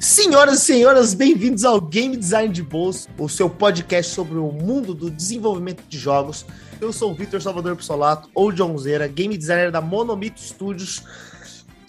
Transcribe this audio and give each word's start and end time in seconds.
Senhoras 0.00 0.62
e 0.62 0.64
senhores, 0.64 1.14
bem-vindos 1.14 1.64
ao 1.64 1.80
Game 1.80 2.16
Design 2.16 2.52
de 2.52 2.62
Bolso, 2.62 3.08
o 3.18 3.28
seu 3.28 3.50
podcast 3.50 4.12
sobre 4.12 4.38
o 4.38 4.52
mundo 4.52 4.94
do 4.94 5.10
desenvolvimento 5.10 5.82
de 5.88 5.98
jogos. 5.98 6.46
Eu 6.80 6.92
sou 6.92 7.10
o 7.10 7.14
Vitor 7.14 7.42
Salvador 7.42 7.74
Pissolato, 7.74 8.28
ou 8.32 8.52
John 8.52 8.78
Zera, 8.78 9.08
game 9.08 9.36
designer 9.36 9.72
da 9.72 9.80
Monomito 9.80 10.40
Studios, 10.40 11.02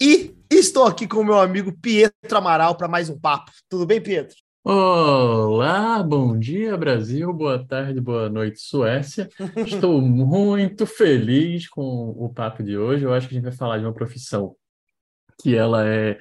e 0.00 0.34
estou 0.58 0.86
aqui 0.86 1.06
com 1.06 1.18
o 1.18 1.24
meu 1.24 1.38
amigo 1.38 1.70
Pietro 1.80 2.38
Amaral 2.38 2.74
para 2.76 2.88
mais 2.88 3.10
um 3.10 3.18
papo. 3.18 3.52
Tudo 3.68 3.84
bem, 3.84 4.00
Pietro? 4.00 4.36
Olá, 4.64 6.02
bom 6.02 6.36
dia 6.36 6.76
Brasil, 6.78 7.30
boa 7.32 7.64
tarde, 7.64 8.00
boa 8.00 8.30
noite 8.30 8.60
Suécia. 8.60 9.28
Estou 9.54 10.00
muito 10.02 10.86
feliz 10.86 11.68
com 11.68 12.08
o 12.16 12.32
papo 12.32 12.62
de 12.62 12.76
hoje. 12.76 13.04
Eu 13.04 13.12
acho 13.12 13.28
que 13.28 13.34
a 13.34 13.36
gente 13.36 13.44
vai 13.44 13.52
falar 13.52 13.78
de 13.78 13.84
uma 13.84 13.92
profissão 13.92 14.56
que 15.42 15.54
ela 15.54 15.86
é 15.86 16.18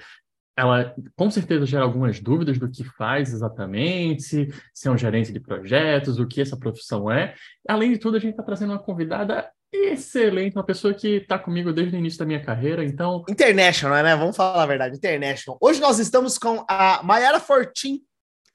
ela 0.58 0.95
com 1.16 1.30
certeza 1.30 1.66
gera 1.66 1.83
algumas 1.83 2.20
dúvidas 2.20 2.58
do 2.58 2.70
que 2.70 2.83
faz 2.83 3.33
exatamente, 3.33 4.23
se, 4.23 4.49
é 4.86 4.89
um 4.89 4.97
gerente 4.97 5.33
de 5.33 5.39
projetos, 5.39 6.17
o 6.17 6.25
que 6.25 6.39
essa 6.39 6.58
profissão 6.58 7.11
é. 7.11 7.36
Além 7.67 7.91
de 7.91 7.99
tudo, 7.99 8.16
a 8.16 8.20
gente 8.20 8.31
está 8.31 8.44
trazendo 8.44 8.72
uma 8.72 8.80
convidada 8.80 9.49
excelente, 9.91 10.55
uma 10.55 10.65
pessoa 10.65 10.93
que 10.93 11.17
está 11.17 11.38
comigo 11.38 11.71
desde 11.71 11.95
o 11.95 11.99
início 11.99 12.20
da 12.20 12.25
minha 12.25 12.43
carreira, 12.43 12.83
então... 12.83 13.23
International, 13.29 14.03
né? 14.03 14.16
Vamos 14.16 14.35
falar 14.35 14.63
a 14.63 14.67
verdade, 14.67 14.97
international. 14.97 15.57
Hoje 15.61 15.79
nós 15.79 15.99
estamos 15.99 16.38
com 16.38 16.66
a 16.67 17.02
Mayara 17.03 17.39
Fortin. 17.39 18.02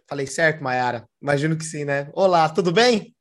Falei 0.09 0.27
certo, 0.27 0.63
Mayara? 0.63 1.07
Imagino 1.23 1.57
que 1.57 1.65
sim, 1.65 1.85
né? 1.85 2.11
Olá, 2.13 2.49
tudo 2.49 2.73
bem? 2.73 3.15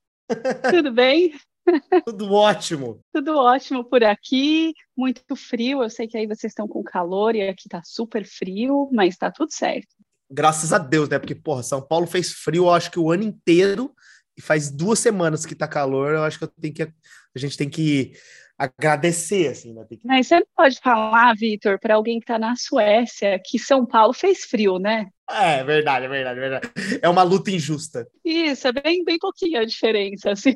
Tudo 0.70 0.92
bem? 0.92 1.34
Tudo 2.06 2.32
ótimo. 2.32 3.00
Tudo 3.14 3.38
ótimo 3.38 3.84
por 3.84 4.04
aqui, 4.04 4.74
muito 4.98 5.36
frio. 5.36 5.84
Eu 5.84 5.90
sei 5.90 6.08
que 6.08 6.18
aí 6.18 6.26
vocês 6.26 6.52
estão 6.52 6.68
com 6.68 6.84
calor 6.84 7.36
e 7.36 7.48
aqui 7.48 7.70
tá 7.70 7.82
super 7.86 8.26
frio, 8.26 8.90
mas 8.92 9.18
tá 9.18 9.32
tudo 9.32 9.54
certo. 9.54 9.88
Graças 10.32 10.74
a 10.74 10.80
Deus, 10.80 11.10
né? 11.10 11.20
Porque, 11.20 11.36
porra, 11.36 11.62
São 11.62 11.80
Paulo 11.80 12.08
fez 12.08 12.32
frio, 12.32 12.64
eu 12.64 12.72
acho 12.72 12.90
que 12.90 13.00
o 13.00 13.12
ano 13.12 13.24
inteiro, 13.24 13.94
e 14.38 14.42
faz 14.42 14.72
duas 14.72 15.00
semanas 15.00 15.46
que 15.46 15.54
tá 15.54 15.68
calor, 15.68 16.14
eu 16.14 16.24
acho 16.24 16.38
que 16.38 16.46
eu 16.46 16.48
tenho 16.48 16.74
que. 16.74 16.94
A 17.36 17.40
gente 17.40 17.58
tem 17.58 17.70
que 17.70 18.14
agradecer, 18.60 19.48
assim, 19.48 19.74
né? 19.74 19.86
Que... 19.88 20.00
Mas 20.04 20.28
você 20.28 20.36
não 20.36 20.48
pode 20.56 20.80
falar, 20.82 21.34
Vitor, 21.36 21.80
para 21.80 21.96
alguém 21.96 22.20
que 22.20 22.26
está 22.26 22.38
na 22.38 22.58
Suécia, 22.58 23.40
que 23.44 23.58
São 23.58 23.86
Paulo 23.86 24.12
fez 24.12 24.44
frio, 24.44 24.78
né? 24.78 25.08
É, 25.30 25.64
verdade, 25.64 26.06
é 26.06 26.10
verdade, 26.10 26.40
é 26.40 26.42
verdade. 26.42 26.74
É 27.02 27.08
uma 27.08 27.24
luta 27.24 27.52
injusta. 27.52 28.06
Isso, 28.26 28.68
é 28.68 28.72
bem, 28.74 29.06
bem 29.06 29.18
pouquinho 29.18 29.62
a 29.62 29.66
diferença, 29.66 30.32
assim. 30.32 30.56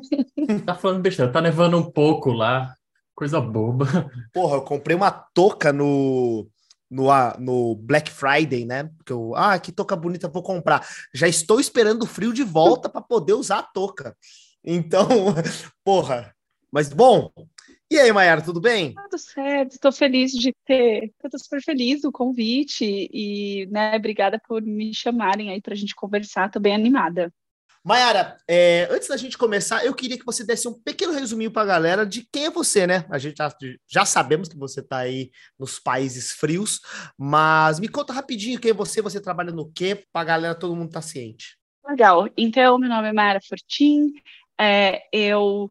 Tá 0.66 0.74
falando 0.74 1.00
besteira, 1.00 1.32
tá 1.32 1.40
nevando 1.40 1.78
um 1.78 1.90
pouco 1.90 2.30
lá, 2.30 2.74
coisa 3.14 3.40
boba. 3.40 3.86
Porra, 4.34 4.56
eu 4.56 4.62
comprei 4.62 4.94
uma 4.94 5.10
touca 5.10 5.72
no, 5.72 6.46
no, 6.90 7.06
no 7.38 7.74
Black 7.76 8.10
Friday, 8.10 8.66
né? 8.66 8.90
Porque 8.98 9.12
eu, 9.12 9.34
ah, 9.34 9.58
que 9.58 9.72
touca 9.72 9.96
bonita, 9.96 10.28
vou 10.28 10.42
comprar. 10.42 10.86
Já 11.14 11.26
estou 11.26 11.58
esperando 11.58 12.02
o 12.02 12.06
frio 12.06 12.34
de 12.34 12.42
volta 12.42 12.88
para 12.88 13.00
poder 13.00 13.32
usar 13.32 13.60
a 13.60 13.62
touca. 13.62 14.14
Então, 14.62 15.08
porra. 15.82 16.33
Mas 16.74 16.88
bom, 16.88 17.30
e 17.88 17.96
aí, 17.96 18.10
Mayara, 18.12 18.42
tudo 18.42 18.60
bem? 18.60 18.94
Tudo 18.94 19.16
certo, 19.16 19.74
estou 19.74 19.92
feliz 19.92 20.32
de 20.32 20.52
ter, 20.64 21.12
estou 21.22 21.38
super 21.38 21.62
feliz 21.62 22.00
do 22.00 22.10
convite 22.10 23.08
e, 23.12 23.68
né, 23.70 23.94
obrigada 23.94 24.40
por 24.44 24.60
me 24.60 24.92
chamarem 24.92 25.52
aí 25.52 25.62
para 25.62 25.72
a 25.72 25.76
gente 25.76 25.94
conversar, 25.94 26.46
estou 26.46 26.60
bem 26.60 26.74
animada. 26.74 27.32
Mayara, 27.84 28.38
é, 28.50 28.88
antes 28.90 29.06
da 29.06 29.16
gente 29.16 29.38
começar, 29.38 29.86
eu 29.86 29.94
queria 29.94 30.18
que 30.18 30.24
você 30.24 30.44
desse 30.44 30.66
um 30.66 30.72
pequeno 30.72 31.12
resuminho 31.12 31.52
para 31.52 31.62
a 31.62 31.66
galera 31.66 32.04
de 32.04 32.26
quem 32.32 32.46
é 32.46 32.50
você, 32.50 32.88
né? 32.88 33.06
A 33.08 33.18
gente 33.18 33.36
já, 33.36 33.54
já 33.86 34.04
sabemos 34.04 34.48
que 34.48 34.58
você 34.58 34.80
está 34.80 34.98
aí 34.98 35.30
nos 35.56 35.78
países 35.78 36.32
frios, 36.32 36.80
mas 37.16 37.78
me 37.78 37.86
conta 37.86 38.12
rapidinho 38.12 38.58
quem 38.58 38.72
é 38.72 38.74
você, 38.74 39.00
você 39.00 39.20
trabalha 39.20 39.52
no 39.52 39.70
quê, 39.70 40.04
para 40.12 40.22
a 40.22 40.24
galera, 40.24 40.54
todo 40.56 40.74
mundo 40.74 40.90
tá 40.90 41.00
ciente. 41.00 41.56
Legal, 41.86 42.28
então 42.36 42.80
meu 42.80 42.88
nome 42.88 43.10
é 43.10 43.12
Mayara 43.12 43.40
Fortin, 43.48 44.12
é, 44.58 45.02
eu 45.12 45.70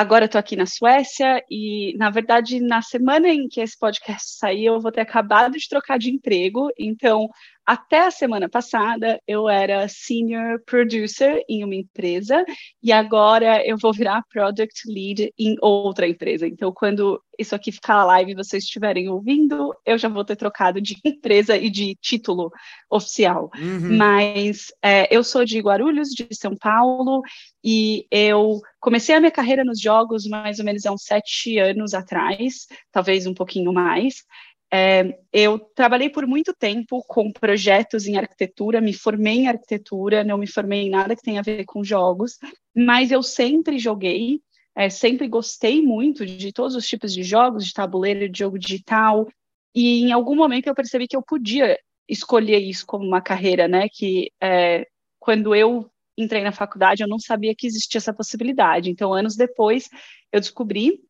Agora 0.00 0.24
eu 0.24 0.26
estou 0.26 0.38
aqui 0.38 0.56
na 0.56 0.64
Suécia 0.64 1.44
e, 1.50 1.94
na 1.98 2.08
verdade, 2.08 2.58
na 2.58 2.80
semana 2.80 3.28
em 3.28 3.46
que 3.46 3.60
esse 3.60 3.78
podcast 3.78 4.38
sair, 4.38 4.64
eu 4.64 4.80
vou 4.80 4.90
ter 4.90 5.02
acabado 5.02 5.58
de 5.58 5.68
trocar 5.68 5.98
de 5.98 6.08
emprego. 6.08 6.70
Então, 6.78 7.28
até 7.66 8.06
a 8.06 8.10
semana 8.10 8.48
passada, 8.48 9.20
eu 9.26 9.48
era 9.48 9.86
senior 9.88 10.60
producer 10.66 11.44
em 11.48 11.62
uma 11.62 11.74
empresa 11.74 12.44
e 12.82 12.90
agora 12.90 13.64
eu 13.66 13.76
vou 13.78 13.92
virar 13.92 14.24
product 14.32 14.82
lead 14.86 15.32
em 15.38 15.56
outra 15.60 16.08
empresa. 16.08 16.46
Então, 16.46 16.72
quando 16.72 17.22
isso 17.38 17.54
aqui 17.54 17.72
ficar 17.72 18.04
live 18.04 18.32
e 18.32 18.34
vocês 18.34 18.64
estiverem 18.64 19.08
ouvindo, 19.08 19.74
eu 19.86 19.96
já 19.96 20.08
vou 20.08 20.24
ter 20.24 20.36
trocado 20.36 20.80
de 20.80 20.96
empresa 21.04 21.56
e 21.56 21.70
de 21.70 21.96
título 22.00 22.50
oficial. 22.90 23.50
Uhum. 23.56 23.96
Mas 23.96 24.66
é, 24.82 25.14
eu 25.14 25.22
sou 25.22 25.44
de 25.44 25.60
Guarulhos, 25.60 26.10
de 26.10 26.28
São 26.32 26.56
Paulo, 26.56 27.22
e 27.64 28.06
eu 28.10 28.60
comecei 28.80 29.14
a 29.14 29.20
minha 29.20 29.30
carreira 29.30 29.64
nos 29.64 29.80
jogos 29.80 30.26
mais 30.26 30.58
ou 30.58 30.64
menos 30.64 30.84
há 30.84 30.92
uns 30.92 31.04
sete 31.04 31.58
anos 31.58 31.94
atrás, 31.94 32.66
talvez 32.90 33.26
um 33.26 33.34
pouquinho 33.34 33.72
mais. 33.72 34.24
É, 34.72 35.18
eu 35.32 35.58
trabalhei 35.58 36.08
por 36.08 36.26
muito 36.26 36.54
tempo 36.54 37.02
com 37.08 37.32
projetos 37.32 38.06
em 38.06 38.16
arquitetura, 38.16 38.80
me 38.80 38.92
formei 38.92 39.40
em 39.40 39.48
arquitetura, 39.48 40.22
não 40.22 40.38
me 40.38 40.46
formei 40.46 40.82
em 40.82 40.90
nada 40.90 41.16
que 41.16 41.22
tenha 41.22 41.40
a 41.40 41.42
ver 41.42 41.64
com 41.64 41.82
jogos, 41.82 42.38
mas 42.74 43.10
eu 43.10 43.20
sempre 43.22 43.80
joguei, 43.80 44.40
é, 44.76 44.88
sempre 44.88 45.26
gostei 45.26 45.82
muito 45.82 46.24
de 46.24 46.52
todos 46.52 46.76
os 46.76 46.86
tipos 46.86 47.12
de 47.12 47.24
jogos, 47.24 47.66
de 47.66 47.72
tabuleiro, 47.72 48.28
de 48.28 48.38
jogo 48.38 48.58
digital, 48.58 49.26
e 49.74 50.02
em 50.02 50.12
algum 50.12 50.36
momento 50.36 50.68
eu 50.68 50.74
percebi 50.74 51.08
que 51.08 51.16
eu 51.16 51.22
podia 51.22 51.76
escolher 52.08 52.58
isso 52.58 52.86
como 52.86 53.04
uma 53.04 53.20
carreira, 53.20 53.68
né? 53.68 53.88
Que 53.88 54.30
é, 54.40 54.86
quando 55.18 55.54
eu 55.54 55.90
entrei 56.16 56.42
na 56.42 56.52
faculdade 56.52 57.02
eu 57.02 57.08
não 57.08 57.18
sabia 57.18 57.54
que 57.56 57.66
existia 57.66 57.98
essa 57.98 58.14
possibilidade. 58.14 58.90
Então, 58.90 59.12
anos 59.12 59.36
depois, 59.36 59.88
eu 60.32 60.40
descobri, 60.40 61.00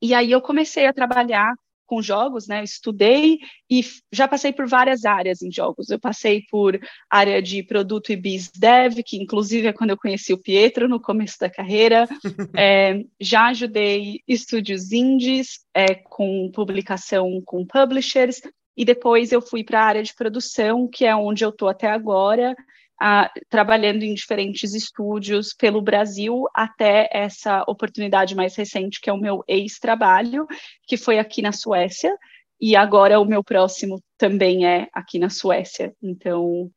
e 0.00 0.14
aí 0.14 0.30
eu 0.30 0.40
comecei 0.40 0.86
a 0.86 0.92
trabalhar 0.92 1.54
com 1.86 2.02
jogos, 2.02 2.46
né? 2.46 2.62
Estudei 2.62 3.38
e 3.70 3.84
já 4.12 4.26
passei 4.26 4.52
por 4.52 4.66
várias 4.66 5.04
áreas 5.04 5.42
em 5.42 5.50
jogos. 5.50 5.88
Eu 5.88 5.98
passei 5.98 6.44
por 6.50 6.78
área 7.10 7.40
de 7.40 7.62
produto 7.62 8.12
e 8.12 8.16
biz 8.16 8.50
dev, 8.50 8.98
que 9.04 9.16
inclusive 9.16 9.68
é 9.68 9.72
quando 9.72 9.90
eu 9.90 9.96
conheci 9.96 10.32
o 10.32 10.38
Pietro 10.38 10.88
no 10.88 11.00
começo 11.00 11.38
da 11.40 11.48
carreira. 11.48 12.06
é, 12.56 13.02
já 13.20 13.46
ajudei 13.46 14.20
estúdios 14.26 14.92
indies 14.92 15.60
é, 15.74 15.94
com 15.94 16.50
publicação 16.52 17.40
com 17.44 17.64
publishers 17.64 18.40
e 18.76 18.84
depois 18.84 19.32
eu 19.32 19.40
fui 19.40 19.64
para 19.64 19.80
a 19.80 19.86
área 19.86 20.02
de 20.02 20.14
produção, 20.14 20.86
que 20.86 21.04
é 21.04 21.16
onde 21.16 21.44
eu 21.44 21.50
estou 21.50 21.68
até 21.68 21.88
agora 21.88 22.54
a, 23.00 23.30
trabalhando 23.48 24.02
em 24.02 24.14
diferentes 24.14 24.74
estúdios 24.74 25.52
pelo 25.52 25.82
Brasil 25.82 26.46
até 26.54 27.08
essa 27.12 27.62
oportunidade 27.66 28.34
mais 28.34 28.56
recente, 28.56 29.00
que 29.00 29.10
é 29.10 29.12
o 29.12 29.20
meu 29.20 29.44
ex-trabalho, 29.46 30.46
que 30.86 30.96
foi 30.96 31.18
aqui 31.18 31.42
na 31.42 31.52
Suécia, 31.52 32.16
e 32.60 32.74
agora 32.74 33.20
o 33.20 33.24
meu 33.24 33.44
próximo 33.44 34.02
também 34.16 34.66
é 34.66 34.88
aqui 34.92 35.18
na 35.18 35.28
Suécia. 35.28 35.94
Então, 36.02 36.70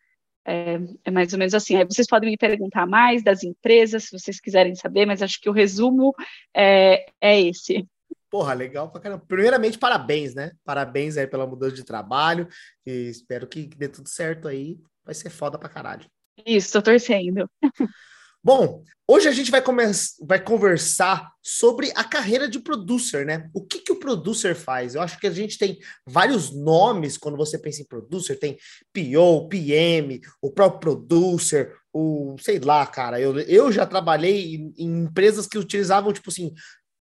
é, 0.45 0.79
é, 1.05 1.11
mais 1.11 1.31
ou 1.31 1.39
menos 1.39 1.53
assim. 1.53 1.75
Aí 1.75 1.85
vocês 1.85 2.07
podem 2.07 2.31
me 2.31 2.37
perguntar 2.37 2.85
mais 2.85 3.23
das 3.23 3.43
empresas, 3.43 4.05
se 4.05 4.11
vocês 4.11 4.41
quiserem 4.41 4.75
saber, 4.75 5.05
mas 5.05 5.21
acho 5.21 5.39
que 5.39 5.49
o 5.49 5.53
resumo 5.53 6.13
é, 6.53 7.05
é 7.21 7.39
esse. 7.39 7.87
Porra, 8.29 8.53
legal 8.53 8.91
pra 8.91 9.01
caramba. 9.01 9.23
Primeiramente, 9.27 9.77
parabéns, 9.79 10.35
né? 10.35 10.51
Parabéns 10.63 11.17
aí 11.17 11.25
pela 11.25 11.47
mudança 11.47 11.75
de 11.75 11.83
trabalho. 11.83 12.47
E 12.85 13.09
espero 13.09 13.47
que 13.47 13.67
dê 13.67 13.87
tudo 13.87 14.07
certo 14.09 14.47
aí 14.47 14.77
vai 15.09 15.15
ser 15.15 15.31
foda 15.31 15.57
pra 15.57 15.67
caralho. 15.67 16.07
Isso, 16.45 16.73
tô 16.73 16.81
torcendo. 16.81 17.49
Bom, 18.41 18.83
hoje 19.05 19.27
a 19.27 19.31
gente 19.33 19.51
vai, 19.51 19.61
vai 20.21 20.41
conversar 20.41 21.29
sobre 21.43 21.91
a 21.93 22.05
carreira 22.05 22.47
de 22.47 22.59
producer, 22.59 23.25
né? 23.25 23.49
O 23.53 23.65
que, 23.65 23.79
que 23.79 23.91
o 23.91 23.99
producer 23.99 24.55
faz? 24.55 24.95
Eu 24.95 25.01
acho 25.01 25.19
que 25.19 25.27
a 25.27 25.31
gente 25.31 25.57
tem 25.57 25.77
vários 26.07 26.55
nomes 26.55 27.17
quando 27.17 27.35
você 27.35 27.57
pensa 27.57 27.81
em 27.81 27.85
producer, 27.85 28.37
tem 28.37 28.57
PO, 28.93 29.49
PM, 29.49 30.21
o 30.41 30.51
próprio 30.51 30.79
producer, 30.79 31.75
o 31.91 32.37
sei 32.39 32.59
lá, 32.59 32.85
cara. 32.85 33.19
Eu, 33.19 33.37
eu 33.41 33.71
já 33.71 33.85
trabalhei 33.85 34.55
em, 34.55 34.73
em 34.77 35.03
empresas 35.03 35.45
que 35.47 35.57
utilizavam, 35.57 36.13
tipo 36.13 36.29
assim, 36.29 36.53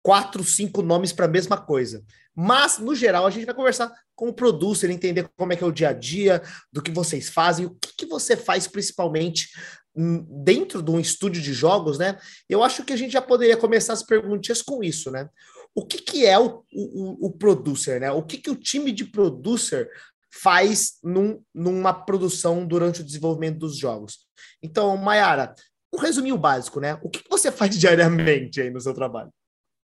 quatro, 0.08 0.42
cinco 0.42 0.82
nomes 0.82 1.12
para 1.12 1.26
a 1.26 1.28
mesma 1.28 1.58
coisa. 1.58 2.02
Mas, 2.34 2.80
no 2.80 2.96
geral, 2.96 3.28
a 3.28 3.30
gente 3.30 3.46
vai 3.46 3.54
conversar 3.54 3.94
com 4.16 4.30
o 4.30 4.34
producer, 4.34 4.90
entender 4.90 5.30
como 5.36 5.52
é 5.52 5.58
que 5.58 5.66
é 5.66 5.68
o 5.68 5.72
dia 5.72 5.90
a 5.90 5.94
dia, 5.94 6.42
do 6.72 6.82
que 6.82 6.92
vocês 6.92 7.28
fazem, 7.28 7.66
o 7.66 7.72
que, 7.72 7.94
que 7.94 8.06
você 8.06 8.38
faz 8.38 8.70
principalmente 8.70 9.50
hum, 9.94 10.26
dentro 10.46 10.82
de 10.82 10.92
um 10.92 10.98
estúdio 10.98 11.42
de 11.42 11.52
jogos, 11.52 11.98
né? 11.98 12.18
Eu 12.48 12.64
acho 12.64 12.86
que 12.86 12.94
a 12.94 12.96
gente 12.96 13.12
já 13.12 13.22
poderia 13.22 13.58
começar 13.58 13.92
as 13.92 14.02
perguntas 14.02 14.62
com 14.62 14.82
isso, 14.82 15.12
né? 15.12 15.28
O 15.76 15.86
que, 15.86 15.98
que 15.98 16.26
é 16.26 16.40
o, 16.40 16.64
o, 16.72 17.28
o 17.28 17.32
producer, 17.34 18.00
né? 18.00 18.10
O 18.10 18.24
que, 18.24 18.38
que 18.38 18.50
o 18.50 18.56
time 18.56 18.94
de 18.94 19.04
producer 19.04 19.90
faz 20.32 21.00
num, 21.04 21.42
numa 21.54 21.94
produção 21.94 22.66
durante 22.66 23.02
o 23.02 23.04
desenvolvimento 23.04 23.60
dos 23.60 23.78
jogos. 23.78 24.20
Então, 24.64 24.96
Mayara, 24.96 25.54
um 25.94 25.98
resuminho 25.98 26.38
básico, 26.38 26.80
né? 26.80 26.98
O 27.04 27.10
que 27.10 27.22
você 27.30 27.52
faz 27.52 27.76
diariamente 27.78 28.62
aí 28.62 28.70
no 28.70 28.80
seu 28.80 28.94
trabalho? 28.94 29.34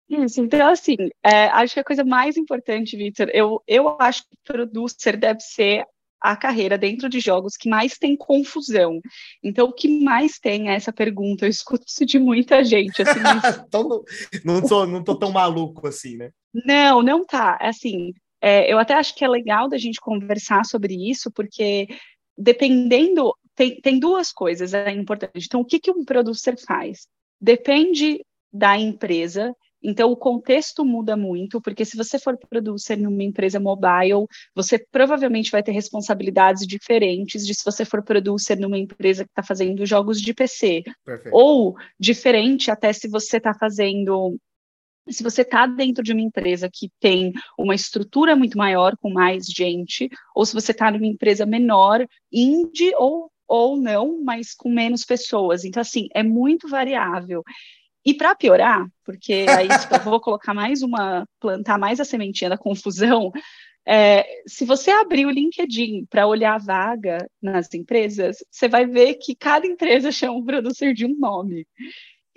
Isso, 0.09 0.41
então 0.41 0.69
assim, 0.69 0.97
é, 1.23 1.47
acho 1.47 1.75
que 1.75 1.81
a 1.81 1.85
coisa 1.85 2.05
mais 2.05 2.37
importante, 2.37 2.97
Victor, 2.97 3.31
eu, 3.33 3.63
eu 3.67 3.97
acho 3.99 4.23
que 4.23 4.37
producer 4.45 5.17
deve 5.17 5.41
ser 5.41 5.85
a 6.25 6.35
carreira 6.35 6.79
dentro 6.79 7.07
de 7.07 7.21
jogos 7.21 7.55
que 7.55 7.69
mais 7.69 7.99
tem 7.99 8.17
confusão. 8.17 8.99
Então, 9.43 9.67
o 9.67 9.73
que 9.75 10.03
mais 10.03 10.39
tem 10.39 10.71
é 10.71 10.75
essa 10.75 10.91
pergunta. 10.91 11.45
Eu 11.45 11.51
escuto 11.51 11.85
isso 11.87 12.07
de 12.07 12.19
muita 12.19 12.65
gente. 12.65 13.03
Assim, 13.03 13.21
então, 13.69 14.03
não, 14.43 14.67
sou, 14.67 14.87
não 14.87 15.05
tô 15.05 15.15
tão 15.17 15.31
maluco 15.31 15.87
assim, 15.87 16.17
né? 16.17 16.31
Não, 16.65 17.03
não 17.03 17.27
tá. 17.27 17.59
Assim, 17.61 18.15
é, 18.41 18.73
eu 18.73 18.79
até 18.79 18.95
acho 18.95 19.15
que 19.15 19.23
é 19.23 19.29
legal 19.29 19.69
da 19.69 19.77
gente 19.77 20.01
conversar 20.01 20.65
sobre 20.65 20.95
isso, 20.95 21.31
porque 21.31 21.87
dependendo. 22.37 23.35
Tem, 23.57 23.81
tem 23.81 24.01
duas 24.01 24.33
coisas 24.33 24.75
é 24.75 24.91
importante. 24.91 25.45
Então, 25.45 25.61
o 25.61 25.65
que, 25.65 25.79
que 25.79 25.91
um 25.91 26.05
producer 26.05 26.57
faz? 26.67 27.07
Depende 27.41 28.25
da 28.53 28.77
empresa 28.77 29.55
então, 29.85 30.11
o 30.11 30.17
contexto 30.17 30.83
muda 30.83 31.15
muito, 31.15 31.61
porque 31.61 31.85
se 31.85 31.95
você 31.95 32.19
for 32.19 32.39
producer 32.39 32.97
numa 32.97 33.23
empresa 33.23 33.61
mobile, 33.61 34.27
você 34.55 34.79
provavelmente 34.79 35.51
vai 35.51 35.63
ter 35.63 35.73
responsabilidades 35.73 36.67
diferentes 36.67 37.47
de 37.47 37.55
se 37.55 37.63
você 37.63 37.85
for 37.85 38.03
producer 38.03 38.59
numa 38.59 38.79
empresa 38.79 39.25
que 39.25 39.31
está 39.31 39.43
fazendo 39.43 39.85
jogos 39.85 40.23
de 40.23 40.33
PC. 40.33 40.85
Perfeito. 41.05 41.37
Ou 41.37 41.77
diferente 42.01 42.71
até 42.71 42.95
se 42.95 43.07
você 43.07 43.37
está 43.37 43.53
fazendo 43.53 44.39
se 45.11 45.23
você 45.23 45.43
está 45.43 45.67
dentro 45.67 46.03
de 46.03 46.15
uma 46.15 46.23
empresa 46.23 46.67
que 46.73 46.91
tem 46.99 47.31
uma 47.59 47.75
estrutura 47.75 48.35
muito 48.35 48.57
maior, 48.57 48.97
com 48.97 49.11
mais 49.11 49.45
gente, 49.45 50.09
ou 50.35 50.47
se 50.47 50.55
você 50.55 50.73
está 50.73 50.91
numa 50.91 51.07
empresa 51.07 51.45
menor, 51.45 52.07
indie 52.33 52.91
ou, 52.97 53.31
ou 53.47 53.77
não, 53.77 54.25
mas 54.25 54.55
com 54.55 54.71
menos 54.71 55.05
pessoas. 55.05 55.63
Então, 55.63 55.83
assim, 55.83 56.09
é 56.15 56.23
muito 56.23 56.69
variável. 56.69 57.43
E 58.05 58.13
para 58.13 58.35
piorar, 58.35 58.87
porque 59.05 59.47
aí 59.49 59.69
tipo, 59.79 59.95
eu 59.95 60.01
vou 60.01 60.21
colocar 60.21 60.53
mais 60.53 60.83
uma, 60.83 61.27
plantar 61.41 61.79
mais 61.79 62.01
a 62.01 62.05
sementinha 62.05 62.51
da 62.51 62.59
confusão, 62.59 63.33
é, 63.87 64.25
se 64.47 64.65
você 64.65 64.91
abrir 64.91 65.27
o 65.27 65.31
LinkedIn 65.31 66.07
para 66.09 66.27
olhar 66.27 66.55
a 66.55 66.59
vaga 66.59 67.29
nas 67.41 67.73
empresas, 67.75 68.39
você 68.51 68.67
vai 68.67 68.87
ver 68.87 69.15
que 69.15 69.35
cada 69.35 69.67
empresa 69.67 70.11
chama 70.11 70.39
o 70.39 70.45
producer 70.45 70.95
de 70.95 71.05
um 71.05 71.15
nome. 71.19 71.67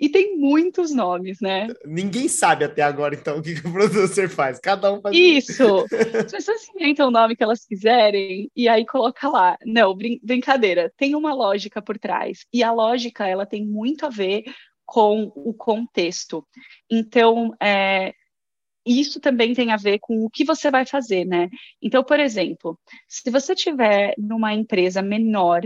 E 0.00 0.08
tem 0.08 0.38
muitos 0.38 0.94
nomes, 0.94 1.40
né? 1.40 1.66
Ninguém 1.84 2.28
sabe 2.28 2.64
até 2.64 2.82
agora, 2.82 3.16
então, 3.16 3.38
o 3.38 3.42
que, 3.42 3.54
o 3.54 3.72
producer 3.72 4.28
faz. 4.28 4.60
Cada 4.60 4.92
um 4.92 5.00
faz. 5.00 5.16
Isso! 5.16 5.86
As 6.24 6.30
pessoas 6.30 6.68
inventam 6.68 7.08
o 7.08 7.10
nome 7.10 7.34
que 7.34 7.42
elas 7.42 7.64
quiserem 7.64 8.48
e 8.54 8.68
aí 8.68 8.86
coloca 8.86 9.28
lá. 9.28 9.58
Não, 9.66 9.96
brin 9.96 10.20
brincadeira. 10.22 10.92
Tem 10.96 11.16
uma 11.16 11.34
lógica 11.34 11.82
por 11.82 11.98
trás. 11.98 12.46
E 12.52 12.62
a 12.62 12.70
lógica, 12.70 13.26
ela 13.26 13.44
tem 13.44 13.66
muito 13.66 14.06
a 14.06 14.08
ver 14.08 14.44
com 14.88 15.30
o 15.34 15.52
contexto. 15.52 16.42
Então, 16.90 17.54
é, 17.62 18.14
isso 18.86 19.20
também 19.20 19.52
tem 19.52 19.70
a 19.70 19.76
ver 19.76 19.98
com 19.98 20.24
o 20.24 20.30
que 20.30 20.46
você 20.46 20.70
vai 20.70 20.86
fazer, 20.86 21.26
né? 21.26 21.50
Então, 21.80 22.02
por 22.02 22.18
exemplo, 22.18 22.80
se 23.06 23.30
você 23.30 23.54
tiver 23.54 24.14
numa 24.16 24.54
empresa 24.54 25.02
menor, 25.02 25.60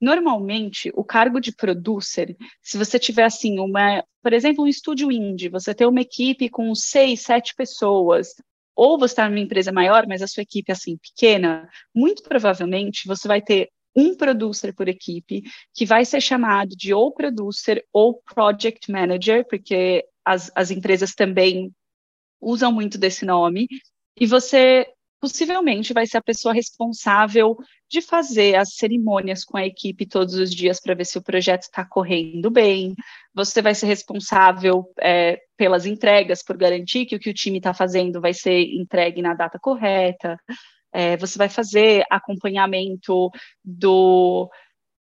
normalmente 0.00 0.90
o 0.94 1.04
cargo 1.04 1.38
de 1.38 1.54
producer, 1.54 2.34
se 2.62 2.78
você 2.78 2.98
tiver 2.98 3.24
assim, 3.24 3.58
uma, 3.58 4.02
por 4.22 4.32
exemplo, 4.32 4.64
um 4.64 4.68
estúdio 4.68 5.12
indie, 5.12 5.50
você 5.50 5.74
tem 5.74 5.86
uma 5.86 6.00
equipe 6.00 6.48
com 6.48 6.74
seis, 6.74 7.20
sete 7.20 7.54
pessoas, 7.54 8.28
ou 8.74 8.98
você 8.98 9.12
está 9.12 9.28
numa 9.28 9.38
empresa 9.38 9.70
maior, 9.70 10.06
mas 10.08 10.22
a 10.22 10.26
sua 10.26 10.44
equipe 10.44 10.70
é 10.70 10.72
assim 10.72 10.96
pequena, 10.96 11.68
muito 11.94 12.22
provavelmente 12.22 13.06
você 13.06 13.28
vai 13.28 13.42
ter 13.42 13.68
um 13.94 14.16
producer 14.16 14.74
por 14.74 14.88
equipe, 14.88 15.42
que 15.74 15.84
vai 15.84 16.04
ser 16.04 16.20
chamado 16.20 16.70
de 16.76 16.94
ou 16.94 17.12
producer 17.12 17.84
ou 17.92 18.22
project 18.34 18.90
manager, 18.90 19.46
porque 19.48 20.04
as, 20.24 20.50
as 20.54 20.70
empresas 20.70 21.14
também 21.14 21.72
usam 22.40 22.72
muito 22.72 22.98
desse 22.98 23.24
nome, 23.24 23.68
e 24.18 24.26
você 24.26 24.86
possivelmente 25.20 25.92
vai 25.92 26.04
ser 26.04 26.16
a 26.16 26.22
pessoa 26.22 26.52
responsável 26.52 27.56
de 27.88 28.02
fazer 28.02 28.56
as 28.56 28.74
cerimônias 28.74 29.44
com 29.44 29.56
a 29.56 29.64
equipe 29.64 30.04
todos 30.04 30.34
os 30.34 30.52
dias 30.52 30.80
para 30.80 30.94
ver 30.94 31.04
se 31.04 31.16
o 31.16 31.22
projeto 31.22 31.62
está 31.62 31.84
correndo 31.84 32.50
bem. 32.50 32.92
Você 33.32 33.62
vai 33.62 33.72
ser 33.72 33.86
responsável 33.86 34.84
é, 35.00 35.40
pelas 35.56 35.86
entregas, 35.86 36.42
por 36.42 36.56
garantir 36.56 37.06
que 37.06 37.14
o 37.14 37.20
que 37.20 37.30
o 37.30 37.34
time 37.34 37.58
está 37.58 37.72
fazendo 37.72 38.20
vai 38.20 38.34
ser 38.34 38.64
entregue 38.74 39.22
na 39.22 39.32
data 39.32 39.60
correta 39.60 40.36
é, 40.92 41.16
você 41.16 41.38
vai 41.38 41.48
fazer 41.48 42.04
acompanhamento 42.10 43.30
do, 43.64 44.50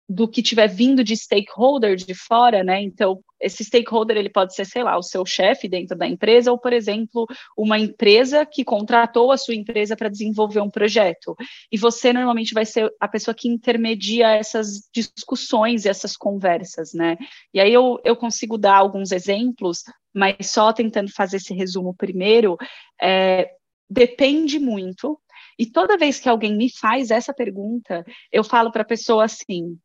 do 0.08 0.28
que 0.28 0.44
tiver 0.44 0.68
vindo 0.68 1.04
de 1.04 1.18
stakeholder 1.18 1.96
de 1.96 2.14
fora, 2.14 2.64
né? 2.64 2.82
Então, 2.82 3.20
esse 3.42 3.64
stakeholder 3.64 4.18
ele 4.18 4.30
pode 4.30 4.56
ser, 4.56 4.66
sei 4.66 4.84
lá, 4.84 4.98
o 4.98 5.04
seu 5.04 5.26
chefe 5.26 5.68
dentro 5.68 5.98
da 5.98 6.08
empresa, 6.08 6.52
ou, 6.52 6.58
por 6.60 6.72
exemplo, 6.72 7.26
uma 7.58 7.78
empresa 7.78 8.46
que 8.46 8.64
contratou 8.64 9.32
a 9.32 9.38
sua 9.38 9.56
empresa 9.56 9.96
para 9.96 10.10
desenvolver 10.10 10.62
um 10.62 10.70
projeto. 10.70 11.36
E 11.72 11.78
você 11.78 12.14
normalmente 12.14 12.54
vai 12.54 12.66
ser 12.66 12.92
a 13.00 13.08
pessoa 13.08 13.34
que 13.34 13.50
intermedia 13.50 14.30
essas 14.30 14.88
discussões 14.94 15.86
e 15.86 15.90
essas 15.90 16.16
conversas, 16.16 16.94
né? 16.94 17.18
E 17.54 17.60
aí 17.60 17.74
eu, 17.74 18.00
eu 18.04 18.16
consigo 18.16 18.58
dar 18.58 18.76
alguns 18.76 19.12
exemplos, 19.12 19.84
mas 20.14 20.50
só 20.52 20.72
tentando 20.72 21.12
fazer 21.12 21.38
esse 21.38 21.54
resumo 21.54 21.96
primeiro, 21.96 22.58
é, 23.02 23.50
depende 23.90 24.60
muito 24.60 25.20
e 25.58 25.66
toda 25.66 25.98
vez 25.98 26.20
que 26.20 26.30
alguém 26.30 26.56
me 26.56 26.70
faz 26.70 27.12
essa 27.12 27.34
pergunta, 27.34 28.06
eu 28.32 28.44
falo 28.44 28.72
para 28.72 28.82
a 28.82 28.86
pessoa 28.86 29.26
assim: 29.26 29.78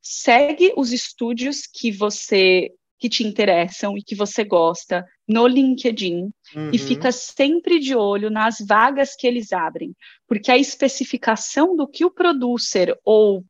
segue 0.00 0.72
os 0.76 0.92
estúdios 0.92 1.62
que 1.66 1.90
você 1.90 2.70
que 2.98 3.08
te 3.08 3.26
interessam 3.26 3.96
e 3.96 4.02
que 4.02 4.14
você 4.14 4.44
gosta 4.44 5.06
no 5.26 5.46
LinkedIn 5.46 6.30
uhum. 6.54 6.70
e 6.70 6.78
fica 6.78 7.10
sempre 7.10 7.80
de 7.80 7.96
olho 7.96 8.28
nas 8.28 8.58
vagas 8.60 9.16
que 9.16 9.26
eles 9.26 9.54
abrem, 9.54 9.96
porque 10.28 10.52
a 10.52 10.58
especificação 10.58 11.74
do 11.74 11.88
que 11.88 12.04
o 12.04 12.10
producer 12.10 12.94
ou, 13.02 13.42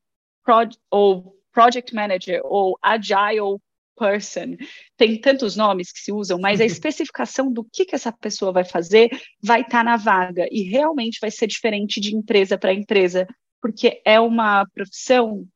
pro, 0.44 0.68
ou 0.88 1.34
project 1.52 1.92
manager 1.92 2.40
ou 2.44 2.78
agile 2.80 3.58
person. 4.00 4.56
Tem 4.96 5.20
tantos 5.20 5.54
nomes 5.54 5.92
que 5.92 6.00
se 6.00 6.10
usam, 6.10 6.38
mas 6.40 6.58
a 6.58 6.64
especificação 6.64 7.52
do 7.52 7.62
que, 7.62 7.84
que 7.84 7.94
essa 7.94 8.10
pessoa 8.10 8.50
vai 8.50 8.64
fazer 8.64 9.10
vai 9.42 9.60
estar 9.60 9.78
tá 9.78 9.84
na 9.84 9.98
vaga 9.98 10.48
e 10.50 10.62
realmente 10.62 11.18
vai 11.20 11.30
ser 11.30 11.46
diferente 11.46 12.00
de 12.00 12.16
empresa 12.16 12.56
para 12.56 12.72
empresa, 12.72 13.28
porque 13.60 14.00
é 14.06 14.18
uma 14.18 14.66
profissão 14.74 15.46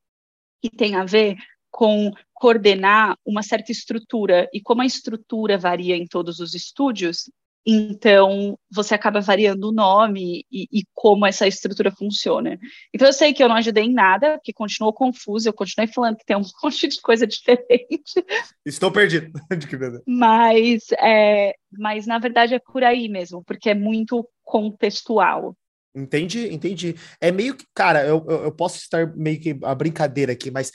que 0.62 0.68
tem 0.68 0.94
a 0.94 1.04
ver 1.04 1.36
com 1.70 2.12
coordenar 2.34 3.16
uma 3.24 3.42
certa 3.42 3.72
estrutura 3.72 4.48
e 4.52 4.60
como 4.60 4.82
a 4.82 4.86
estrutura 4.86 5.56
varia 5.56 5.96
em 5.96 6.06
todos 6.06 6.38
os 6.38 6.54
estúdios, 6.54 7.30
então, 7.66 8.58
você 8.70 8.94
acaba 8.94 9.20
variando 9.20 9.68
o 9.68 9.72
nome 9.72 10.44
e, 10.52 10.68
e, 10.70 10.82
como 10.92 11.24
essa 11.24 11.46
estrutura 11.46 11.90
funciona. 11.90 12.58
Então, 12.92 13.08
eu 13.08 13.12
sei 13.12 13.32
que 13.32 13.42
eu 13.42 13.48
não 13.48 13.56
ajudei 13.56 13.84
em 13.84 13.92
nada, 13.92 14.38
que 14.44 14.52
continuou 14.52 14.92
confuso, 14.92 15.48
eu 15.48 15.52
continuei 15.52 15.90
falando 15.90 16.16
que 16.16 16.26
tem 16.26 16.36
um 16.36 16.42
monte 16.62 16.86
de 16.86 17.00
coisa 17.00 17.26
diferente. 17.26 18.22
Estou 18.66 18.92
perdido. 18.92 19.32
mas, 20.06 20.90
é, 20.98 21.54
mas, 21.72 22.06
na 22.06 22.18
verdade, 22.18 22.54
é 22.54 22.58
por 22.58 22.84
aí 22.84 23.08
mesmo, 23.08 23.42
porque 23.42 23.70
é 23.70 23.74
muito 23.74 24.28
contextual. 24.42 25.56
Entendi, 25.94 26.52
entendi. 26.52 26.96
É 27.18 27.32
meio 27.32 27.54
que, 27.54 27.64
cara, 27.72 28.04
eu, 28.04 28.22
eu 28.28 28.52
posso 28.52 28.76
estar 28.76 29.16
meio 29.16 29.40
que 29.40 29.56
a 29.62 29.74
brincadeira 29.74 30.32
aqui, 30.32 30.50
mas 30.50 30.70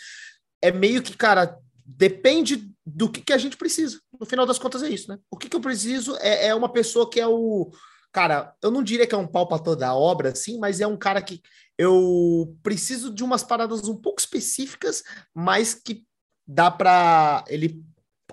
é 0.61 0.71
meio 0.71 1.03
que, 1.03 1.15
cara, 1.15 1.55
depende 1.85 2.69
do 2.85 3.11
que, 3.11 3.21
que 3.21 3.33
a 3.33 3.37
gente 3.37 3.57
precisa. 3.57 3.99
No 4.19 4.25
final 4.25 4.45
das 4.45 4.59
contas 4.59 4.83
é 4.83 4.89
isso, 4.89 5.09
né? 5.09 5.17
O 5.31 5.37
que, 5.37 5.47
que 5.47 5.55
eu 5.55 5.61
preciso 5.61 6.15
é, 6.17 6.47
é 6.47 6.55
uma 6.55 6.71
pessoa 6.71 7.09
que 7.09 7.19
é 7.19 7.27
o. 7.27 7.71
Cara, 8.11 8.55
eu 8.61 8.71
não 8.71 8.83
diria 8.83 9.05
que 9.05 9.13
é 9.13 9.17
um 9.17 9.27
pau 9.27 9.47
para 9.47 9.59
toda 9.63 9.87
a 9.87 9.95
obra, 9.95 10.31
assim, 10.31 10.57
mas 10.57 10.81
é 10.81 10.87
um 10.87 10.97
cara 10.97 11.21
que 11.21 11.41
eu 11.77 12.57
preciso 12.63 13.13
de 13.13 13.23
umas 13.23 13.43
paradas 13.43 13.87
um 13.87 13.95
pouco 13.95 14.19
específicas, 14.19 15.03
mas 15.33 15.73
que 15.73 16.03
dá 16.45 16.71
para 16.71 17.43
ele 17.47 17.83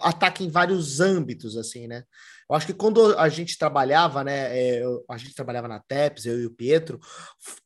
ataca 0.00 0.43
em 0.43 0.50
vários 0.50 1.00
âmbitos, 1.00 1.57
assim, 1.57 1.87
né? 1.87 2.05
Eu 2.49 2.55
acho 2.57 2.67
que 2.67 2.75
quando 2.75 3.19
a 3.19 3.29
gente 3.29 3.59
trabalhava, 3.59 4.23
né, 4.23 4.57
é, 4.57 4.83
a 5.11 5.17
gente 5.17 5.35
trabalhava 5.35 5.67
na 5.67 5.81
TEPS, 5.81 6.26
eu 6.26 6.41
e 6.41 6.47
o 6.47 6.55
Pietro, 6.55 7.00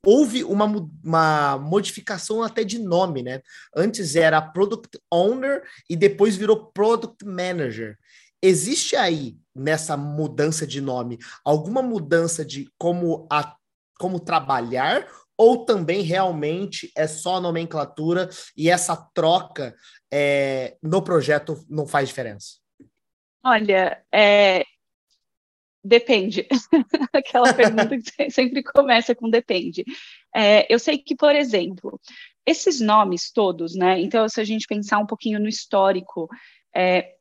houve 0.05 0.43
uma, 0.43 0.65
uma 1.05 1.59
modificação 1.59 2.43
até 2.43 2.65
de 2.65 2.79
nome, 2.79 3.23
né? 3.23 3.43
Antes 3.77 4.17
era 4.17 4.41
Product 4.41 4.99
Owner 5.13 5.63
e 5.89 5.95
depois 5.95 6.37
virou 6.37 6.71
Product 6.73 7.25
Manager. 7.27 7.99
Existe 8.43 8.97
aí, 8.97 9.37
nessa 9.55 9.99
mudança 9.99 10.67
de 10.67 10.81
nome, 10.81 11.19
alguma 11.45 11.83
mudança 11.83 12.43
de 12.43 12.71
como, 12.79 13.27
a, 13.31 13.55
como 13.99 14.19
trabalhar 14.19 15.07
ou 15.37 15.65
também 15.65 16.03
realmente 16.03 16.91
é 16.97 17.07
só 17.07 17.41
nomenclatura 17.41 18.29
e 18.57 18.71
essa 18.71 18.97
troca 19.15 19.75
é, 20.13 20.77
no 20.83 21.03
projeto 21.03 21.65
não 21.69 21.87
faz 21.87 22.09
diferença? 22.09 22.60
Olha, 23.43 24.03
é, 24.13 24.65
Depende. 25.83 26.47
Aquela 27.13 27.55
pergunta 27.55 27.97
que 27.99 28.31
sempre 28.31 28.63
começa 28.63 29.15
com 29.15 29.31
depende. 29.31 29.85
É, 30.35 30.73
eu 30.73 30.79
sei 30.79 30.99
que, 30.99 31.17
por 31.17 31.35
exemplo, 31.35 31.99
esses 32.47 32.81
nomes 32.81 33.33
todos, 33.33 33.75
né? 33.75 33.99
Então, 33.99 34.29
se 34.29 34.41
a 34.41 34.45
gente 34.45 34.67
pensar 34.67 34.99
um 34.99 35.07
pouquinho 35.07 35.41
no 35.41 35.49
histórico, 35.49 36.29
é, 36.75 37.15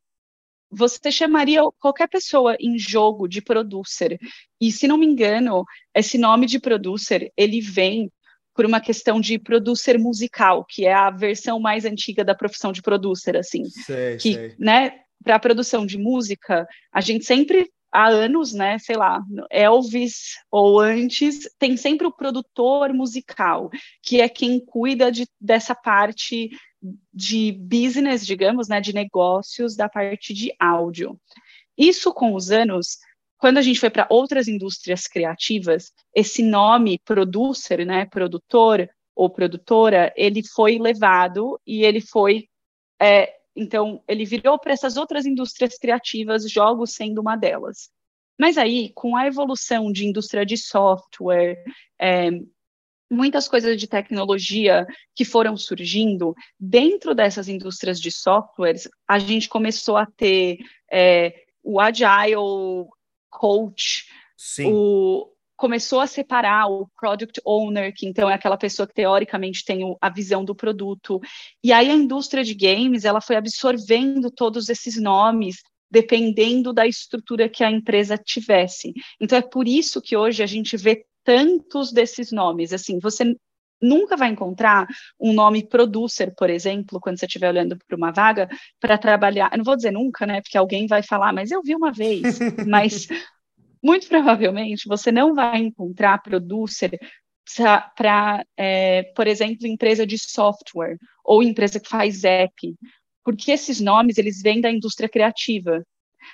você 0.69 1.11
chamaria 1.11 1.61
qualquer 1.79 2.09
pessoa 2.09 2.55
em 2.59 2.77
jogo 2.77 3.27
de 3.27 3.41
producer. 3.41 4.19
E, 4.59 4.71
se 4.71 4.87
não 4.87 4.97
me 4.97 5.05
engano, 5.05 5.63
esse 5.95 6.17
nome 6.17 6.45
de 6.45 6.59
producer, 6.59 7.31
ele 7.37 7.61
vem 7.61 8.11
por 8.53 8.65
uma 8.65 8.81
questão 8.81 9.21
de 9.21 9.39
producer 9.39 9.97
musical, 9.97 10.65
que 10.65 10.85
é 10.85 10.93
a 10.93 11.09
versão 11.09 11.61
mais 11.61 11.85
antiga 11.85 12.25
da 12.25 12.35
profissão 12.35 12.73
de 12.73 12.81
producer, 12.81 13.37
assim. 13.37 13.63
Sei, 13.69 14.17
que, 14.17 14.33
sei. 14.33 14.55
né, 14.59 14.99
para 15.23 15.35
a 15.35 15.39
produção 15.39 15.85
de 15.85 15.97
música, 15.97 16.67
a 16.91 17.01
gente 17.01 17.25
sempre 17.25 17.69
há 17.91 18.07
anos, 18.07 18.53
né, 18.53 18.77
sei 18.79 18.95
lá, 18.95 19.21
Elvis 19.49 20.37
ou 20.51 20.79
antes, 20.79 21.49
tem 21.57 21.75
sempre 21.75 22.05
o 22.05 22.11
produtor 22.11 22.93
musical, 22.93 23.69
que 24.03 24.21
é 24.21 24.29
quem 24.29 24.63
cuida 24.63 25.11
de, 25.11 25.27
dessa 25.39 25.73
parte 25.73 26.49
de 27.13 27.51
business, 27.51 28.25
digamos, 28.25 28.67
né, 28.67 28.79
de 28.79 28.93
negócios, 28.93 29.75
da 29.75 29.89
parte 29.89 30.33
de 30.33 30.53
áudio. 30.59 31.19
Isso 31.77 32.13
com 32.13 32.33
os 32.35 32.51
anos, 32.51 32.97
quando 33.37 33.57
a 33.57 33.61
gente 33.61 33.79
foi 33.79 33.89
para 33.89 34.07
outras 34.09 34.47
indústrias 34.47 35.07
criativas, 35.07 35.91
esse 36.13 36.43
nome 36.43 36.99
producer, 37.03 37.85
né, 37.85 38.05
produtor 38.05 38.89
ou 39.15 39.29
produtora, 39.29 40.13
ele 40.15 40.41
foi 40.43 40.77
levado 40.77 41.59
e 41.65 41.83
ele 41.83 41.99
foi 41.99 42.47
é, 43.01 43.38
então, 43.59 44.01
ele 44.07 44.23
virou 44.23 44.57
para 44.57 44.71
essas 44.71 44.95
outras 44.95 45.25
indústrias 45.25 45.77
criativas, 45.77 46.49
jogos 46.49 46.93
sendo 46.93 47.19
uma 47.19 47.35
delas. 47.35 47.89
Mas 48.39 48.57
aí, 48.57 48.91
com 48.95 49.17
a 49.17 49.27
evolução 49.27 49.91
de 49.91 50.05
indústria 50.05 50.45
de 50.45 50.55
software, 50.55 51.61
é, 51.99 52.29
muitas 53.11 53.49
coisas 53.49 53.77
de 53.77 53.85
tecnologia 53.85 54.87
que 55.13 55.25
foram 55.25 55.57
surgindo, 55.57 56.33
dentro 56.57 57.13
dessas 57.13 57.49
indústrias 57.49 57.99
de 57.99 58.11
softwares, 58.11 58.87
a 59.05 59.19
gente 59.19 59.49
começou 59.49 59.97
a 59.97 60.05
ter 60.05 60.59
é, 60.89 61.33
o 61.61 61.81
Agile 61.81 62.87
Coach, 63.29 64.05
Sim. 64.37 64.71
o, 64.71 65.29
começou 65.59 65.99
a 65.99 66.07
separar 66.07 66.67
o 66.67 66.87
product 66.97 67.41
owner, 67.45 67.93
que 67.93 68.07
então 68.07 68.29
é 68.29 68.33
aquela 68.33 68.57
pessoa 68.57 68.87
que 68.87 68.93
teoricamente 68.93 69.65
tem 69.65 69.81
a 69.99 70.09
visão 70.09 70.45
do 70.45 70.55
produto. 70.55 71.19
E 71.61 71.73
aí 71.73 71.91
a 71.91 71.93
indústria 71.93 72.45
de 72.45 72.53
games, 72.53 73.03
ela 73.03 73.19
foi 73.19 73.35
absorvendo 73.35 74.31
todos 74.31 74.69
esses 74.69 74.95
nomes 74.95 75.57
dependendo 75.91 76.71
da 76.71 76.87
estrutura 76.87 77.49
que 77.49 77.61
a 77.61 77.69
empresa 77.69 78.17
tivesse. 78.17 78.93
Então 79.19 79.37
é 79.37 79.41
por 79.41 79.67
isso 79.67 80.01
que 80.01 80.15
hoje 80.15 80.41
a 80.41 80.45
gente 80.45 80.77
vê 80.77 81.03
tantos 81.25 81.91
desses 81.91 82.31
nomes. 82.31 82.71
Assim, 82.71 82.97
você 82.97 83.35
nunca 83.81 84.15
vai 84.15 84.29
encontrar 84.29 84.87
um 85.19 85.33
nome 85.33 85.67
producer, 85.67 86.33
por 86.37 86.49
exemplo, 86.49 87.01
quando 87.01 87.19
você 87.19 87.25
estiver 87.25 87.49
olhando 87.49 87.77
para 87.85 87.97
uma 87.97 88.11
vaga 88.11 88.47
para 88.79 88.97
trabalhar. 88.97 89.49
Eu 89.51 89.57
não 89.57 89.65
vou 89.65 89.75
dizer 89.75 89.91
nunca, 89.91 90.25
né? 90.25 90.41
Porque 90.41 90.57
alguém 90.57 90.87
vai 90.87 91.03
falar, 91.03 91.33
mas 91.33 91.51
eu 91.51 91.61
vi 91.61 91.75
uma 91.75 91.91
vez. 91.91 92.39
mas 92.65 93.07
muito 93.83 94.07
provavelmente 94.07 94.87
você 94.87 95.11
não 95.11 95.33
vai 95.33 95.59
encontrar 95.59 96.21
producer 96.21 96.97
para, 97.95 98.45
é, 98.55 99.03
por 99.15 99.25
exemplo, 99.27 99.65
empresa 99.65 100.05
de 100.05 100.17
software 100.17 100.97
ou 101.23 101.41
empresa 101.41 101.79
que 101.79 101.89
faz 101.89 102.23
app, 102.23 102.75
porque 103.23 103.51
esses 103.51 103.79
nomes 103.79 104.17
eles 104.17 104.41
vêm 104.41 104.61
da 104.61 104.71
indústria 104.71 105.09
criativa. 105.09 105.83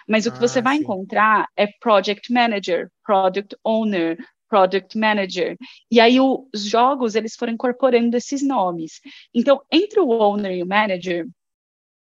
Mas 0.08 0.25
o 0.25 0.32
que 0.32 0.38
ah, 0.38 0.42
você 0.42 0.62
vai 0.62 0.78
sim. 0.78 0.84
encontrar 0.84 1.48
é 1.56 1.68
project 1.80 2.32
manager, 2.34 2.90
product 3.04 3.56
owner, 3.64 4.18
product 4.50 4.98
manager. 4.98 5.56
E 5.90 6.00
aí 6.00 6.20
o, 6.20 6.48
os 6.54 6.64
jogos 6.64 7.16
eles 7.16 7.36
foram 7.36 7.54
incorporando 7.54 8.16
esses 8.18 8.46
nomes. 8.46 9.00
Então, 9.34 9.62
entre 9.72 10.00
o 10.00 10.10
owner 10.10 10.52
e 10.52 10.64
o 10.64 10.68
manager 10.68 11.25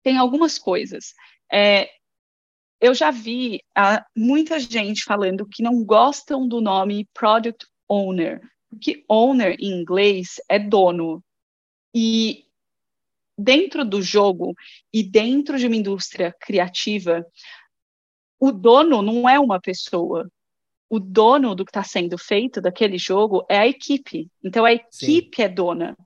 tem 0.03 0.17
algumas 0.17 0.58
coisas. 0.58 1.13
É, 1.51 1.89
eu 2.81 2.93
já 2.93 3.12
vi 3.12 3.62
uh, 3.77 4.03
muita 4.15 4.59
gente 4.59 5.03
falando 5.03 5.45
que 5.45 5.62
não 5.62 5.83
gostam 5.83 6.48
do 6.48 6.62
nome 6.62 7.07
Product 7.13 7.67
Owner, 7.88 8.41
porque 8.69 9.03
owner 9.09 9.55
em 9.59 9.81
inglês 9.81 10.36
é 10.48 10.57
dono. 10.57 11.24
E 11.93 12.45
dentro 13.38 13.83
do 13.83 14.01
jogo 14.01 14.53
e 14.93 15.03
dentro 15.03 15.57
de 15.57 15.65
uma 15.65 15.75
indústria 15.75 16.33
criativa, 16.39 17.25
o 18.39 18.51
dono 18.51 19.01
não 19.01 19.27
é 19.27 19.39
uma 19.39 19.59
pessoa. 19.59 20.29
O 20.89 21.00
dono 21.00 21.53
do 21.53 21.65
que 21.65 21.71
está 21.71 21.83
sendo 21.83 22.17
feito 22.17 22.62
daquele 22.62 22.98
jogo 22.98 23.45
é 23.50 23.59
a 23.59 23.67
equipe. 23.67 24.29
Então 24.43 24.65
a 24.65 24.74
equipe 24.74 25.36
Sim. 25.36 25.43
é 25.43 25.50
dona. 25.50 25.98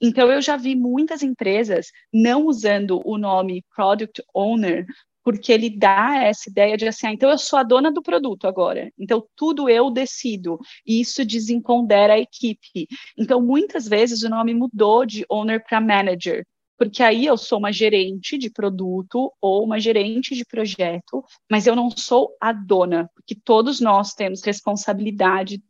Então 0.00 0.30
eu 0.30 0.40
já 0.40 0.56
vi 0.56 0.74
muitas 0.74 1.22
empresas 1.22 1.90
não 2.12 2.46
usando 2.46 3.00
o 3.04 3.18
nome 3.18 3.64
Product 3.74 4.22
Owner 4.34 4.86
porque 5.22 5.52
ele 5.52 5.70
dá 5.70 6.22
essa 6.24 6.48
ideia 6.48 6.76
de 6.76 6.88
assim, 6.88 7.06
ah, 7.06 7.12
então 7.12 7.30
eu 7.30 7.38
sou 7.38 7.58
a 7.58 7.62
dona 7.62 7.92
do 7.92 8.02
produto 8.02 8.46
agora, 8.46 8.90
então 8.98 9.26
tudo 9.36 9.68
eu 9.68 9.90
decido, 9.90 10.58
e 10.86 11.00
isso 11.00 11.24
desempodera 11.24 12.14
a 12.14 12.18
equipe. 12.18 12.86
Então, 13.18 13.40
muitas 13.40 13.86
vezes 13.86 14.22
o 14.22 14.28
nome 14.28 14.54
mudou 14.54 15.04
de 15.04 15.24
owner 15.28 15.62
para 15.64 15.80
manager, 15.80 16.44
porque 16.78 17.02
aí 17.02 17.26
eu 17.26 17.36
sou 17.36 17.58
uma 17.58 17.70
gerente 17.70 18.38
de 18.38 18.50
produto 18.50 19.30
ou 19.40 19.64
uma 19.64 19.78
gerente 19.78 20.34
de 20.34 20.46
projeto, 20.46 21.22
mas 21.50 21.66
eu 21.66 21.76
não 21.76 21.90
sou 21.90 22.34
a 22.40 22.52
dona, 22.52 23.10
porque 23.14 23.34
todos 23.34 23.80
nós 23.80 24.14
temos 24.14 24.42
responsabilidade 24.42 25.62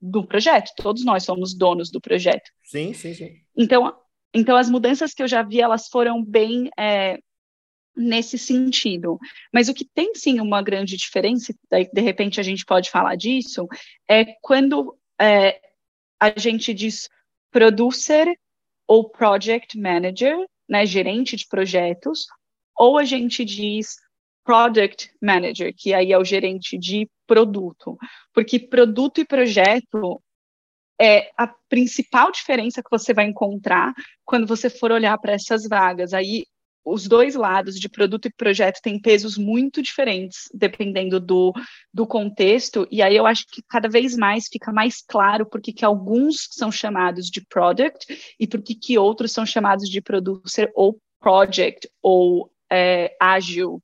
do 0.00 0.26
projeto, 0.26 0.72
todos 0.76 1.04
nós 1.04 1.22
somos 1.22 1.54
donos 1.54 1.90
do 1.90 2.00
projeto. 2.00 2.50
Sim, 2.64 2.92
sim, 2.92 3.14
sim. 3.14 3.30
Então, 3.56 3.94
então 4.34 4.56
as 4.56 4.68
mudanças 4.68 5.14
que 5.14 5.22
eu 5.22 5.28
já 5.28 5.42
vi, 5.42 5.60
elas 5.60 5.86
foram 5.86 6.24
bem 6.24 6.68
é, 6.76 7.18
nesse 7.96 8.38
sentido. 8.38 9.18
Mas 9.52 9.68
o 9.68 9.74
que 9.74 9.84
tem 9.84 10.14
sim 10.14 10.40
uma 10.40 10.62
grande 10.62 10.96
diferença, 10.96 11.54
de 11.70 12.00
repente 12.00 12.40
a 12.40 12.42
gente 12.42 12.64
pode 12.64 12.90
falar 12.90 13.16
disso, 13.16 13.66
é 14.08 14.24
quando 14.40 14.96
é, 15.20 15.60
a 16.18 16.38
gente 16.38 16.72
diz 16.72 17.08
producer 17.50 18.26
ou 18.86 19.08
project 19.08 19.78
manager, 19.78 20.36
né, 20.68 20.86
gerente 20.86 21.36
de 21.36 21.46
projetos, 21.46 22.26
ou 22.76 22.98
a 22.98 23.04
gente 23.04 23.44
diz 23.44 23.96
product 24.44 25.10
manager, 25.20 25.72
que 25.76 25.94
aí 25.94 26.12
é 26.12 26.18
o 26.18 26.24
gerente 26.24 26.76
de 26.76 27.08
produto, 27.26 27.96
porque 28.32 28.58
produto 28.58 29.20
e 29.20 29.24
projeto 29.24 30.20
é 31.00 31.30
a 31.36 31.46
principal 31.68 32.30
diferença 32.30 32.82
que 32.82 32.90
você 32.90 33.12
vai 33.14 33.26
encontrar 33.26 33.92
quando 34.24 34.46
você 34.46 34.68
for 34.68 34.92
olhar 34.92 35.16
para 35.18 35.32
essas 35.32 35.66
vagas. 35.68 36.12
Aí 36.12 36.44
os 36.84 37.06
dois 37.06 37.34
lados 37.34 37.78
de 37.78 37.88
produto 37.88 38.26
e 38.26 38.32
projeto 38.32 38.80
têm 38.82 39.00
pesos 39.00 39.38
muito 39.38 39.80
diferentes, 39.80 40.48
dependendo 40.52 41.20
do, 41.20 41.52
do 41.92 42.06
contexto, 42.06 42.86
e 42.90 43.00
aí 43.00 43.16
eu 43.16 43.26
acho 43.26 43.46
que 43.46 43.62
cada 43.68 43.88
vez 43.88 44.16
mais 44.16 44.48
fica 44.48 44.72
mais 44.72 45.02
claro 45.02 45.46
porque 45.46 45.72
que 45.72 45.84
alguns 45.84 46.48
são 46.50 46.72
chamados 46.72 47.26
de 47.26 47.44
product 47.46 48.34
e 48.38 48.46
porque 48.46 48.74
que 48.74 48.98
outros 48.98 49.32
são 49.32 49.46
chamados 49.46 49.88
de 49.88 50.00
producer 50.00 50.70
ou 50.74 50.98
project 51.20 51.88
ou 52.02 52.50
é, 52.70 53.16
ágil, 53.20 53.80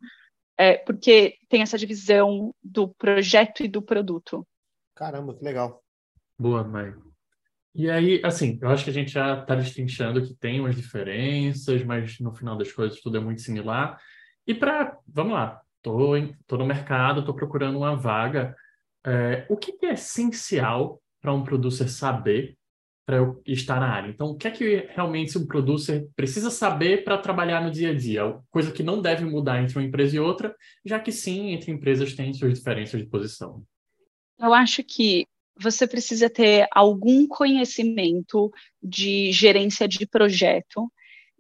é, 0.57 0.77
porque 0.79 1.37
tem 1.49 1.63
essa 1.63 1.79
divisão 1.79 2.53
do 2.63 2.89
projeto 2.89 3.63
e 3.63 3.69
do 3.69 3.81
produto. 3.81 4.47
Caramba, 4.95 5.35
que 5.35 5.45
legal. 5.45 5.83
Boa, 6.37 6.65
Maio. 6.65 7.09
E 7.75 7.91
aí, 7.91 8.21
assim, 8.25 8.59
eu 8.61 8.69
acho 8.69 8.85
que 8.85 8.91
a 8.91 8.93
gente 8.93 9.13
já 9.13 9.41
está 9.41 9.55
destrinchando 9.55 10.23
que 10.23 10.35
tem 10.35 10.61
umas 10.61 10.75
diferenças, 10.75 11.85
mas 11.85 12.19
no 12.19 12.33
final 12.33 12.57
das 12.57 12.73
coisas 12.73 13.01
tudo 13.01 13.19
é 13.19 13.21
muito 13.21 13.41
similar. 13.41 13.99
E 14.47 14.55
para, 14.55 14.97
vamos 15.07 15.35
lá, 15.35 15.61
tô, 15.83 16.17
em, 16.17 16.35
tô 16.47 16.57
no 16.57 16.67
mercado, 16.67 17.25
tô 17.25 17.35
procurando 17.35 17.79
uma 17.79 17.95
vaga. 17.95 18.57
É, 19.07 19.47
o 19.49 19.57
que, 19.57 19.73
que 19.73 19.87
é 19.87 19.93
essencial 19.93 21.01
para 21.21 21.33
um 21.33 21.45
producer 21.45 21.89
saber 21.89 22.57
para 23.07 23.17
eu 23.17 23.43
estar 23.47 23.81
na 23.81 23.89
área? 23.89 24.11
Então, 24.11 24.29
o 24.29 24.37
que 24.37 24.49
é 24.49 24.51
que 24.51 24.87
realmente 24.91 25.39
um 25.39 25.47
producer 25.47 26.09
precisa 26.15 26.51
saber 26.51 27.05
para 27.05 27.17
trabalhar 27.17 27.63
no 27.63 27.71
dia 27.71 27.91
a 27.91 27.95
dia? 27.95 28.23
Coisa 28.51 28.73
que 28.73 28.83
não 28.83 29.01
deve 29.01 29.25
mudar 29.25 29.63
entre 29.63 29.79
uma 29.79 29.85
empresa 29.85 30.17
e 30.17 30.21
outra, 30.21 30.55
já 30.85 30.99
que 30.99 31.13
sim, 31.13 31.53
entre 31.53 31.71
empresas 31.71 32.15
tem 32.15 32.33
suas 32.35 32.55
diferenças 32.59 33.01
de 33.01 33.07
posição. 33.07 33.63
Eu 34.39 34.53
acho 34.53 34.85
que 34.85 35.27
você 35.61 35.87
precisa 35.87 36.31
ter 36.31 36.67
algum 36.73 37.27
conhecimento 37.27 38.51
de 38.83 39.33
gerência 39.33 39.89
de 39.89 40.07
projeto. 40.07 40.91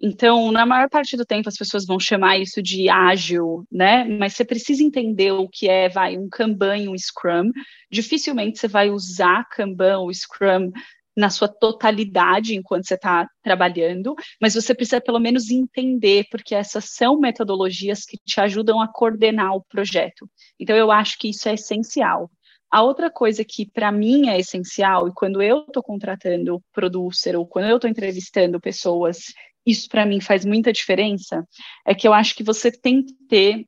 Então, 0.00 0.52
na 0.52 0.64
maior 0.64 0.88
parte 0.88 1.16
do 1.16 1.26
tempo, 1.26 1.48
as 1.48 1.56
pessoas 1.56 1.84
vão 1.84 1.98
chamar 1.98 2.38
isso 2.38 2.62
de 2.62 2.88
ágil, 2.88 3.64
né? 3.70 4.04
Mas 4.04 4.34
você 4.34 4.44
precisa 4.44 4.82
entender 4.82 5.32
o 5.32 5.48
que 5.48 5.68
é, 5.68 5.88
vai, 5.88 6.16
um 6.16 6.28
Kanban 6.28 6.76
e 6.76 6.88
um 6.88 6.96
Scrum. 6.96 7.50
Dificilmente 7.90 8.58
você 8.58 8.68
vai 8.68 8.90
usar 8.90 9.48
Kanban 9.48 9.98
ou 9.98 10.14
Scrum 10.14 10.70
na 11.16 11.30
sua 11.30 11.48
totalidade 11.48 12.54
enquanto 12.54 12.86
você 12.86 12.94
está 12.94 13.28
trabalhando, 13.42 14.14
mas 14.40 14.54
você 14.54 14.72
precisa 14.72 15.00
pelo 15.00 15.18
menos 15.18 15.50
entender, 15.50 16.26
porque 16.30 16.54
essas 16.54 16.94
são 16.94 17.18
metodologias 17.18 18.04
que 18.04 18.16
te 18.24 18.40
ajudam 18.40 18.80
a 18.80 18.86
coordenar 18.86 19.52
o 19.56 19.64
projeto. 19.64 20.30
Então, 20.60 20.76
eu 20.76 20.92
acho 20.92 21.18
que 21.18 21.30
isso 21.30 21.48
é 21.48 21.54
essencial. 21.54 22.30
A 22.70 22.82
outra 22.82 23.10
coisa 23.10 23.44
que 23.44 23.66
para 23.70 23.90
mim 23.90 24.28
é 24.28 24.38
essencial, 24.38 25.08
e 25.08 25.12
quando 25.12 25.40
eu 25.40 25.60
estou 25.60 25.82
contratando 25.82 26.62
producer 26.72 27.34
ou 27.34 27.46
quando 27.46 27.68
eu 27.68 27.76
estou 27.76 27.88
entrevistando 27.88 28.60
pessoas, 28.60 29.18
isso 29.64 29.88
para 29.88 30.04
mim 30.04 30.20
faz 30.20 30.44
muita 30.44 30.72
diferença, 30.72 31.46
é 31.86 31.94
que 31.94 32.06
eu 32.06 32.12
acho 32.12 32.34
que 32.34 32.42
você 32.42 32.70
tem 32.70 33.04
que 33.04 33.14
ter 33.28 33.66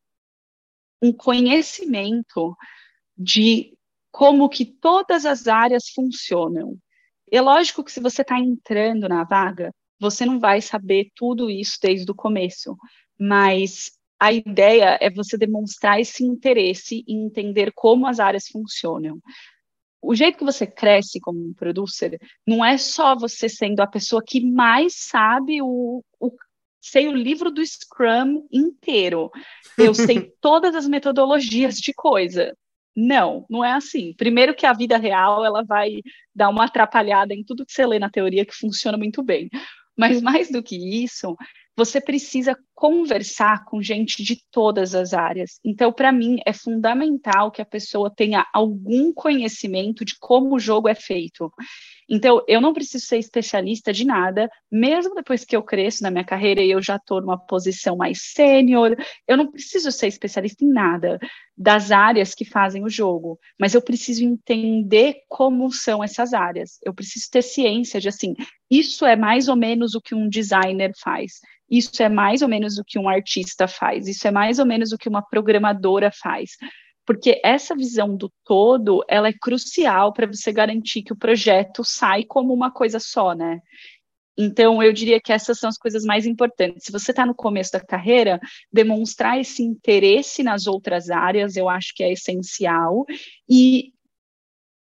um 1.02 1.12
conhecimento 1.12 2.54
de 3.16 3.72
como 4.10 4.48
que 4.48 4.64
todas 4.64 5.24
as 5.24 5.46
áreas 5.46 5.88
funcionam. 5.94 6.76
É 7.30 7.40
lógico 7.40 7.84
que 7.84 7.92
se 7.92 8.00
você 8.00 8.22
está 8.22 8.38
entrando 8.38 9.08
na 9.08 9.24
vaga, 9.24 9.72
você 9.98 10.26
não 10.26 10.40
vai 10.40 10.60
saber 10.60 11.10
tudo 11.14 11.50
isso 11.50 11.78
desde 11.80 12.10
o 12.10 12.14
começo, 12.14 12.76
mas 13.18 13.92
a 14.20 14.32
ideia 14.32 14.98
é 15.00 15.08
você 15.08 15.38
demonstrar 15.38 15.98
esse 15.98 16.22
interesse 16.22 17.02
em 17.08 17.24
entender 17.24 17.72
como 17.74 18.06
as 18.06 18.20
áreas 18.20 18.46
funcionam. 18.48 19.18
O 20.02 20.14
jeito 20.14 20.38
que 20.38 20.44
você 20.44 20.66
cresce 20.66 21.18
como 21.20 21.38
um 21.40 21.54
producer 21.54 22.18
não 22.46 22.64
é 22.64 22.76
só 22.76 23.16
você 23.16 23.48
sendo 23.48 23.80
a 23.80 23.86
pessoa 23.86 24.22
que 24.24 24.40
mais 24.44 24.94
sabe 24.94 25.62
o, 25.62 26.04
o 26.18 26.30
sei 26.82 27.08
o 27.08 27.12
livro 27.12 27.50
do 27.50 27.64
Scrum 27.64 28.46
inteiro. 28.52 29.30
Eu 29.78 29.94
sei 29.94 30.32
todas 30.40 30.74
as 30.74 30.86
metodologias 30.86 31.76
de 31.76 31.92
coisa. 31.94 32.54
Não, 32.96 33.46
não 33.48 33.64
é 33.64 33.72
assim. 33.72 34.14
Primeiro 34.14 34.54
que 34.54 34.66
a 34.66 34.72
vida 34.72 34.98
real 34.98 35.44
ela 35.44 35.62
vai 35.64 36.00
dar 36.34 36.48
uma 36.48 36.64
atrapalhada 36.64 37.32
em 37.34 37.44
tudo 37.44 37.64
que 37.64 37.72
você 37.72 37.86
lê 37.86 37.98
na 37.98 38.10
teoria 38.10 38.44
que 38.44 38.54
funciona 38.54 38.98
muito 38.98 39.22
bem. 39.22 39.48
Mas 39.96 40.20
mais 40.20 40.50
do 40.50 40.62
que 40.62 40.76
isso, 41.04 41.36
você 41.80 41.98
precisa 41.98 42.54
conversar 42.74 43.64
com 43.64 43.80
gente 43.80 44.22
de 44.22 44.36
todas 44.50 44.94
as 44.94 45.14
áreas. 45.14 45.58
Então, 45.64 45.90
para 45.90 46.12
mim, 46.12 46.36
é 46.44 46.52
fundamental 46.52 47.50
que 47.50 47.62
a 47.62 47.64
pessoa 47.64 48.12
tenha 48.14 48.46
algum 48.52 49.14
conhecimento 49.14 50.04
de 50.04 50.14
como 50.18 50.54
o 50.54 50.58
jogo 50.58 50.90
é 50.90 50.94
feito. 50.94 51.50
Então, 52.06 52.44
eu 52.46 52.60
não 52.60 52.74
preciso 52.74 53.06
ser 53.06 53.16
especialista 53.16 53.94
de 53.94 54.04
nada, 54.04 54.50
mesmo 54.70 55.14
depois 55.14 55.42
que 55.42 55.56
eu 55.56 55.62
cresço 55.62 56.02
na 56.02 56.10
minha 56.10 56.24
carreira 56.24 56.60
e 56.60 56.70
eu 56.70 56.82
já 56.82 56.96
estou 56.96 57.18
numa 57.22 57.38
posição 57.38 57.96
mais 57.96 58.32
sênior, 58.32 58.94
eu 59.26 59.38
não 59.38 59.50
preciso 59.50 59.90
ser 59.90 60.08
especialista 60.08 60.62
em 60.62 60.68
nada 60.68 61.18
das 61.60 61.90
áreas 61.90 62.34
que 62.34 62.46
fazem 62.46 62.82
o 62.82 62.88
jogo, 62.88 63.38
mas 63.60 63.74
eu 63.74 63.82
preciso 63.82 64.24
entender 64.24 65.16
como 65.28 65.70
são 65.70 66.02
essas 66.02 66.32
áreas. 66.32 66.78
Eu 66.82 66.94
preciso 66.94 67.26
ter 67.30 67.42
ciência 67.42 68.00
de 68.00 68.08
assim, 68.08 68.34
isso 68.70 69.04
é 69.04 69.14
mais 69.14 69.46
ou 69.46 69.54
menos 69.54 69.94
o 69.94 70.00
que 70.00 70.14
um 70.14 70.26
designer 70.26 70.92
faz, 70.98 71.34
isso 71.70 72.02
é 72.02 72.08
mais 72.08 72.40
ou 72.40 72.48
menos 72.48 72.78
o 72.78 72.84
que 72.84 72.98
um 72.98 73.10
artista 73.10 73.68
faz, 73.68 74.08
isso 74.08 74.26
é 74.26 74.30
mais 74.30 74.58
ou 74.58 74.64
menos 74.64 74.90
o 74.90 74.96
que 74.96 75.08
uma 75.08 75.20
programadora 75.20 76.10
faz 76.10 76.52
porque 77.06 77.40
essa 77.42 77.74
visão 77.74 78.16
do 78.16 78.32
todo, 78.44 79.04
ela 79.08 79.26
é 79.26 79.32
crucial 79.32 80.12
para 80.12 80.28
você 80.28 80.52
garantir 80.52 81.02
que 81.02 81.12
o 81.12 81.16
projeto 81.16 81.82
sai 81.84 82.22
como 82.22 82.54
uma 82.54 82.70
coisa 82.70 83.00
só, 83.00 83.32
né? 83.32 83.58
Então, 84.36 84.82
eu 84.82 84.92
diria 84.92 85.20
que 85.20 85.32
essas 85.32 85.58
são 85.58 85.68
as 85.68 85.76
coisas 85.76 86.04
mais 86.04 86.24
importantes. 86.24 86.84
Se 86.84 86.92
você 86.92 87.10
está 87.10 87.26
no 87.26 87.34
começo 87.34 87.72
da 87.72 87.80
carreira, 87.80 88.40
demonstrar 88.72 89.38
esse 89.38 89.62
interesse 89.62 90.42
nas 90.42 90.66
outras 90.66 91.10
áreas, 91.10 91.56
eu 91.56 91.68
acho 91.68 91.92
que 91.94 92.02
é 92.02 92.12
essencial, 92.12 93.04
e 93.48 93.92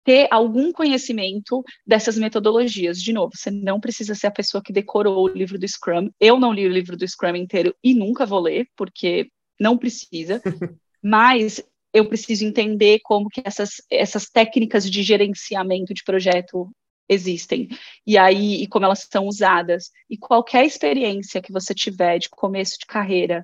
ter 0.04 0.28
algum 0.32 0.72
conhecimento 0.72 1.64
dessas 1.86 2.18
metodologias. 2.18 3.02
De 3.02 3.14
novo, 3.14 3.32
você 3.36 3.50
não 3.50 3.80
precisa 3.80 4.14
ser 4.14 4.28
a 4.28 4.32
pessoa 4.32 4.62
que 4.62 4.74
decorou 4.74 5.24
o 5.24 5.28
livro 5.30 5.58
do 5.58 5.68
Scrum. 5.68 6.10
Eu 6.20 6.40
não 6.40 6.52
li 6.52 6.66
o 6.66 6.72
livro 6.72 6.98
do 6.98 7.08
Scrum 7.08 7.36
inteiro 7.36 7.74
e 7.84 7.94
nunca 7.94 8.26
vou 8.26 8.42
ler, 8.42 8.68
porque 8.76 9.30
não 9.60 9.78
precisa. 9.78 10.42
Mas 11.02 11.64
eu 11.94 12.08
preciso 12.08 12.46
entender 12.46 13.00
como 13.04 13.30
que 13.30 13.42
essas, 13.46 13.82
essas 13.90 14.30
técnicas 14.30 14.90
de 14.90 15.04
gerenciamento 15.04 15.94
de 15.94 16.04
projeto 16.04 16.70
existem. 17.08 17.68
E 18.06 18.18
aí 18.18 18.64
e 18.64 18.68
como 18.68 18.86
elas 18.86 19.08
são 19.12 19.28
usadas. 19.28 19.92
E 20.10 20.18
qualquer 20.18 20.66
experiência 20.66 21.42
que 21.42 21.52
você 21.52 21.74
tiver 21.74 22.20
de 22.20 22.30
começo 22.30 22.78
de 22.80 22.86
carreira 22.86 23.44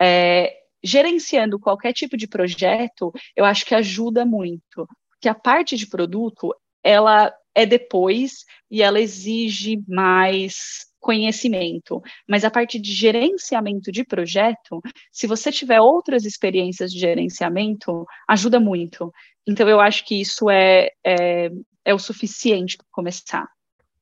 é, 0.00 0.56
gerenciando 0.82 1.58
qualquer 1.58 1.92
tipo 1.92 2.16
de 2.16 2.26
projeto 2.26 3.12
eu 3.36 3.44
acho 3.44 3.64
que 3.64 3.74
ajuda 3.74 4.24
muito. 4.24 4.86
Porque 5.10 5.28
a 5.28 5.34
parte 5.34 5.76
de 5.76 5.86
produto 5.86 6.54
ela 6.82 7.32
é 7.54 7.66
depois 7.66 8.44
e 8.70 8.82
ela 8.82 9.00
exige 9.00 9.82
mais 9.86 10.88
conhecimento, 11.00 12.02
mas 12.28 12.44
a 12.44 12.50
parte 12.50 12.78
de 12.78 12.92
gerenciamento 12.92 13.90
de 13.90 14.04
projeto, 14.04 14.80
se 15.10 15.26
você 15.26 15.50
tiver 15.50 15.80
outras 15.80 16.26
experiências 16.26 16.92
de 16.92 16.98
gerenciamento, 16.98 18.06
ajuda 18.28 18.60
muito. 18.60 19.10
Então, 19.46 19.68
eu 19.68 19.80
acho 19.80 20.04
que 20.04 20.20
isso 20.20 20.50
é, 20.50 20.90
é, 21.04 21.50
é 21.84 21.94
o 21.94 21.98
suficiente 21.98 22.76
para 22.76 22.86
começar. 22.90 23.48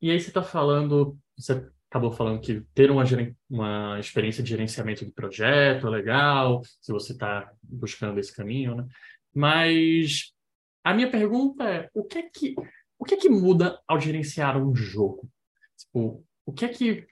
E 0.01 0.11
aí, 0.11 0.21
você 0.21 0.29
está 0.29 0.43
falando, 0.43 1.19
você 1.37 1.67
acabou 1.91 2.12
falando 2.12 2.41
que 2.41 2.61
ter 2.75 2.91
uma, 2.91 3.03
uma 3.49 3.99
experiência 3.99 4.43
de 4.43 4.51
gerenciamento 4.51 5.05
de 5.05 5.12
projeto 5.12 5.87
é 5.87 5.91
legal, 5.91 6.62
se 6.81 6.93
você 6.93 7.12
está 7.12 7.51
buscando 7.62 8.21
esse 8.21 8.35
caminho, 8.35 8.77
né? 8.77 8.87
Mas 9.35 10.33
a 10.85 10.95
minha 10.95 11.11
pergunta 11.11 11.64
é: 11.64 11.91
o 11.95 12.05
que 12.05 12.19
é 12.19 12.23
que, 12.23 12.55
o 12.99 13.05
que, 13.05 13.14
é 13.14 13.19
que 13.19 13.29
muda 13.29 13.81
ao 13.87 14.01
gerenciar 14.01 14.57
um 14.57 14.75
jogo? 14.75 15.29
Tipo, 15.77 16.25
o 16.47 16.53
que 16.53 16.64
é 16.64 16.69
que. 16.69 17.07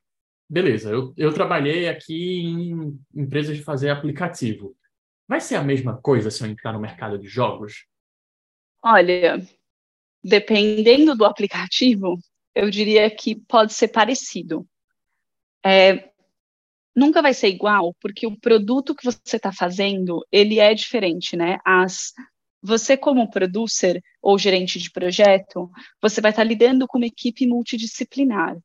Beleza, 0.49 0.91
eu, 0.91 1.13
eu 1.17 1.35
trabalhei 1.35 1.89
aqui 1.89 2.43
em 2.43 3.01
empresas 3.15 3.57
de 3.57 3.65
fazer 3.65 3.91
aplicativo. 3.91 4.77
Vai 5.27 5.41
ser 5.41 5.57
a 5.57 5.63
mesma 5.63 6.01
coisa 6.01 6.31
se 6.31 6.43
eu 6.43 6.49
entrar 6.49 6.73
no 6.73 6.81
mercado 6.81 7.19
de 7.19 7.27
jogos? 7.27 7.85
Olha, 8.83 9.45
dependendo 10.27 11.15
do 11.15 11.25
aplicativo, 11.25 12.19
eu 12.55 12.71
diria 12.71 13.11
que 13.11 13.35
pode 13.35 13.73
ser 13.73 13.89
parecido. 13.89 14.67
É, 15.65 16.11
nunca 16.95 17.23
vai 17.23 17.35
ser 17.35 17.49
igual, 17.49 17.95
porque 18.01 18.27
o 18.27 18.39
produto 18.39 18.95
que 18.95 19.05
você 19.05 19.37
está 19.37 19.53
fazendo, 19.53 20.25
ele 20.31 20.59
é 20.59 20.75
diferente, 20.75 21.37
né? 21.37 21.59
As, 21.65 22.13
você 22.63 22.97
como 22.97 23.31
producer 23.31 24.03
ou 24.21 24.39
gerente 24.39 24.79
de 24.79 24.91
projeto, 24.91 25.71
você 26.01 26.21
vai 26.21 26.31
estar 26.31 26.43
tá 26.43 26.49
lidando 26.49 26.87
com 26.87 26.99
uma 26.99 27.07
equipe 27.07 27.47
multidisciplinar 27.47 28.57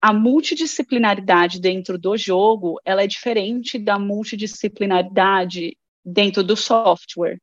a 0.00 0.12
multidisciplinaridade 0.12 1.60
dentro 1.60 1.98
do 1.98 2.16
jogo 2.16 2.80
ela 2.84 3.02
é 3.02 3.06
diferente 3.06 3.78
da 3.78 3.98
multidisciplinaridade 3.98 5.76
dentro 6.04 6.42
do 6.42 6.56
software. 6.56 7.38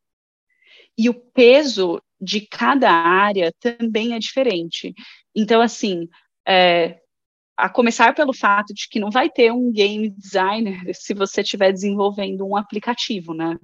E 0.98 1.10
o 1.10 1.14
peso 1.14 2.02
de 2.20 2.42
cada 2.48 2.90
área 2.90 3.52
também 3.60 4.14
é 4.14 4.20
diferente. 4.20 4.94
Então, 5.36 5.62
assim, 5.62 6.08
é, 6.48 7.00
a 7.58 7.70
começar 7.70 8.14
pelo 8.14 8.34
fato 8.34 8.74
de 8.74 8.88
que 8.90 9.00
não 9.00 9.10
vai 9.10 9.30
ter 9.30 9.52
um 9.52 9.72
game 9.72 10.10
designer 10.10 10.82
se 10.94 11.14
você 11.14 11.42
estiver 11.42 11.72
desenvolvendo 11.72 12.46
um 12.46 12.56
aplicativo, 12.56 13.34
né? 13.34 13.58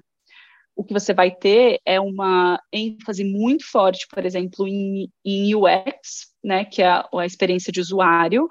O 0.75 0.83
que 0.83 0.93
você 0.93 1.13
vai 1.13 1.29
ter 1.29 1.79
é 1.85 1.99
uma 1.99 2.59
ênfase 2.71 3.23
muito 3.23 3.69
forte, 3.69 4.07
por 4.09 4.25
exemplo, 4.25 4.67
em, 4.67 5.09
em 5.23 5.53
UX, 5.53 6.31
né, 6.43 6.63
que 6.65 6.81
é 6.81 6.87
a, 6.87 7.07
a 7.13 7.25
experiência 7.25 7.71
de 7.71 7.81
usuário, 7.81 8.47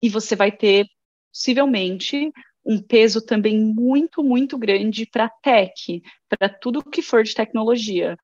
e 0.00 0.08
você 0.08 0.36
vai 0.36 0.52
ter, 0.52 0.86
possivelmente, 1.32 2.30
um 2.64 2.80
peso 2.80 3.20
também 3.20 3.60
muito, 3.60 4.22
muito 4.22 4.56
grande 4.56 5.06
para 5.06 5.28
tech, 5.28 6.02
para 6.28 6.48
tudo 6.48 6.82
que 6.82 7.02
for 7.02 7.22
de 7.22 7.34
tecnologia, 7.34 8.16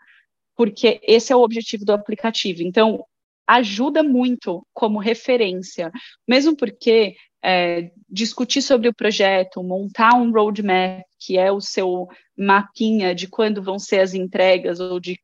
porque 0.62 1.00
esse 1.02 1.32
é 1.32 1.36
o 1.36 1.42
objetivo 1.42 1.84
do 1.84 1.92
aplicativo. 1.92 2.62
Então, 2.62 3.04
ajuda 3.44 4.00
muito 4.00 4.64
como 4.72 5.00
referência, 5.00 5.90
mesmo 6.26 6.56
porque 6.56 7.16
é, 7.44 7.90
discutir 8.08 8.62
sobre 8.62 8.88
o 8.88 8.94
projeto, 8.94 9.60
montar 9.60 10.14
um 10.14 10.30
roadmap, 10.30 11.02
que 11.18 11.36
é 11.36 11.50
o 11.50 11.60
seu 11.60 12.06
mapinha 12.38 13.12
de 13.12 13.26
quando 13.26 13.60
vão 13.60 13.76
ser 13.76 13.98
as 13.98 14.14
entregas 14.14 14.78
ou 14.78 15.00
de 15.00 15.18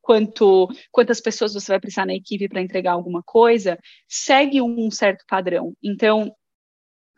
quanto 0.00 0.68
quantas 0.92 1.20
pessoas 1.20 1.52
você 1.52 1.72
vai 1.72 1.80
precisar 1.80 2.06
na 2.06 2.14
equipe 2.14 2.48
para 2.48 2.62
entregar 2.62 2.92
alguma 2.92 3.24
coisa, 3.24 3.76
segue 4.06 4.62
um 4.62 4.88
certo 4.88 5.24
padrão. 5.26 5.72
Então, 5.82 6.32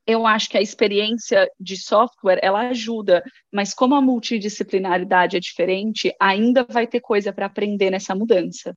eu 0.09 0.27
acho 0.27 0.49
que 0.49 0.57
a 0.57 0.62
experiência 0.62 1.47
de 1.61 1.77
software 1.77 2.40
ela 2.42 2.71
ajuda, 2.71 3.23
mas 3.53 3.75
como 3.75 3.94
a 3.94 4.01
multidisciplinaridade 4.01 5.37
é 5.37 5.40
diferente, 5.40 6.11
ainda 6.18 6.64
vai 6.64 6.87
ter 6.87 7.01
coisa 7.01 7.31
para 7.31 7.44
aprender 7.44 7.90
nessa 7.90 8.14
mudança. 8.14 8.75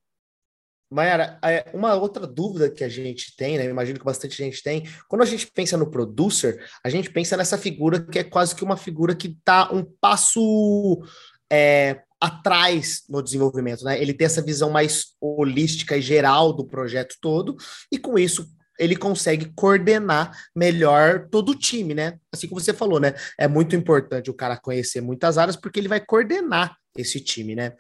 Mayara, 0.92 1.40
é, 1.42 1.72
uma 1.74 1.96
outra 1.96 2.28
dúvida 2.28 2.70
que 2.70 2.84
a 2.84 2.90
gente 2.90 3.34
tem, 3.38 3.58
né? 3.58 3.64
Imagino 3.64 3.98
que 3.98 4.04
bastante 4.04 4.36
gente 4.36 4.62
tem. 4.62 4.84
Quando 5.08 5.22
a 5.22 5.26
gente 5.26 5.50
pensa 5.50 5.78
no 5.78 5.90
producer, 5.90 6.62
a 6.84 6.90
gente 6.90 7.10
pensa 7.10 7.38
nessa 7.38 7.58
figura 7.58 8.06
que 8.06 8.20
é 8.20 8.26
quase 8.26 8.54
que 8.54 8.64
uma 8.64 8.76
figura 8.76 9.16
que 9.16 9.30
está 9.30 9.72
um 9.72 9.86
passo 10.02 11.02
é, 11.50 12.02
atrás 12.20 13.04
no 13.08 13.24
desenvolvimento, 13.24 13.86
né? 13.86 14.02
Ele 14.02 14.14
tem 14.14 14.26
essa 14.26 14.42
visão 14.42 14.70
mais 14.70 15.16
holística 15.22 15.96
e 15.96 16.02
geral 16.02 16.52
do 16.52 16.68
projeto 16.68 17.16
todo, 17.22 17.56
e 17.90 17.98
com 17.98 18.20
isso 18.20 18.46
ele 18.82 18.96
consegue 18.96 19.52
coordenar 19.56 20.36
melhor 20.56 21.28
todo 21.30 21.50
o 21.50 21.56
time, 21.56 21.94
né? 21.94 22.18
Assim 22.34 22.48
como 22.48 22.60
você 22.60 22.74
falou, 22.74 23.00
né? 23.00 23.14
É 23.40 23.48
muito 23.48 23.76
importante 23.76 24.32
o 24.32 24.34
cara 24.34 24.58
conhecer 24.58 25.02
muitas 25.02 25.38
áreas, 25.38 25.56
porque 25.56 25.80
ele 25.80 25.88
vai 25.88 26.00
coordenar 26.04 26.76
esse 26.96 27.20
time, 27.22 27.56
né? 27.56 27.74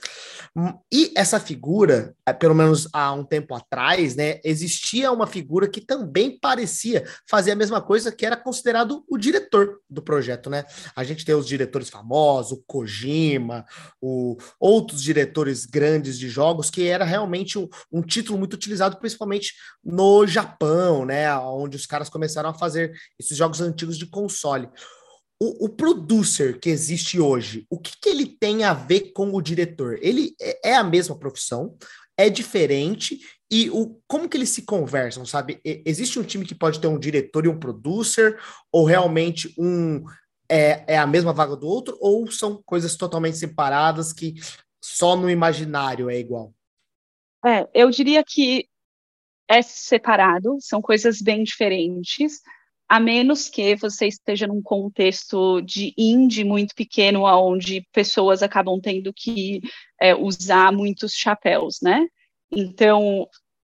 Hum, 0.55 0.73
e 0.91 1.11
essa 1.15 1.39
figura, 1.39 2.15
eh, 2.25 2.33
pelo 2.33 2.55
menos 2.55 2.87
há 2.93 3.11
um 3.11 3.25
tempo 3.25 3.53
atrás, 3.53 4.15
né, 4.15 4.39
existia 4.43 5.11
uma 5.11 5.27
figura 5.27 5.67
que 5.67 5.81
também 5.81 6.39
parecia 6.39 7.05
fazer 7.29 7.51
a 7.51 7.55
mesma 7.55 7.81
coisa, 7.81 8.11
que 8.11 8.25
era 8.25 8.37
considerado 8.37 9.03
o 9.09 9.17
diretor 9.17 9.79
do 9.89 10.01
projeto, 10.01 10.49
né? 10.49 10.63
A 10.95 11.03
gente 11.03 11.25
tem 11.25 11.35
os 11.35 11.47
diretores 11.47 11.89
famosos, 11.89 12.53
o 12.53 12.63
Kojima, 12.65 13.65
o, 13.99 14.37
outros 14.59 15.01
diretores 15.01 15.65
grandes 15.65 16.17
de 16.17 16.29
jogos, 16.29 16.69
que 16.69 16.87
era 16.87 17.03
realmente 17.03 17.59
um, 17.59 17.67
um 17.91 18.01
título 18.01 18.39
muito 18.39 18.53
utilizado, 18.53 18.97
principalmente 18.97 19.53
no 19.83 20.25
Japão, 20.25 21.05
né? 21.05 21.33
Onde 21.37 21.75
os 21.75 21.85
caras 21.85 22.09
começaram 22.09 22.49
a 22.49 22.53
fazer 22.53 22.93
esses 23.19 23.35
jogos 23.35 23.59
antigos 23.59 23.97
de 23.97 24.05
console 24.05 24.69
o, 25.43 25.65
o 25.65 25.69
producer 25.69 26.59
que 26.59 26.69
existe 26.69 27.19
hoje, 27.19 27.65
o 27.67 27.79
que, 27.79 27.93
que, 27.99 28.09
ele 28.09 28.27
tem 28.27 28.63
a 28.63 28.75
ver 28.75 29.11
com 29.11 29.33
o 29.33 29.41
diretor? 29.41 29.97
Ele 29.99 30.35
é, 30.39 30.69
é 30.69 30.75
a 30.75 30.83
mesma 30.83 31.17
profissão, 31.17 31.75
é 32.15 32.29
diferente 32.29 33.19
e 33.49 33.67
o, 33.71 33.99
como 34.07 34.29
que 34.29 34.37
eles 34.37 34.49
se 34.49 34.61
conversam, 34.61 35.25
sabe? 35.25 35.59
Existe 35.65 36.19
um 36.19 36.23
time 36.23 36.45
que 36.45 36.53
pode 36.53 36.79
ter 36.79 36.85
um 36.85 36.99
diretor 36.99 37.43
e 37.43 37.49
um 37.49 37.59
producer, 37.59 38.39
ou 38.71 38.85
realmente 38.85 39.51
um 39.57 40.05
é, 40.47 40.93
é 40.93 40.97
a 40.99 41.07
mesma 41.07 41.33
vaga 41.33 41.55
do 41.55 41.65
outro, 41.65 41.97
ou 41.99 42.29
são 42.29 42.61
coisas 42.63 42.95
totalmente 42.95 43.37
separadas 43.37 44.13
que 44.13 44.35
só 44.79 45.15
no 45.15 45.27
imaginário 45.27 46.07
é 46.07 46.19
igual? 46.19 46.53
É, 47.43 47.67
eu 47.73 47.89
diria 47.89 48.23
que 48.23 48.69
é 49.49 49.63
separado, 49.63 50.57
são 50.59 50.83
coisas 50.83 51.19
bem 51.19 51.43
diferentes 51.43 52.41
a 52.91 52.99
menos 52.99 53.47
que 53.47 53.73
você 53.77 54.07
esteja 54.07 54.45
num 54.45 54.61
contexto 54.61 55.61
de 55.61 55.93
indie 55.97 56.43
muito 56.43 56.75
pequeno, 56.75 57.23
onde 57.23 57.87
pessoas 57.93 58.43
acabam 58.43 58.81
tendo 58.81 59.13
que 59.13 59.61
é, 59.97 60.13
usar 60.13 60.73
muitos 60.73 61.13
chapéus, 61.13 61.77
né? 61.81 62.05
Então, 62.51 63.25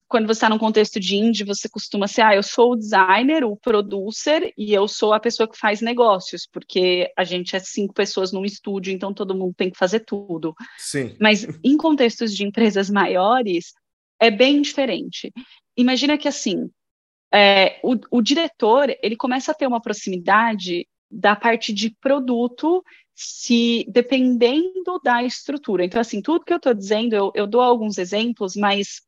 quando 0.07 0.25
você 0.25 0.31
está 0.31 0.49
num 0.49 0.57
contexto 0.57 0.99
de 0.99 1.17
indie, 1.17 1.43
você 1.43 1.69
costuma 1.69 2.07
ser, 2.07 2.23
ah, 2.23 2.35
eu 2.35 2.41
sou 2.41 2.71
o 2.71 2.75
designer, 2.75 3.45
o 3.45 3.55
producer, 3.55 4.51
e 4.57 4.73
eu 4.73 4.87
sou 4.87 5.13
a 5.13 5.19
pessoa 5.19 5.47
que 5.47 5.55
faz 5.55 5.81
negócios, 5.81 6.47
porque 6.51 7.07
a 7.15 7.23
gente 7.23 7.55
é 7.55 7.59
cinco 7.59 7.93
pessoas 7.93 8.31
num 8.31 8.43
estúdio, 8.43 8.91
então 8.91 9.13
todo 9.13 9.37
mundo 9.37 9.53
tem 9.55 9.69
que 9.69 9.77
fazer 9.77 9.99
tudo. 9.99 10.55
Sim. 10.79 11.15
Mas 11.19 11.45
em 11.63 11.77
contextos 11.77 12.35
de 12.35 12.43
empresas 12.43 12.89
maiores, 12.89 13.71
é 14.19 14.31
bem 14.31 14.63
diferente. 14.63 15.31
Imagina 15.77 16.17
que, 16.17 16.27
assim, 16.27 16.71
é, 17.33 17.79
o, 17.83 17.95
o 18.09 18.21
diretor 18.21 18.95
ele 19.01 19.15
começa 19.15 19.51
a 19.51 19.55
ter 19.55 19.67
uma 19.67 19.81
proximidade 19.81 20.87
da 21.09 21.35
parte 21.35 21.73
de 21.73 21.95
produto 21.99 22.83
se 23.13 23.85
dependendo 23.89 24.99
da 25.03 25.23
estrutura. 25.23 25.85
Então, 25.85 25.99
assim, 25.99 26.21
tudo 26.21 26.45
que 26.45 26.53
eu 26.53 26.57
estou 26.57 26.73
dizendo, 26.73 27.13
eu, 27.13 27.31
eu, 27.35 27.45
dou 27.45 27.61
alguns 27.61 27.97
exemplos, 27.97 28.55
mas 28.55 29.01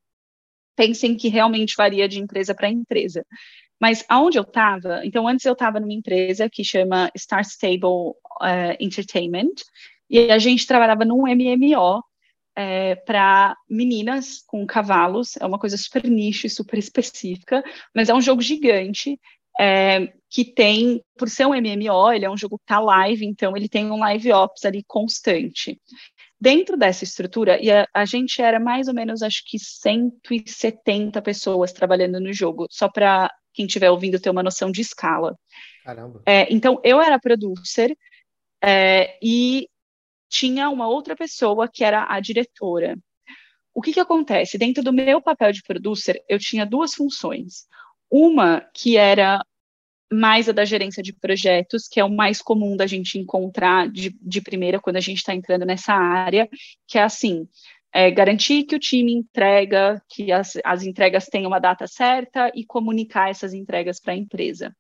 pensem 0.76 1.16
que 1.16 1.30
realmente 1.30 1.76
varia 1.78 2.08
de 2.08 2.20
empresa 2.20 2.54
para 2.54 2.70
empresa. 2.70 3.26
Mas 3.80 4.06
aonde 4.08 4.38
eu 4.38 4.44
estava, 4.44 5.06
então 5.06 5.28
antes 5.28 5.46
eu 5.46 5.54
estava 5.54 5.80
numa 5.80 5.94
empresa 5.94 6.50
que 6.50 6.64
chama 6.64 7.12
Star 7.18 7.42
Stable 7.42 8.12
uh, 8.42 8.76
Entertainment, 8.80 9.54
e 10.10 10.32
a 10.32 10.38
gente 10.38 10.68
trabalhava 10.68 11.04
num 11.04 11.24
MMO 11.24 12.04
é, 12.56 12.96
para 12.96 13.56
meninas 13.70 14.44
com 14.46 14.66
cavalos, 14.66 15.36
é 15.38 15.46
uma 15.46 15.60
coisa 15.60 15.78
super 15.78 16.04
nicho 16.08 16.48
e 16.48 16.50
super 16.50 16.78
específica, 16.78 17.64
mas 17.96 18.10
é 18.10 18.14
um 18.14 18.22
jogo 18.22 18.42
gigante 18.42 19.20
é, 19.60 20.12
que 20.30 20.44
tem, 20.44 21.02
por 21.18 21.30
ser 21.30 21.46
um 21.46 21.54
MMO, 21.54 22.12
ele 22.12 22.26
é 22.26 22.30
um 22.30 22.38
jogo 22.38 22.58
que 22.58 22.64
está 22.64 22.80
live, 22.80 23.26
então 23.26 23.56
ele 23.56 23.70
tem 23.70 23.92
um 23.92 24.00
live 24.00 24.32
ops 24.32 24.66
ali 24.66 24.84
constante. 24.88 25.80
Dentro 26.40 26.76
dessa 26.76 27.04
estrutura, 27.04 27.62
e 27.62 27.72
a, 27.72 27.88
a 27.94 28.06
gente 28.06 28.42
era 28.42 28.60
mais 28.60 28.88
ou 28.88 28.94
menos, 28.94 29.22
acho 29.22 29.44
que 29.46 29.58
170 29.58 31.22
pessoas 31.22 31.72
trabalhando 31.72 32.20
no 32.20 32.34
jogo, 32.34 32.68
só 32.70 32.90
para 32.90 33.32
quem 33.54 33.66
estiver 33.66 33.92
ouvindo 33.92 34.20
ter 34.20 34.30
uma 34.30 34.44
noção 34.44 34.72
de 34.72 34.82
escala. 34.82 35.38
Caramba. 35.86 36.22
É, 36.26 36.52
então, 36.52 36.80
eu 36.84 37.02
era 37.02 37.20
producer, 37.20 37.96
é, 38.62 39.18
e 39.22 39.68
tinha 40.34 40.68
uma 40.68 40.88
outra 40.88 41.16
pessoa 41.16 41.70
que 41.72 41.84
era 41.84 42.08
a 42.10 42.20
diretora. 42.20 42.98
O 43.72 43.82
que, 43.82 43.94
que 43.94 44.00
acontece? 44.00 44.58
Dentro 44.58 44.84
do 44.84 44.92
meu 44.92 45.22
papel 45.22 45.52
de 45.52 45.62
producer, 45.62 46.24
eu 46.28 46.40
tinha 46.40 46.66
duas 46.66 46.96
funções. 46.96 47.68
Uma 48.10 48.68
que 48.74 48.98
era 48.98 49.40
mais 50.12 50.50
a 50.50 50.52
da 50.52 50.66
gerência 50.66 51.04
de 51.04 51.14
projetos, 51.14 51.88
que 51.88 52.00
é 52.00 52.04
o 52.04 52.10
mais 52.10 52.42
comum 52.42 52.76
da 52.76 52.88
gente 52.88 53.20
encontrar 53.20 53.88
de, 53.90 54.16
de 54.22 54.42
primeira 54.42 54.80
quando 54.80 54.98
a 54.98 55.00
gente 55.00 55.18
está 55.18 55.36
entrando 55.36 55.66
nessa 55.66 55.94
área, 55.94 56.50
que 56.88 56.98
é 56.98 57.04
assim, 57.04 57.48
é, 57.94 58.10
garantir 58.10 58.64
que 58.64 58.76
o 58.76 58.80
time 58.80 59.14
entrega, 59.14 60.02
que 60.10 60.32
as, 60.32 60.58
as 60.64 60.84
entregas 60.84 61.28
tenham 61.28 61.48
uma 61.48 61.60
data 61.60 61.86
certa 61.88 62.52
e 62.56 62.66
comunicar 62.66 63.30
essas 63.30 63.54
entregas 63.54 64.00
para 64.00 64.14
a 64.14 64.18
empresa. 64.18 64.76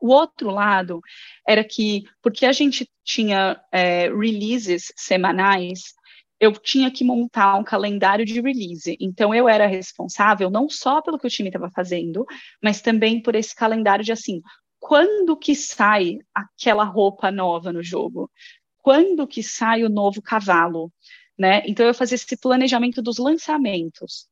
O 0.00 0.08
outro 0.08 0.50
lado 0.50 1.00
era 1.46 1.62
que, 1.62 2.04
porque 2.22 2.46
a 2.46 2.52
gente 2.52 2.88
tinha 3.04 3.60
é, 3.70 4.08
releases 4.08 4.92
semanais, 4.96 5.92
eu 6.40 6.52
tinha 6.52 6.90
que 6.90 7.04
montar 7.04 7.56
um 7.56 7.62
calendário 7.62 8.24
de 8.24 8.40
release. 8.40 8.96
Então, 8.98 9.34
eu 9.34 9.46
era 9.46 9.66
responsável 9.66 10.50
não 10.50 10.70
só 10.70 11.02
pelo 11.02 11.18
que 11.18 11.26
o 11.26 11.30
time 11.30 11.50
estava 11.50 11.70
fazendo, 11.70 12.24
mas 12.62 12.80
também 12.80 13.20
por 13.20 13.34
esse 13.34 13.54
calendário 13.54 14.02
de 14.02 14.10
assim, 14.10 14.40
quando 14.78 15.36
que 15.36 15.54
sai 15.54 16.16
aquela 16.34 16.84
roupa 16.84 17.30
nova 17.30 17.70
no 17.70 17.82
jogo? 17.82 18.30
Quando 18.78 19.26
que 19.26 19.42
sai 19.42 19.84
o 19.84 19.90
novo 19.90 20.22
cavalo? 20.22 20.90
Né? 21.38 21.62
Então, 21.66 21.86
eu 21.86 21.92
fazia 21.92 22.14
esse 22.14 22.36
planejamento 22.38 23.02
dos 23.02 23.18
lançamentos. 23.18 24.26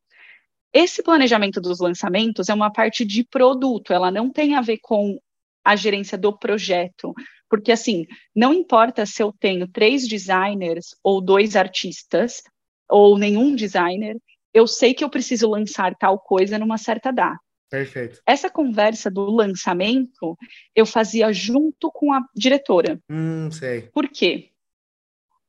Esse 0.72 1.02
planejamento 1.02 1.60
dos 1.60 1.78
lançamentos 1.78 2.48
é 2.48 2.54
uma 2.54 2.70
parte 2.72 3.04
de 3.04 3.24
produto, 3.24 3.92
ela 3.92 4.10
não 4.10 4.30
tem 4.30 4.54
a 4.54 4.60
ver 4.60 4.78
com 4.82 5.18
a 5.68 5.76
gerência 5.76 6.16
do 6.16 6.36
projeto. 6.36 7.12
Porque, 7.50 7.70
assim, 7.70 8.06
não 8.34 8.54
importa 8.54 9.04
se 9.04 9.22
eu 9.22 9.32
tenho 9.38 9.68
três 9.68 10.08
designers 10.08 10.94
ou 11.02 11.20
dois 11.20 11.56
artistas, 11.56 12.42
ou 12.88 13.18
nenhum 13.18 13.54
designer, 13.54 14.16
eu 14.54 14.66
sei 14.66 14.94
que 14.94 15.04
eu 15.04 15.10
preciso 15.10 15.48
lançar 15.50 15.94
tal 15.94 16.18
coisa 16.18 16.58
numa 16.58 16.78
certa 16.78 17.12
data. 17.12 17.38
Perfeito. 17.70 18.18
Essa 18.26 18.48
conversa 18.48 19.10
do 19.10 19.30
lançamento 19.30 20.38
eu 20.74 20.86
fazia 20.86 21.30
junto 21.34 21.90
com 21.92 22.14
a 22.14 22.24
diretora. 22.34 22.98
Hum, 23.10 23.50
sei. 23.50 23.82
Por 23.92 24.08
quê? 24.08 24.50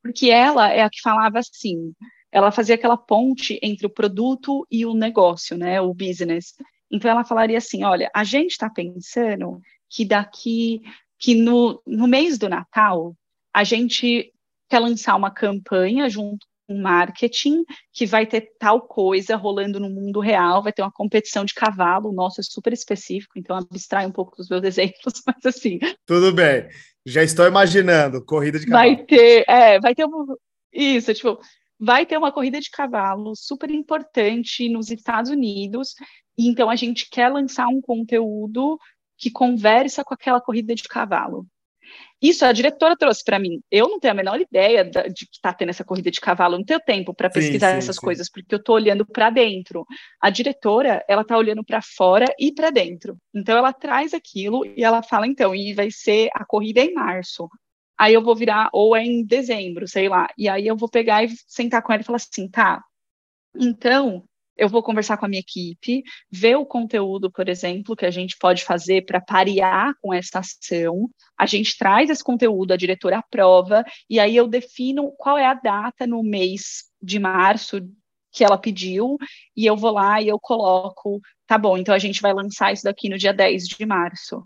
Porque 0.03 0.29
ela 0.29 0.69
é 0.69 0.81
a 0.81 0.89
que 0.89 1.01
falava 1.01 1.39
assim, 1.39 1.93
ela 2.29 2.51
fazia 2.51 2.75
aquela 2.75 2.97
ponte 2.97 3.57
entre 3.63 3.87
o 3.87 3.89
produto 3.89 4.67
e 4.69 4.85
o 4.85 4.93
negócio, 4.93 5.57
né, 5.57 5.79
o 5.79 5.93
business. 5.93 6.55
Então 6.91 7.09
ela 7.09 7.23
falaria 7.23 7.57
assim, 7.57 7.85
olha, 7.85 8.09
a 8.13 8.25
gente 8.25 8.51
está 8.51 8.69
pensando 8.69 9.61
que 9.89 10.05
daqui, 10.05 10.81
que 11.17 11.35
no, 11.35 11.81
no 11.85 12.07
mês 12.07 12.37
do 12.37 12.47
Natal, 12.47 13.15
a 13.53 13.63
gente 13.63 14.31
quer 14.69 14.79
lançar 14.79 15.15
uma 15.15 15.31
campanha 15.31 16.09
junto 16.09 16.45
com 16.67 16.79
marketing 16.79 17.63
que 17.91 18.05
vai 18.05 18.27
ter 18.27 18.51
tal 18.59 18.81
coisa 18.81 19.35
rolando 19.35 19.79
no 19.79 19.89
mundo 19.89 20.19
real, 20.19 20.61
vai 20.61 20.71
ter 20.71 20.83
uma 20.83 20.91
competição 20.91 21.43
de 21.43 21.55
cavalo, 21.55 22.09
o 22.09 22.13
nosso 22.13 22.39
é 22.39 22.43
super 22.43 22.71
específico, 22.71 23.39
então 23.39 23.57
abstrai 23.57 24.05
um 24.05 24.11
pouco 24.11 24.37
dos 24.37 24.47
meus 24.47 24.61
exemplos, 24.63 25.21
mas 25.25 25.43
assim. 25.43 25.79
Tudo 26.05 26.31
bem. 26.31 26.67
Já 27.05 27.23
estou 27.23 27.47
imaginando, 27.47 28.23
corrida 28.23 28.59
de 28.59 28.67
cavalo. 28.67 28.95
Vai 28.95 29.03
ter, 29.03 29.45
é, 29.47 29.79
vai 29.79 29.95
ter 29.95 30.05
um, 30.05 30.35
isso, 30.71 31.11
tipo, 31.15 31.39
vai 31.79 32.05
ter 32.05 32.17
uma 32.17 32.31
corrida 32.31 32.59
de 32.59 32.69
cavalo 32.69 33.33
super 33.35 33.71
importante 33.71 34.69
nos 34.69 34.91
Estados 34.91 35.31
Unidos, 35.31 35.95
e 36.37 36.47
então 36.47 36.69
a 36.69 36.75
gente 36.75 37.09
quer 37.09 37.29
lançar 37.29 37.67
um 37.67 37.81
conteúdo 37.81 38.77
que 39.19 39.29
conversa 39.29 40.03
com 40.03 40.13
aquela 40.13 40.39
corrida 40.39 40.73
de 40.73 40.83
cavalo. 40.83 41.45
Isso 42.21 42.45
a 42.45 42.51
diretora 42.51 42.97
trouxe 42.97 43.23
para 43.23 43.39
mim. 43.39 43.61
Eu 43.71 43.87
não 43.87 43.99
tenho 43.99 44.11
a 44.11 44.15
menor 44.15 44.39
ideia 44.39 44.83
de 44.83 45.25
que 45.25 45.35
está 45.35 45.53
tendo 45.53 45.69
essa 45.69 45.83
corrida 45.83 46.11
de 46.11 46.19
cavalo, 46.19 46.57
não 46.57 46.65
tenho 46.65 46.79
tempo 46.79 47.13
para 47.13 47.29
pesquisar 47.29 47.71
sim, 47.71 47.77
essas 47.77 47.95
sim. 47.95 48.01
coisas, 48.01 48.29
porque 48.29 48.53
eu 48.53 48.59
estou 48.59 48.75
olhando 48.75 49.05
para 49.05 49.29
dentro. 49.29 49.85
A 50.21 50.29
diretora, 50.29 51.03
ela 51.07 51.21
está 51.21 51.37
olhando 51.37 51.63
para 51.63 51.81
fora 51.81 52.25
e 52.37 52.51
para 52.53 52.69
dentro. 52.69 53.17
Então 53.33 53.57
ela 53.57 53.73
traz 53.73 54.13
aquilo 54.13 54.65
e 54.65 54.83
ela 54.83 55.01
fala 55.01 55.27
então, 55.27 55.55
e 55.55 55.73
vai 55.73 55.89
ser 55.91 56.29
a 56.33 56.45
corrida 56.45 56.81
em 56.81 56.93
março. 56.93 57.49
Aí 57.97 58.13
eu 58.13 58.21
vou 58.21 58.35
virar 58.35 58.69
ou 58.71 58.95
é 58.95 59.03
em 59.03 59.25
dezembro, 59.25 59.87
sei 59.87 60.07
lá. 60.07 60.27
E 60.37 60.47
aí 60.47 60.67
eu 60.67 60.75
vou 60.75 60.89
pegar 60.89 61.23
e 61.23 61.29
sentar 61.47 61.81
com 61.81 61.91
ela 61.91 62.01
e 62.01 62.05
falar 62.05 62.17
assim, 62.17 62.47
tá? 62.49 62.83
Então, 63.55 64.23
eu 64.59 64.67
vou 64.67 64.83
conversar 64.83 65.17
com 65.17 65.25
a 65.25 65.29
minha 65.29 65.39
equipe, 65.39 66.03
ver 66.29 66.57
o 66.57 66.65
conteúdo, 66.65 67.31
por 67.31 67.47
exemplo, 67.47 67.95
que 67.95 68.05
a 68.05 68.11
gente 68.11 68.37
pode 68.37 68.63
fazer 68.63 69.05
para 69.05 69.21
parear 69.21 69.93
com 70.01 70.13
essa 70.13 70.39
ação. 70.39 71.09
A 71.37 71.45
gente 71.45 71.77
traz 71.77 72.09
esse 72.09 72.23
conteúdo, 72.23 72.73
a 72.73 72.77
diretora 72.77 73.19
aprova, 73.19 73.83
e 74.09 74.19
aí 74.19 74.35
eu 74.35 74.47
defino 74.47 75.11
qual 75.17 75.37
é 75.37 75.45
a 75.45 75.53
data 75.53 76.05
no 76.05 76.21
mês 76.21 76.83
de 77.01 77.17
março 77.17 77.79
que 78.31 78.43
ela 78.43 78.57
pediu, 78.57 79.17
e 79.55 79.65
eu 79.65 79.75
vou 79.75 79.91
lá 79.91 80.21
e 80.21 80.27
eu 80.27 80.37
coloco, 80.39 81.19
tá 81.47 81.57
bom, 81.57 81.77
então 81.77 81.95
a 81.95 81.99
gente 81.99 82.21
vai 82.21 82.33
lançar 82.33 82.71
isso 82.71 82.83
daqui 82.83 83.09
no 83.09 83.17
dia 83.17 83.33
10 83.33 83.63
de 83.67 83.85
março. 83.85 84.43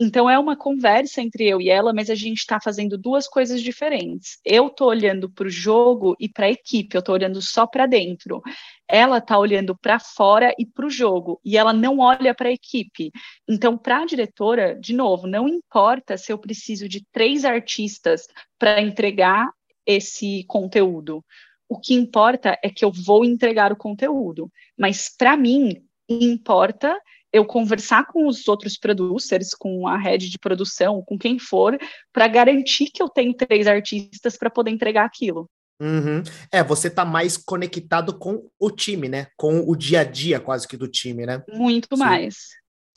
Então 0.00 0.28
é 0.28 0.36
uma 0.36 0.56
conversa 0.56 1.22
entre 1.22 1.46
eu 1.46 1.60
e 1.60 1.70
ela, 1.70 1.92
mas 1.92 2.10
a 2.10 2.16
gente 2.16 2.38
está 2.38 2.58
fazendo 2.60 2.98
duas 2.98 3.28
coisas 3.28 3.62
diferentes. 3.62 4.38
Eu 4.44 4.66
estou 4.66 4.88
olhando 4.88 5.30
para 5.30 5.46
o 5.46 5.50
jogo 5.50 6.16
e 6.18 6.28
para 6.28 6.46
a 6.46 6.50
equipe, 6.50 6.96
eu 6.96 6.98
estou 6.98 7.14
olhando 7.14 7.40
só 7.40 7.64
para 7.64 7.86
dentro. 7.86 8.42
Ela 8.88 9.18
está 9.18 9.38
olhando 9.38 9.76
para 9.78 10.00
fora 10.00 10.52
e 10.58 10.66
para 10.66 10.86
o 10.86 10.90
jogo, 10.90 11.40
e 11.44 11.56
ela 11.56 11.72
não 11.72 12.00
olha 12.00 12.34
para 12.34 12.48
a 12.48 12.52
equipe. 12.52 13.12
Então, 13.48 13.78
para 13.78 13.98
a 14.02 14.06
diretora, 14.06 14.78
de 14.78 14.92
novo, 14.92 15.28
não 15.28 15.48
importa 15.48 16.16
se 16.16 16.32
eu 16.32 16.38
preciso 16.38 16.88
de 16.88 17.04
três 17.12 17.44
artistas 17.44 18.26
para 18.58 18.82
entregar 18.82 19.48
esse 19.86 20.44
conteúdo. 20.48 21.24
O 21.68 21.78
que 21.78 21.94
importa 21.94 22.58
é 22.62 22.68
que 22.68 22.84
eu 22.84 22.90
vou 22.90 23.24
entregar 23.24 23.72
o 23.72 23.76
conteúdo. 23.76 24.50
Mas 24.76 25.08
para 25.16 25.36
mim, 25.36 25.82
importa 26.08 26.96
eu 27.34 27.44
conversar 27.44 28.06
com 28.06 28.28
os 28.28 28.46
outros 28.46 28.78
producers, 28.78 29.50
com 29.50 29.88
a 29.88 29.98
rede 29.98 30.30
de 30.30 30.38
produção, 30.38 31.02
com 31.04 31.18
quem 31.18 31.36
for, 31.36 31.76
para 32.12 32.28
garantir 32.28 32.86
que 32.86 33.02
eu 33.02 33.08
tenho 33.08 33.34
três 33.34 33.66
artistas 33.66 34.36
para 34.36 34.48
poder 34.48 34.70
entregar 34.70 35.04
aquilo. 35.04 35.50
Uhum. 35.80 36.22
É, 36.52 36.62
você 36.62 36.88
tá 36.88 37.04
mais 37.04 37.36
conectado 37.36 38.16
com 38.16 38.48
o 38.56 38.70
time, 38.70 39.08
né? 39.08 39.26
Com 39.36 39.68
o 39.68 39.74
dia 39.74 40.02
a 40.02 40.04
dia 40.04 40.38
quase 40.38 40.68
que 40.68 40.76
do 40.76 40.86
time, 40.86 41.26
né? 41.26 41.42
Muito 41.52 41.96
Sim. 41.96 42.02
mais. 42.04 42.36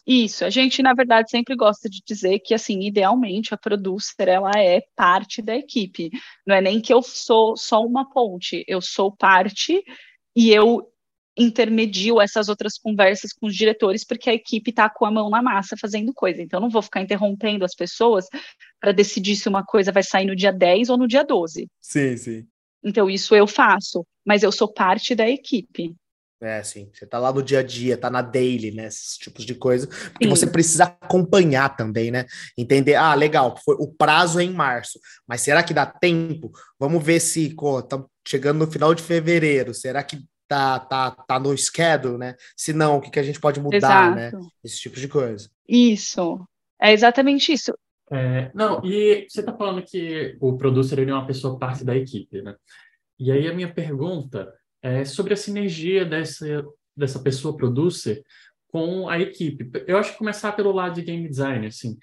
Isso, 0.06 0.45
a 0.45 0.52
gente, 0.52 0.84
na 0.84 0.93
verdade, 0.93 1.32
sempre 1.32 1.56
gosta 1.56 1.89
de 1.89 2.02
dizer 2.06 2.39
que, 2.39 2.54
assim, 2.54 2.82
idealmente, 2.84 3.56
a 3.56 3.58
producer, 3.58 4.28
ela 4.28 4.52
é 4.56 4.84
parte 4.95 5.41
da 5.41 5.56
equipe. 5.56 6.12
Não 6.45 6.56
é 6.56 6.62
nem 6.62 6.80
que 6.80 6.93
eu 6.93 7.02
sou 7.02 7.58
só 7.58 7.84
uma 7.84 8.08
ponte, 8.10 8.63
eu 8.67 8.82
sou 8.82 9.12
parte 9.12 9.84
e 10.36 10.52
eu 10.52 10.88
intermedio 11.38 12.19
essas 12.19 12.50
outras 12.50 12.78
conversas 12.78 13.32
com 13.32 13.47
os 13.47 13.56
diretores, 13.56 14.04
porque 14.04 14.30
a 14.30 14.34
equipe 14.34 14.71
está 14.71 14.89
com 14.89 15.06
a 15.06 15.12
mão 15.12 15.30
na 15.30 15.41
massa 15.41 15.76
fazendo 15.80 16.13
coisa. 16.13 16.41
Então, 16.41 16.58
eu 16.58 16.62
não 16.62 16.69
vou 16.69 16.82
ficar 16.82 17.02
interrompendo 17.02 17.63
as 17.63 17.76
pessoas 17.76 18.26
para 18.80 18.91
decidir 18.91 19.36
se 19.36 19.47
uma 19.47 19.63
coisa 19.63 19.91
vai 19.91 20.04
sair 20.04 20.26
no 20.26 20.36
dia 20.36 20.52
10 20.52 20.89
ou 20.89 20.97
no 20.97 21.08
dia 21.08 21.23
12. 21.23 21.67
Sim, 21.80 22.17
sim. 22.17 22.47
Então, 22.84 23.10
isso 23.10 23.36
eu 23.36 23.45
faço, 23.45 24.06
mas 24.26 24.43
eu 24.43 24.52
sou 24.52 24.71
parte 24.71 25.13
da 25.13 25.30
equipe. 25.30 25.95
É, 26.39 26.62
sim. 26.62 26.89
Você 26.93 27.06
tá 27.06 27.17
lá 27.17 27.34
no 27.34 27.41
dia 27.41 27.60
a 27.60 27.63
dia, 27.63 27.97
tá 27.97 28.10
na 28.10 28.21
daily, 28.21 28.71
né? 28.71 28.88
Esses 28.88 29.17
tipos 29.17 29.43
de 29.43 29.56
coisa. 29.56 29.88
Porque 29.88 30.26
sim. 30.26 30.30
você 30.30 30.45
precisa 30.45 30.84
acompanhar 30.84 31.76
também, 31.76 32.12
né? 32.12 32.26
Entender, 32.56 32.95
ah, 32.95 33.15
legal, 33.15 33.60
foi 33.65 33.76
o 33.80 33.88
prazo 33.88 34.39
é 34.39 34.43
em 34.43 34.52
março, 34.52 35.00
mas 35.28 35.41
será 35.41 35.63
que 35.63 35.73
dá 35.73 35.86
tempo? 35.86 36.52
Vamos 36.80 37.04
ver 37.04 37.19
se, 37.19 37.56
pô, 37.56 37.82
tá 37.82 38.04
chegando 38.28 38.60
no 38.60 38.71
final 38.71 38.93
de 38.93 39.02
fevereiro, 39.02 39.73
será 39.73 40.04
que 40.04 40.23
tá, 40.47 40.79
tá, 40.79 41.12
tá 41.12 41.39
no 41.39 41.55
schedule, 41.57 42.17
né? 42.17 42.36
Se 42.55 42.73
não, 42.73 42.97
o 42.97 43.01
que, 43.01 43.12
que 43.12 43.19
a 43.19 43.23
gente 43.23 43.39
pode 43.39 43.60
mudar, 43.60 44.15
né? 44.15 44.27
Exato. 44.27 44.43
né? 44.43 44.49
Esse 44.63 44.79
tipo 44.79 44.99
de 44.99 45.07
coisa. 45.07 45.49
Isso. 45.67 46.39
É 46.81 46.93
exatamente 46.93 47.51
isso. 47.51 47.73
É, 48.10 48.49
não, 48.53 48.83
e 48.86 49.27
você 49.27 49.41
está 49.41 49.53
falando 49.53 49.83
que 49.83 50.38
o 50.39 50.55
producer 50.57 50.97
ele 50.99 51.12
é 51.12 51.13
uma 51.13 51.27
pessoa 51.27 51.60
parte 51.60 51.83
da 51.83 51.95
equipe, 51.95 52.41
né? 52.41 52.55
E 53.19 53.31
aí 53.31 53.47
a 53.47 53.53
minha 53.53 53.73
pergunta 53.73 54.53
é 54.81 55.03
sobre 55.03 55.33
a 55.33 55.38
sinergia 55.38 56.05
dessa, 56.05 56.63
dessa 56.95 57.19
pessoa 57.19 57.57
producer 57.57 58.23
com 58.69 59.10
a 59.10 59.19
equipe. 59.19 59.69
Eu 59.86 59.97
acho 59.97 60.13
que 60.13 60.17
começar 60.17 60.53
pelo 60.53 60.71
lado 60.71 60.95
de 60.95 61.01
game 61.01 61.27
design, 61.27 61.67
assim. 61.67 61.97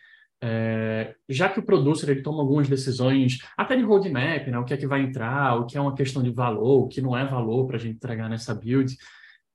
É, 0.46 1.14
já 1.26 1.48
que 1.48 1.58
o 1.58 1.64
producer 1.64 2.10
ele 2.10 2.20
toma 2.20 2.42
algumas 2.42 2.68
decisões, 2.68 3.38
até 3.56 3.74
de 3.74 3.82
roadmap, 3.82 4.46
né, 4.46 4.58
o 4.58 4.64
que 4.64 4.74
é 4.74 4.76
que 4.76 4.86
vai 4.86 5.00
entrar, 5.00 5.58
o 5.58 5.64
que 5.64 5.78
é 5.78 5.80
uma 5.80 5.94
questão 5.94 6.22
de 6.22 6.30
valor, 6.30 6.82
o 6.82 6.88
que 6.88 7.00
não 7.00 7.16
é 7.16 7.24
valor 7.24 7.66
para 7.66 7.76
a 7.76 7.78
gente 7.78 7.94
entregar 7.94 8.28
nessa 8.28 8.54
build, 8.54 8.94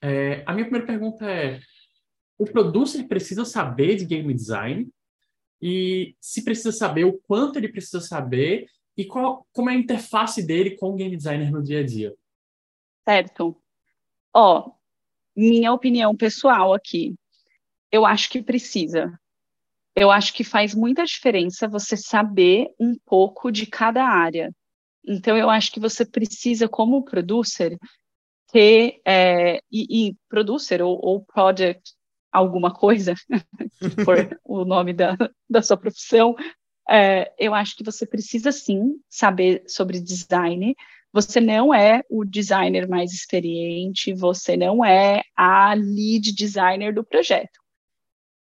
é, 0.01 0.41
a 0.47 0.53
minha 0.53 0.65
primeira 0.65 0.87
pergunta 0.87 1.29
é: 1.29 1.59
o 2.39 2.45
producer 2.45 3.03
precisa 3.03 3.45
saber 3.45 3.97
de 3.97 4.05
game 4.05 4.33
design? 4.33 4.89
E 5.61 6.15
se 6.19 6.43
precisa 6.43 6.71
saber, 6.71 7.03
o 7.03 7.19
quanto 7.27 7.57
ele 7.57 7.67
precisa 7.67 7.99
saber 7.99 8.65
e 8.97 9.05
qual, 9.05 9.45
como 9.53 9.69
é 9.69 9.73
a 9.73 9.77
interface 9.77 10.45
dele 10.45 10.71
com 10.71 10.91
o 10.91 10.95
game 10.95 11.15
designer 11.15 11.51
no 11.51 11.61
dia 11.61 11.81
a 11.81 11.85
dia? 11.85 12.15
Certo. 13.07 13.55
Ó, 14.33 14.71
minha 15.35 15.71
opinião 15.71 16.15
pessoal 16.15 16.73
aqui. 16.73 17.13
Eu 17.91 18.05
acho 18.05 18.29
que 18.29 18.41
precisa 18.41 19.19
eu 19.99 20.09
acho 20.09 20.33
que 20.33 20.45
faz 20.45 20.73
muita 20.73 21.03
diferença 21.03 21.67
você 21.67 21.97
saber 21.97 22.67
um 22.79 22.95
pouco 23.05 23.51
de 23.51 23.65
cada 23.65 24.05
área. 24.05 24.49
Então, 25.05 25.37
eu 25.37 25.49
acho 25.49 25.73
que 25.73 25.79
você 25.79 26.05
precisa, 26.05 26.69
como 26.69 27.03
producer, 27.03 27.77
ter, 28.49 29.01
é, 29.05 29.57
e, 29.69 30.07
e, 30.07 30.15
producer 30.29 30.81
ou, 30.81 30.97
ou 31.03 31.25
project 31.25 31.93
alguma 32.31 32.73
coisa, 32.73 33.13
que 33.79 34.03
for 34.05 34.39
o 34.45 34.63
nome 34.63 34.93
da, 34.93 35.17
da 35.49 35.61
sua 35.61 35.75
profissão, 35.75 36.33
é, 36.89 37.33
eu 37.37 37.53
acho 37.53 37.75
que 37.75 37.83
você 37.83 38.05
precisa 38.05 38.53
sim 38.53 38.95
saber 39.09 39.63
sobre 39.67 39.99
design. 39.99 40.75
Você 41.11 41.41
não 41.41 41.73
é 41.73 42.03
o 42.09 42.23
designer 42.23 42.87
mais 42.87 43.11
experiente, 43.11 44.13
você 44.13 44.55
não 44.55 44.85
é 44.85 45.23
a 45.35 45.73
lead 45.73 46.33
designer 46.33 46.93
do 46.93 47.03
projeto. 47.03 47.59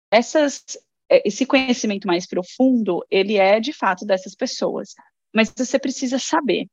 Essas 0.09 0.77
esse 1.25 1.45
conhecimento 1.45 2.07
mais 2.07 2.25
profundo, 2.25 3.05
ele 3.09 3.37
é 3.37 3.59
de 3.59 3.73
fato 3.73 4.05
dessas 4.05 4.33
pessoas, 4.33 4.93
mas 5.33 5.53
você 5.55 5.77
precisa 5.77 6.17
saber. 6.17 6.67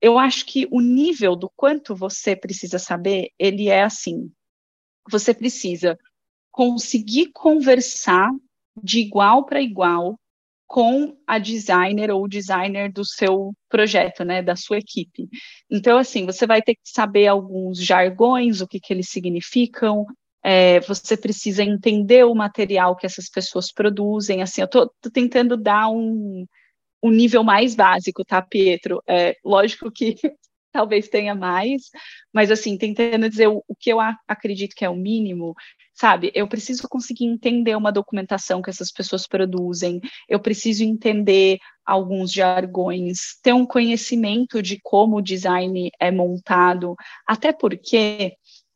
Eu 0.00 0.18
acho 0.18 0.46
que 0.46 0.68
o 0.70 0.80
nível 0.80 1.34
do 1.34 1.50
quanto 1.56 1.94
você 1.94 2.36
precisa 2.36 2.78
saber, 2.78 3.30
ele 3.38 3.68
é 3.68 3.82
assim. 3.82 4.30
Você 5.10 5.34
precisa 5.34 5.98
conseguir 6.50 7.30
conversar 7.32 8.30
de 8.80 9.00
igual 9.00 9.44
para 9.44 9.60
igual 9.60 10.18
com 10.66 11.16
a 11.26 11.38
designer 11.38 12.10
ou 12.10 12.24
o 12.24 12.28
designer 12.28 12.92
do 12.92 13.04
seu 13.04 13.52
projeto, 13.68 14.24
né, 14.24 14.42
da 14.42 14.56
sua 14.56 14.78
equipe. 14.78 15.28
Então, 15.70 15.98
assim, 15.98 16.24
você 16.26 16.46
vai 16.46 16.62
ter 16.62 16.74
que 16.74 16.80
saber 16.84 17.26
alguns 17.26 17.78
jargões, 17.78 18.60
o 18.60 18.66
que, 18.66 18.80
que 18.80 18.92
eles 18.92 19.08
significam, 19.08 20.06
é, 20.44 20.78
você 20.80 21.16
precisa 21.16 21.64
entender 21.64 22.24
o 22.24 22.34
material 22.34 22.94
que 22.94 23.06
essas 23.06 23.30
pessoas 23.30 23.72
produzem. 23.72 24.42
Assim, 24.42 24.60
eu 24.60 24.66
estou 24.66 24.92
tentando 25.10 25.56
dar 25.56 25.88
um, 25.88 26.44
um 27.02 27.10
nível 27.10 27.42
mais 27.42 27.74
básico, 27.74 28.22
tá, 28.22 28.42
Pietro? 28.42 29.02
É, 29.08 29.34
lógico 29.42 29.90
que 29.90 30.16
talvez 30.70 31.08
tenha 31.08 31.34
mais, 31.34 31.84
mas 32.32 32.50
assim, 32.50 32.76
tentando 32.76 33.30
dizer 33.30 33.46
o, 33.46 33.64
o 33.66 33.74
que 33.74 33.90
eu 33.90 33.98
acredito 34.28 34.74
que 34.74 34.84
é 34.84 34.90
o 34.90 34.96
mínimo, 34.96 35.54
sabe? 35.94 36.30
Eu 36.34 36.48
preciso 36.48 36.88
conseguir 36.88 37.24
entender 37.24 37.76
uma 37.76 37.92
documentação 37.92 38.60
que 38.60 38.68
essas 38.68 38.90
pessoas 38.90 39.26
produzem, 39.26 40.00
eu 40.28 40.40
preciso 40.40 40.82
entender 40.82 41.58
alguns 41.86 42.32
jargões, 42.32 43.38
ter 43.42 43.52
um 43.52 43.64
conhecimento 43.64 44.60
de 44.60 44.78
como 44.82 45.18
o 45.18 45.22
design 45.22 45.90
é 46.00 46.10
montado, 46.10 46.96
até 47.26 47.52
porque 47.52 48.32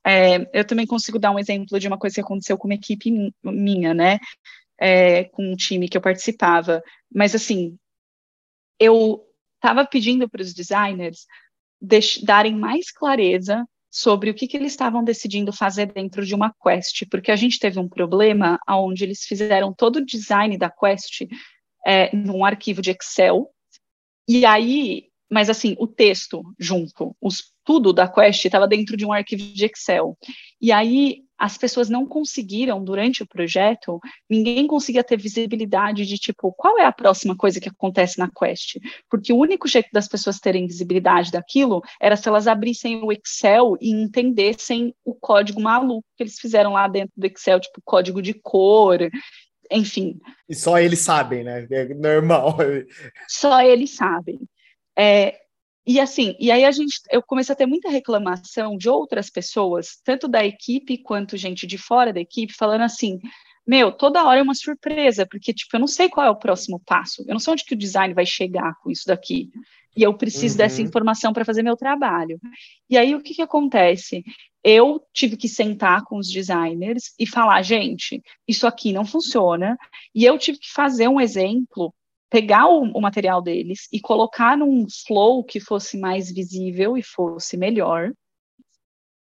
é, 0.09 0.49
eu 0.55 0.65
também 0.67 0.87
consigo 0.87 1.19
dar 1.19 1.31
um 1.31 1.39
exemplo 1.39 1.79
de 1.79 1.87
uma 1.87 1.99
coisa 1.99 2.15
que 2.15 2.21
aconteceu 2.23 2.57
com 2.57 2.67
uma 2.67 2.75
equipe 2.75 3.33
minha, 3.45 3.93
né? 3.93 4.19
É, 4.81 5.25
com 5.25 5.53
um 5.53 5.55
time 5.55 5.89
que 5.89 5.99
eu 5.99 6.01
participava. 6.01 6.83
Mas, 7.15 7.35
assim, 7.35 7.77
eu 8.81 9.23
estava 9.57 9.85
pedindo 9.87 10.27
para 10.29 10.41
os 10.41 10.55
designers 10.55 11.27
darem 12.23 12.57
mais 12.57 12.91
clareza 12.91 13.67
sobre 13.91 14.31
o 14.31 14.35
que, 14.35 14.47
que 14.47 14.57
eles 14.57 14.73
estavam 14.73 15.05
decidindo 15.05 15.53
fazer 15.53 15.93
dentro 15.93 16.25
de 16.25 16.35
uma 16.35 16.55
quest, 16.63 17.07
porque 17.11 17.31
a 17.31 17.37
gente 17.37 17.59
teve 17.59 17.79
um 17.79 17.89
problema 17.89 18.59
onde 18.69 19.05
eles 19.05 19.25
fizeram 19.25 19.75
todo 19.75 19.97
o 19.97 20.05
design 20.05 20.57
da 20.57 20.71
quest 20.71 21.27
é, 21.87 22.15
num 22.15 22.45
arquivo 22.45 22.83
de 22.83 22.91
Excel, 22.91 23.51
e 24.29 24.45
aí 24.45 25.09
mas 25.31 25.51
assim, 25.51 25.77
o 25.79 25.87
texto 25.87 26.43
junto, 26.59 27.15
os, 27.21 27.53
tudo 27.65 27.93
da 27.93 28.09
Quest 28.09 28.45
estava 28.45 28.67
dentro 28.67 28.97
de 28.97 29.05
um 29.05 29.13
arquivo 29.13 29.43
de 29.43 29.67
Excel. 29.67 30.17
E 30.61 30.73
aí 30.73 31.23
as 31.39 31.57
pessoas 31.57 31.89
não 31.89 32.05
conseguiram, 32.05 32.83
durante 32.83 33.23
o 33.23 33.27
projeto, 33.27 34.01
ninguém 34.29 34.67
conseguia 34.67 35.05
ter 35.05 35.17
visibilidade 35.17 36.05
de 36.05 36.19
tipo, 36.19 36.53
qual 36.53 36.79
é 36.79 36.85
a 36.85 36.93
próxima 36.93 37.37
coisa 37.37 37.61
que 37.61 37.69
acontece 37.69 38.19
na 38.19 38.29
Quest? 38.29 38.79
Porque 39.09 39.33
o 39.33 39.37
único 39.37 39.69
jeito 39.69 39.89
das 39.93 40.09
pessoas 40.09 40.41
terem 40.41 40.67
visibilidade 40.67 41.31
daquilo 41.31 41.81
era 42.01 42.17
se 42.17 42.29
elas 42.29 42.49
abrissem 42.49 43.05
o 43.05 43.13
Excel 43.13 43.77
e 43.81 43.91
entendessem 43.91 44.93
o 45.05 45.15
código 45.15 45.61
maluco 45.61 46.05
que 46.17 46.25
eles 46.25 46.41
fizeram 46.41 46.73
lá 46.73 46.89
dentro 46.89 47.13
do 47.17 47.27
Excel, 47.27 47.61
tipo 47.61 47.81
código 47.85 48.21
de 48.21 48.35
cor, 48.35 48.99
enfim. 49.71 50.19
E 50.49 50.55
só 50.57 50.81
eles 50.81 51.01
sabem, 51.01 51.45
né? 51.45 51.67
É 51.71 51.95
normal. 51.95 52.57
Só 53.29 53.61
eles 53.61 53.95
sabem. 53.95 54.41
É, 54.99 55.39
e 55.87 56.01
assim, 56.01 56.37
e 56.39 56.51
aí 56.51 56.65
a 56.65 56.71
gente, 56.71 57.01
eu 57.11 57.23
comecei 57.23 57.53
a 57.53 57.57
ter 57.57 57.67
muita 57.67 57.89
reclamação 57.89 58.77
de 58.77 58.91
outras 58.91 59.31
pessoas, 59.31 60.01
tanto 60.05 60.29
da 60.29 60.45
equipe 60.45 60.99
quanto 60.99 61.37
gente 61.37 61.67
de 61.67 61.79
fora 61.79 62.13
da 62.13 62.21
equipe, 62.21 62.53
falando 62.53 62.83
assim, 62.83 63.19
meu, 63.67 63.93
toda 63.93 64.25
hora 64.25 64.41
é 64.41 64.43
uma 64.43 64.55
surpresa, 64.55 65.27
porque, 65.27 65.53
tipo, 65.53 65.77
eu 65.77 65.81
não 65.81 65.87
sei 65.87 66.09
qual 66.09 66.27
é 66.27 66.31
o 66.31 66.39
próximo 66.39 66.81
passo, 66.85 67.23
eu 67.27 67.33
não 67.33 67.39
sei 67.39 67.53
onde 67.53 67.65
que 67.65 67.75
o 67.75 67.79
design 67.79 68.13
vai 68.13 68.27
chegar 68.27 68.75
com 68.83 68.91
isso 68.91 69.05
daqui, 69.07 69.51
e 69.97 70.03
eu 70.03 70.13
preciso 70.15 70.55
uhum. 70.55 70.59
dessa 70.59 70.83
informação 70.83 71.33
para 71.33 71.45
fazer 71.45 71.63
meu 71.63 71.77
trabalho. 71.77 72.39
E 72.89 72.97
aí, 72.97 73.15
o 73.15 73.23
que 73.23 73.35
que 73.35 73.43
acontece? 73.43 74.23
Eu 74.63 75.01
tive 75.13 75.37
que 75.37 75.49
sentar 75.49 76.03
com 76.05 76.19
os 76.19 76.31
designers 76.31 77.15
e 77.19 77.27
falar, 77.27 77.63
gente, 77.63 78.23
isso 78.47 78.67
aqui 78.67 78.93
não 78.93 79.05
funciona, 79.05 79.77
e 80.15 80.25
eu 80.25 80.39
tive 80.39 80.59
que 80.59 80.71
fazer 80.71 81.09
um 81.09 81.21
exemplo 81.21 81.95
pegar 82.31 82.69
o, 82.69 82.83
o, 82.85 83.01
material 83.01 83.41
deles 83.41 83.89
e 83.93 84.01
colocar 84.01 84.57
num 84.57 84.87
flow 85.07 85.43
que 85.45 85.61
fosse 85.61 85.99
mais 85.99 86.31
visível 86.33 86.97
e 86.97 87.03
fosse 87.03 87.57
melhor. 87.57 88.13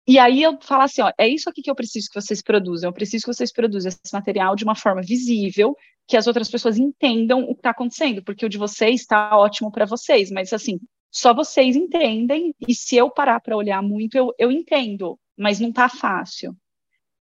E 0.08 0.17
aí 0.17 0.41
eu 0.41 0.58
falar 0.62 0.86
assim, 0.86 1.02
ó, 1.02 1.12
é 1.19 1.28
isso 1.28 1.49
aqui 1.49 1.62
que 1.62 1.69
eu 1.69 1.75
preciso 1.75 2.10
que 2.10 2.19
vocês 2.19 2.41
produzam. 2.41 2.89
Eu 2.89 2.93
preciso 2.93 3.25
que 3.25 3.34
vocês 3.34 3.54
produzam 3.54 3.89
esse 3.89 4.13
material 4.13 4.56
de 4.56 4.63
uma 4.63 4.75
forma 4.75 5.02
visível, 5.02 5.75
que 6.08 6.17
as 6.17 6.25
outras 6.25 6.49
pessoas 6.49 6.78
entendam 6.80 7.43
o 7.43 7.54
que 7.54 7.60
está 7.60 7.69
acontecendo, 7.69 8.23
porque 8.23 8.45
o 8.45 8.49
de 8.49 8.58
vocês 8.58 9.02
está 9.02 9.38
ótimo 9.38 9.71
para 9.71 9.86
vocês, 9.86 10.32
mas 10.32 10.52
assim, 10.52 10.80
só 11.12 11.34
vocês 11.34 11.75
entendem, 11.75 12.56
e 12.67 12.73
se 12.73 12.95
eu 12.95 13.12
parar 13.12 13.39
para 13.39 13.56
olhar 13.56 13.82
muito, 13.84 14.15
eu, 14.15 14.34
eu 14.39 14.52
entendo, 14.52 15.19
mas 15.38 15.60
não 15.60 15.69
está 15.69 15.88
fácil. 15.88 16.56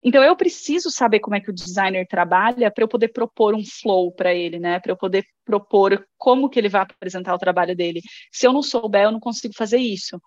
Então 0.05 0.23
eu 0.23 0.35
preciso 0.35 0.91
saber 0.91 1.19
como 1.19 1.35
é 1.35 1.41
que 1.41 1.49
o 1.49 1.53
designer 1.53 2.05
trabalha 2.07 2.69
para 2.69 2.83
eu 2.83 2.87
poder 2.87 3.07
propor 3.07 3.55
um 3.55 3.63
flow 3.65 4.11
para 4.11 4.31
ele, 4.31 4.59
né? 4.59 4.79
Para 4.79 4.91
eu 4.91 4.97
poder 4.97 5.25
propor 5.43 6.07
como 6.15 6.47
que 6.47 6.59
ele 6.59 6.69
vai 6.69 6.83
apresentar 6.83 7.33
o 7.33 7.39
trabalho 7.39 7.75
dele. 7.75 8.01
Se 8.31 8.45
eu 8.45 8.53
não 8.53 8.61
souber, 8.61 9.05
eu 9.05 9.11
não 9.11 9.19
consigo 9.19 9.55
fazer 9.57 9.79
isso. 9.79 10.21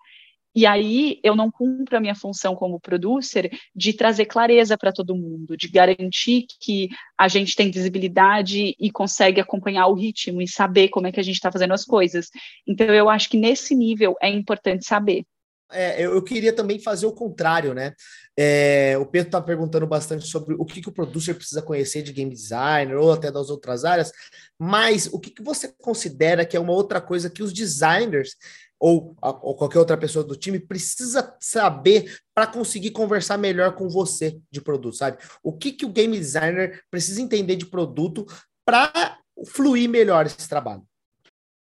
E 0.53 0.65
aí 0.65 1.19
eu 1.23 1.33
não 1.33 1.49
cumpro 1.49 1.95
a 1.95 2.01
minha 2.01 2.15
função 2.15 2.55
como 2.55 2.79
producer 2.79 3.49
de 3.73 3.93
trazer 3.93 4.25
clareza 4.25 4.77
para 4.77 4.91
todo 4.91 5.15
mundo, 5.15 5.55
de 5.55 5.69
garantir 5.69 6.45
que 6.59 6.89
a 7.17 7.29
gente 7.29 7.55
tem 7.55 7.71
visibilidade 7.71 8.75
e 8.77 8.91
consegue 8.91 9.39
acompanhar 9.39 9.87
o 9.87 9.93
ritmo 9.93 10.41
e 10.41 10.47
saber 10.47 10.89
como 10.89 11.07
é 11.07 11.11
que 11.13 11.19
a 11.21 11.23
gente 11.23 11.35
está 11.35 11.51
fazendo 11.51 11.73
as 11.73 11.85
coisas. 11.85 12.27
Então 12.67 12.87
eu 12.87 13.09
acho 13.09 13.29
que 13.29 13.37
nesse 13.37 13.73
nível 13.73 14.15
é 14.21 14.29
importante 14.29 14.85
saber. 14.85 15.23
É, 15.71 16.01
eu, 16.01 16.21
queria 16.23 16.51
também 16.51 16.79
fazer 16.79 17.05
o 17.05 17.11
contrário, 17.11 17.73
né? 17.73 17.93
É, 18.37 18.97
o 18.97 19.05
Pedro 19.05 19.27
está 19.27 19.41
perguntando 19.41 19.85
bastante 19.85 20.25
sobre 20.25 20.55
o 20.57 20.65
que, 20.65 20.81
que 20.81 20.89
o 20.89 20.93
producer 20.93 21.33
precisa 21.35 21.61
conhecer 21.61 22.01
de 22.01 22.11
game 22.11 22.33
designer 22.33 22.97
ou 22.97 23.11
até 23.11 23.31
das 23.31 23.49
outras 23.49 23.85
áreas, 23.85 24.11
mas 24.57 25.07
o 25.11 25.19
que, 25.19 25.29
que 25.29 25.43
você 25.43 25.67
considera 25.67 26.45
que 26.45 26.57
é 26.57 26.59
uma 26.59 26.73
outra 26.73 26.99
coisa 26.99 27.29
que 27.29 27.43
os 27.43 27.53
designers 27.53 28.35
ou, 28.79 29.15
ou 29.21 29.55
qualquer 29.55 29.79
outra 29.79 29.97
pessoa 29.97 30.23
do 30.23 30.37
time 30.37 30.57
precisa 30.57 31.35
saber 31.39 32.17
para 32.33 32.47
conseguir 32.47 32.91
conversar 32.91 33.37
melhor 33.37 33.75
com 33.75 33.89
você 33.89 34.39
de 34.49 34.61
produto, 34.61 34.95
sabe? 34.95 35.17
O 35.43 35.51
que, 35.51 35.73
que 35.73 35.85
o 35.85 35.91
game 35.91 36.17
designer 36.17 36.81
precisa 36.89 37.21
entender 37.21 37.57
de 37.57 37.65
produto 37.65 38.25
para 38.65 39.19
fluir 39.47 39.89
melhor 39.89 40.25
esse 40.25 40.47
trabalho? 40.47 40.83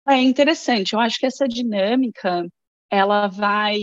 É 0.08 0.16
interessante, 0.16 0.94
eu 0.94 1.00
acho 1.00 1.18
que 1.18 1.26
essa 1.26 1.46
dinâmica 1.46 2.46
ela 2.90 3.28
vai. 3.28 3.76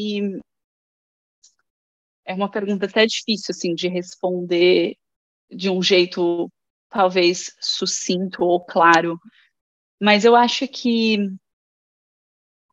É 2.26 2.34
uma 2.34 2.50
pergunta 2.50 2.86
até 2.86 3.06
difícil 3.06 3.48
assim 3.52 3.74
de 3.74 3.88
responder 3.88 4.96
de 5.50 5.70
um 5.70 5.82
jeito 5.82 6.50
talvez 6.90 7.56
sucinto 7.60 8.44
ou 8.44 8.64
claro, 8.64 9.20
mas 10.00 10.26
eu 10.26 10.36
acho 10.36 10.68
que 10.68 11.18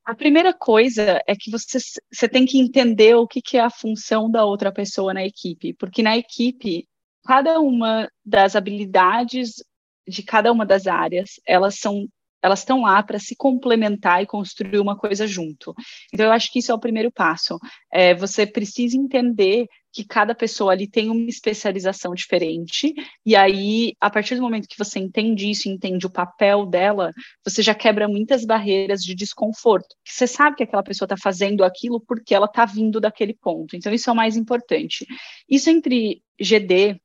a 0.04 0.14
primeira 0.14 0.54
coisa 0.54 1.22
é 1.26 1.36
que 1.36 1.50
você, 1.50 1.78
você 2.10 2.28
tem 2.28 2.46
que 2.46 2.58
entender 2.58 3.14
o 3.14 3.26
que, 3.26 3.42
que 3.42 3.58
é 3.58 3.60
a 3.60 3.70
função 3.70 4.30
da 4.30 4.44
outra 4.44 4.72
pessoa 4.72 5.12
na 5.12 5.24
equipe, 5.24 5.74
porque 5.74 6.02
na 6.02 6.16
equipe 6.16 6.88
cada 7.24 7.60
uma 7.60 8.10
das 8.24 8.56
habilidades 8.56 9.62
de 10.06 10.22
cada 10.22 10.50
uma 10.50 10.64
das 10.64 10.86
áreas 10.86 11.38
elas 11.46 11.78
são 11.78 12.08
elas 12.42 12.61
estão 12.61 12.83
lá 12.83 13.03
para 13.03 13.18
se 13.18 13.35
complementar 13.37 14.22
e 14.22 14.27
construir 14.27 14.79
uma 14.79 14.96
coisa 14.96 15.27
junto. 15.27 15.74
Então, 16.12 16.27
eu 16.27 16.33
acho 16.33 16.53
que 16.53 16.61
isso 16.61 16.70
é 16.70 16.74
o 16.74 16.81
primeiro 16.81 17.11
passo. 17.11 17.59
É, 17.92 18.14
você 18.14 18.46
precisa 18.46 18.96
entender 18.96 19.66
que 19.92 20.05
cada 20.05 20.35
pessoa 20.35 20.72
ali 20.72 20.88
tem 20.88 21.11
uma 21.11 21.29
especialização 21.29 22.14
diferente, 22.14 22.94
e 23.24 23.35
aí, 23.35 23.94
a 24.01 24.11
partir 24.11 24.37
do 24.37 24.42
momento 24.42 24.68
que 24.68 24.79
você 24.79 24.98
entende 24.98 25.51
isso, 25.51 25.68
entende 25.68 26.07
o 26.07 26.11
papel 26.11 26.66
dela, 26.66 27.11
você 27.44 27.62
já 27.62 27.74
quebra 27.74 28.07
muitas 28.07 28.44
barreiras 28.44 29.01
de 29.01 29.14
desconforto. 29.14 29.96
Você 30.07 30.27
sabe 30.27 30.57
que 30.57 30.62
aquela 30.62 30.83
pessoa 30.83 31.07
está 31.07 31.16
fazendo 31.16 31.64
aquilo 31.64 32.01
porque 32.01 32.35
ela 32.35 32.46
está 32.46 32.64
vindo 32.64 33.01
daquele 33.01 33.35
ponto. 33.35 33.74
Então, 33.74 33.92
isso 33.92 34.09
é 34.11 34.12
o 34.12 34.16
mais 34.16 34.37
importante. 34.37 35.07
Isso 35.48 35.70
entre 35.70 36.22
GD 36.40 37.01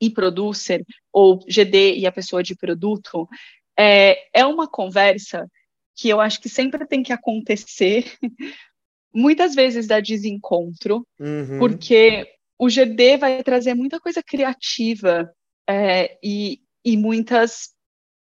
e 0.00 0.10
producer, 0.10 0.84
ou 1.12 1.38
GD 1.48 1.96
e 1.96 2.06
a 2.06 2.12
pessoa 2.12 2.42
de 2.42 2.54
produto, 2.54 3.26
é, 3.78 4.16
é 4.32 4.44
uma 4.46 4.68
conversa 4.68 5.46
que 5.94 6.08
eu 6.08 6.20
acho 6.20 6.40
que 6.40 6.48
sempre 6.48 6.86
tem 6.86 7.02
que 7.02 7.12
acontecer, 7.12 8.04
muitas 9.14 9.54
vezes 9.54 9.86
dá 9.86 9.98
desencontro, 9.98 11.06
uhum. 11.18 11.58
porque 11.58 12.28
o 12.58 12.68
GD 12.68 13.16
vai 13.16 13.42
trazer 13.42 13.74
muita 13.74 13.98
coisa 13.98 14.22
criativa 14.22 15.30
é, 15.68 16.18
e, 16.22 16.60
e 16.84 16.96
muitas, 16.96 17.70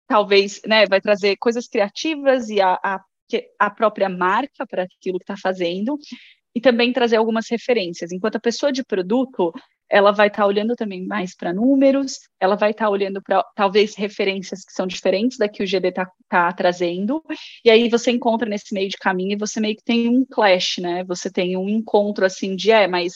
talvez, 0.06 0.60
né, 0.66 0.86
vai 0.86 1.00
trazer 1.00 1.36
coisas 1.36 1.66
criativas 1.66 2.48
e 2.48 2.60
a, 2.60 2.78
a, 2.82 3.00
a 3.58 3.70
própria 3.70 4.08
marca 4.08 4.66
para 4.66 4.84
aquilo 4.84 5.18
que 5.18 5.24
está 5.24 5.36
fazendo, 5.36 5.98
e 6.54 6.60
também 6.60 6.90
trazer 6.90 7.16
algumas 7.16 7.46
referências. 7.50 8.10
Enquanto 8.10 8.36
a 8.36 8.40
pessoa 8.40 8.72
de 8.72 8.82
produto, 8.82 9.52
ela 9.90 10.12
vai 10.12 10.28
estar 10.28 10.42
tá 10.42 10.46
olhando 10.46 10.74
também 10.74 11.06
mais 11.06 11.34
para 11.34 11.52
números, 11.52 12.18
ela 12.40 12.56
vai 12.56 12.70
estar 12.70 12.86
tá 12.86 12.90
olhando 12.90 13.22
para 13.22 13.44
talvez 13.54 13.94
referências 13.94 14.64
que 14.64 14.72
são 14.72 14.86
diferentes 14.86 15.38
da 15.38 15.48
que 15.48 15.62
o 15.62 15.66
GD 15.66 15.88
está 15.88 16.10
tá 16.28 16.52
trazendo, 16.52 17.22
e 17.64 17.70
aí 17.70 17.88
você 17.88 18.10
encontra 18.10 18.48
nesse 18.48 18.74
meio 18.74 18.88
de 18.88 18.96
caminho 18.96 19.32
e 19.32 19.38
você 19.38 19.60
meio 19.60 19.76
que 19.76 19.84
tem 19.84 20.08
um 20.08 20.24
clash, 20.24 20.78
né? 20.78 21.04
Você 21.04 21.30
tem 21.30 21.56
um 21.56 21.68
encontro 21.68 22.24
assim 22.24 22.56
de 22.56 22.70
é, 22.70 22.86
mas 22.86 23.14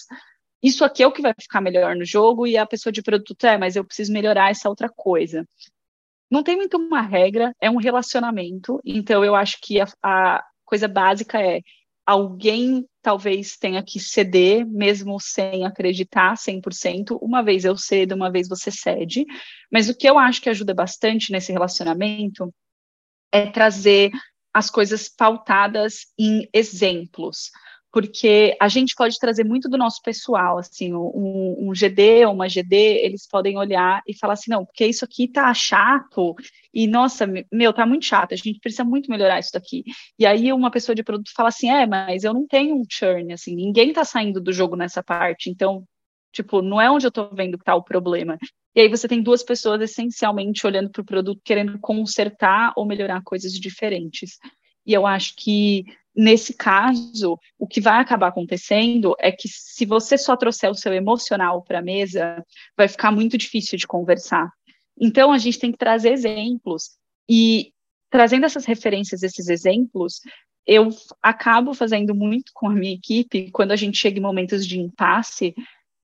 isso 0.63 0.85
aqui 0.85 1.03
é 1.03 1.07
o 1.07 1.13
que 1.13 1.23
vai 1.23 1.35
ficar 1.41 1.61
melhor 1.61 1.97
no 1.97 2.05
jogo, 2.05 2.47
e 2.47 2.57
a 2.57 2.67
pessoa 2.67 2.93
de 2.93 3.03
produto 3.03 3.45
é, 3.47 3.59
mas 3.59 3.77
eu 3.77 3.85
preciso 3.85 4.13
melhorar 4.13 4.51
essa 4.51 4.69
outra 4.69 4.89
coisa. 4.89 5.47
Não 6.31 6.43
tem 6.45 6.57
muito 6.57 6.77
uma 6.77 7.01
regra, 7.01 7.53
é 7.61 7.71
um 7.71 7.77
relacionamento, 7.77 8.81
então 8.85 9.25
eu 9.25 9.35
acho 9.35 9.59
que 9.61 9.81
a, 9.81 9.87
a 10.03 10.45
coisa 10.65 10.87
básica 10.87 11.41
é 11.41 11.61
alguém 12.11 12.85
talvez 13.01 13.57
tenha 13.57 13.85
que 13.85 14.01
ceder, 14.01 14.67
mesmo 14.67 15.21
sem 15.21 15.65
acreditar 15.65 16.37
100%. 16.37 17.17
Uma 17.23 17.41
vez 17.41 17.65
eu 17.65 17.77
cedo, 17.77 18.17
uma 18.17 18.33
vez 18.33 18.49
você 18.49 18.69
cede. 18.69 19.25
Mas 19.71 19.89
o 19.89 19.97
que 19.97 20.11
eu 20.11 20.19
acho 20.19 20.43
que 20.43 20.51
ajuda 20.51 20.75
bastante 20.75 21.31
nesse 21.31 21.53
relacionamento 21.53 22.53
é 23.31 23.47
trazer 23.47 24.11
as 24.53 24.69
coisas 24.69 25.09
pautadas 25.09 26.07
em 26.19 26.49
exemplos 26.53 27.53
porque 27.93 28.57
a 28.61 28.69
gente 28.69 28.95
pode 28.95 29.19
trazer 29.19 29.45
muito 29.45 29.69
do 29.69 29.77
nosso 29.77 30.01
pessoal, 30.03 30.59
assim, 30.59 30.95
um, 30.95 31.69
um, 31.69 31.75
GD 31.75 32.25
ou 32.25 32.35
uma 32.35 32.49
GD, 32.49 32.77
eles 32.77 33.27
podem 33.27 33.59
olhar 33.59 34.01
e 34.07 34.17
falar 34.17 34.35
assim, 34.35 34.51
não, 34.51 34.65
porque 34.65 34.87
isso 34.87 35.05
aqui 35.05 35.27
tá 35.27 35.53
chato, 35.53 36.37
e 36.73 36.87
nossa, 36.87 37.27
meu, 37.51 37.73
tá 37.73 37.85
muito 37.85 38.05
chato, 38.05 38.33
a 38.33 38.37
gente 38.37 38.61
precisa 38.61 38.85
muito 38.85 39.11
melhorar 39.11 39.41
isso 39.41 39.51
daqui. 39.53 39.83
E 40.19 40.25
aí 40.25 40.53
uma 40.53 40.71
pessoa 40.71 40.95
de 40.95 41.03
produto 41.03 41.33
fala 41.35 41.49
assim, 41.49 41.69
é, 41.69 41.85
mas 41.85 42.23
eu 42.23 42.33
não 42.33 42.47
tenho 42.47 42.77
um 42.77 42.85
churn, 42.89 43.33
assim, 43.33 43.57
ninguém 43.57 43.93
tá 43.93 44.05
saindo 44.05 44.41
do 44.41 44.53
jogo 44.53 44.77
nessa 44.77 45.03
parte, 45.03 45.51
então, 45.51 45.85
tipo, 46.33 46.63
não 46.63 46.81
é 46.81 46.89
onde 46.89 47.07
eu 47.07 47.11
tô 47.11 47.29
vendo 47.35 47.59
que 47.59 47.65
tá 47.65 47.75
o 47.75 47.83
problema. 47.83 48.39
E 48.73 48.81
aí 48.81 48.89
você 48.89 49.09
tem 49.09 49.21
duas 49.21 49.43
pessoas 49.43 49.81
essencialmente 49.81 50.65
olhando 50.65 50.91
para 50.91 51.03
o 51.03 51.05
produto, 51.05 51.41
querendo 51.45 51.77
consertar 51.81 52.73
ou 52.77 52.87
melhorar 52.87 53.21
coisas 53.25 53.53
diferentes. 53.53 54.39
E 54.87 54.93
eu 54.93 55.07
acho 55.07 55.35
que 55.37 55.85
nesse 56.21 56.53
caso, 56.53 57.39
o 57.59 57.67
que 57.67 57.81
vai 57.81 57.99
acabar 57.99 58.29
acontecendo 58.29 59.15
é 59.19 59.33
que 59.33 59.49
se 59.49 59.87
você 59.87 60.19
só 60.19 60.37
trouxer 60.37 60.71
o 60.71 60.75
seu 60.75 60.93
emocional 60.93 61.63
para 61.63 61.79
a 61.79 61.83
mesa, 61.83 62.45
vai 62.77 62.89
ficar 62.89 63.11
muito 63.11 63.39
difícil 63.39 63.79
de 63.79 63.87
conversar. 63.87 64.51
Então, 65.01 65.33
a 65.33 65.39
gente 65.39 65.59
tem 65.59 65.73
que 65.73 65.79
trazer 65.79 66.13
exemplos. 66.13 66.91
E 67.29 67.73
trazendo 68.11 68.45
essas 68.45 68.67
referências, 68.67 69.23
esses 69.23 69.49
exemplos, 69.49 70.21
eu 70.67 70.91
acabo 71.23 71.73
fazendo 71.73 72.15
muito 72.15 72.53
com 72.53 72.69
a 72.69 72.75
minha 72.75 72.95
equipe, 72.95 73.51
quando 73.51 73.73
a 73.73 73.77
gente 73.77 73.97
chega 73.97 74.19
em 74.19 74.23
momentos 74.23 74.67
de 74.67 74.79
impasse, 74.79 75.55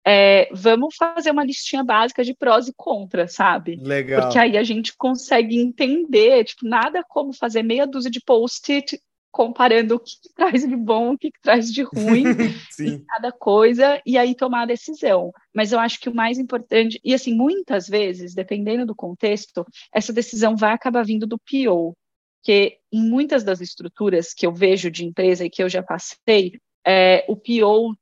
é, 0.02 0.48
vamos 0.52 0.94
fazer 0.96 1.30
uma 1.30 1.44
listinha 1.44 1.84
básica 1.84 2.24
de 2.24 2.32
prós 2.32 2.68
e 2.68 2.72
contras, 2.74 3.34
sabe? 3.34 3.76
Legal. 3.76 4.22
Porque 4.22 4.38
aí 4.38 4.56
a 4.56 4.62
gente 4.62 4.96
consegue 4.96 5.58
entender, 5.58 6.44
tipo, 6.44 6.66
nada 6.66 7.04
como 7.06 7.34
fazer 7.34 7.62
meia 7.62 7.86
dúzia 7.86 8.10
de 8.10 8.20
post-it 8.20 8.98
comparando 9.36 9.96
o 9.96 10.00
que, 10.00 10.18
que, 10.18 10.32
traz 10.34 10.66
de 10.66 10.74
bom, 10.74 11.12
o 11.12 11.18
que, 11.18 11.30
que 11.30 11.40
traz 11.42 11.70
de 11.70 11.82
ruim 11.82 12.24
em 12.80 13.04
cada 13.04 13.30
coisa, 13.30 14.00
e 14.06 14.16
aí 14.16 14.34
tomar 14.34 14.62
a 14.62 14.66
decisão. 14.66 15.30
Mas 15.54 15.72
eu 15.72 15.78
acho 15.78 16.00
que 16.00 16.08
o 16.08 16.14
mais 16.14 16.38
importante, 16.38 16.98
e 17.04 17.12
assim, 17.12 17.34
muitas 17.34 17.86
vezes, 17.86 18.34
dependendo 18.34 18.86
do 18.86 18.94
contexto, 18.94 19.66
essa 19.92 20.10
decisão 20.10 20.56
vai 20.56 20.72
acabar 20.72 21.04
vindo 21.04 21.26
do 21.26 21.38
PO, 21.38 21.94
porque 22.40 22.78
em 22.90 23.06
muitas 23.10 23.44
das 23.44 23.60
estruturas 23.60 24.32
que 24.32 24.46
eu 24.46 24.54
vejo 24.54 24.90
de 24.90 25.04
empresa 25.04 25.44
e 25.44 25.50
que 25.50 25.62
eu 25.62 25.68
já 25.68 25.82
passei, 25.82 26.58
é, 26.86 27.22
o 27.28 27.36
PO 27.36 27.94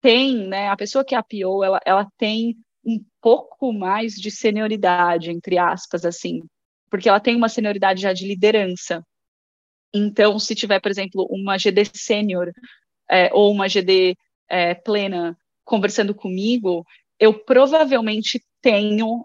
tem, 0.00 0.46
né, 0.46 0.68
a 0.68 0.76
pessoa 0.76 1.04
que 1.04 1.16
é 1.16 1.18
a 1.18 1.24
PO, 1.24 1.64
ela, 1.64 1.80
ela 1.84 2.06
tem 2.16 2.56
um 2.84 3.04
pouco 3.20 3.72
mais 3.72 4.14
de 4.14 4.30
senioridade, 4.30 5.32
entre 5.32 5.58
aspas, 5.58 6.04
assim, 6.04 6.40
porque 6.88 7.08
ela 7.08 7.18
tem 7.18 7.34
uma 7.34 7.48
senioridade 7.48 8.02
já 8.02 8.12
de 8.12 8.28
liderança. 8.28 9.02
Então, 9.94 10.38
se 10.38 10.54
tiver, 10.54 10.80
por 10.80 10.90
exemplo, 10.90 11.26
uma 11.30 11.56
GD 11.56 11.84
sênior 11.94 12.52
é, 13.10 13.30
ou 13.32 13.52
uma 13.52 13.68
GD 13.68 14.16
é, 14.48 14.74
plena 14.74 15.36
conversando 15.64 16.14
comigo, 16.14 16.84
eu 17.18 17.34
provavelmente 17.34 18.42
tenho, 18.60 19.24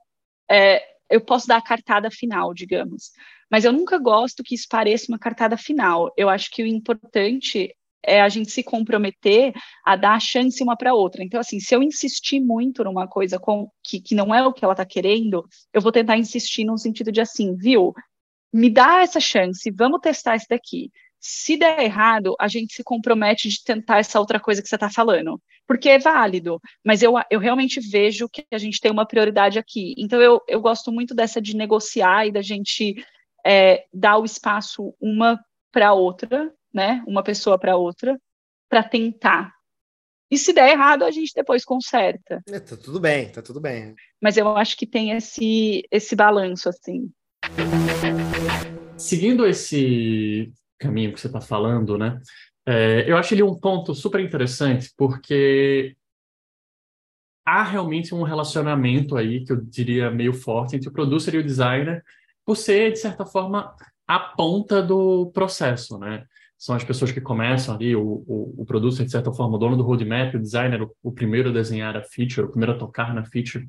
é, 0.50 0.82
eu 1.10 1.22
posso 1.22 1.48
dar 1.48 1.58
a 1.58 1.62
cartada 1.62 2.10
final, 2.10 2.54
digamos. 2.54 3.12
Mas 3.50 3.66
eu 3.66 3.74
nunca 3.74 3.98
gosto 3.98 4.44
que 4.44 4.56
isso 4.56 4.68
pareça 4.70 5.12
uma 5.12 5.20
cartada 5.20 5.58
final. 5.58 6.12
Eu 6.16 6.30
acho 6.30 6.50
que 6.50 6.64
o 6.64 6.68
importante 6.68 7.76
é 8.04 8.22
a 8.22 8.30
gente 8.30 8.52
se 8.52 8.64
comprometer 8.64 9.54
a 9.86 9.96
dar 9.96 10.16
a 10.16 10.20
chance 10.20 10.64
uma 10.64 10.76
para 10.76 10.94
outra. 10.94 11.24
Então, 11.24 11.40
assim, 11.40 11.60
se 11.60 11.76
eu 11.76 11.84
insistir 11.84 12.40
muito 12.40 12.84
numa 12.84 13.08
coisa 13.08 13.38
com, 13.38 13.70
que, 13.84 14.00
que 14.00 14.16
não 14.16 14.34
é 14.34 14.46
o 14.46 14.54
que 14.54 14.64
ela 14.64 14.74
está 14.74 14.86
querendo, 14.86 15.46
eu 15.74 15.82
vou 15.82 15.92
tentar 15.92 16.18
insistir 16.18 16.64
no 16.64 16.78
sentido 16.78 17.12
de 17.12 17.22
assim, 17.22 17.56
viu? 17.56 17.94
Me 18.54 18.70
dá 18.70 19.02
essa 19.02 19.20
chance, 19.20 19.72
vamos 19.72 20.02
testar 20.02 20.36
isso 20.36 20.48
daqui. 20.50 20.92
Se 21.20 21.56
der 21.56 21.80
errado, 21.84 22.36
a 22.40 22.48
gente 22.48 22.74
se 22.74 22.84
compromete 22.84 23.48
de 23.48 23.64
tentar 23.64 24.00
essa 24.00 24.20
outra 24.20 24.40
coisa 24.40 24.62
que 24.62 24.68
você 24.68 24.76
está 24.76 24.90
falando, 24.90 25.40
porque 25.68 25.88
é 25.90 26.00
válido, 26.00 26.60
mas 26.84 27.04
eu, 27.04 27.14
eu 27.30 27.40
realmente 27.40 27.80
vejo 27.80 28.28
que 28.28 28.44
a 28.52 28.58
gente 28.58 28.80
tem 28.80 28.92
uma 28.92 29.06
prioridade 29.06 29.60
aqui. 29.60 29.94
Então, 29.98 30.20
eu, 30.20 30.42
eu 30.48 30.60
gosto 30.60 30.92
muito 30.92 31.14
dessa 31.14 31.40
de 31.40 31.56
negociar 31.56 32.26
e 32.26 32.32
da 32.32 32.42
gente 32.42 32.96
é, 33.46 33.86
dar 33.94 34.18
o 34.18 34.26
espaço 34.26 34.96
uma 35.00 35.40
para 35.72 35.94
outra, 35.94 36.52
né? 36.74 37.04
Uma 37.08 37.24
pessoa 37.24 37.58
para 37.58 37.78
outra, 37.78 38.20
para 38.68 38.84
tentar. 38.84 39.54
E 40.30 40.38
se 40.38 40.54
der 40.54 40.72
errado, 40.72 41.04
a 41.04 41.12
gente 41.12 41.34
depois 41.36 41.66
conserta. 41.66 42.42
É, 42.48 42.60
tá 42.60 42.78
tudo 42.78 43.00
bem, 43.00 43.30
tá 43.30 43.42
tudo 43.42 43.60
bem. 43.60 43.94
Mas 44.22 44.38
eu 44.38 44.56
acho 44.56 44.78
que 44.78 44.88
tem 44.88 45.12
esse, 45.12 45.86
esse 45.92 46.16
balanço, 46.16 46.70
assim. 46.70 47.12
Seguindo 48.98 49.46
esse 49.46 50.52
caminho 50.80 51.14
que 51.14 51.20
você 51.20 51.28
está 51.28 51.42
falando, 51.42 51.98
né? 51.98 52.20
É, 52.66 53.10
eu 53.10 53.18
acho 53.18 53.34
ele 53.34 53.44
um 53.44 53.60
ponto 53.60 53.94
super 53.96 54.20
interessante, 54.20 54.92
porque 54.98 55.96
há 57.46 57.64
realmente 57.64 58.14
um 58.14 58.24
relacionamento 58.24 59.18
aí, 59.18 59.44
que 59.44 59.52
eu 59.52 59.62
diria 59.62 60.12
meio 60.12 60.34
forte, 60.34 60.76
entre 60.76 60.90
o 60.90 60.94
producer 60.94 61.34
e 61.34 61.40
o 61.40 61.44
designer, 61.44 62.04
por 62.46 62.56
ser, 62.56 62.92
de 62.92 63.00
certa 63.00 63.26
forma, 63.26 63.76
a 64.08 64.20
ponta 64.20 64.82
do 64.82 65.32
processo, 65.32 65.98
né? 65.98 66.26
são 66.62 66.76
as 66.76 66.84
pessoas 66.84 67.12
que 67.12 67.20
começam 67.20 67.74
ali, 67.74 67.96
o, 67.96 68.24
o, 68.28 68.54
o 68.60 68.66
producer, 68.68 69.04
de 69.04 69.10
certa 69.10 69.34
forma, 69.34 69.56
o 69.56 69.58
dono 69.58 69.76
do 69.76 69.82
roadmap, 69.82 70.36
o 70.36 70.40
designer, 70.40 70.84
o, 70.84 70.96
o 71.02 71.12
primeiro 71.12 71.50
a 71.50 71.52
desenhar 71.52 71.98
a 71.98 72.04
feature, 72.04 72.46
o 72.46 72.52
primeiro 72.52 72.74
a 72.74 72.78
tocar 72.78 73.16
na 73.16 73.26
feature. 73.26 73.68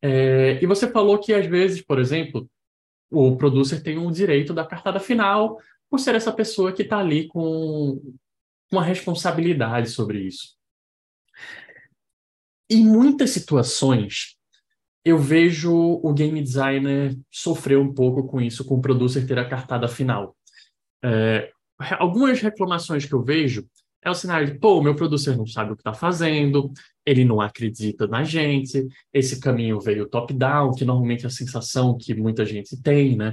É, 0.00 0.62
e 0.62 0.66
você 0.66 0.88
falou 0.88 1.18
que, 1.18 1.34
às 1.34 1.44
vezes, 1.44 1.82
por 1.82 1.98
exemplo, 1.98 2.48
o 3.14 3.36
producer 3.36 3.82
tem 3.82 3.98
um 3.98 4.10
direito 4.10 4.52
da 4.52 4.66
cartada 4.66 4.98
final 4.98 5.58
por 5.90 6.00
ser 6.00 6.14
essa 6.14 6.32
pessoa 6.32 6.72
que 6.72 6.82
está 6.82 6.98
ali 6.98 7.28
com 7.28 8.00
uma 8.70 8.82
responsabilidade 8.82 9.90
sobre 9.90 10.20
isso. 10.20 10.56
Em 12.68 12.82
muitas 12.84 13.30
situações, 13.30 14.36
eu 15.04 15.18
vejo 15.18 15.72
o 15.72 16.12
game 16.12 16.42
designer 16.42 17.16
sofrer 17.30 17.78
um 17.78 17.92
pouco 17.92 18.26
com 18.26 18.40
isso, 18.40 18.64
com 18.64 18.76
o 18.76 18.80
producer 18.80 19.26
ter 19.26 19.38
a 19.38 19.48
cartada 19.48 19.86
final. 19.86 20.36
É, 21.04 21.52
algumas 21.98 22.40
reclamações 22.40 23.04
que 23.04 23.12
eu 23.12 23.22
vejo 23.22 23.68
é 24.02 24.10
o 24.10 24.14
cenário 24.14 24.46
de, 24.46 24.58
pô, 24.58 24.82
meu 24.82 24.96
producer 24.96 25.36
não 25.36 25.46
sabe 25.46 25.72
o 25.72 25.76
que 25.76 25.80
está 25.80 25.92
fazendo, 25.92 26.72
ele 27.06 27.24
não 27.24 27.40
acredita 27.40 28.06
na 28.06 28.24
gente, 28.24 28.86
esse 29.12 29.40
caminho 29.40 29.80
veio 29.80 30.08
top-down, 30.08 30.72
que 30.74 30.84
normalmente 30.84 31.24
é 31.24 31.28
a 31.28 31.30
sensação 31.30 31.96
que 31.96 32.14
muita 32.14 32.44
gente 32.44 32.80
tem, 32.80 33.16
né? 33.16 33.32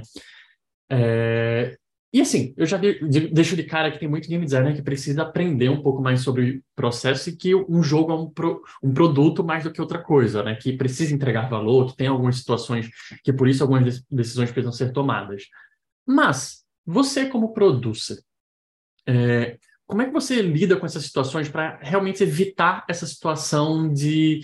É... 0.90 1.76
E 2.14 2.20
assim, 2.20 2.52
eu 2.58 2.66
já 2.66 2.76
de, 2.76 3.08
de, 3.08 3.28
deixo 3.28 3.56
de 3.56 3.62
cara 3.62 3.90
que 3.90 3.98
tem 3.98 4.06
muito 4.06 4.28
game 4.28 4.44
designer 4.44 4.76
que 4.76 4.82
precisa 4.82 5.22
aprender 5.22 5.70
um 5.70 5.80
pouco 5.80 6.02
mais 6.02 6.20
sobre 6.20 6.62
processo 6.76 7.30
e 7.30 7.36
que 7.36 7.54
um 7.54 7.82
jogo 7.82 8.12
é 8.12 8.14
um, 8.14 8.28
pro, 8.28 8.62
um 8.82 8.92
produto 8.92 9.42
mais 9.42 9.64
do 9.64 9.72
que 9.72 9.80
outra 9.80 9.98
coisa, 9.98 10.42
né? 10.42 10.54
Que 10.54 10.76
precisa 10.76 11.14
entregar 11.14 11.48
valor, 11.48 11.86
que 11.86 11.96
tem 11.96 12.08
algumas 12.08 12.36
situações 12.36 12.90
que 13.24 13.32
por 13.32 13.48
isso 13.48 13.62
algumas 13.62 14.04
decisões 14.10 14.52
precisam 14.52 14.72
ser 14.72 14.92
tomadas. 14.92 15.44
Mas, 16.06 16.62
você 16.84 17.26
como 17.26 17.54
producer, 17.54 18.22
é, 19.06 19.56
como 19.92 20.00
é 20.00 20.06
que 20.06 20.12
você 20.12 20.40
lida 20.40 20.74
com 20.74 20.86
essas 20.86 21.04
situações 21.04 21.50
para 21.50 21.78
realmente 21.82 22.22
evitar 22.22 22.82
essa 22.88 23.06
situação 23.06 23.92
de 23.92 24.40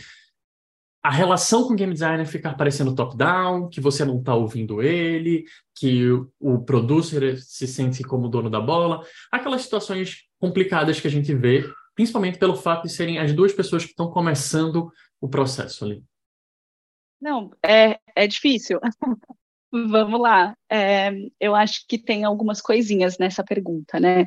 a 1.03 1.11
relação 1.11 1.67
com 1.67 1.73
o 1.73 1.77
game 1.77 1.95
designer 1.95 2.27
ficar 2.27 2.55
parecendo 2.55 2.95
top-down, 2.95 3.71
que 3.71 3.81
você 3.81 4.05
não 4.05 4.19
está 4.19 4.35
ouvindo 4.35 4.83
ele, 4.83 5.47
que 5.75 6.05
o 6.39 6.59
producer 6.67 7.39
se 7.39 7.67
sente 7.67 8.03
como 8.03 8.29
dono 8.29 8.51
da 8.51 8.61
bola, 8.61 9.03
aquelas 9.33 9.63
situações 9.63 10.25
complicadas 10.39 11.01
que 11.01 11.09
a 11.09 11.11
gente 11.11 11.35
vê, 11.35 11.65
principalmente 11.95 12.39
pelo 12.39 12.55
fato 12.55 12.83
de 12.83 12.93
serem 12.93 13.19
as 13.19 13.33
duas 13.33 13.55
pessoas 13.55 13.87
que 13.87 13.93
estão 13.93 14.11
começando 14.11 14.93
o 15.19 15.31
processo 15.31 15.83
ali. 15.87 16.05
Não, 17.19 17.51
é, 17.65 17.99
é 18.15 18.27
difícil. 18.27 18.79
Vamos 19.73 20.21
lá. 20.21 20.55
É, 20.71 21.11
eu 21.41 21.55
acho 21.55 21.87
que 21.89 21.97
tem 21.97 22.25
algumas 22.25 22.61
coisinhas 22.61 23.17
nessa 23.17 23.43
pergunta, 23.43 23.99
né? 23.99 24.27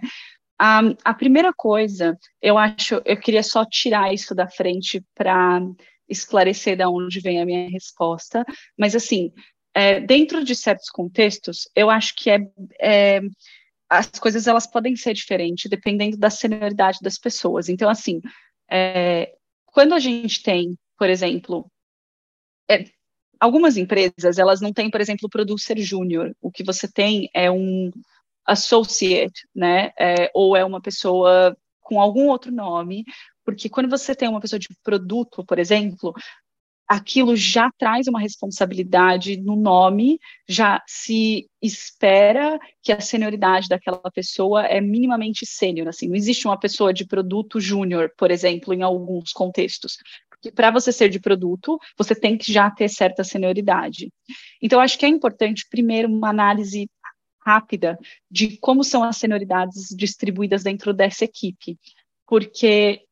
A, 0.63 1.13
primeira 1.15 1.51
coisa, 1.51 2.15
eu 2.39 2.55
acho, 2.55 3.01
eu 3.03 3.17
queria 3.17 3.41
só 3.41 3.65
tirar 3.65 4.13
isso 4.13 4.35
da 4.35 4.47
frente 4.47 5.03
para 5.15 5.59
esclarecer 6.07 6.77
de 6.77 6.85
onde 6.85 7.19
vem 7.19 7.41
a 7.41 7.45
minha 7.45 7.67
resposta, 7.67 8.45
mas 8.77 8.95
assim, 8.95 9.31
é, 9.73 9.99
dentro 9.99 10.43
de 10.43 10.55
certos 10.55 10.89
contextos, 10.89 11.67
eu 11.75 11.89
acho 11.89 12.13
que 12.15 12.29
é, 12.29 12.37
é, 12.79 13.21
as 13.89 14.07
coisas 14.19 14.45
elas 14.45 14.67
podem 14.67 14.95
ser 14.95 15.15
diferentes 15.15 15.67
dependendo 15.67 16.15
da 16.15 16.29
senioridade 16.29 16.99
das 17.01 17.17
pessoas. 17.17 17.67
Então, 17.67 17.89
assim, 17.89 18.21
é, 18.69 19.33
quando 19.65 19.95
a 19.95 19.99
gente 19.99 20.43
tem, 20.43 20.77
por 20.95 21.09
exemplo, 21.09 21.71
é, 22.69 22.85
algumas 23.39 23.77
empresas, 23.77 24.37
elas 24.37 24.61
não 24.61 24.71
têm, 24.71 24.91
por 24.91 25.01
exemplo, 25.01 25.27
producer 25.27 25.79
júnior. 25.79 26.35
O 26.39 26.51
que 26.51 26.63
você 26.63 26.87
tem 26.87 27.27
é 27.33 27.49
um 27.49 27.89
associate, 28.45 29.47
né? 29.55 29.91
É, 29.99 30.31
ou 30.33 30.55
é 30.55 30.63
uma 30.63 30.81
pessoa 30.81 31.55
com 31.79 31.99
algum 31.99 32.27
outro 32.27 32.51
nome, 32.51 33.03
porque 33.43 33.69
quando 33.69 33.89
você 33.89 34.15
tem 34.15 34.29
uma 34.29 34.39
pessoa 34.39 34.59
de 34.59 34.69
produto, 34.83 35.43
por 35.45 35.59
exemplo, 35.59 36.13
aquilo 36.87 37.35
já 37.35 37.69
traz 37.77 38.07
uma 38.07 38.19
responsabilidade 38.19 39.37
no 39.37 39.55
nome, 39.55 40.19
já 40.47 40.81
se 40.85 41.49
espera 41.61 42.59
que 42.81 42.91
a 42.91 42.99
senioridade 42.99 43.69
daquela 43.69 44.11
pessoa 44.11 44.65
é 44.65 44.81
minimamente 44.81 45.45
sênior, 45.45 45.87
assim, 45.87 46.07
não 46.07 46.15
existe 46.15 46.47
uma 46.47 46.59
pessoa 46.59 46.93
de 46.93 47.05
produto 47.05 47.59
júnior, 47.59 48.11
por 48.17 48.29
exemplo, 48.29 48.73
em 48.73 48.83
alguns 48.83 49.31
contextos 49.31 49.97
que 50.41 50.51
para 50.51 50.71
você 50.71 50.91
ser 50.91 51.07
de 51.07 51.19
produto, 51.19 51.79
você 51.95 52.15
tem 52.15 52.37
que 52.37 52.51
já 52.51 52.69
ter 52.71 52.89
certa 52.89 53.23
senioridade. 53.23 54.11
Então, 54.61 54.79
acho 54.79 54.97
que 54.97 55.05
é 55.05 55.09
importante, 55.09 55.67
primeiro, 55.69 56.09
uma 56.09 56.29
análise 56.29 56.89
rápida 57.45 57.97
de 58.29 58.57
como 58.57 58.83
são 58.83 59.03
as 59.03 59.17
senioridades 59.17 59.89
distribuídas 59.95 60.63
dentro 60.63 60.93
dessa 60.93 61.25
equipe, 61.25 61.77
porque 62.25 63.03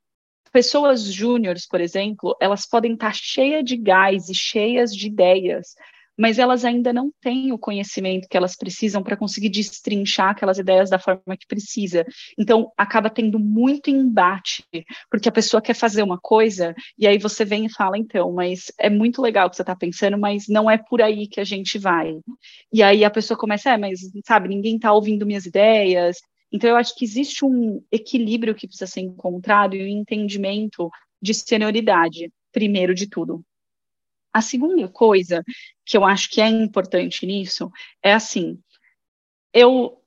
pessoas 0.52 1.04
júniores, 1.04 1.68
por 1.68 1.82
exemplo, 1.82 2.36
elas 2.40 2.66
podem 2.66 2.94
estar 2.94 3.14
cheias 3.14 3.64
de 3.64 3.78
gás 3.78 4.30
e 4.30 4.36
cheias 4.36 4.96
de 4.96 5.08
ideias, 5.08 5.76
mas 6.20 6.38
elas 6.38 6.66
ainda 6.66 6.92
não 6.92 7.10
têm 7.22 7.54
o 7.54 7.58
conhecimento 7.58 8.28
que 8.28 8.36
elas 8.36 8.54
precisam 8.54 9.02
para 9.02 9.16
conseguir 9.16 9.48
destrinchar 9.48 10.32
aquelas 10.32 10.58
ideias 10.58 10.90
da 10.90 11.00
forma 11.00 11.38
que 11.40 11.48
precisa. 11.48 12.06
Então, 12.38 12.74
acaba 12.78 13.10
tendo 13.10 13.40
muito 13.40 13.90
embate, 13.90 14.66
porque 15.10 15.30
a 15.30 15.32
pessoa 15.32 15.62
quer 15.62 15.74
fazer 15.74 16.04
uma 16.04 16.20
coisa 16.20 16.76
e 16.98 17.08
aí 17.08 17.18
você 17.18 17.46
vem 17.46 17.68
e 17.68 17.74
fala, 17.74 17.98
então, 17.98 18.34
mas 18.34 18.66
é 18.78 18.90
muito 18.90 19.22
legal 19.22 19.48
o 19.48 19.50
que 19.50 19.56
você 19.56 19.62
está 19.62 19.78
pensando, 19.78 20.18
mas 20.18 20.50
não 20.50 20.70
é 20.70 20.78
por 20.78 21.02
aí 21.02 21.26
que 21.26 21.40
a 21.40 21.46
gente 21.46 21.80
vai. 21.80 22.20
E 22.74 22.84
aí 22.84 23.06
a 23.06 23.10
pessoa 23.10 23.38
começa, 23.38 23.70
é, 23.70 23.78
mas, 23.78 24.02
sabe, 24.28 24.50
ninguém 24.50 24.76
está 24.76 24.92
ouvindo 24.92 25.26
minhas 25.26 25.46
ideias. 25.46 26.18
Então, 26.52 26.70
eu 26.70 26.76
acho 26.76 26.96
que 26.96 27.06
existe 27.06 27.46
um 27.46 27.82
equilíbrio 27.90 28.54
que 28.54 28.68
precisa 28.68 28.92
ser 28.92 29.00
encontrado 29.00 29.74
e 29.74 29.84
um 29.84 30.02
entendimento 30.02 30.90
de 31.22 31.34
senioridade, 31.34 32.30
primeiro 32.52 32.94
de 32.94 33.08
tudo. 33.08 33.42
A 34.34 34.42
segunda 34.42 34.88
coisa 34.88 35.44
que 35.86 35.98
eu 35.98 36.06
acho 36.06 36.30
que 36.30 36.42
é 36.42 36.48
importante 36.48 37.26
nisso 37.26 37.72
é 38.04 38.14
assim, 38.14 38.60
eu, 39.54 40.02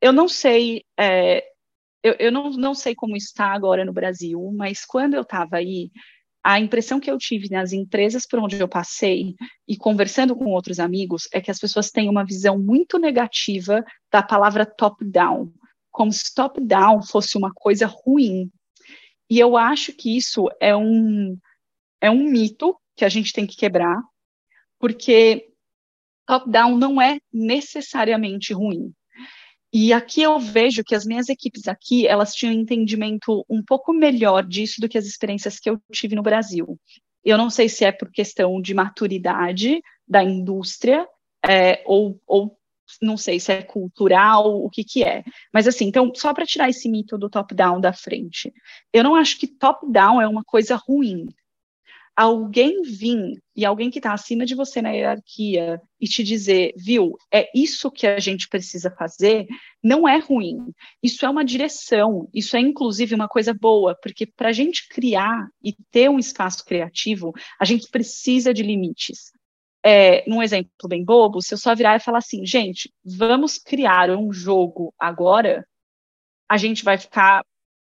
eu 0.00 0.12
não 0.12 0.28
sei, 0.28 0.84
é, 0.98 1.44
eu, 2.02 2.14
eu 2.18 2.32
não, 2.32 2.50
não 2.50 2.74
sei 2.74 2.94
como 2.94 3.16
está 3.16 3.46
agora 3.46 3.84
no 3.84 3.92
Brasil, 3.92 4.52
mas 4.54 4.84
quando 4.84 5.14
eu 5.14 5.22
estava 5.22 5.56
aí, 5.56 5.90
a 6.48 6.60
impressão 6.60 7.00
que 7.00 7.10
eu 7.10 7.18
tive 7.18 7.50
nas 7.50 7.72
empresas 7.72 8.24
por 8.24 8.38
onde 8.38 8.56
eu 8.56 8.68
passei 8.68 9.34
e 9.66 9.76
conversando 9.76 10.36
com 10.36 10.44
outros 10.52 10.78
amigos 10.78 11.28
é 11.32 11.40
que 11.40 11.50
as 11.50 11.58
pessoas 11.58 11.90
têm 11.90 12.08
uma 12.08 12.24
visão 12.24 12.56
muito 12.56 13.00
negativa 13.00 13.84
da 14.12 14.22
palavra 14.22 14.64
top-down, 14.64 15.52
como 15.90 16.12
se 16.12 16.32
top-down 16.32 17.02
fosse 17.02 17.36
uma 17.36 17.52
coisa 17.52 17.86
ruim. 17.86 18.48
E 19.28 19.40
eu 19.40 19.56
acho 19.56 19.92
que 19.92 20.16
isso 20.16 20.48
é 20.60 20.76
um, 20.76 21.36
é 22.00 22.08
um 22.12 22.30
mito 22.30 22.76
que 22.96 23.04
a 23.04 23.08
gente 23.08 23.32
tem 23.32 23.46
que 23.46 23.56
quebrar, 23.56 24.00
porque 24.78 25.48
top-down 26.26 26.76
não 26.76 27.00
é 27.00 27.18
necessariamente 27.32 28.52
ruim. 28.52 28.92
E 29.72 29.92
aqui 29.92 30.22
eu 30.22 30.38
vejo 30.38 30.82
que 30.82 30.94
as 30.94 31.04
minhas 31.04 31.28
equipes 31.28 31.68
aqui, 31.68 32.06
elas 32.06 32.34
tinham 32.34 32.54
um 32.54 32.58
entendimento 32.58 33.44
um 33.48 33.62
pouco 33.62 33.92
melhor 33.92 34.44
disso 34.44 34.80
do 34.80 34.88
que 34.88 34.96
as 34.96 35.04
experiências 35.04 35.58
que 35.58 35.68
eu 35.68 35.78
tive 35.92 36.16
no 36.16 36.22
Brasil. 36.22 36.78
Eu 37.24 37.36
não 37.36 37.50
sei 37.50 37.68
se 37.68 37.84
é 37.84 37.92
por 37.92 38.10
questão 38.10 38.60
de 38.60 38.72
maturidade 38.72 39.80
da 40.08 40.22
indústria, 40.22 41.06
é, 41.44 41.82
ou, 41.84 42.20
ou 42.26 42.56
não 43.02 43.16
sei 43.16 43.38
se 43.40 43.52
é 43.52 43.62
cultural, 43.62 44.64
o 44.64 44.70
que 44.70 44.84
que 44.84 45.02
é. 45.02 45.24
Mas 45.52 45.66
assim, 45.66 45.86
então, 45.86 46.10
só 46.14 46.32
para 46.32 46.46
tirar 46.46 46.70
esse 46.70 46.88
mito 46.88 47.18
do 47.18 47.28
top-down 47.28 47.80
da 47.80 47.92
frente, 47.92 48.52
eu 48.92 49.04
não 49.04 49.14
acho 49.14 49.38
que 49.38 49.46
top-down 49.46 50.22
é 50.22 50.28
uma 50.28 50.44
coisa 50.44 50.76
ruim 50.76 51.26
alguém 52.16 52.80
vir 52.80 53.42
e 53.54 53.64
alguém 53.64 53.90
que 53.90 53.98
está 53.98 54.14
acima 54.14 54.46
de 54.46 54.54
você 54.54 54.80
na 54.80 54.90
hierarquia 54.90 55.80
e 56.00 56.06
te 56.06 56.24
dizer, 56.24 56.72
viu, 56.76 57.14
é 57.32 57.50
isso 57.54 57.90
que 57.90 58.06
a 58.06 58.18
gente 58.18 58.48
precisa 58.48 58.90
fazer, 58.90 59.46
não 59.82 60.08
é 60.08 60.18
ruim. 60.18 60.72
Isso 61.02 61.26
é 61.26 61.28
uma 61.28 61.44
direção, 61.44 62.26
isso 62.32 62.56
é 62.56 62.60
inclusive 62.60 63.14
uma 63.14 63.28
coisa 63.28 63.52
boa, 63.52 63.94
porque 64.02 64.24
para 64.24 64.48
a 64.48 64.52
gente 64.52 64.88
criar 64.88 65.46
e 65.62 65.74
ter 65.90 66.08
um 66.08 66.18
espaço 66.18 66.64
criativo, 66.64 67.34
a 67.60 67.64
gente 67.66 67.90
precisa 67.90 68.54
de 68.54 68.62
limites. 68.62 69.30
É, 69.84 70.28
num 70.28 70.42
exemplo 70.42 70.88
bem 70.88 71.04
bobo, 71.04 71.42
se 71.42 71.54
eu 71.54 71.58
só 71.58 71.74
virar 71.74 71.96
e 71.96 72.00
falar 72.00 72.18
assim, 72.18 72.44
gente, 72.44 72.92
vamos 73.04 73.58
criar 73.58 74.10
um 74.10 74.32
jogo 74.32 74.92
agora, 74.98 75.66
a 76.48 76.56
gente 76.56 76.82
vai 76.82 76.98
ficar 76.98 77.44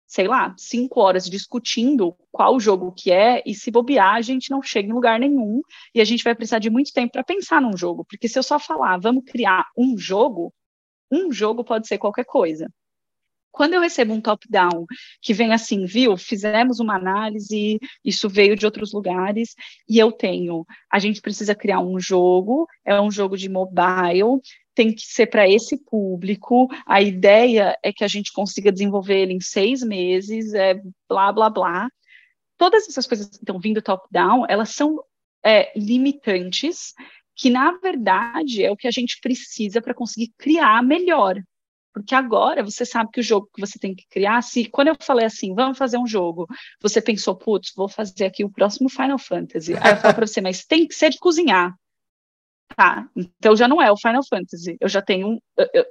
sei 0.09 0.27
lá, 0.27 0.55
cinco 0.57 0.99
horas 0.99 1.29
discutindo 1.29 2.17
qual 2.31 2.59
jogo 2.59 2.91
que 2.91 3.11
é, 3.11 3.43
e 3.45 3.53
se 3.53 3.69
bobear, 3.69 4.15
a 4.15 4.21
gente 4.21 4.49
não 4.49 4.59
chega 4.59 4.89
em 4.89 4.91
lugar 4.91 5.19
nenhum, 5.19 5.61
e 5.93 6.01
a 6.01 6.03
gente 6.03 6.23
vai 6.23 6.33
precisar 6.33 6.57
de 6.57 6.67
muito 6.67 6.91
tempo 6.91 7.11
para 7.11 7.23
pensar 7.23 7.61
num 7.61 7.77
jogo, 7.77 8.03
porque 8.03 8.27
se 8.27 8.39
eu 8.39 8.41
só 8.41 8.57
falar, 8.57 8.97
vamos 8.97 9.23
criar 9.23 9.67
um 9.77 9.95
jogo, 9.95 10.51
um 11.11 11.31
jogo 11.31 11.63
pode 11.63 11.87
ser 11.87 11.99
qualquer 11.99 12.25
coisa. 12.25 12.67
Quando 13.51 13.75
eu 13.75 13.81
recebo 13.81 14.11
um 14.13 14.21
top-down 14.21 14.85
que 15.21 15.33
vem 15.33 15.53
assim, 15.53 15.85
viu, 15.85 16.17
fizemos 16.17 16.79
uma 16.79 16.95
análise, 16.95 17.79
isso 18.03 18.27
veio 18.27 18.55
de 18.55 18.65
outros 18.65 18.91
lugares, 18.91 19.53
e 19.87 19.99
eu 19.99 20.11
tenho, 20.11 20.65
a 20.91 20.97
gente 20.97 21.21
precisa 21.21 21.53
criar 21.53 21.81
um 21.81 21.99
jogo, 21.99 22.67
é 22.83 22.99
um 22.99 23.11
jogo 23.11 23.37
de 23.37 23.47
mobile, 23.47 24.41
tem 24.79 24.95
que 24.95 25.01
ser 25.01 25.27
para 25.27 25.45
esse 25.45 25.75
público. 25.75 26.69
A 26.85 27.01
ideia 27.01 27.77
é 27.83 27.91
que 27.91 28.05
a 28.05 28.07
gente 28.07 28.31
consiga 28.31 28.71
desenvolver 28.71 29.19
ele 29.19 29.33
em 29.33 29.41
seis 29.41 29.83
meses, 29.83 30.53
é 30.53 30.81
blá, 31.09 31.33
blá, 31.33 31.49
blá. 31.49 31.89
Todas 32.57 32.87
essas 32.87 33.05
coisas 33.05 33.27
que 33.27 33.35
estão 33.35 33.59
vindo 33.59 33.81
top-down, 33.81 34.45
elas 34.47 34.69
são 34.69 35.03
é, 35.43 35.77
limitantes, 35.77 36.93
que 37.35 37.49
na 37.49 37.73
verdade 37.79 38.63
é 38.63 38.71
o 38.71 38.77
que 38.77 38.87
a 38.87 38.91
gente 38.91 39.19
precisa 39.21 39.81
para 39.81 39.93
conseguir 39.93 40.31
criar 40.37 40.81
melhor. 40.81 41.35
Porque 41.93 42.15
agora 42.15 42.63
você 42.63 42.85
sabe 42.85 43.11
que 43.11 43.19
o 43.19 43.23
jogo 43.23 43.49
que 43.53 43.59
você 43.59 43.77
tem 43.77 43.93
que 43.93 44.07
criar, 44.09 44.41
se 44.41 44.63
quando 44.63 44.87
eu 44.87 44.95
falei 45.01 45.25
assim, 45.25 45.53
vamos 45.53 45.77
fazer 45.77 45.97
um 45.97 46.07
jogo, 46.07 46.47
você 46.81 47.01
pensou, 47.01 47.35
putz, 47.35 47.73
vou 47.75 47.89
fazer 47.89 48.23
aqui 48.23 48.45
o 48.45 48.49
próximo 48.49 48.87
Final 48.87 49.19
Fantasy. 49.19 49.73
Aí 49.73 49.91
eu 49.91 49.97
falo 49.97 50.13
para 50.13 50.25
você, 50.25 50.39
mas 50.39 50.63
tem 50.63 50.87
que 50.87 50.95
ser 50.95 51.09
de 51.09 51.19
cozinhar. 51.19 51.75
Tá, 52.75 53.09
então 53.15 53.55
já 53.55 53.67
não 53.67 53.81
é 53.81 53.91
o 53.91 53.97
Final 53.97 54.25
Fantasy. 54.27 54.77
Eu 54.79 54.87
já 54.87 55.01
tenho. 55.01 55.41
Eu, 55.73 55.85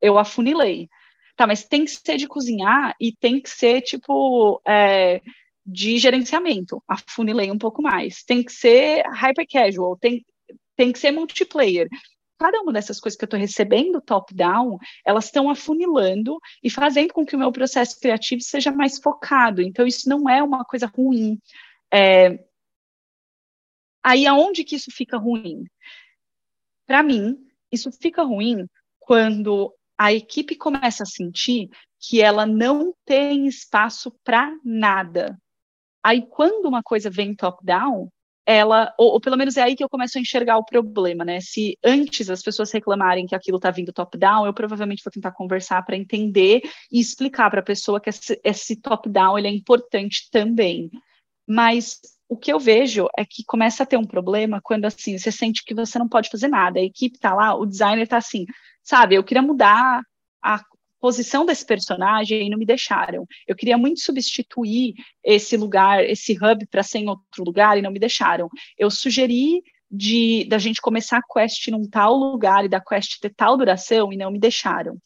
eu 0.00 0.18
afunilei. 0.18 0.88
Tá, 1.36 1.46
mas 1.46 1.64
tem 1.64 1.84
que 1.84 1.90
ser 1.90 2.16
de 2.16 2.28
cozinhar 2.28 2.94
e 3.00 3.14
tem 3.14 3.40
que 3.40 3.48
ser, 3.48 3.80
tipo, 3.82 4.60
é, 4.66 5.20
de 5.64 5.98
gerenciamento. 5.98 6.82
Afunilei 6.86 7.50
um 7.50 7.58
pouco 7.58 7.82
mais. 7.82 8.22
Tem 8.22 8.42
que 8.42 8.52
ser 8.52 9.02
hyper 9.08 9.46
casual, 9.50 9.96
tem, 9.96 10.24
tem 10.76 10.92
que 10.92 10.98
ser 10.98 11.10
multiplayer. 11.10 11.88
Cada 12.38 12.60
uma 12.60 12.72
dessas 12.72 13.00
coisas 13.00 13.16
que 13.16 13.24
eu 13.24 13.26
estou 13.26 13.38
recebendo 13.38 14.00
top-down, 14.00 14.76
elas 15.06 15.26
estão 15.26 15.48
afunilando 15.48 16.38
e 16.62 16.68
fazendo 16.68 17.12
com 17.14 17.24
que 17.24 17.36
o 17.36 17.38
meu 17.38 17.52
processo 17.52 17.98
criativo 18.00 18.42
seja 18.42 18.72
mais 18.72 18.98
focado. 18.98 19.62
Então, 19.62 19.86
isso 19.86 20.08
não 20.08 20.28
é 20.28 20.42
uma 20.42 20.64
coisa 20.64 20.86
ruim. 20.86 21.38
É... 21.92 22.38
Aí, 24.02 24.26
aonde 24.26 24.64
que 24.64 24.74
isso 24.74 24.90
fica 24.90 25.16
ruim? 25.16 25.64
Para 26.92 27.02
mim, 27.02 27.38
isso 27.72 27.90
fica 27.90 28.22
ruim 28.22 28.66
quando 29.00 29.74
a 29.96 30.12
equipe 30.12 30.54
começa 30.56 31.04
a 31.04 31.06
sentir 31.06 31.70
que 31.98 32.20
ela 32.20 32.44
não 32.44 32.92
tem 33.06 33.46
espaço 33.46 34.12
para 34.22 34.54
nada. 34.62 35.38
Aí, 36.04 36.20
quando 36.28 36.68
uma 36.68 36.82
coisa 36.82 37.08
vem 37.08 37.34
top-down, 37.34 38.10
ela, 38.44 38.94
ou, 38.98 39.12
ou, 39.12 39.20
pelo 39.22 39.38
menos 39.38 39.56
é 39.56 39.62
aí 39.62 39.74
que 39.74 39.82
eu 39.82 39.88
começo 39.88 40.18
a 40.18 40.20
enxergar 40.20 40.58
o 40.58 40.66
problema, 40.66 41.24
né? 41.24 41.40
Se 41.40 41.78
antes 41.82 42.28
as 42.28 42.42
pessoas 42.42 42.70
reclamarem 42.70 43.24
que 43.24 43.34
aquilo 43.34 43.56
está 43.56 43.70
vindo 43.70 43.90
top-down, 43.90 44.44
eu 44.44 44.52
provavelmente 44.52 45.02
vou 45.02 45.10
tentar 45.10 45.32
conversar 45.32 45.82
para 45.86 45.96
entender 45.96 46.60
e 46.92 47.00
explicar 47.00 47.48
para 47.50 47.60
a 47.60 47.64
pessoa 47.64 48.02
que 48.02 48.10
esse, 48.10 48.38
esse 48.44 48.76
top-down 48.76 49.38
ele 49.38 49.48
é 49.48 49.50
importante 49.50 50.28
também. 50.30 50.90
Mas 51.48 52.00
o 52.32 52.36
que 52.36 52.50
eu 52.50 52.58
vejo 52.58 53.08
é 53.14 53.26
que 53.26 53.44
começa 53.44 53.82
a 53.82 53.86
ter 53.86 53.98
um 53.98 54.06
problema 54.06 54.58
quando 54.62 54.86
assim 54.86 55.18
você 55.18 55.30
sente 55.30 55.62
que 55.62 55.74
você 55.74 55.98
não 55.98 56.08
pode 56.08 56.30
fazer 56.30 56.48
nada. 56.48 56.80
A 56.80 56.82
equipe 56.82 57.16
está 57.16 57.34
lá, 57.34 57.54
o 57.54 57.66
designer 57.66 58.04
está 58.04 58.16
assim, 58.16 58.46
sabe? 58.82 59.14
Eu 59.14 59.22
queria 59.22 59.42
mudar 59.42 60.00
a 60.42 60.58
posição 60.98 61.44
desse 61.44 61.66
personagem 61.66 62.46
e 62.46 62.48
não 62.48 62.56
me 62.56 62.64
deixaram. 62.64 63.26
Eu 63.46 63.54
queria 63.54 63.76
muito 63.76 64.00
substituir 64.00 64.94
esse 65.22 65.58
lugar, 65.58 66.02
esse 66.04 66.32
hub 66.32 66.66
para 66.70 66.82
ser 66.82 67.00
em 67.00 67.08
outro 67.10 67.44
lugar 67.44 67.76
e 67.76 67.82
não 67.82 67.92
me 67.92 67.98
deixaram. 67.98 68.48
Eu 68.78 68.90
sugeri 68.90 69.62
de 69.90 70.46
da 70.48 70.56
gente 70.56 70.80
começar 70.80 71.18
a 71.18 71.34
quest 71.34 71.68
num 71.68 71.86
tal 71.86 72.14
lugar 72.14 72.64
e 72.64 72.68
da 72.68 72.80
quest 72.80 73.20
ter 73.20 73.34
tal 73.34 73.58
duração 73.58 74.10
e 74.10 74.16
não 74.16 74.30
me 74.30 74.40
deixaram. 74.40 74.96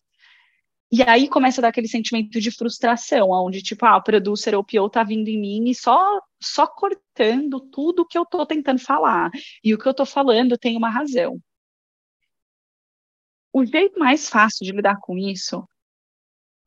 E 0.91 1.03
aí 1.03 1.29
começa 1.29 1.61
a 1.61 1.63
dar 1.63 1.69
aquele 1.69 1.89
sentimento 1.89 2.41
de 2.41 2.51
frustração, 2.51 3.31
onde, 3.31 3.61
tipo, 3.61 3.85
ah, 3.85 3.97
o 3.97 4.03
producer 4.03 4.55
ou 4.55 4.61
o 4.61 4.65
PO 4.65 4.89
tá 4.89 5.03
vindo 5.03 5.29
em 5.29 5.41
mim 5.41 5.69
e 5.69 5.75
só, 5.75 6.21
só 6.41 6.67
cortando 6.67 7.61
tudo 7.61 8.07
que 8.07 8.17
eu 8.17 8.25
tô 8.25 8.47
tentando 8.47 8.79
falar. 8.79 9.31
E 9.65 9.75
o 9.75 9.79
que 9.79 9.89
eu 9.89 9.95
tô 9.95 10.07
falando 10.07 10.57
tem 10.57 10.77
uma 10.77 10.89
razão. 10.89 11.41
O 13.53 13.65
jeito 13.65 13.99
mais 13.99 14.29
fácil 14.29 14.65
de 14.65 14.73
lidar 14.73 14.99
com 15.01 15.19
isso 15.19 15.67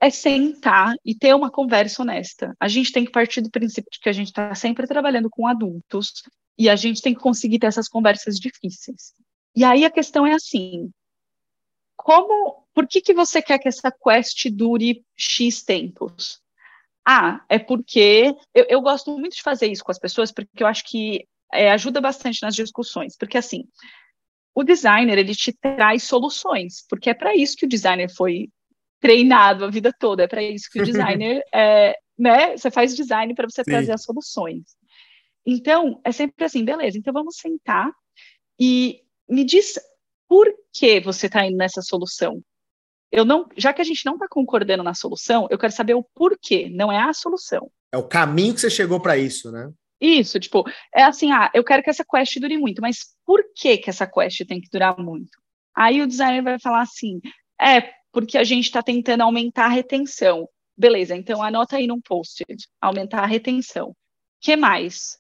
é 0.02 0.10
sentar 0.10 0.96
e 1.06 1.16
ter 1.16 1.34
uma 1.36 1.52
conversa 1.52 2.02
honesta. 2.02 2.56
A 2.60 2.68
gente 2.68 2.92
tem 2.92 3.06
que 3.06 3.12
partir 3.12 3.42
do 3.42 3.52
princípio 3.52 3.90
de 3.92 4.00
que 4.00 4.10
a 4.10 4.14
gente 4.14 4.28
está 4.28 4.54
sempre 4.56 4.88
trabalhando 4.88 5.30
com 5.30 5.46
adultos 5.46 6.24
e 6.58 6.70
a 6.70 6.76
gente 6.76 7.02
tem 7.02 7.14
que 7.14 7.22
conseguir 7.22 7.60
ter 7.60 7.68
essas 7.68 7.88
conversas 7.88 8.38
difíceis. 8.38 9.14
E 9.56 9.64
aí 9.64 9.86
a 9.86 9.92
questão 9.92 10.26
é 10.26 10.34
assim: 10.34 10.90
como, 11.96 12.66
por 12.80 12.88
que, 12.88 13.02
que 13.02 13.14
você 13.14 13.42
quer 13.42 13.60
que 13.60 13.68
essa 13.68 13.92
quest 13.92 14.50
dure 14.52 15.04
X 15.18 15.64
tempos? 15.64 16.40
Ah, 17.06 17.44
é 17.50 17.60
porque 17.60 18.34
eu, 18.56 18.66
eu 18.70 18.82
gosto 18.82 19.12
muito 19.20 19.36
de 19.36 19.42
fazer 19.42 19.68
isso 19.68 19.84
com 19.84 19.92
as 19.92 20.00
pessoas, 20.00 20.32
porque 20.32 20.64
eu 20.64 20.66
acho 20.66 20.86
que 20.86 21.28
é, 21.52 21.70
ajuda 21.72 22.00
bastante 22.00 22.42
nas 22.42 22.56
discussões, 22.56 23.18
porque 23.18 23.38
assim, 23.38 23.66
o 24.56 24.64
designer 24.64 25.18
ele 25.18 25.36
te 25.36 25.52
traz 25.52 26.04
soluções, 26.04 26.86
porque 26.88 27.10
é 27.10 27.14
para 27.14 27.36
isso 27.36 27.58
que 27.58 27.66
o 27.66 27.70
designer 27.70 28.10
foi 28.16 28.48
treinado 29.02 29.66
a 29.66 29.70
vida 29.70 29.94
toda, 30.00 30.24
é 30.24 30.28
para 30.30 30.42
isso 30.42 30.70
que 30.72 30.80
o 30.80 30.86
designer 30.88 31.44
é, 31.54 31.98
né? 32.18 32.56
Você 32.56 32.72
faz 32.72 32.96
design 32.96 33.36
para 33.36 33.50
você 33.50 33.62
Sim. 33.62 33.72
trazer 33.72 33.92
as 33.92 34.04
soluções. 34.04 34.64
Então, 35.46 36.00
é 36.06 36.14
sempre 36.14 36.46
assim, 36.46 36.64
beleza, 36.64 36.98
então 36.98 37.12
vamos 37.12 37.36
sentar 37.36 37.92
e 38.58 39.02
me 39.28 39.44
diz 39.44 39.78
por 40.30 40.48
que 40.72 41.02
você 41.02 41.26
está 41.26 41.46
indo 41.46 41.58
nessa 41.58 41.82
solução. 41.82 42.42
Eu 43.12 43.26
não, 43.26 43.48
já 43.58 43.74
que 43.74 43.82
a 43.82 43.86
gente 43.86 44.06
não 44.06 44.14
está 44.14 44.28
concordando 44.30 44.84
na 44.84 44.94
solução, 44.94 45.48
eu 45.50 45.58
quero 45.58 45.74
saber 45.74 45.96
o 45.96 46.04
porquê, 46.16 46.70
não 46.70 46.92
é 46.92 47.02
a 47.02 47.14
solução. 47.14 47.72
É 47.92 47.98
o 47.98 48.08
caminho 48.08 48.54
que 48.54 48.62
você 48.62 48.70
chegou 48.70 49.00
para 49.00 49.18
isso, 49.18 49.52
né? 49.52 49.72
Isso, 50.00 50.40
tipo, 50.40 50.64
é 50.96 51.04
assim, 51.04 51.32
ah, 51.32 51.52
eu 51.54 51.64
quero 51.64 51.84
que 51.84 51.90
essa 51.90 52.06
quest 52.06 52.40
dure 52.40 52.58
muito, 52.58 52.82
mas 52.82 53.16
por 53.26 53.44
que 53.56 53.78
que 53.78 53.90
essa 53.90 54.08
quest 54.08 54.46
tem 54.46 54.62
que 54.62 54.70
durar 54.72 54.98
muito? 54.98 55.38
Aí 55.76 56.02
o 56.02 56.08
designer 56.08 56.44
vai 56.44 56.60
falar 56.60 56.82
assim, 56.82 57.20
é 57.60 57.92
porque 58.12 58.38
a 58.38 58.44
gente 58.44 58.66
está 58.66 58.82
tentando 58.82 59.22
aumentar 59.22 59.66
a 59.66 59.70
retenção. 59.70 60.48
Beleza, 60.78 61.16
então 61.16 61.44
anota 61.44 61.76
aí 61.76 61.88
num 61.88 62.00
post-it, 62.00 62.68
aumentar 62.80 63.24
a 63.24 63.26
retenção. 63.26 63.94
que 64.40 64.56
mais? 64.56 65.18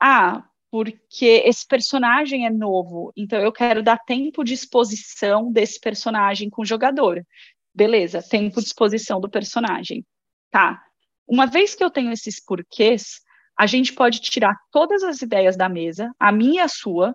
Ah, 0.00 0.44
porque 0.74 1.40
esse 1.46 1.64
personagem 1.64 2.46
é 2.46 2.50
novo, 2.50 3.12
então 3.16 3.40
eu 3.40 3.52
quero 3.52 3.80
dar 3.80 3.96
tempo 3.96 4.42
de 4.42 4.54
exposição 4.54 5.52
desse 5.52 5.78
personagem 5.78 6.50
com 6.50 6.62
o 6.62 6.64
jogador. 6.64 7.24
Beleza, 7.72 8.20
tempo 8.20 8.60
de 8.60 8.66
exposição 8.66 9.20
do 9.20 9.30
personagem. 9.30 10.04
Tá. 10.50 10.82
Uma 11.28 11.46
vez 11.46 11.76
que 11.76 11.84
eu 11.84 11.90
tenho 11.90 12.10
esses 12.10 12.44
porquês, 12.44 13.20
a 13.56 13.68
gente 13.68 13.92
pode 13.92 14.20
tirar 14.20 14.56
todas 14.72 15.04
as 15.04 15.22
ideias 15.22 15.56
da 15.56 15.68
mesa, 15.68 16.12
a 16.18 16.32
minha 16.32 16.62
e 16.62 16.64
a 16.64 16.66
sua, 16.66 17.14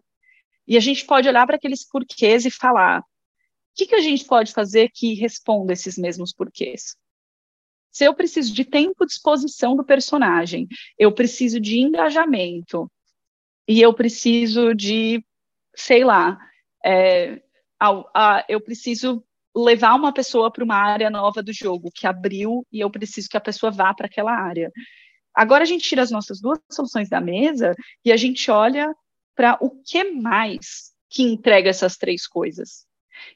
e 0.65 0.77
a 0.77 0.79
gente 0.79 1.05
pode 1.05 1.27
olhar 1.27 1.45
para 1.45 1.57
aqueles 1.57 1.85
porquês 1.85 2.45
e 2.45 2.49
falar: 2.49 3.01
o 3.01 3.03
que, 3.75 3.87
que 3.87 3.95
a 3.95 4.01
gente 4.01 4.23
pode 4.23 4.53
fazer 4.53 4.89
que 4.93 5.15
responda 5.15 5.73
esses 5.73 5.97
mesmos 5.97 6.31
porquês? 6.31 6.95
Se 7.91 8.05
eu 8.05 8.13
preciso 8.13 8.53
de 8.53 8.63
tempo 8.63 9.05
de 9.05 9.11
exposição 9.11 9.75
do 9.75 9.83
personagem, 9.83 10.65
eu 10.97 11.11
preciso 11.11 11.59
de 11.59 11.77
engajamento, 11.77 12.89
e 13.69 13.79
eu 13.79 13.93
preciso 13.93 14.73
de, 14.73 15.23
sei 15.75 16.03
lá, 16.03 16.39
é, 16.83 17.39
a, 17.79 17.89
a, 18.15 18.45
eu 18.49 18.59
preciso 18.59 19.23
levar 19.55 19.93
uma 19.93 20.11
pessoa 20.11 20.51
para 20.51 20.63
uma 20.63 20.75
área 20.75 21.07
nova 21.07 21.43
do 21.43 21.53
jogo 21.53 21.91
que 21.93 22.07
abriu 22.07 22.65
e 22.71 22.79
eu 22.79 22.89
preciso 22.89 23.29
que 23.29 23.37
a 23.37 23.41
pessoa 23.41 23.71
vá 23.71 23.93
para 23.93 24.07
aquela 24.07 24.31
área. 24.33 24.71
Agora 25.35 25.61
a 25.61 25.67
gente 25.67 25.87
tira 25.87 26.01
as 26.01 26.09
nossas 26.09 26.41
duas 26.41 26.59
soluções 26.71 27.09
da 27.09 27.21
mesa 27.21 27.75
e 28.03 28.11
a 28.11 28.17
gente 28.17 28.49
olha 28.49 28.91
para 29.35 29.55
o 29.61 29.69
que 29.83 30.03
mais 30.03 30.91
que 31.07 31.21
entrega 31.21 31.69
essas 31.69 31.95
três 31.95 32.25
coisas. 32.25 32.87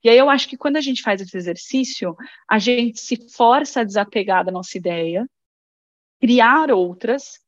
E 0.04 0.10
aí 0.10 0.18
eu 0.18 0.32
acho 0.32 0.50
que 0.50 0.58
quando 0.58 0.78
a 0.78 0.82
gente 0.82 1.04
faz 1.04 1.22
esse 1.22 1.38
exercício, 1.38 2.16
a 2.50 2.58
gente 2.58 3.00
se 3.00 3.30
força 3.30 3.82
a 3.82 3.84
desapegar 3.84 4.44
da 4.44 4.52
nossa 4.52 4.80
ideia, 4.80 5.30
criar 6.20 6.72
outras, 6.72 7.40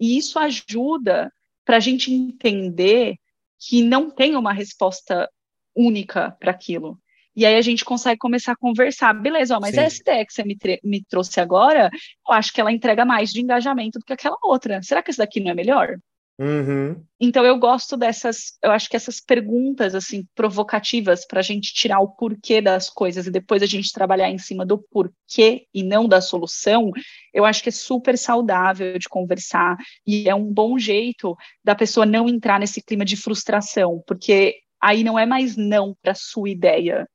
e 0.00 0.18
isso 0.18 0.40
ajuda 0.40 1.32
para 1.64 1.76
a 1.76 1.80
gente 1.80 2.12
entender 2.12 3.16
que 3.58 3.82
não 3.82 4.10
tem 4.10 4.36
uma 4.36 4.52
resposta 4.52 5.28
única 5.74 6.36
para 6.38 6.50
aquilo. 6.50 6.98
E 7.34 7.46
aí 7.46 7.56
a 7.56 7.62
gente 7.62 7.84
consegue 7.84 8.18
começar 8.18 8.52
a 8.52 8.56
conversar. 8.56 9.14
Beleza, 9.14 9.56
ó, 9.56 9.60
mas 9.60 9.74
Sim. 9.74 9.80
essa 9.80 10.00
ideia 10.02 10.26
que 10.26 10.32
você 10.32 10.44
me, 10.44 10.56
me 10.84 11.02
trouxe 11.04 11.40
agora, 11.40 11.90
eu 12.28 12.34
acho 12.34 12.52
que 12.52 12.60
ela 12.60 12.72
entrega 12.72 13.04
mais 13.04 13.30
de 13.30 13.40
engajamento 13.40 13.98
do 13.98 14.04
que 14.04 14.12
aquela 14.12 14.36
outra. 14.42 14.82
Será 14.82 15.02
que 15.02 15.10
essa 15.10 15.22
daqui 15.22 15.40
não 15.40 15.50
é 15.50 15.54
melhor? 15.54 15.96
Uhum. 16.42 17.00
Então 17.20 17.46
eu 17.46 17.56
gosto 17.56 17.96
dessas, 17.96 18.58
eu 18.60 18.72
acho 18.72 18.90
que 18.90 18.96
essas 18.96 19.20
perguntas 19.20 19.94
assim 19.94 20.26
provocativas 20.34 21.24
para 21.24 21.38
a 21.38 21.42
gente 21.42 21.72
tirar 21.72 22.00
o 22.00 22.08
porquê 22.08 22.60
das 22.60 22.90
coisas 22.90 23.28
e 23.28 23.30
depois 23.30 23.62
a 23.62 23.66
gente 23.66 23.92
trabalhar 23.92 24.28
em 24.28 24.38
cima 24.38 24.66
do 24.66 24.76
porquê 24.76 25.68
e 25.72 25.84
não 25.84 26.08
da 26.08 26.20
solução, 26.20 26.90
eu 27.32 27.44
acho 27.44 27.62
que 27.62 27.68
é 27.68 27.72
super 27.72 28.18
saudável 28.18 28.98
de 28.98 29.08
conversar 29.08 29.76
e 30.04 30.28
é 30.28 30.34
um 30.34 30.52
bom 30.52 30.76
jeito 30.76 31.36
da 31.62 31.76
pessoa 31.76 32.04
não 32.04 32.28
entrar 32.28 32.58
nesse 32.58 32.82
clima 32.82 33.04
de 33.04 33.16
frustração, 33.16 34.02
porque 34.04 34.56
aí 34.80 35.04
não 35.04 35.16
é 35.16 35.24
mais 35.24 35.56
não 35.56 35.96
para 36.02 36.12
sua 36.12 36.50
ideia, 36.50 37.06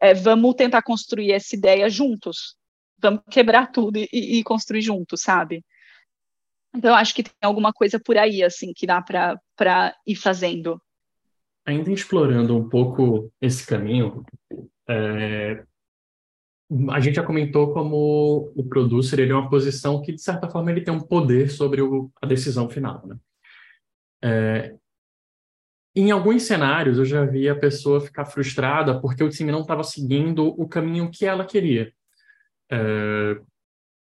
é, 0.00 0.14
vamos 0.14 0.54
tentar 0.54 0.80
construir 0.80 1.30
essa 1.30 1.54
ideia 1.54 1.90
juntos. 1.90 2.56
Vamos 2.98 3.20
quebrar 3.30 3.70
tudo 3.70 3.98
e, 3.98 4.08
e 4.12 4.42
construir 4.42 4.80
juntos, 4.80 5.20
sabe? 5.20 5.62
Então, 6.74 6.90
eu 6.90 6.94
acho 6.94 7.14
que 7.14 7.22
tem 7.22 7.32
alguma 7.42 7.72
coisa 7.72 8.00
por 8.00 8.16
aí, 8.16 8.42
assim, 8.42 8.72
que 8.72 8.86
dá 8.86 9.02
para 9.02 9.94
ir 10.06 10.16
fazendo. 10.16 10.80
Ainda 11.66 11.92
explorando 11.92 12.56
um 12.56 12.68
pouco 12.68 13.30
esse 13.40 13.66
caminho, 13.66 14.24
é, 14.88 15.64
a 16.90 17.00
gente 17.00 17.16
já 17.16 17.22
comentou 17.22 17.72
como 17.72 18.52
o 18.56 18.64
producer 18.68 19.18
ele 19.18 19.32
é 19.32 19.34
uma 19.34 19.50
posição 19.50 20.00
que, 20.00 20.12
de 20.12 20.22
certa 20.22 20.48
forma, 20.48 20.70
ele 20.70 20.80
tem 20.80 20.92
um 20.92 21.00
poder 21.00 21.50
sobre 21.50 21.82
o, 21.82 22.10
a 22.20 22.26
decisão 22.26 22.68
final. 22.68 23.06
Né? 23.06 23.16
É, 24.24 24.74
em 25.94 26.10
alguns 26.10 26.44
cenários, 26.44 26.98
eu 26.98 27.04
já 27.04 27.24
vi 27.24 27.48
a 27.48 27.58
pessoa 27.58 28.00
ficar 28.00 28.24
frustrada 28.24 28.98
porque 28.98 29.22
o 29.22 29.28
time 29.28 29.52
não 29.52 29.60
estava 29.60 29.84
seguindo 29.84 30.46
o 30.46 30.66
caminho 30.66 31.10
que 31.10 31.26
ela 31.26 31.44
queria. 31.44 31.92
É, 32.70 33.38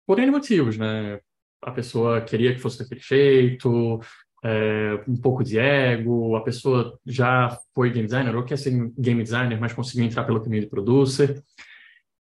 por 0.07 0.19
N 0.19 0.31
motivos, 0.31 0.77
né? 0.77 1.21
A 1.63 1.71
pessoa 1.71 2.21
queria 2.21 2.55
que 2.55 2.61
fosse 2.61 2.79
daquele 2.79 3.01
jeito, 3.01 4.01
é, 4.45 5.03
um 5.09 5.17
pouco 5.17 5.43
de 5.43 5.59
ego, 5.59 6.37
a 6.37 6.43
pessoa 6.43 6.99
já 7.05 7.59
foi 7.75 7.91
game 7.91 8.07
designer 8.07 8.37
ou 8.37 8.45
quer 8.45 8.57
ser 8.57 8.71
game 8.97 9.23
designer, 9.23 9.61
mas 9.61 9.73
conseguiu 9.73 10.05
entrar 10.05 10.25
pelo 10.25 10.43
caminho 10.43 10.63
de 10.63 10.69
producer. 10.69 11.43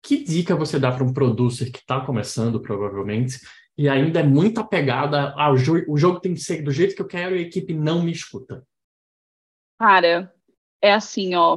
Que 0.02 0.22
dica 0.22 0.56
você 0.56 0.78
dá 0.78 0.90
para 0.92 1.04
um 1.04 1.12
producer 1.12 1.70
que 1.70 1.78
está 1.78 2.00
começando, 2.00 2.60
provavelmente, 2.60 3.38
e 3.76 3.88
ainda 3.88 4.20
é 4.20 4.24
muito 4.24 4.60
apegada 4.60 5.32
ao 5.36 5.56
jogo, 5.56 5.84
o 5.88 5.96
jogo 5.96 6.20
tem 6.20 6.34
que 6.34 6.40
ser 6.40 6.62
do 6.62 6.72
jeito 6.72 6.96
que 6.96 7.02
eu 7.02 7.06
quero 7.06 7.36
e 7.36 7.38
a 7.38 7.42
equipe 7.42 7.72
não 7.72 8.02
me 8.02 8.10
escuta? 8.10 8.66
Cara, 9.78 10.34
é 10.82 10.92
assim, 10.92 11.34
ó. 11.36 11.56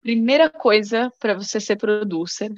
Primeira 0.00 0.50
coisa 0.50 1.12
para 1.20 1.34
você 1.34 1.60
ser 1.60 1.76
producer 1.76 2.52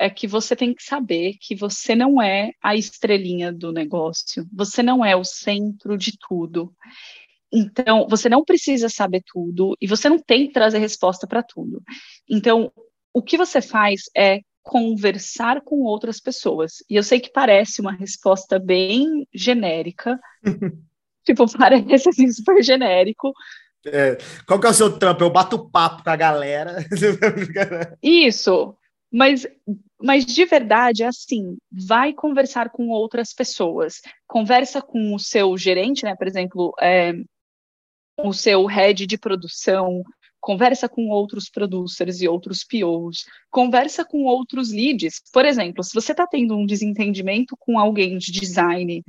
é 0.00 0.08
que 0.08 0.26
você 0.26 0.56
tem 0.56 0.72
que 0.72 0.82
saber 0.82 1.34
que 1.38 1.54
você 1.54 1.94
não 1.94 2.22
é 2.22 2.52
a 2.62 2.74
estrelinha 2.74 3.52
do 3.52 3.70
negócio, 3.70 4.48
você 4.50 4.82
não 4.82 5.04
é 5.04 5.14
o 5.14 5.22
centro 5.22 5.98
de 5.98 6.16
tudo. 6.18 6.74
Então, 7.52 8.06
você 8.08 8.26
não 8.26 8.42
precisa 8.42 8.88
saber 8.88 9.22
tudo 9.26 9.76
e 9.78 9.86
você 9.86 10.08
não 10.08 10.18
tem 10.18 10.46
que 10.46 10.54
trazer 10.54 10.78
resposta 10.78 11.26
para 11.26 11.42
tudo. 11.42 11.82
Então, 12.28 12.72
o 13.12 13.20
que 13.20 13.36
você 13.36 13.60
faz 13.60 14.04
é 14.16 14.40
conversar 14.62 15.60
com 15.60 15.82
outras 15.82 16.18
pessoas. 16.18 16.76
E 16.88 16.96
eu 16.96 17.02
sei 17.02 17.20
que 17.20 17.30
parece 17.30 17.82
uma 17.82 17.92
resposta 17.92 18.58
bem 18.58 19.28
genérica, 19.34 20.18
tipo, 21.26 21.44
parece 21.58 22.08
assim, 22.08 22.32
super 22.32 22.62
genérico, 22.62 23.34
é, 23.86 24.18
qual 24.46 24.60
que 24.60 24.66
é 24.66 24.70
o 24.70 24.74
seu 24.74 24.98
trampo? 24.98 25.24
Eu 25.24 25.30
bato 25.30 25.70
papo 25.70 26.04
com 26.04 26.10
a 26.10 26.16
galera. 26.16 26.84
Isso, 28.02 28.76
mas, 29.12 29.46
mas 30.00 30.24
de 30.24 30.44
verdade 30.44 31.02
é 31.02 31.06
assim, 31.06 31.56
vai 31.70 32.12
conversar 32.12 32.70
com 32.70 32.88
outras 32.88 33.32
pessoas. 33.32 34.00
Conversa 34.26 34.80
com 34.80 35.14
o 35.14 35.18
seu 35.18 35.56
gerente, 35.56 36.04
né? 36.04 36.14
Por 36.14 36.28
exemplo, 36.28 36.72
é, 36.80 37.12
o 38.18 38.32
seu 38.32 38.66
head 38.66 39.06
de 39.06 39.18
produção, 39.18 40.02
conversa 40.40 40.88
com 40.88 41.08
outros 41.08 41.50
producers 41.50 42.20
e 42.20 42.28
outros 42.28 42.64
POs, 42.64 43.24
conversa 43.50 44.04
com 44.04 44.24
outros 44.24 44.72
leads. 44.72 45.20
Por 45.32 45.44
exemplo, 45.44 45.84
se 45.84 45.94
você 45.94 46.12
está 46.12 46.26
tendo 46.26 46.56
um 46.56 46.64
desentendimento 46.64 47.56
com 47.58 47.78
alguém 47.78 48.16
de 48.16 48.32
design 48.32 49.02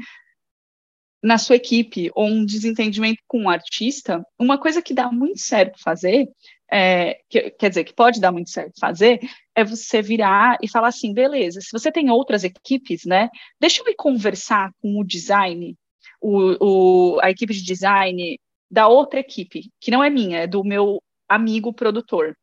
na 1.23 1.37
sua 1.37 1.55
equipe 1.55 2.09
ou 2.15 2.25
um 2.27 2.45
desentendimento 2.45 3.21
com 3.27 3.43
um 3.43 3.49
artista, 3.49 4.25
uma 4.39 4.57
coisa 4.57 4.81
que 4.81 4.93
dá 4.93 5.11
muito 5.11 5.39
certo 5.39 5.79
fazer, 5.79 6.27
é, 6.71 7.19
que, 7.29 7.51
quer 7.51 7.69
dizer, 7.69 7.83
que 7.83 7.93
pode 7.93 8.19
dar 8.19 8.31
muito 8.31 8.49
certo 8.49 8.79
fazer, 8.79 9.19
é 9.61 9.65
você 9.65 10.01
virar 10.01 10.57
e 10.61 10.67
falar 10.69 10.89
assim, 10.89 11.13
beleza, 11.13 11.61
se 11.61 11.71
você 11.71 11.91
tem 11.91 12.09
outras 12.09 12.43
equipes, 12.43 13.05
né, 13.05 13.29
deixa 13.59 13.81
eu 13.81 13.87
ir 13.87 13.95
conversar 13.95 14.71
com 14.81 14.99
o 14.99 15.03
design, 15.03 15.75
o, 16.21 17.15
o, 17.15 17.19
a 17.21 17.29
equipe 17.31 17.53
de 17.53 17.63
design 17.63 18.39
da 18.69 18.87
outra 18.87 19.19
equipe, 19.19 19.69
que 19.79 19.91
não 19.91 20.03
é 20.03 20.09
minha, 20.09 20.39
é 20.39 20.47
do 20.47 20.63
meu 20.63 21.01
amigo 21.27 21.73
produtor. 21.73 22.35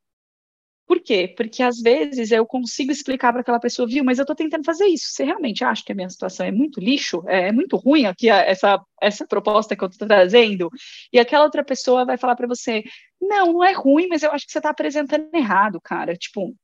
Por 0.88 1.00
quê? 1.02 1.34
Porque 1.36 1.62
às 1.62 1.78
vezes 1.82 2.30
eu 2.30 2.46
consigo 2.46 2.90
explicar 2.90 3.30
para 3.30 3.42
aquela 3.42 3.60
pessoa, 3.60 3.86
viu, 3.86 4.02
mas 4.02 4.18
eu 4.18 4.22
estou 4.22 4.34
tentando 4.34 4.64
fazer 4.64 4.86
isso. 4.86 5.10
Você 5.10 5.22
realmente 5.22 5.62
acha 5.62 5.84
que 5.84 5.92
a 5.92 5.94
minha 5.94 6.08
situação 6.08 6.46
é 6.46 6.50
muito 6.50 6.80
lixo? 6.80 7.22
É, 7.26 7.48
é 7.48 7.52
muito 7.52 7.76
ruim 7.76 8.06
aqui 8.06 8.30
essa, 8.30 8.80
essa 9.00 9.26
proposta 9.26 9.76
que 9.76 9.84
eu 9.84 9.88
estou 9.88 10.08
trazendo? 10.08 10.70
E 11.12 11.18
aquela 11.18 11.44
outra 11.44 11.62
pessoa 11.62 12.06
vai 12.06 12.16
falar 12.16 12.36
para 12.36 12.46
você, 12.46 12.82
não, 13.20 13.52
não 13.52 13.64
é 13.64 13.72
ruim, 13.72 14.08
mas 14.08 14.22
eu 14.22 14.32
acho 14.32 14.46
que 14.46 14.52
você 14.52 14.58
está 14.58 14.70
apresentando 14.70 15.28
errado, 15.34 15.78
cara. 15.78 16.16
Tipo, 16.16 16.54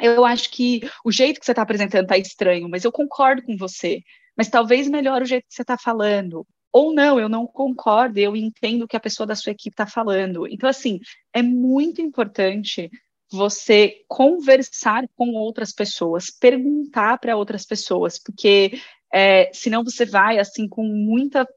eu 0.00 0.24
acho 0.24 0.50
que 0.50 0.80
o 1.04 1.12
jeito 1.12 1.40
que 1.40 1.46
você 1.46 1.52
está 1.52 1.62
apresentando 1.62 2.02
está 2.02 2.18
estranho, 2.18 2.68
mas 2.68 2.84
eu 2.84 2.92
concordo 2.92 3.42
com 3.42 3.56
você. 3.56 4.02
Mas 4.36 4.48
talvez 4.48 4.88
melhor 4.88 5.22
o 5.22 5.26
jeito 5.26 5.46
que 5.48 5.54
você 5.54 5.62
está 5.62 5.76
falando. 5.76 6.46
Ou 6.72 6.94
não, 6.94 7.18
eu 7.18 7.28
não 7.28 7.46
concordo, 7.46 8.18
eu 8.18 8.36
entendo 8.36 8.82
o 8.82 8.88
que 8.88 8.96
a 8.96 9.00
pessoa 9.00 9.26
da 9.26 9.34
sua 9.34 9.52
equipe 9.52 9.74
está 9.74 9.86
falando. 9.86 10.46
Então, 10.46 10.68
assim, 10.68 11.00
é 11.32 11.42
muito 11.42 12.00
importante 12.00 12.90
você 13.30 14.02
conversar 14.08 15.08
com 15.16 15.34
outras 15.34 15.72
pessoas, 15.72 16.30
perguntar 16.30 17.18
para 17.18 17.36
outras 17.36 17.64
pessoas, 17.64 18.18
porque 18.18 18.80
é, 19.12 19.50
senão 19.52 19.84
você 19.84 20.04
vai 20.04 20.38
assim 20.38 20.68
com 20.68 20.84
muita 20.84 21.48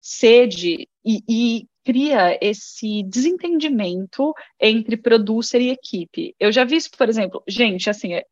sede 0.00 0.88
e, 1.04 1.22
e 1.28 1.68
cria 1.86 2.36
esse 2.42 3.04
desentendimento 3.04 4.34
entre 4.58 4.96
producer 4.96 5.60
e 5.60 5.70
equipe. 5.70 6.34
Eu 6.38 6.50
já 6.50 6.64
vi 6.64 6.74
isso, 6.74 6.90
por 6.90 7.08
exemplo, 7.08 7.40
gente, 7.46 7.88
assim, 7.88 8.14
é, 8.14 8.24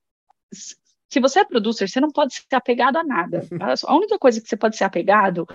se 0.53 1.21
você 1.21 1.39
é 1.39 1.45
producer, 1.45 1.89
você 1.89 2.01
não 2.01 2.11
pode 2.11 2.35
ser 2.35 2.43
apegado 2.51 2.97
a 2.97 3.05
nada. 3.05 3.47
A 3.87 3.95
única 3.95 4.19
coisa 4.19 4.41
que 4.41 4.49
você 4.49 4.57
pode 4.57 4.77
ser 4.77 4.83
apegado 4.83 5.47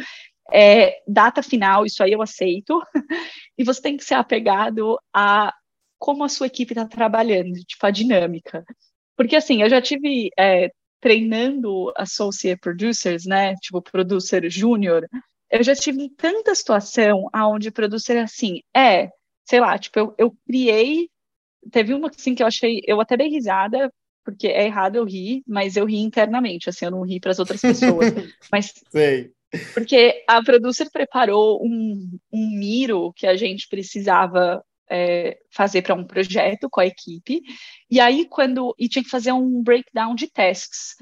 é 0.50 1.02
data 1.06 1.43
final, 1.43 1.86
isso 1.86 2.02
aí 2.02 2.14
eu 2.14 2.22
aceito, 2.22 2.82
e 3.58 3.66
você 3.66 3.82
tem 3.82 3.97
que 3.97 4.06
ser 4.06 4.16
apegado 4.16 4.97
a 5.14 5.54
como 5.97 6.24
a 6.24 6.30
sua 6.30 6.47
equipe 6.47 6.72
está 6.72 6.88
trabalhando, 6.88 7.52
tipo, 7.66 7.86
a 7.86 7.91
dinâmica. 7.91 8.64
Porque, 9.18 9.36
assim, 9.36 9.62
eu 9.62 9.70
já 9.70 9.82
tive 9.82 10.30
é, 10.39 10.72
treinando 11.02 11.91
associate 11.97 12.62
producers, 12.62 13.26
né, 13.26 13.54
tipo, 13.56 13.82
producer 13.82 14.50
júnior, 14.50 15.06
eu 15.52 15.64
já 15.64 15.76
tive 15.76 16.10
tanta 16.10 16.54
situação 16.54 17.28
onde 17.34 17.70
o 17.70 17.74
producer, 17.74 18.18
assim, 18.18 18.62
é, 18.76 19.10
sei 19.45 19.60
lá, 19.60 19.78
tipo, 19.78 20.00
eu, 20.00 20.16
eu 20.18 20.38
criei, 20.45 21.10
teve 21.72 21.93
uma, 21.93 22.10
assim, 22.10 22.36
que 22.36 22.43
eu 22.43 22.47
achei, 22.47 22.82
eu 22.86 23.02
até 23.02 23.18
dei 23.18 23.30
risada, 23.30 23.91
porque 24.24 24.47
é 24.47 24.66
errado 24.66 24.95
eu 24.95 25.06
rir, 25.06 25.43
mas 25.47 25.76
eu 25.76 25.86
ri 25.86 25.97
internamente, 25.97 26.70
assim, 26.70 26.86
eu 26.86 26.91
não 26.91 27.02
ri 27.02 27.20
para 27.20 27.32
as 27.32 27.39
outras 27.39 27.62
pessoas. 27.62 28.14
mas 28.52 28.74
Sei. 28.91 29.32
Porque 29.74 30.24
a 30.28 30.43
producer 30.43 30.89
preparou 30.91 31.60
um, 31.64 32.20
um 32.32 32.50
miro 32.58 33.12
que 33.14 33.26
a 33.26 33.36
gente 33.36 33.68
precisava 33.68 34.64
é, 34.89 35.39
fazer 35.52 35.82
para 35.82 35.95
um 35.95 36.06
projeto 36.06 36.70
com 36.70 36.82
a 36.82 36.86
equipe, 36.86 37.41
e 37.89 38.00
aí 38.00 38.26
quando 38.26 38.76
e 38.78 38.88
tinha 38.88 39.04
que 39.04 39.10
fazer 39.10 39.32
um 39.32 39.62
breakdown 39.64 40.14
de 40.16 40.28
tasks. 40.28 40.95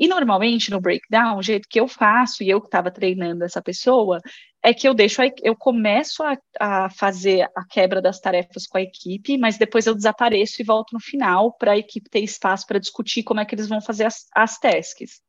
E 0.00 0.08
normalmente 0.08 0.70
no 0.70 0.80
breakdown, 0.80 1.36
o 1.36 1.42
jeito 1.42 1.68
que 1.68 1.78
eu 1.78 1.86
faço, 1.86 2.42
e 2.42 2.48
eu 2.48 2.58
que 2.58 2.68
estava 2.68 2.90
treinando 2.90 3.44
essa 3.44 3.60
pessoa, 3.60 4.18
é 4.62 4.72
que 4.72 4.88
eu 4.88 4.94
deixo, 4.94 5.20
a, 5.20 5.26
eu 5.42 5.54
começo 5.54 6.22
a, 6.22 6.38
a, 6.58 6.88
fazer 6.88 7.42
a 7.54 7.66
quebra 7.68 8.00
das 8.00 8.18
tarefas 8.18 8.66
com 8.66 8.78
a 8.78 8.82
equipe, 8.82 9.36
mas 9.36 9.58
depois 9.58 9.86
eu 9.86 9.94
desapareço 9.94 10.62
e 10.62 10.64
volto 10.64 10.94
no 10.94 11.00
final 11.00 11.52
para 11.52 11.72
a 11.72 11.78
equipe 11.78 12.08
ter 12.08 12.20
espaço 12.20 12.66
para 12.66 12.78
discutir 12.78 13.22
como 13.22 13.40
é 13.40 13.44
que 13.44 13.54
eles 13.54 13.68
vão 13.68 13.82
fazer 13.82 14.04
as, 14.04 14.26
as 14.34 14.58
tasks. 14.58 15.20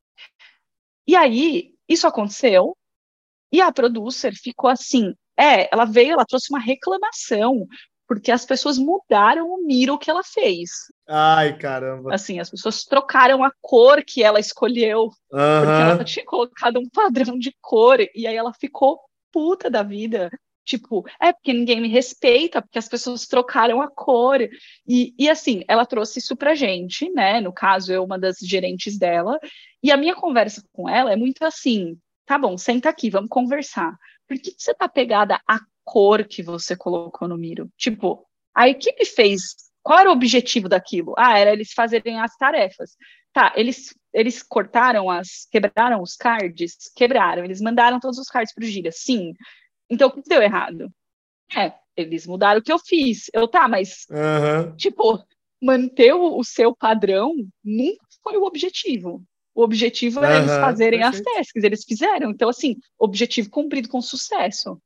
E 1.06 1.18
aí, 1.18 1.74
isso 1.88 2.08
aconteceu, 2.08 2.78
e 3.52 3.60
a 3.60 3.74
producer 3.74 4.34
ficou 4.34 4.70
assim, 4.70 5.14
é, 5.38 5.68
ela 5.74 5.84
veio, 5.84 6.14
ela 6.14 6.26
trouxe 6.26 6.48
uma 6.50 6.60
reclamação, 6.60 7.68
porque 8.08 8.32
as 8.32 8.46
pessoas 8.46 8.78
mudaram 8.78 9.48
o 9.48 9.66
miro 9.66 10.00
que 10.00 10.10
ela 10.10 10.24
fez. 10.24 10.70
Ai, 11.14 11.58
caramba. 11.58 12.14
Assim, 12.14 12.40
as 12.40 12.50
pessoas 12.50 12.84
trocaram 12.84 13.44
a 13.44 13.52
cor 13.62 14.04
que 14.04 14.24
ela 14.24 14.40
escolheu, 14.40 15.04
uhum. 15.04 15.12
porque 15.30 15.82
ela 15.82 16.04
tinha 16.04 16.26
colocado 16.26 16.80
um 16.80 16.90
padrão 16.90 17.38
de 17.38 17.56
cor, 17.60 18.00
e 18.00 18.28
aí 18.28 18.36
ela 18.36 18.54
ficou 18.54 19.00
puta 19.32 19.70
da 19.70 19.84
vida. 19.84 20.30
Tipo, 20.64 21.04
é 21.20 21.34
porque 21.34 21.52
ninguém 21.52 21.82
me 21.82 21.88
respeita, 21.88 22.62
porque 22.62 22.78
as 22.78 22.88
pessoas 22.88 23.28
trocaram 23.28 23.82
a 23.82 23.90
cor. 23.90 24.40
E, 24.88 25.14
e 25.18 25.30
assim, 25.30 25.64
ela 25.68 25.86
trouxe 25.86 26.20
isso 26.20 26.36
pra 26.36 26.56
gente, 26.56 27.10
né? 27.10 27.42
No 27.42 27.52
caso, 27.52 27.92
eu, 27.92 28.04
uma 28.04 28.18
das 28.18 28.38
gerentes 28.38 28.98
dela. 28.98 29.40
E 29.84 29.92
a 29.92 29.98
minha 29.98 30.16
conversa 30.16 30.64
com 30.72 30.88
ela 30.88 31.12
é 31.12 31.16
muito 31.16 31.44
assim: 31.44 31.98
tá 32.26 32.38
bom, 32.38 32.58
senta 32.58 32.90
aqui, 32.90 33.10
vamos 33.10 33.30
conversar. 33.30 33.98
Por 34.28 34.38
que, 34.38 34.52
que 34.52 34.64
você 34.64 34.74
tá 34.74 34.88
pegada 34.88 35.42
a 35.48 35.60
cor 35.84 36.24
que 36.26 36.42
você 36.42 36.76
colocou 36.76 37.28
no 37.28 37.38
Miro. 37.38 37.70
Tipo, 37.78 38.26
a 38.56 38.70
equipe 38.70 39.06
fez. 39.06 39.56
Qual 39.84 40.00
era 40.00 40.10
o 40.10 40.14
objetivo 40.14 40.70
daquilo? 40.70 41.14
Ah, 41.18 41.38
era 41.38 41.52
eles 41.52 41.74
fazerem 41.74 42.20
as 42.20 42.36
tarefas. 42.38 42.96
Tá, 43.34 43.54
eles, 43.56 43.96
eles 44.14 44.44
cortaram 44.44 45.10
as. 45.10 45.48
quebraram 45.50 46.02
os 46.02 46.16
cards? 46.16 46.92
Quebraram. 46.96 47.44
Eles 47.44 47.62
mandaram 47.62 48.00
todos 48.00 48.18
os 48.18 48.28
cards 48.28 48.54
para 48.54 48.64
o 48.64 48.68
Gira. 48.68 48.92
Sim. 48.92 49.34
Então, 49.90 50.10
o 50.10 50.12
que 50.12 50.22
deu 50.28 50.42
errado? 50.42 50.90
É, 51.56 51.74
eles 51.96 52.28
mudaram 52.28 52.60
o 52.60 52.64
que 52.64 52.72
eu 52.72 52.80
fiz. 52.80 53.30
Eu, 53.34 53.48
tá, 53.48 53.68
mas. 53.68 54.06
Uhum. 54.10 54.76
Tipo, 54.76 55.24
manter 55.62 56.14
o, 56.14 56.38
o, 56.38 56.44
seu 56.44 56.76
padrão 56.76 57.34
nunca 57.64 58.06
foi 58.24 58.38
o 58.38 58.44
objetivo. 58.44 59.24
O 59.54 59.64
objetivo 59.64 60.24
era 60.24 60.36
uhum, 60.36 60.42
eles 60.44 60.52
fazerem 60.52 61.00
perfeito. 61.02 61.28
as 61.28 61.36
tasks, 61.36 61.64
eles 61.64 61.84
fizeram. 61.84 62.32
Então, 62.32 62.50
assim, 62.50 62.78
objetivo 62.98 63.50
cumprido 63.50 63.90
com 63.90 64.02
sucesso 64.02 64.82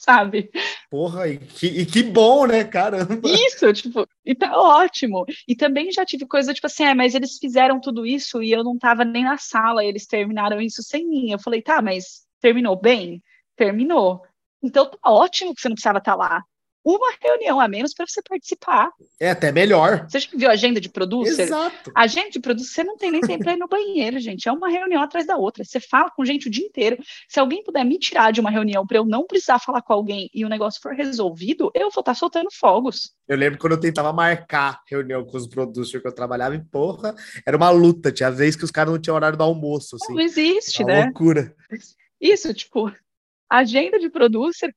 sabe? 0.00 0.50
Porra, 0.90 1.28
e 1.28 1.38
que, 1.38 1.66
e 1.66 1.86
que 1.86 2.02
bom, 2.02 2.46
né, 2.46 2.64
caramba? 2.64 3.20
Isso, 3.28 3.72
tipo, 3.72 4.08
e 4.24 4.34
tá 4.34 4.58
ótimo. 4.58 5.24
E 5.46 5.54
também 5.54 5.92
já 5.92 6.04
tive 6.04 6.26
coisa, 6.26 6.54
tipo 6.54 6.66
assim, 6.66 6.84
é, 6.84 6.94
mas 6.94 7.14
eles 7.14 7.38
fizeram 7.38 7.80
tudo 7.80 8.06
isso 8.06 8.42
e 8.42 8.50
eu 8.50 8.64
não 8.64 8.78
tava 8.78 9.04
nem 9.04 9.24
na 9.24 9.36
sala, 9.36 9.84
eles 9.84 10.06
terminaram 10.06 10.60
isso 10.60 10.82
sem 10.82 11.06
mim. 11.06 11.30
Eu 11.30 11.38
falei, 11.38 11.60
tá, 11.60 11.82
mas 11.82 12.26
terminou 12.40 12.80
bem? 12.80 13.22
Terminou. 13.56 14.22
Então 14.62 14.86
tá 14.86 14.98
ótimo 15.04 15.54
que 15.54 15.60
você 15.60 15.68
não 15.68 15.74
precisava 15.74 15.98
estar 15.98 16.12
tá 16.12 16.18
lá 16.18 16.44
uma 16.84 17.12
reunião 17.20 17.60
a 17.60 17.68
menos 17.68 17.92
para 17.92 18.06
você 18.06 18.22
participar. 18.22 18.90
É 19.18 19.30
até 19.30 19.52
melhor. 19.52 20.06
Você 20.08 20.20
já 20.20 20.28
viu 20.34 20.48
a 20.48 20.52
agenda 20.52 20.80
de 20.80 20.88
producer? 20.88 21.42
Exato. 21.42 21.92
A 21.94 22.02
agenda 22.02 22.30
de 22.30 22.40
producer, 22.40 22.70
você 22.70 22.84
não 22.84 22.96
tem 22.96 23.10
nem 23.10 23.20
tempo 23.20 23.44
para 23.44 23.52
ir 23.52 23.58
no 23.58 23.68
banheiro, 23.68 24.18
gente. 24.18 24.48
É 24.48 24.52
uma 24.52 24.68
reunião 24.68 25.02
atrás 25.02 25.26
da 25.26 25.36
outra. 25.36 25.64
Você 25.64 25.78
fala 25.78 26.10
com 26.10 26.24
gente 26.24 26.48
o 26.48 26.50
dia 26.50 26.64
inteiro. 26.64 26.98
Se 27.28 27.38
alguém 27.38 27.62
puder 27.62 27.84
me 27.84 27.98
tirar 27.98 28.32
de 28.32 28.40
uma 28.40 28.50
reunião 28.50 28.86
para 28.86 28.98
eu 28.98 29.04
não 29.04 29.26
precisar 29.26 29.58
falar 29.58 29.82
com 29.82 29.92
alguém 29.92 30.30
e 30.32 30.44
o 30.44 30.48
negócio 30.48 30.80
for 30.80 30.94
resolvido, 30.94 31.70
eu 31.74 31.90
vou 31.90 32.00
estar 32.00 32.02
tá 32.02 32.14
soltando 32.14 32.48
fogos. 32.50 33.12
Eu 33.28 33.36
lembro 33.36 33.58
quando 33.58 33.74
eu 33.74 33.80
tentava 33.80 34.12
marcar 34.12 34.80
reunião 34.88 35.24
com 35.24 35.36
os 35.36 35.46
producers 35.46 36.02
que 36.02 36.08
eu 36.08 36.14
trabalhava 36.14 36.54
e, 36.54 36.64
porra, 36.64 37.14
era 37.46 37.56
uma 37.56 37.70
luta. 37.70 38.10
Tinha 38.10 38.30
vezes 38.30 38.56
que 38.56 38.64
os 38.64 38.70
caras 38.70 38.92
não 38.92 39.00
tinham 39.00 39.14
horário 39.14 39.36
do 39.36 39.44
almoço. 39.44 39.96
Assim. 39.96 40.14
Não 40.14 40.20
existe, 40.20 40.82
uma 40.82 40.92
né? 40.92 41.04
loucura. 41.04 41.54
Isso, 42.20 42.52
tipo, 42.52 42.92
agenda 43.48 43.98
de 43.98 44.08
producer, 44.08 44.74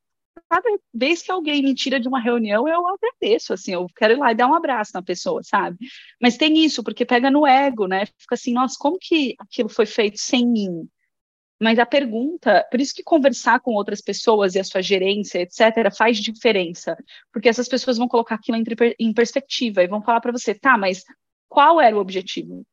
cada 0.50 0.78
vez 0.94 1.22
que 1.22 1.32
alguém 1.32 1.64
me 1.64 1.74
tira 1.74 2.00
de 2.00 2.08
uma 2.08 2.20
reunião, 2.20 2.68
eu 2.68 2.84
agradeço, 2.88 3.54
assim, 3.54 3.74
eu 3.74 3.88
quero 3.96 4.14
ir 4.14 4.18
lá 4.18 4.32
e 4.32 4.36
dar 4.36 4.48
um 4.48 4.54
abraço 4.54 4.92
na 4.94 5.02
pessoa, 5.02 5.42
sabe? 5.44 5.78
Mas 6.22 6.38
tem 6.38 6.64
isso, 6.64 6.84
porque 6.84 7.06
pega 7.06 7.32
no 7.32 7.48
ego, 7.48 7.88
né? 7.88 8.06
Fica 8.06 8.36
assim, 8.36 8.54
nossa, 8.54 8.76
como 8.80 8.98
que 9.00 9.36
aquilo 9.40 9.70
foi 9.70 9.86
feito 9.86 10.20
sem 10.20 10.48
mim? 10.48 10.88
Mas 11.60 11.80
a 11.80 11.86
pergunta, 11.86 12.68
por 12.70 12.82
isso 12.82 12.94
que 12.94 13.04
conversar 13.04 13.62
com 13.62 13.72
outras 13.72 14.02
pessoas 14.02 14.54
e 14.54 14.60
a 14.60 14.64
sua 14.64 14.82
gerência, 14.82 15.40
etc., 15.40 15.96
faz 15.96 16.18
diferença, 16.18 16.98
porque 17.32 17.50
essas 17.50 17.68
pessoas 17.68 17.98
vão 17.98 18.08
colocar 18.08 18.36
aquilo 18.36 18.58
em 19.00 19.14
perspectiva 19.14 19.84
e 19.84 19.88
vão 19.88 20.02
falar 20.02 20.20
para 20.20 20.32
você, 20.32 20.54
tá, 20.54 20.78
mas 20.78 21.04
qual 21.48 21.80
era 21.80 21.96
o 21.96 22.00
objetivo? 22.00 22.66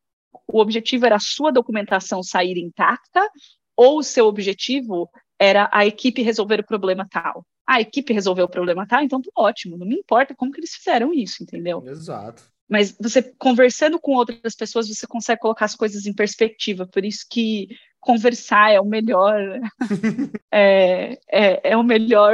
O 0.47 0.59
objetivo 0.59 1.05
era 1.05 1.15
a 1.15 1.19
sua 1.19 1.51
documentação 1.51 2.21
sair 2.21 2.57
intacta 2.57 3.27
ou 3.75 3.99
o 3.99 4.03
seu 4.03 4.27
objetivo 4.27 5.09
era 5.39 5.69
a 5.71 5.85
equipe 5.85 6.21
resolver 6.21 6.59
o 6.59 6.65
problema 6.65 7.07
tal? 7.09 7.45
A 7.67 7.79
equipe 7.81 8.13
resolveu 8.13 8.45
o 8.45 8.49
problema, 8.49 8.87
tá? 8.87 9.03
Então, 9.03 9.21
ótimo, 9.35 9.77
não 9.77 9.85
me 9.85 9.95
importa 9.95 10.35
como 10.35 10.51
que 10.51 10.59
eles 10.59 10.73
fizeram 10.73 11.13
isso, 11.13 11.43
entendeu? 11.43 11.83
Exato. 11.87 12.43
Mas 12.69 12.95
você 12.99 13.21
conversando 13.37 13.99
com 13.99 14.13
outras 14.13 14.55
pessoas, 14.55 14.87
você 14.87 15.05
consegue 15.05 15.41
colocar 15.41 15.65
as 15.65 15.75
coisas 15.75 16.05
em 16.05 16.13
perspectiva. 16.13 16.87
Por 16.87 17.03
isso 17.03 17.25
que 17.29 17.67
conversar 17.99 18.71
é 18.71 18.79
o 18.79 18.85
melhor. 18.85 19.59
é, 20.51 21.17
é, 21.29 21.71
é 21.71 21.77
o 21.77 21.83
melhor. 21.83 22.33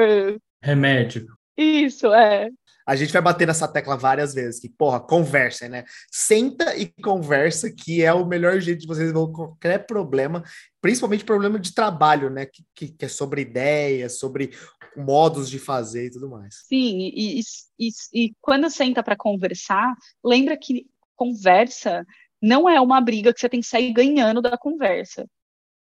Remédio. 0.62 1.28
Isso, 1.58 2.14
é 2.14 2.50
a 2.88 2.96
gente 2.96 3.12
vai 3.12 3.22
bater 3.22 3.46
nessa 3.46 3.68
tecla 3.68 3.98
várias 3.98 4.34
vezes, 4.34 4.62
que, 4.62 4.70
porra, 4.70 4.98
conversa, 4.98 5.68
né? 5.68 5.84
Senta 6.10 6.74
e 6.74 6.86
conversa, 6.86 7.70
que 7.70 8.02
é 8.02 8.14
o 8.14 8.26
melhor 8.26 8.62
jeito 8.62 8.80
de 8.80 8.88
você 8.88 9.04
resolver 9.04 9.34
qualquer 9.34 9.86
problema, 9.86 10.42
principalmente 10.80 11.26
problema 11.26 11.60
de 11.60 11.74
trabalho, 11.74 12.30
né? 12.30 12.46
Que, 12.46 12.64
que, 12.74 12.88
que 12.88 13.06
é 13.06 13.10
sobre 13.10 13.42
ideias, 13.42 14.18
sobre 14.18 14.52
modos 14.96 15.50
de 15.50 15.60
fazer 15.60 16.08
e 16.08 16.12
tudo 16.12 16.30
mais. 16.30 16.64
Sim, 16.68 17.12
e, 17.14 17.40
e, 17.80 17.90
e 18.14 18.34
quando 18.42 18.70
senta 18.70 19.04
para 19.04 19.16
conversar, 19.16 19.94
lembra 20.24 20.58
que 20.58 20.86
conversa 21.16 22.06
não 22.42 22.70
é 22.70 22.80
uma 22.80 23.02
briga 23.02 23.34
que 23.34 23.40
você 23.40 23.50
tem 23.50 23.62
que 23.62 23.68
sair 23.68 23.92
ganhando 23.92 24.42
da 24.42 24.58
conversa 24.58 25.26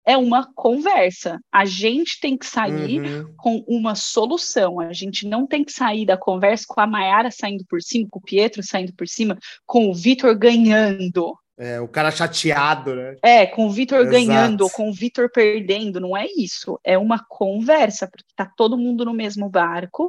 é 0.09 0.17
uma 0.17 0.51
conversa. 0.55 1.39
A 1.53 1.67
gente 1.67 2.19
tem 2.19 2.35
que 2.35 2.47
sair 2.47 2.99
uhum. 2.99 3.35
com 3.37 3.65
uma 3.69 3.95
solução. 3.95 4.81
A 4.81 4.91
gente 4.91 5.29
não 5.29 5.47
tem 5.47 5.63
que 5.63 5.71
sair 5.71 6.07
da 6.07 6.17
conversa 6.17 6.65
com 6.67 6.81
a 6.81 6.87
Mayara 6.87 7.31
saindo 7.31 7.63
por 7.69 7.83
cima, 7.83 8.09
com 8.11 8.19
o 8.19 8.23
Pietro 8.23 8.63
saindo 8.63 8.95
por 8.95 9.07
cima, 9.07 9.39
com 9.67 9.91
o 9.91 9.95
Vitor 9.95 10.35
ganhando. 10.35 11.37
É, 11.59 11.81
o 11.81 11.89
cara 11.89 12.13
chateado, 12.13 12.95
né? 12.95 13.17
É, 13.21 13.45
com 13.45 13.67
o 13.67 13.71
Vitor 13.71 14.09
ganhando 14.09 14.63
ou 14.63 14.71
com 14.71 14.89
o 14.89 14.95
Vitor 14.95 15.29
perdendo, 15.29 15.99
não 15.99 16.17
é 16.17 16.25
isso. 16.37 16.79
É 16.85 16.97
uma 16.97 17.19
conversa, 17.29 18.07
porque 18.07 18.25
tá 18.37 18.49
todo 18.57 18.79
mundo 18.79 19.05
no 19.05 19.13
mesmo 19.13 19.51
barco 19.51 20.09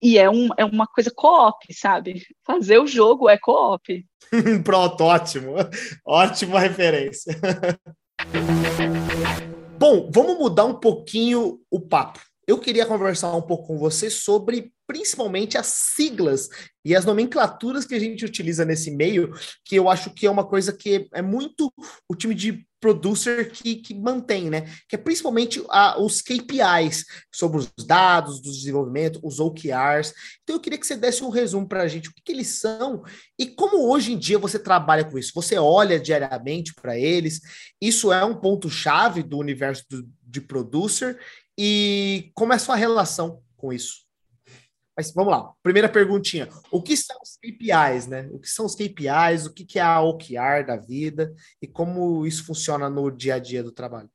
e 0.00 0.16
é, 0.16 0.30
um, 0.30 0.48
é 0.56 0.64
uma 0.64 0.86
coisa 0.86 1.10
co-op, 1.14 1.58
sabe? 1.74 2.24
Fazer 2.46 2.78
o 2.78 2.86
jogo 2.86 3.28
é 3.28 3.36
co-op. 3.36 4.06
Pronto, 4.64 5.04
ótimo. 5.04 5.54
Ótima 6.06 6.60
referência. 6.60 7.36
Bom, 9.76 10.08
vamos 10.12 10.38
mudar 10.38 10.66
um 10.66 10.74
pouquinho 10.74 11.58
o 11.70 11.80
papo. 11.80 12.20
Eu 12.50 12.58
queria 12.58 12.84
conversar 12.84 13.32
um 13.36 13.42
pouco 13.42 13.68
com 13.68 13.78
você 13.78 14.10
sobre 14.10 14.72
principalmente 14.84 15.56
as 15.56 15.68
siglas 15.68 16.48
e 16.84 16.96
as 16.96 17.04
nomenclaturas 17.04 17.84
que 17.84 17.94
a 17.94 17.98
gente 18.00 18.24
utiliza 18.24 18.64
nesse 18.64 18.90
meio, 18.90 19.32
que 19.64 19.76
eu 19.76 19.88
acho 19.88 20.12
que 20.12 20.26
é 20.26 20.30
uma 20.30 20.44
coisa 20.44 20.72
que 20.72 21.08
é 21.14 21.22
muito 21.22 21.72
o 22.08 22.14
time 22.16 22.34
de 22.34 22.66
producer 22.80 23.52
que, 23.52 23.76
que 23.76 23.94
mantém, 23.94 24.50
né? 24.50 24.62
Que 24.88 24.96
é 24.96 24.98
principalmente 24.98 25.64
a, 25.68 26.00
os 26.02 26.20
KPIs 26.20 27.04
sobre 27.32 27.58
os 27.58 27.72
dados 27.86 28.40
do 28.40 28.50
desenvolvimento, 28.50 29.20
os 29.22 29.38
OKRs. 29.38 30.12
Então 30.42 30.56
eu 30.56 30.60
queria 30.60 30.78
que 30.78 30.86
você 30.86 30.96
desse 30.96 31.22
um 31.22 31.28
resumo 31.28 31.68
para 31.68 31.82
a 31.82 31.88
gente 31.88 32.08
o 32.08 32.12
que, 32.12 32.20
que, 32.20 32.32
eles 32.32 32.58
são 32.58 33.04
e 33.38 33.46
como 33.46 33.88
hoje 33.88 34.12
em 34.12 34.18
dia 34.18 34.40
você 34.40 34.58
trabalha 34.58 35.04
com 35.04 35.16
isso. 35.16 35.30
Você 35.36 35.56
olha 35.56 36.00
diariamente 36.00 36.74
para 36.74 36.98
eles. 36.98 37.40
Isso 37.80 38.12
é 38.12 38.24
um 38.24 38.34
ponto 38.34 38.68
chave 38.68 39.22
do 39.22 39.38
universo 39.38 39.84
do, 39.88 40.08
de 40.20 40.40
producer 40.40 41.16
e 41.62 42.30
como 42.32 42.54
é 42.54 42.56
a 42.56 42.58
sua 42.58 42.74
relação 42.74 43.42
com 43.54 43.70
isso? 43.70 44.06
Mas 44.96 45.12
vamos 45.12 45.30
lá, 45.30 45.52
primeira 45.62 45.90
perguntinha. 45.90 46.48
O 46.70 46.80
que 46.80 46.96
são 46.96 47.18
os 47.22 47.36
KPIs, 47.36 48.06
né? 48.06 48.30
O 48.32 48.38
que 48.38 48.48
são 48.48 48.64
os 48.64 48.74
KPIs, 48.74 49.44
o 49.44 49.52
que 49.52 49.78
é 49.78 49.82
a 49.82 50.00
OKR 50.00 50.64
da 50.66 50.78
vida 50.78 51.34
e 51.60 51.66
como 51.66 52.26
isso 52.26 52.46
funciona 52.46 52.88
no 52.88 53.10
dia 53.10 53.34
a 53.34 53.38
dia 53.38 53.62
do 53.62 53.72
trabalho? 53.72 54.08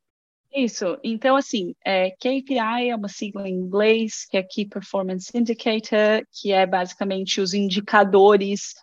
Isso, 0.52 0.98
então 1.04 1.36
assim, 1.36 1.76
é, 1.86 2.10
KPI 2.12 2.90
é 2.90 2.96
uma 2.96 3.10
sigla 3.10 3.48
em 3.48 3.54
inglês, 3.54 4.26
que 4.28 4.38
é 4.38 4.42
Key 4.42 4.66
Performance 4.66 5.30
Indicator, 5.38 6.26
que 6.32 6.52
é 6.52 6.66
basicamente 6.66 7.40
os 7.40 7.54
indicadores 7.54 8.74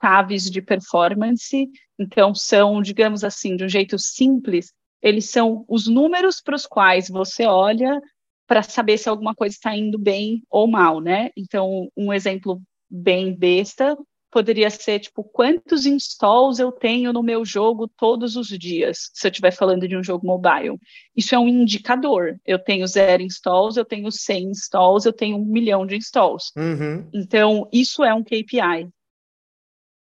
chaves 0.00 0.48
de 0.48 0.62
performance. 0.62 1.68
Então, 1.98 2.32
são, 2.32 2.80
digamos 2.80 3.24
assim, 3.24 3.56
de 3.56 3.64
um 3.64 3.68
jeito 3.68 3.98
simples, 3.98 4.72
eles 5.04 5.28
são 5.28 5.66
os 5.68 5.86
números 5.86 6.40
para 6.40 6.56
os 6.56 6.66
quais 6.66 7.08
você 7.10 7.44
olha 7.44 8.00
para 8.46 8.62
saber 8.62 8.96
se 8.96 9.06
alguma 9.06 9.34
coisa 9.34 9.54
está 9.54 9.76
indo 9.76 9.98
bem 9.98 10.42
ou 10.50 10.66
mal, 10.66 10.98
né? 10.98 11.30
Então, 11.36 11.90
um 11.94 12.10
exemplo 12.10 12.60
bem 12.90 13.34
besta 13.34 13.96
poderia 14.30 14.68
ser 14.68 14.98
tipo 14.98 15.22
quantos 15.22 15.86
installs 15.86 16.58
eu 16.58 16.72
tenho 16.72 17.12
no 17.12 17.22
meu 17.22 17.44
jogo 17.44 17.86
todos 17.86 18.34
os 18.34 18.48
dias, 18.48 19.10
se 19.12 19.28
eu 19.28 19.30
estiver 19.30 19.52
falando 19.52 19.86
de 19.86 19.96
um 19.96 20.02
jogo 20.02 20.26
mobile. 20.26 20.76
Isso 21.14 21.34
é 21.34 21.38
um 21.38 21.46
indicador. 21.46 22.36
Eu 22.44 22.58
tenho 22.58 22.86
zero 22.86 23.22
installs, 23.22 23.76
eu 23.76 23.84
tenho 23.84 24.10
100 24.10 24.50
installs, 24.50 25.04
eu 25.04 25.12
tenho 25.12 25.36
um 25.36 25.44
milhão 25.44 25.86
de 25.86 25.96
installs. 25.96 26.50
Uhum. 26.56 27.08
Então, 27.14 27.68
isso 27.72 28.02
é 28.02 28.12
um 28.12 28.24
KPI. 28.24 28.88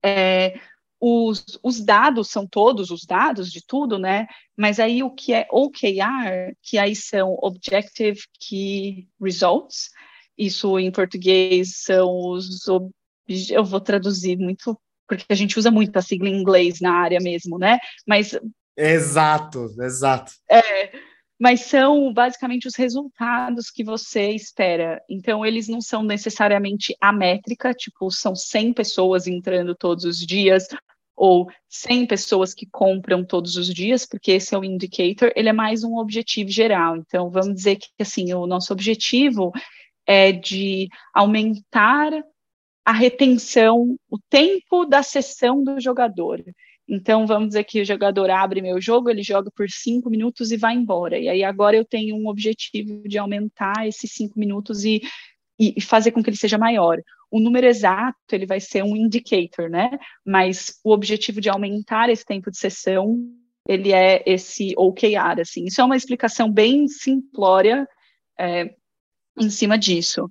É, 0.05 0.61
os, 1.01 1.59
os, 1.62 1.80
dados 1.80 2.28
são 2.28 2.46
todos 2.46 2.90
os 2.90 3.05
dados 3.07 3.51
de 3.51 3.64
tudo, 3.64 3.98
né? 3.98 4.26
Mas 4.57 4.78
aí 4.78 5.03
o 5.03 5.11
que 5.11 5.32
é 5.32 5.46
OKR, 5.51 6.55
que 6.62 6.78
aí 6.78 6.94
são 6.94 7.36
Objective 7.40 8.20
Key 8.38 9.09
Results, 9.20 9.88
isso 10.36 10.78
em 10.78 10.90
português 10.90 11.82
são 11.82 12.30
os 12.30 12.66
eu 13.51 13.64
vou 13.64 13.80
traduzir 13.80 14.36
muito, 14.36 14.78
porque 15.09 15.24
a 15.28 15.34
gente 15.34 15.59
usa 15.59 15.70
muito 15.70 15.96
a 15.96 16.03
sigla 16.03 16.28
em 16.28 16.40
inglês 16.40 16.80
na 16.80 16.92
área 16.92 17.20
mesmo, 17.20 17.59
né? 17.59 17.78
Mas. 18.07 18.38
Exato, 18.76 19.66
exato. 19.80 20.32
É, 20.51 20.92
mas 21.41 21.62
são 21.62 22.12
basicamente 22.12 22.68
os 22.68 22.76
resultados 22.76 23.70
que 23.70 23.82
você 23.82 24.30
espera. 24.32 25.03
Então, 25.09 25.45
eles 25.45 25.68
não 25.68 25.80
são 25.80 26.03
necessariamente 26.03 26.95
a 27.01 27.11
métrica, 27.11 27.72
tipo, 27.72 28.11
são 28.11 28.36
100 28.36 28.74
pessoas 28.74 29.26
entrando 29.26 29.74
todos 29.74 30.05
os 30.05 30.18
dias, 30.18 30.68
ou 31.16 31.51
100 31.66 32.07
pessoas 32.07 32.53
que 32.53 32.66
compram 32.66 33.24
todos 33.24 33.57
os 33.57 33.72
dias, 33.72 34.05
porque 34.05 34.32
esse 34.32 34.55
é 34.55 34.59
o 34.59 34.64
indicator, 34.64 35.32
ele 35.34 35.49
é 35.49 35.53
mais 35.53 35.82
um 35.82 35.97
objetivo 35.97 36.51
geral. 36.51 36.97
Então, 36.97 37.30
vamos 37.30 37.55
dizer 37.55 37.76
que, 37.76 37.88
assim, 37.99 38.34
o 38.34 38.47
nosso 38.47 38.70
objetivo 38.70 39.51
é 40.07 40.32
de 40.32 40.88
aumentar 41.14 42.12
a 42.84 42.93
retenção, 42.93 43.97
o 44.11 44.18
tempo 44.28 44.84
da 44.84 45.03
sessão 45.03 45.64
do 45.64 45.80
jogador. 45.80 46.45
Então, 46.93 47.24
vamos 47.24 47.51
dizer 47.51 47.62
que 47.62 47.80
o 47.80 47.84
jogador 47.84 48.28
abre 48.30 48.61
meu 48.61 48.80
jogo, 48.80 49.09
ele 49.09 49.22
joga 49.22 49.49
por 49.53 49.70
cinco 49.70 50.11
minutos 50.11 50.51
e 50.51 50.57
vai 50.57 50.74
embora. 50.74 51.16
E 51.16 51.28
aí, 51.28 51.45
agora 51.45 51.76
eu 51.76 51.84
tenho 51.84 52.16
um 52.16 52.26
objetivo 52.26 53.09
de 53.09 53.16
aumentar 53.16 53.86
esses 53.86 54.11
cinco 54.11 54.36
minutos 54.36 54.84
e, 54.84 55.01
e 55.57 55.80
fazer 55.80 56.11
com 56.11 56.20
que 56.20 56.28
ele 56.28 56.36
seja 56.36 56.59
maior. 56.59 57.01
O 57.30 57.38
número 57.38 57.64
exato, 57.64 58.18
ele 58.32 58.45
vai 58.45 58.59
ser 58.59 58.82
um 58.82 58.97
indicator, 58.97 59.70
né? 59.70 59.97
Mas 60.26 60.80
o 60.82 60.91
objetivo 60.91 61.41
de 61.41 61.49
aumentar 61.49 62.11
esse 62.11 62.24
tempo 62.24 62.51
de 62.51 62.59
sessão, 62.59 63.16
ele 63.68 63.93
é 63.93 64.24
esse 64.26 64.74
OKR, 64.76 65.41
assim. 65.41 65.66
Isso 65.66 65.80
é 65.80 65.84
uma 65.84 65.97
explicação 65.97 66.51
bem 66.51 66.88
simplória 66.88 67.88
é, 68.36 68.74
em 69.38 69.49
cima 69.49 69.78
disso. 69.78 70.28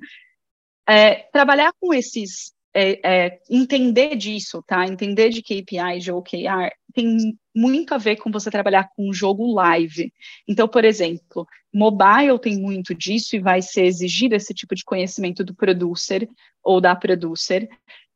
É, 0.86 1.24
trabalhar 1.32 1.72
com 1.80 1.93
esses, 1.93 2.51
é, 2.74 2.99
é, 3.03 3.39
entender 3.49 4.15
disso, 4.15 4.63
tá? 4.65 4.86
Entender 4.86 5.30
de 5.30 5.41
KPI, 5.41 5.99
de 5.99 6.11
OKR, 6.11 6.72
tem 6.93 7.38
muito 7.55 7.93
a 7.93 7.97
ver 7.97 8.17
com 8.17 8.32
você 8.32 8.49
trabalhar 8.49 8.89
com 8.95 9.09
um 9.09 9.13
jogo 9.13 9.51
live. 9.53 10.11
Então, 10.47 10.67
por 10.67 10.86
exemplo, 10.86 11.47
mobile 11.74 12.39
tem 12.39 12.57
muito 12.57 12.93
disso 12.93 13.36
e 13.36 13.39
vai 13.39 13.61
ser 13.61 13.86
exigido 13.86 14.36
esse 14.36 14.53
tipo 14.53 14.76
de 14.76 14.84
conhecimento 14.84 15.43
do 15.43 15.55
producer 15.55 16.30
ou 16.63 16.80
da 16.80 16.95
producer. 16.95 17.67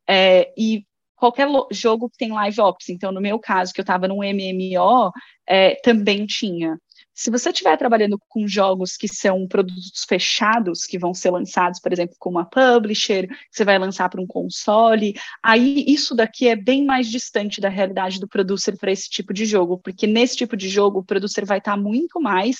É, 0.08 0.52
e 0.56 0.84
qualquer 1.16 1.48
jogo 1.70 2.10
que 2.10 2.18
tem 2.18 2.32
live 2.32 2.60
ops, 2.60 2.88
então 2.88 3.10
no 3.10 3.20
meu 3.20 3.38
caso, 3.38 3.72
que 3.72 3.80
eu 3.80 3.84
estava 3.84 4.06
num 4.06 4.18
MMO, 4.22 5.10
é, 5.48 5.74
também 5.76 6.26
tinha. 6.26 6.78
Se 7.14 7.30
você 7.30 7.50
estiver 7.50 7.76
trabalhando 7.76 8.18
com 8.28 8.46
jogos 8.46 8.96
que 8.96 9.06
são 9.06 9.46
produtos 9.46 10.04
fechados, 10.08 10.84
que 10.84 10.98
vão 10.98 11.14
ser 11.14 11.30
lançados, 11.30 11.78
por 11.80 11.92
exemplo, 11.92 12.16
com 12.18 12.28
uma 12.30 12.44
publisher, 12.44 13.28
você 13.50 13.64
vai 13.64 13.78
lançar 13.78 14.08
para 14.08 14.20
um 14.20 14.26
console, 14.26 15.14
aí 15.40 15.84
isso 15.86 16.14
daqui 16.14 16.48
é 16.48 16.56
bem 16.56 16.84
mais 16.84 17.08
distante 17.08 17.60
da 17.60 17.68
realidade 17.68 18.18
do 18.18 18.28
producer 18.28 18.76
para 18.76 18.90
esse 18.90 19.08
tipo 19.08 19.32
de 19.32 19.46
jogo, 19.46 19.78
porque 19.78 20.08
nesse 20.08 20.36
tipo 20.36 20.56
de 20.56 20.68
jogo 20.68 20.98
o 20.98 21.04
producer 21.04 21.46
vai 21.46 21.58
estar 21.58 21.76
muito 21.76 22.20
mais 22.20 22.56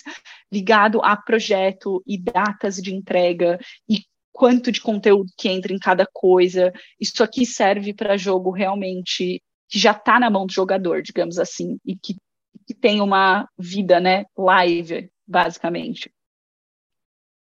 ligado 0.52 1.00
a 1.02 1.16
projeto 1.16 2.00
e 2.06 2.16
datas 2.16 2.76
de 2.76 2.94
entrega 2.94 3.58
e 3.90 4.02
quanto 4.32 4.70
de 4.70 4.80
conteúdo 4.80 5.32
que 5.36 5.48
entra 5.48 5.72
em 5.72 5.78
cada 5.78 6.06
coisa. 6.12 6.72
Isso 7.00 7.24
aqui 7.24 7.44
serve 7.44 7.92
para 7.92 8.16
jogo 8.16 8.50
realmente 8.50 9.42
que 9.68 9.78
já 9.78 9.92
está 9.92 10.20
na 10.20 10.30
mão 10.30 10.46
do 10.46 10.52
jogador, 10.52 11.02
digamos 11.02 11.38
assim, 11.38 11.78
e 11.84 11.96
que 11.96 12.16
que 12.66 12.74
tem 12.74 13.00
uma 13.00 13.48
vida, 13.58 14.00
né, 14.00 14.24
live, 14.36 15.10
basicamente. 15.26 16.12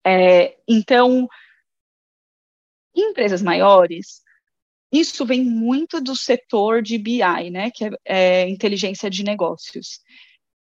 É, 0.07 0.57
então, 0.69 1.29
em 2.95 3.11
empresas 3.11 3.43
maiores, 3.43 4.23
isso 4.93 5.25
vem 5.27 5.45
muito 5.45 6.01
do 6.01 6.15
setor 6.15 6.83
de 6.83 6.99
BI, 6.99 7.51
né, 7.51 7.71
que 7.71 7.85
é, 7.85 7.91
é 8.05 8.49
inteligência 8.49 9.11
de 9.11 9.25
negócios. 9.25 10.01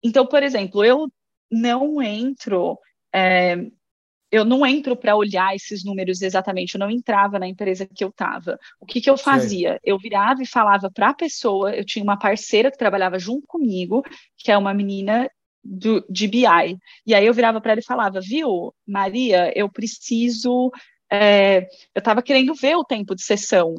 Então, 0.03 0.27
por 0.27 0.43
exemplo, 0.43 0.85
eu 0.85 1.09
não 1.51 2.03
entro 2.03 2.79
é, 3.13 3.57
eu 4.31 4.45
não 4.45 4.67
entro 4.67 4.97
para 4.97 5.17
olhar 5.17 5.55
esses 5.55 5.85
números 5.85 6.21
exatamente, 6.23 6.75
eu 6.75 6.79
não 6.79 6.91
entrava 6.91 7.39
na 7.39 7.47
empresa 7.47 7.87
que 7.87 8.03
eu 8.03 8.09
estava. 8.09 8.59
O 8.81 8.87
que, 8.87 9.01
que 9.01 9.09
eu 9.09 9.17
fazia? 9.17 9.75
Sim. 9.75 9.79
Eu 9.85 9.99
virava 9.99 10.43
e 10.43 10.47
falava 10.47 10.91
para 10.91 11.11
a 11.11 11.15
pessoa, 11.15 11.75
eu 11.75 11.85
tinha 11.85 12.03
uma 12.03 12.19
parceira 12.19 12.71
que 12.71 12.79
trabalhava 12.79 13.19
junto 13.19 13.47
comigo, 13.47 14.03
que 14.37 14.51
é 14.51 14.59
uma 14.59 14.75
menina 14.75 15.31
do, 15.63 16.05
de 16.09 16.27
BI. 16.27 16.77
E 17.07 17.15
aí 17.15 17.27
eu 17.27 17.35
virava 17.35 17.61
para 17.61 17.73
ela 17.73 17.81
e 17.81 17.85
falava, 17.85 18.21
viu, 18.21 18.75
Maria, 18.87 19.53
eu 19.57 19.71
preciso. 19.71 20.71
É, 21.11 21.69
eu 21.95 22.01
estava 22.01 22.21
querendo 22.21 22.53
ver 22.55 22.77
o 22.77 22.85
tempo 22.85 23.15
de 23.15 23.23
sessão 23.23 23.75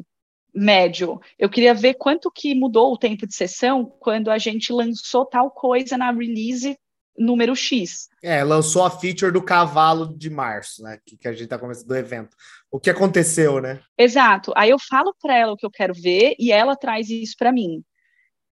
médio. 0.54 1.20
Eu 1.38 1.48
queria 1.48 1.74
ver 1.74 1.94
quanto 1.94 2.30
que 2.30 2.54
mudou 2.54 2.92
o 2.92 2.98
tempo 2.98 3.26
de 3.26 3.34
sessão 3.34 3.84
quando 3.84 4.30
a 4.30 4.38
gente 4.38 4.72
lançou 4.72 5.26
tal 5.26 5.50
coisa 5.50 5.96
na 5.96 6.10
release 6.10 6.76
número 7.18 7.54
X. 7.54 8.08
É, 8.22 8.42
lançou 8.44 8.84
a 8.84 8.90
feature 8.90 9.32
do 9.32 9.42
cavalo 9.42 10.16
de 10.16 10.30
março, 10.30 10.82
né? 10.82 10.98
Que, 11.04 11.16
que 11.16 11.28
a 11.28 11.32
gente 11.32 11.48
tá 11.48 11.58
começando 11.58 11.88
do 11.88 11.96
evento. 11.96 12.36
O 12.70 12.78
que 12.78 12.90
aconteceu, 12.90 13.60
né? 13.60 13.80
Exato. 13.96 14.52
Aí 14.56 14.70
eu 14.70 14.78
falo 14.78 15.14
para 15.20 15.36
ela 15.36 15.52
o 15.52 15.56
que 15.56 15.66
eu 15.66 15.70
quero 15.70 15.94
ver 15.94 16.34
e 16.38 16.52
ela 16.52 16.76
traz 16.76 17.10
isso 17.10 17.34
para 17.38 17.52
mim. 17.52 17.82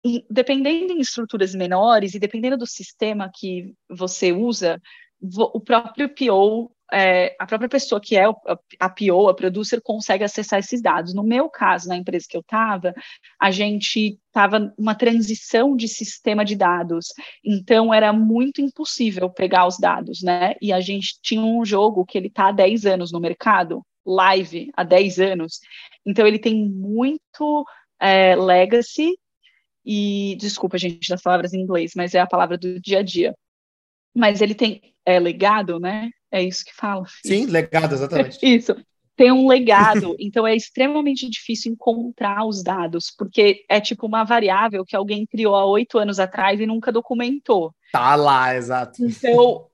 E, 0.06 0.26
dependendo 0.30 0.94
em 0.94 1.00
estruturas 1.00 1.56
menores 1.56 2.14
e 2.14 2.20
dependendo 2.20 2.58
do 2.58 2.68
sistema 2.68 3.32
que 3.34 3.74
você 3.90 4.32
usa, 4.32 4.80
o 5.20 5.60
próprio 5.60 6.10
PO 6.10 6.75
é, 6.92 7.36
a 7.40 7.46
própria 7.46 7.70
pessoa 7.70 8.00
que 8.00 8.16
é 8.16 8.26
a 8.80 8.90
PO, 8.90 9.30
a 9.30 9.34
producer, 9.34 9.82
consegue 9.82 10.24
acessar 10.24 10.60
esses 10.60 10.82
dados. 10.82 11.14
No 11.14 11.24
meu 11.24 11.50
caso, 11.50 11.88
na 11.88 11.98
empresa 11.98 12.26
que 12.30 12.38
eu 12.38 12.42
estava, 12.42 12.94
a 13.40 13.52
gente 13.52 14.20
estava 14.28 14.74
uma 14.78 14.96
transição 14.96 15.76
de 15.76 15.88
sistema 15.88 16.44
de 16.46 16.56
dados, 16.56 17.08
então 17.44 17.94
era 17.94 18.12
muito 18.14 18.62
impossível 18.62 19.30
pegar 19.30 19.66
os 19.68 19.78
dados, 19.78 20.22
né? 20.22 20.56
E 20.62 20.72
a 20.72 20.80
gente 20.80 21.20
tinha 21.22 21.42
um 21.42 21.66
jogo 21.66 22.06
que 22.06 22.18
ele 22.18 22.28
está 22.28 22.50
há 22.50 22.52
10 22.52 22.86
anos 22.86 23.12
no 23.12 23.20
mercado, 23.20 23.82
live 24.06 24.72
há 24.76 24.84
10 24.84 25.20
anos, 25.20 25.60
então 26.06 26.28
ele 26.28 26.38
tem 26.38 26.68
muito 26.70 27.66
é, 28.00 28.36
legacy, 28.36 29.16
e 29.86 30.36
desculpa, 30.40 30.78
gente, 30.78 31.10
das 31.10 31.22
palavras 31.22 31.54
em 31.54 31.62
inglês, 31.62 31.92
mas 31.96 32.16
é 32.16 32.20
a 32.20 32.28
palavra 32.28 32.58
do 32.58 32.80
dia 32.82 33.00
a 33.00 33.04
dia. 33.04 33.36
Mas 34.16 34.42
ele 34.42 34.56
tem 34.56 34.82
é, 35.06 35.20
legado, 35.20 35.80
né? 35.80 36.10
É 36.32 36.42
isso 36.42 36.66
que 36.66 36.74
fala. 36.74 37.06
Sim, 37.26 37.46
legado, 37.46 37.94
exatamente. 37.94 38.40
isso. 38.44 38.76
Tem 39.16 39.32
um 39.32 39.48
legado, 39.48 40.14
então 40.20 40.46
é 40.46 40.54
extremamente 40.54 41.30
difícil 41.30 41.72
encontrar 41.72 42.46
os 42.46 42.62
dados, 42.62 43.14
porque 43.18 43.64
é 43.70 43.80
tipo 43.80 44.06
uma 44.06 44.26
variável 44.26 44.84
que 44.84 44.96
alguém 44.96 45.26
criou 45.26 45.56
há 45.56 45.66
oito 45.66 45.98
anos 45.98 46.20
atrás 46.20 46.60
e 46.60 46.66
nunca 46.66 46.92
documentou. 46.92 47.74
Tá 47.94 48.14
lá, 48.16 48.54
exato. 48.56 49.02
Então, 49.02 49.68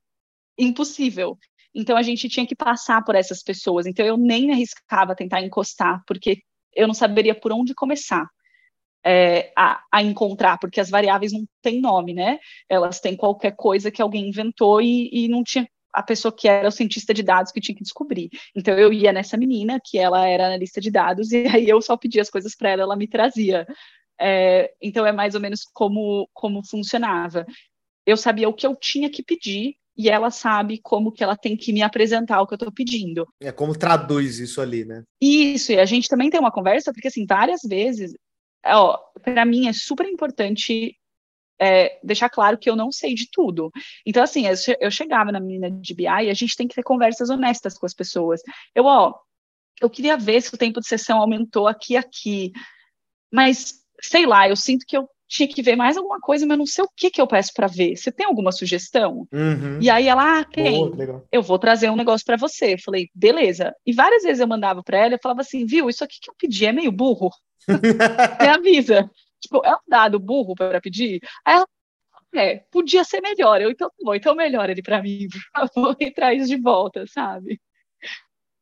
impossível. 0.55 1.39
Então 1.73 1.97
a 1.97 2.03
gente 2.03 2.29
tinha 2.29 2.45
que 2.45 2.55
passar 2.55 3.03
por 3.03 3.15
essas 3.15 3.41
pessoas. 3.41 3.87
Então 3.87 4.05
eu 4.05 4.15
nem 4.15 4.51
arriscava 4.51 5.15
tentar 5.15 5.41
encostar, 5.41 6.03
porque 6.05 6.43
eu 6.75 6.87
não 6.87 6.93
saberia 6.93 7.33
por 7.33 7.51
onde 7.51 7.73
começar. 7.73 8.27
É, 9.03 9.51
a, 9.57 9.81
a, 9.91 10.03
encontrar, 10.03 10.59
porque 10.59 10.79
as 10.79 10.89
variáveis 10.89 11.33
não 11.33 11.43
têm 11.61 11.81
nome, 11.81 12.13
né? 12.13 12.39
Elas 12.69 12.99
têm 12.99 13.15
qualquer 13.15 13.55
coisa 13.55 13.89
que 13.89 14.01
alguém 14.01 14.29
inventou 14.29 14.79
e, 14.79 15.09
e 15.11 15.27
não 15.27 15.43
tinha 15.43 15.67
a 15.93 16.03
pessoa 16.03 16.31
que 16.31 16.47
era 16.47 16.67
o 16.67 16.71
cientista 16.71 17.13
de 17.13 17.23
dados 17.23 17.51
que 17.51 17.61
tinha 17.61 17.75
que 17.75 17.83
descobrir. 17.83 18.29
Então 18.55 18.77
eu 18.77 18.93
ia 18.93 19.11
nessa 19.11 19.37
menina, 19.37 19.79
que 19.83 19.97
ela 19.97 20.27
era 20.27 20.45
analista 20.45 20.79
de 20.79 20.91
dados, 20.91 21.31
e 21.33 21.47
aí 21.47 21.67
eu 21.67 21.81
só 21.81 21.97
pedia 21.97 22.21
as 22.21 22.29
coisas 22.29 22.55
para 22.55 22.69
ela, 22.69 22.83
ela 22.83 22.95
me 22.95 23.07
trazia. 23.07 23.65
É, 24.19 24.71
então 24.81 25.05
é 25.05 25.11
mais 25.11 25.35
ou 25.35 25.41
menos 25.41 25.61
como, 25.73 26.29
como 26.33 26.65
funcionava. 26.65 27.45
Eu 28.05 28.17
sabia 28.17 28.49
o 28.49 28.53
que 28.53 28.65
eu 28.65 28.75
tinha 28.75 29.09
que 29.09 29.23
pedir 29.23 29.75
e 29.97 30.09
ela 30.09 30.31
sabe 30.31 30.79
como 30.81 31.11
que 31.11 31.23
ela 31.23 31.35
tem 31.35 31.55
que 31.55 31.73
me 31.73 31.81
apresentar 31.81 32.41
o 32.41 32.47
que 32.47 32.53
eu 32.53 32.57
estou 32.57 32.71
pedindo. 32.71 33.27
É 33.39 33.51
como 33.51 33.77
traduz 33.77 34.39
isso 34.39 34.61
ali, 34.61 34.85
né? 34.85 35.03
Isso, 35.19 35.71
e 35.71 35.79
a 35.79 35.85
gente 35.85 36.07
também 36.07 36.29
tem 36.29 36.39
uma 36.39 36.51
conversa, 36.51 36.93
porque 36.93 37.07
assim, 37.07 37.25
várias 37.27 37.61
vezes, 37.63 38.13
ó, 38.65 38.97
para 39.21 39.45
mim 39.45 39.67
é 39.67 39.73
super 39.73 40.05
importante 40.05 40.97
é, 41.59 41.99
deixar 42.03 42.29
claro 42.29 42.57
que 42.57 42.69
eu 42.69 42.75
não 42.75 42.91
sei 42.91 43.13
de 43.13 43.29
tudo. 43.31 43.71
Então, 44.05 44.23
assim, 44.23 44.47
eu, 44.47 44.55
eu 44.79 44.89
chegava 44.89 45.31
na 45.31 45.39
menina 45.39 45.69
de 45.69 45.93
BI 45.93 46.05
e 46.05 46.29
a 46.29 46.33
gente 46.33 46.55
tem 46.55 46.67
que 46.67 46.75
ter 46.75 46.83
conversas 46.83 47.29
honestas 47.29 47.77
com 47.77 47.85
as 47.85 47.93
pessoas. 47.93 48.41
Eu, 48.73 48.85
ó, 48.85 49.13
eu 49.79 49.89
queria 49.89 50.17
ver 50.17 50.41
se 50.41 50.53
o 50.53 50.57
tempo 50.57 50.79
de 50.79 50.87
sessão 50.87 51.19
aumentou 51.19 51.67
aqui 51.67 51.95
aqui, 51.95 52.51
mas 53.31 53.75
sei 54.01 54.25
lá, 54.25 54.49
eu 54.49 54.55
sinto 54.55 54.85
que 54.87 54.97
eu 54.97 55.07
tinha 55.31 55.47
que 55.47 55.61
ver 55.61 55.77
mais 55.77 55.95
alguma 55.95 56.19
coisa, 56.19 56.45
mas 56.45 56.57
não 56.57 56.65
sei 56.65 56.83
o 56.83 56.89
que, 56.95 57.09
que 57.09 57.21
eu 57.21 57.25
peço 57.25 57.53
para 57.55 57.65
ver. 57.65 57.95
Você 57.95 58.11
tem 58.11 58.25
alguma 58.25 58.51
sugestão? 58.51 59.25
Uhum. 59.31 59.79
E 59.81 59.89
aí 59.89 60.09
ela, 60.09 60.41
ah, 60.41 60.43
tem. 60.43 60.91
Boa, 60.91 61.25
eu 61.31 61.41
vou 61.41 61.57
trazer 61.57 61.89
um 61.89 61.95
negócio 61.95 62.25
para 62.25 62.35
você. 62.35 62.73
Eu 62.73 62.79
falei, 62.79 63.09
beleza. 63.15 63.73
E 63.85 63.93
várias 63.93 64.23
vezes 64.23 64.41
eu 64.41 64.47
mandava 64.47 64.83
para 64.83 64.97
ela, 64.97 65.13
eu 65.13 65.19
falava 65.23 65.39
assim, 65.39 65.65
viu, 65.65 65.89
isso 65.89 66.03
aqui 66.03 66.17
que 66.21 66.29
eu 66.29 66.35
pedi 66.37 66.65
é 66.65 66.73
meio 66.73 66.91
burro. 66.91 67.29
Me 68.41 68.47
avisa. 68.47 69.09
Tipo, 69.39 69.65
é 69.65 69.73
um 69.73 69.79
dado 69.87 70.19
burro 70.19 70.53
para 70.53 70.81
pedir? 70.81 71.21
Aí 71.45 71.55
ela, 71.55 71.67
é, 72.35 72.63
podia 72.69 73.05
ser 73.05 73.21
melhor. 73.21 73.61
Eu, 73.61 73.71
então, 73.71 73.87
tá 73.87 73.95
bom, 74.03 74.13
então 74.13 74.35
melhora 74.35 74.73
ele 74.73 74.81
para 74.81 75.01
mim, 75.01 75.27
por 75.29 75.69
favor, 75.73 75.95
e 75.99 76.11
traz 76.11 76.49
de 76.49 76.57
volta, 76.57 77.05
sabe? 77.07 77.57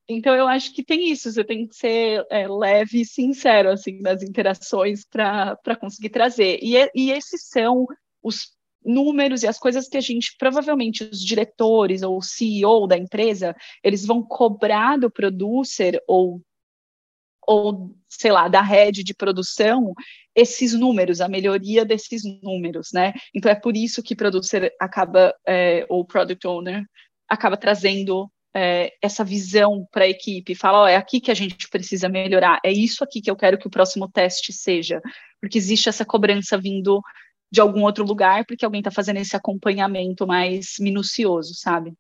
Então, 0.09 0.35
eu 0.35 0.47
acho 0.47 0.73
que 0.73 0.83
tem 0.83 1.11
isso, 1.11 1.31
você 1.31 1.43
tem 1.43 1.67
que 1.67 1.75
ser 1.75 2.25
é, 2.31 2.47
leve 2.47 3.01
e 3.01 3.05
sincero, 3.05 3.69
assim, 3.69 4.01
nas 4.01 4.23
interações 4.23 5.05
para 5.05 5.75
conseguir 5.79 6.09
trazer. 6.09 6.57
E, 6.63 6.75
e 6.95 7.11
esses 7.11 7.47
são 7.47 7.85
os 8.23 8.57
números 8.83 9.43
e 9.43 9.47
as 9.47 9.59
coisas 9.59 9.87
que 9.87 9.97
a 9.97 10.01
gente, 10.01 10.35
provavelmente, 10.39 11.03
os 11.03 11.23
diretores 11.23 12.01
ou 12.01 12.17
o 12.17 12.23
CEO 12.23 12.87
da 12.87 12.97
empresa, 12.97 13.55
eles 13.83 14.03
vão 14.03 14.23
cobrar 14.23 14.97
do 14.97 15.11
producer 15.11 16.01
ou, 16.07 16.41
ou 17.45 17.95
sei 18.07 18.31
lá, 18.31 18.47
da 18.47 18.61
rede 18.61 19.03
de 19.03 19.13
produção, 19.13 19.93
esses 20.35 20.73
números, 20.73 21.21
a 21.21 21.27
melhoria 21.27 21.85
desses 21.85 22.23
números, 22.41 22.89
né? 22.91 23.13
Então, 23.35 23.51
é 23.51 23.55
por 23.55 23.77
isso 23.77 24.01
que 24.01 24.15
producer 24.15 24.73
acaba, 24.79 25.35
é, 25.45 25.85
ou 25.87 26.03
product 26.03 26.47
owner, 26.47 26.83
acaba 27.27 27.55
trazendo 27.55 28.27
é, 28.61 28.91
essa 29.01 29.23
visão 29.23 29.87
para 29.89 30.03
a 30.03 30.09
equipe, 30.09 30.53
fala, 30.53 30.83
oh, 30.83 30.87
é 30.87 30.97
aqui 30.97 31.21
que 31.21 31.31
a 31.31 31.33
gente 31.33 31.69
precisa 31.69 32.09
melhorar, 32.09 32.59
é 32.61 32.69
isso 32.69 33.05
aqui 33.05 33.21
que 33.21 33.31
eu 33.31 33.35
quero 33.35 33.57
que 33.57 33.67
o 33.67 33.69
próximo 33.69 34.09
teste 34.09 34.51
seja, 34.51 35.01
porque 35.39 35.57
existe 35.57 35.87
essa 35.87 36.03
cobrança 36.03 36.57
vindo 36.57 37.01
de 37.49 37.61
algum 37.61 37.83
outro 37.83 38.03
lugar, 38.03 38.45
porque 38.45 38.65
alguém 38.65 38.81
está 38.81 38.91
fazendo 38.91 39.17
esse 39.17 39.33
acompanhamento 39.33 40.27
mais 40.27 40.73
minucioso, 40.77 41.53
sabe? 41.55 41.93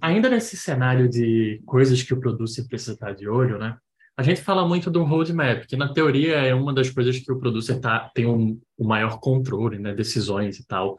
Ainda 0.00 0.30
nesse 0.30 0.56
cenário 0.56 1.10
de 1.10 1.60
coisas 1.66 2.02
que 2.02 2.14
o 2.14 2.20
producer 2.20 2.66
precisa 2.66 2.94
estar 2.94 3.12
de 3.12 3.28
olho, 3.28 3.58
né? 3.58 3.76
A 4.16 4.22
gente 4.22 4.40
fala 4.40 4.66
muito 4.66 4.90
do 4.90 5.04
roadmap, 5.04 5.66
que 5.66 5.76
na 5.76 5.92
teoria 5.92 6.36
é 6.36 6.54
uma 6.54 6.72
das 6.72 6.88
coisas 6.88 7.18
que 7.18 7.30
o 7.30 7.38
producer 7.38 7.78
tá, 7.80 8.10
tem 8.14 8.26
um, 8.26 8.58
o 8.78 8.84
maior 8.86 9.20
controle, 9.20 9.78
né? 9.78 9.94
Decisões 9.94 10.58
e 10.58 10.66
tal 10.66 10.96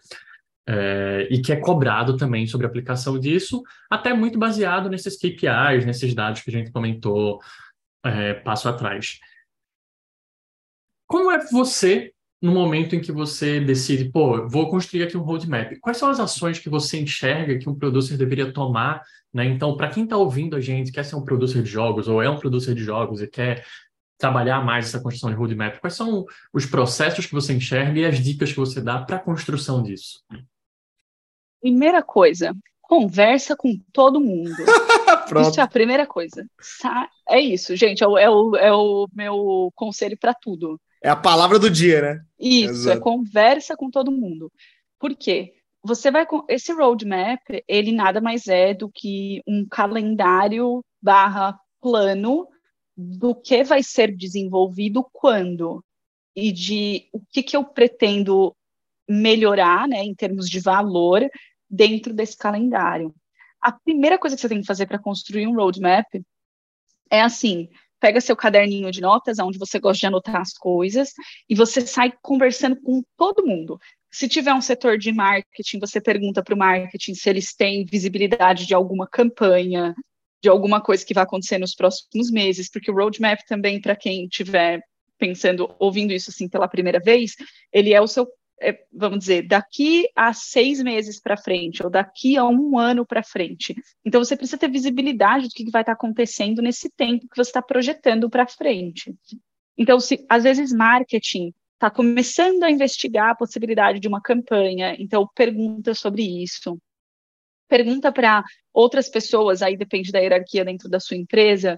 é, 0.67 1.27
e 1.31 1.41
que 1.41 1.53
é 1.53 1.55
cobrado 1.55 2.17
também 2.17 2.45
sobre 2.45 2.67
a 2.67 2.69
aplicação 2.69 3.17
disso, 3.17 3.63
até 3.89 4.13
muito 4.13 4.37
baseado 4.37 4.89
nesses 4.89 5.15
KPIs, 5.15 5.85
nesses 5.85 6.13
dados 6.13 6.41
que 6.41 6.49
a 6.49 6.53
gente 6.53 6.71
comentou 6.71 7.39
é, 8.03 8.33
passo 8.33 8.67
atrás. 8.67 9.19
Como 11.07 11.31
é 11.31 11.39
você, 11.49 12.11
no 12.41 12.51
momento 12.51 12.95
em 12.95 12.99
que 12.99 13.13
você 13.13 13.61
decide, 13.61 14.11
pô, 14.11 14.45
vou 14.47 14.69
construir 14.69 15.03
aqui 15.03 15.15
um 15.15 15.21
roadmap, 15.21 15.71
quais 15.79 15.97
são 15.97 16.09
as 16.09 16.19
ações 16.19 16.59
que 16.59 16.69
você 16.69 16.99
enxerga 16.99 17.57
que 17.57 17.69
um 17.69 17.75
producer 17.75 18.17
deveria 18.17 18.51
tomar? 18.51 19.01
Né? 19.33 19.45
Então, 19.45 19.77
para 19.77 19.89
quem 19.89 20.03
está 20.03 20.17
ouvindo 20.17 20.57
a 20.57 20.59
gente, 20.59 20.91
quer 20.91 21.05
ser 21.05 21.15
um 21.15 21.23
producer 21.23 21.63
de 21.63 21.69
jogos, 21.69 22.09
ou 22.09 22.21
é 22.21 22.29
um 22.29 22.37
producer 22.37 22.75
de 22.75 22.83
jogos 22.83 23.21
e 23.21 23.27
quer 23.27 23.65
trabalhar 24.17 24.65
mais 24.65 24.87
essa 24.87 24.99
construção 24.99 25.29
de 25.29 25.35
roadmap, 25.35 25.79
quais 25.79 25.93
são 25.93 26.25
os 26.51 26.65
processos 26.65 27.25
que 27.25 27.33
você 27.33 27.53
enxerga 27.53 27.99
e 27.99 28.05
as 28.05 28.19
dicas 28.19 28.51
que 28.51 28.59
você 28.59 28.81
dá 28.81 28.99
para 28.99 29.15
a 29.15 29.19
construção 29.19 29.81
disso? 29.81 30.23
Primeira 31.61 32.03
coisa, 32.03 32.55
conversa 32.81 33.55
com 33.55 33.77
todo 33.91 34.21
mundo. 34.21 34.51
isso 35.41 35.59
é 35.59 35.63
a 35.63 35.67
primeira 35.67 36.07
coisa. 36.07 36.45
É 37.27 37.39
isso, 37.39 37.75
gente, 37.75 38.03
é 38.03 38.07
o, 38.07 38.17
é 38.17 38.29
o, 38.29 38.55
é 38.55 38.71
o 38.71 39.07
meu 39.13 39.71
conselho 39.75 40.17
para 40.17 40.33
tudo. 40.33 40.79
É 41.01 41.09
a 41.09 41.15
palavra 41.15 41.59
do 41.59 41.69
dia, 41.69 42.01
né? 42.01 42.21
Isso, 42.39 42.69
é 42.89 42.93
Exato. 42.93 42.97
é 42.97 43.01
conversa 43.01 43.75
com 43.75 43.89
todo 43.89 44.11
mundo. 44.11 44.51
Por 44.99 45.15
quê? 45.15 45.53
Você 45.83 46.09
vai 46.09 46.25
com 46.25 46.43
esse 46.49 46.73
roadmap, 46.73 47.41
ele 47.67 47.91
nada 47.91 48.19
mais 48.19 48.47
é 48.47 48.73
do 48.73 48.89
que 48.89 49.41
um 49.47 49.65
calendário 49.69 50.83
barra 51.01 51.57
plano 51.79 52.47
do 52.97 53.35
que 53.35 53.63
vai 53.63 53.83
ser 53.83 54.15
desenvolvido 54.15 55.07
quando 55.13 55.83
e 56.35 56.51
de 56.51 57.07
o 57.13 57.21
que, 57.31 57.43
que 57.43 57.55
eu 57.55 57.63
pretendo 57.63 58.55
melhorar, 59.07 59.87
né, 59.87 60.03
em 60.03 60.13
termos 60.13 60.49
de 60.49 60.59
valor, 60.59 61.27
dentro 61.69 62.13
desse 62.13 62.37
calendário. 62.37 63.13
A 63.61 63.71
primeira 63.71 64.17
coisa 64.17 64.35
que 64.35 64.41
você 64.41 64.49
tem 64.49 64.61
que 64.61 64.67
fazer 64.67 64.85
para 64.85 64.99
construir 64.99 65.47
um 65.47 65.55
roadmap 65.55 66.05
é 67.09 67.21
assim: 67.21 67.69
pega 67.99 68.21
seu 68.21 68.35
caderninho 68.35 68.91
de 68.91 69.01
notas, 69.01 69.39
onde 69.39 69.57
você 69.57 69.79
gosta 69.79 69.99
de 69.99 70.05
anotar 70.05 70.41
as 70.41 70.53
coisas, 70.53 71.11
e 71.49 71.55
você 71.55 71.81
sai 71.81 72.13
conversando 72.21 72.79
com 72.81 73.03
todo 73.17 73.45
mundo. 73.45 73.79
Se 74.11 74.27
tiver 74.27 74.53
um 74.53 74.61
setor 74.61 74.97
de 74.97 75.11
marketing, 75.11 75.79
você 75.79 75.99
pergunta 75.99 76.43
para 76.43 76.55
o 76.55 76.57
marketing 76.57 77.13
se 77.13 77.29
eles 77.29 77.53
têm 77.53 77.85
visibilidade 77.85 78.65
de 78.65 78.73
alguma 78.73 79.07
campanha, 79.07 79.93
de 80.41 80.49
alguma 80.49 80.81
coisa 80.81 81.05
que 81.05 81.13
vai 81.13 81.23
acontecer 81.23 81.57
nos 81.57 81.75
próximos 81.75 82.31
meses, 82.31 82.69
porque 82.69 82.91
o 82.91 82.95
roadmap 82.95 83.39
também, 83.47 83.81
para 83.81 83.95
quem 83.95 84.25
estiver 84.25 84.81
pensando, 85.17 85.75
ouvindo 85.79 86.13
isso 86.13 86.29
assim 86.29 86.47
pela 86.47 86.67
primeira 86.67 86.99
vez, 86.99 87.35
ele 87.73 87.93
é 87.93 87.99
o 87.99 88.07
seu 88.07 88.27
é, 88.61 88.79
vamos 88.91 89.19
dizer, 89.19 89.47
daqui 89.47 90.09
a 90.15 90.33
seis 90.33 90.81
meses 90.81 91.19
para 91.19 91.37
frente, 91.37 91.83
ou 91.83 91.89
daqui 91.89 92.37
a 92.37 92.45
um 92.45 92.77
ano 92.77 93.05
para 93.05 93.23
frente. 93.23 93.75
Então, 94.03 94.23
você 94.23 94.35
precisa 94.35 94.57
ter 94.57 94.69
visibilidade 94.69 95.47
do 95.47 95.53
que 95.53 95.69
vai 95.69 95.81
estar 95.81 95.93
tá 95.93 95.97
acontecendo 95.97 96.61
nesse 96.61 96.89
tempo 96.89 97.27
que 97.27 97.35
você 97.35 97.49
está 97.49 97.61
projetando 97.61 98.29
para 98.29 98.47
frente. 98.47 99.13
Então, 99.77 99.99
se 99.99 100.25
às 100.27 100.43
vezes 100.43 100.73
marketing 100.73 101.53
está 101.73 101.91
começando 101.91 102.63
a 102.63 102.71
investigar 102.71 103.29
a 103.29 103.35
possibilidade 103.35 103.99
de 103.99 104.07
uma 104.07 104.21
campanha, 104.21 104.95
então 104.97 105.29
pergunta 105.35 105.93
sobre 105.93 106.23
isso. 106.23 106.77
Pergunta 107.69 108.11
para 108.11 108.43
outras 108.73 109.09
pessoas, 109.09 109.61
aí 109.61 109.77
depende 109.77 110.11
da 110.11 110.19
hierarquia 110.19 110.65
dentro 110.65 110.89
da 110.89 110.99
sua 110.99 111.17
empresa, 111.17 111.77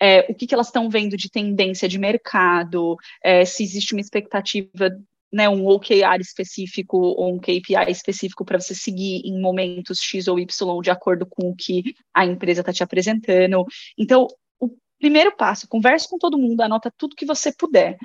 é, 0.00 0.20
o 0.30 0.34
que, 0.34 0.46
que 0.46 0.54
elas 0.54 0.66
estão 0.66 0.88
vendo 0.88 1.16
de 1.16 1.30
tendência 1.30 1.88
de 1.88 1.98
mercado, 1.98 2.96
é, 3.22 3.44
se 3.44 3.62
existe 3.62 3.94
uma 3.94 4.00
expectativa 4.00 4.90
né, 5.32 5.48
um 5.48 5.66
OKR 5.66 6.20
específico 6.20 6.96
ou 6.96 7.34
um 7.34 7.38
KPI 7.38 7.90
específico 7.90 8.44
para 8.44 8.58
você 8.58 8.74
seguir 8.74 9.22
em 9.24 9.40
momentos 9.40 10.00
X 10.00 10.26
ou 10.26 10.38
Y 10.38 10.80
de 10.82 10.90
acordo 10.90 11.26
com 11.26 11.50
o 11.50 11.56
que 11.56 11.94
a 12.14 12.24
empresa 12.24 12.60
está 12.60 12.72
te 12.72 12.82
apresentando. 12.82 13.64
Então, 13.96 14.26
o 14.58 14.70
primeiro 14.98 15.34
passo, 15.36 15.68
converse 15.68 16.08
com 16.08 16.18
todo 16.18 16.38
mundo, 16.38 16.62
anota 16.62 16.92
tudo 16.96 17.16
que 17.16 17.26
você 17.26 17.52
puder. 17.52 17.96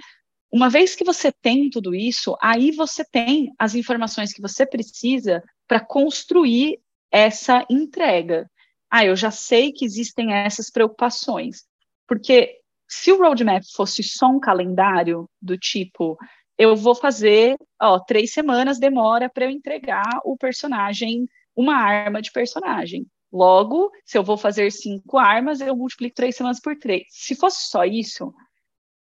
Uma 0.52 0.70
vez 0.70 0.96
que 0.96 1.04
você 1.04 1.32
tem 1.32 1.70
tudo 1.70 1.96
isso, 1.96 2.38
aí 2.42 2.72
você 2.72 3.04
tem 3.04 3.52
as 3.58 3.74
informações 3.74 4.32
que 4.32 4.42
você 4.42 4.66
precisa 4.66 5.42
para 5.68 5.80
construir 5.80 6.80
essa 7.12 7.66
entrega. 7.70 8.48
Ah, 8.90 9.06
eu 9.06 9.16
já 9.16 9.32
sei 9.32 9.72
que 9.72 9.86
existem 9.86 10.34
essas 10.34 10.70
preocupações. 10.70 11.64
Porque 12.08 12.60
se 12.88 13.12
o 13.12 13.18
roadmap 13.18 13.64
fosse 13.76 14.04
só 14.04 14.28
um 14.28 14.40
calendário 14.40 15.28
do 15.42 15.58
tipo, 15.58 16.18
eu 16.58 16.76
vou 16.76 16.96
fazer, 16.96 17.58
ó, 17.82 18.00
três 18.00 18.32
semanas 18.32 18.80
demora 18.80 19.30
para 19.30 19.46
eu 19.46 19.50
entregar 19.50 20.22
o 20.24 20.38
personagem, 20.38 21.28
uma 21.56 21.76
arma 21.76 22.22
de 22.22 22.32
personagem. 22.32 23.06
Logo, 23.32 23.92
se 24.06 24.18
eu 24.18 24.24
vou 24.24 24.38
fazer 24.38 24.72
cinco 24.72 25.18
armas, 25.18 25.60
eu 25.60 25.76
multiplico 25.76 26.16
três 26.16 26.36
semanas 26.36 26.60
por 26.60 26.78
três. 26.78 27.06
Se 27.10 27.36
fosse 27.36 27.68
só 27.68 27.84
isso, 27.84 28.34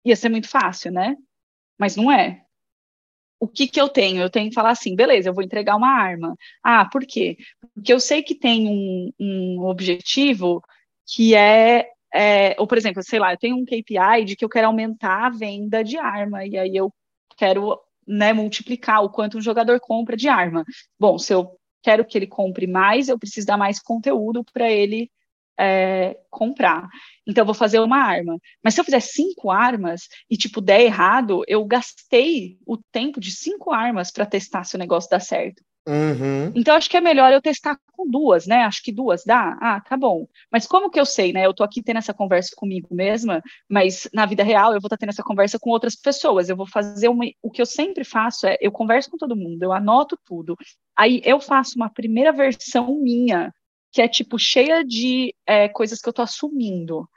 ia 0.05 0.15
ser 0.15 0.29
muito 0.29 0.49
fácil, 0.49 0.93
né? 0.93 1.17
Mas 1.79 1.97
não 1.97 2.11
é. 2.11 2.43
O 3.41 3.49
que, 3.49 3.67
que 3.67 3.81
eu 3.81 3.89
tenho? 3.89 4.23
Eu 4.23 4.31
tenho 4.31 4.49
que 4.49 4.55
falar 4.55 4.71
assim, 4.71 4.95
beleza, 4.95 5.29
eu 5.29 5.35
vou 5.35 5.43
entregar 5.43 5.75
uma 5.75 5.91
arma. 5.91 6.37
Ah, 6.63 6.89
por 6.89 7.05
quê? 7.05 7.37
Porque 7.75 7.93
eu 7.93 7.99
sei 7.99 8.23
que 8.23 8.37
tem 8.37 8.69
um, 8.69 9.13
um 9.19 9.67
objetivo 9.67 10.63
que 11.05 11.35
é, 11.35 11.89
é, 12.15 12.55
ou 12.59 12.67
por 12.69 12.79
exemplo, 12.79 13.03
sei 13.03 13.19
lá, 13.19 13.33
eu 13.33 13.39
tenho 13.39 13.57
um 13.57 13.65
KPI 13.65 14.25
de 14.25 14.37
que 14.37 14.45
eu 14.45 14.49
quero 14.49 14.69
aumentar 14.69 15.27
a 15.27 15.31
venda 15.31 15.83
de 15.83 15.99
arma, 15.99 16.47
e 16.47 16.57
aí 16.57 16.77
eu 16.77 16.93
quero 17.37 17.79
né, 18.07 18.33
multiplicar 18.33 19.03
o 19.03 19.11
quanto 19.11 19.39
um 19.39 19.43
jogador 19.43 19.81
compra 19.81 20.17
de 20.17 20.29
arma. 20.29 20.65
Bom, 20.99 21.19
se 21.19 21.33
eu 21.33 21.57
quero 21.83 22.05
que 22.05 22.17
ele 22.17 22.27
compre 22.27 22.67
mais, 22.67 23.09
eu 23.09 23.19
preciso 23.19 23.47
dar 23.47 23.57
mais 23.57 23.81
conteúdo 23.81 24.45
para 24.53 24.71
ele 24.71 25.11
é, 25.59 26.19
comprar. 26.31 26.89
Então, 27.27 27.43
eu 27.43 27.47
vou 27.47 27.55
fazer 27.55 27.81
uma 27.81 27.99
arma. 27.99 28.39
Mas 28.63 28.75
se 28.75 28.81
eu 28.81 28.85
fizer 28.85 29.01
cinco 29.01 29.51
armas 29.51 30.03
e, 30.31 30.37
tipo, 30.37 30.61
der 30.61 30.83
errado, 30.83 31.45
eu 31.47 31.65
gastei 31.65 32.59
o 32.67 32.77
tempo 32.77 33.21
de 33.21 33.31
cinco 33.31 33.73
armas 33.73 34.11
para 34.11 34.27
testar 34.27 34.65
se 34.65 34.77
o 34.77 34.79
negócio 34.79 35.11
dá 35.11 35.21
certo. 35.21 35.63
Uhum. 35.87 36.53
Então, 36.55 36.77
acho 36.77 36.89
que 36.89 36.97
é 36.97 37.01
melhor 37.01 37.33
eu 37.33 37.43
testar 37.43 37.77
com 37.93 38.09
duas, 38.09 38.47
né? 38.47 38.63
Acho 38.63 38.83
que 38.83 38.93
duas 38.93 39.25
dá. 39.25 39.59
Ah, 39.61 39.81
tá 39.81 39.97
bom. 39.97 40.27
Mas 40.51 40.67
como 40.67 40.91
que 40.91 40.99
eu 40.99 41.05
sei, 41.05 41.33
né? 41.33 41.45
Eu 41.45 41.53
tô 41.53 41.65
aqui 41.65 41.83
tendo 41.83 41.97
essa 41.99 42.15
conversa 42.15 42.53
comigo 42.57 42.95
mesma, 42.95 43.43
mas 43.69 44.09
na 44.13 44.25
vida 44.25 44.45
real 44.45 44.73
eu 44.73 44.81
vou 44.81 44.87
estar 44.87 44.97
tendo 44.97 45.09
essa 45.11 45.23
conversa 45.25 45.59
com 45.59 45.71
outras 45.71 45.97
pessoas. 45.97 46.49
Eu 46.49 46.57
vou 46.57 46.67
fazer 46.67 47.09
uma. 47.09 47.25
O 47.43 47.51
que 47.51 47.61
eu 47.61 47.67
sempre 47.67 48.05
faço 48.05 48.47
é 48.47 48.57
eu 48.61 48.71
converso 48.71 49.11
com 49.11 49.17
todo 49.17 49.37
mundo, 49.37 49.63
eu 49.63 49.73
anoto 49.73 50.17
tudo. 50.25 50.57
Aí 50.97 51.21
eu 51.25 51.41
faço 51.41 51.77
uma 51.77 51.91
primeira 51.91 52.33
versão 52.33 52.95
minha, 53.01 53.53
que 53.91 54.01
é 54.01 54.09
tipo 54.09 54.39
cheia 54.39 54.85
de 54.85 55.35
é, 55.47 55.69
coisas 55.69 56.01
que 56.01 56.09
eu 56.09 56.13
tô 56.13 56.23
assumindo. 56.23 57.09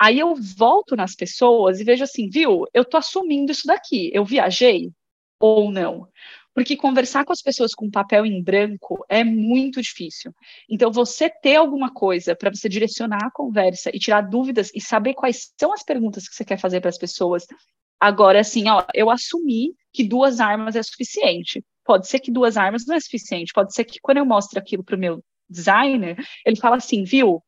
Aí 0.00 0.18
eu 0.18 0.34
volto 0.34 0.96
nas 0.96 1.14
pessoas 1.14 1.78
e 1.78 1.84
vejo 1.84 2.04
assim, 2.04 2.28
viu? 2.28 2.64
Eu 2.72 2.84
tô 2.84 2.96
assumindo 2.96 3.52
isso 3.52 3.66
daqui. 3.66 4.10
Eu 4.14 4.24
viajei 4.24 4.90
ou 5.38 5.70
não? 5.70 6.08
Porque 6.54 6.76
conversar 6.76 7.24
com 7.24 7.32
as 7.32 7.42
pessoas 7.42 7.74
com 7.74 7.90
papel 7.90 8.24
em 8.24 8.42
branco 8.42 9.04
é 9.08 9.24
muito 9.24 9.82
difícil. 9.82 10.32
Então, 10.70 10.92
você 10.92 11.28
ter 11.28 11.56
alguma 11.56 11.92
coisa 11.92 12.36
para 12.36 12.50
você 12.50 12.68
direcionar 12.68 13.24
a 13.24 13.30
conversa 13.30 13.90
e 13.92 13.98
tirar 13.98 14.20
dúvidas 14.20 14.70
e 14.74 14.80
saber 14.80 15.14
quais 15.14 15.52
são 15.58 15.72
as 15.72 15.82
perguntas 15.82 16.28
que 16.28 16.34
você 16.34 16.44
quer 16.44 16.58
fazer 16.58 16.80
para 16.80 16.90
as 16.90 16.98
pessoas. 16.98 17.44
Agora, 17.98 18.40
assim, 18.40 18.68
ó, 18.68 18.84
eu 18.94 19.10
assumi 19.10 19.74
que 19.92 20.04
duas 20.04 20.38
armas 20.38 20.76
é 20.76 20.82
suficiente. 20.82 21.64
Pode 21.84 22.06
ser 22.06 22.20
que 22.20 22.30
duas 22.30 22.56
armas 22.56 22.86
não 22.86 22.94
é 22.94 23.00
suficiente. 23.00 23.52
Pode 23.52 23.74
ser 23.74 23.84
que 23.84 23.98
quando 24.00 24.18
eu 24.18 24.24
mostro 24.24 24.58
aquilo 24.58 24.84
para 24.84 24.96
o 24.96 24.98
meu 24.98 25.22
designer, 25.48 26.16
ele 26.46 26.56
fala 26.56 26.76
assim, 26.76 27.02
viu? 27.02 27.42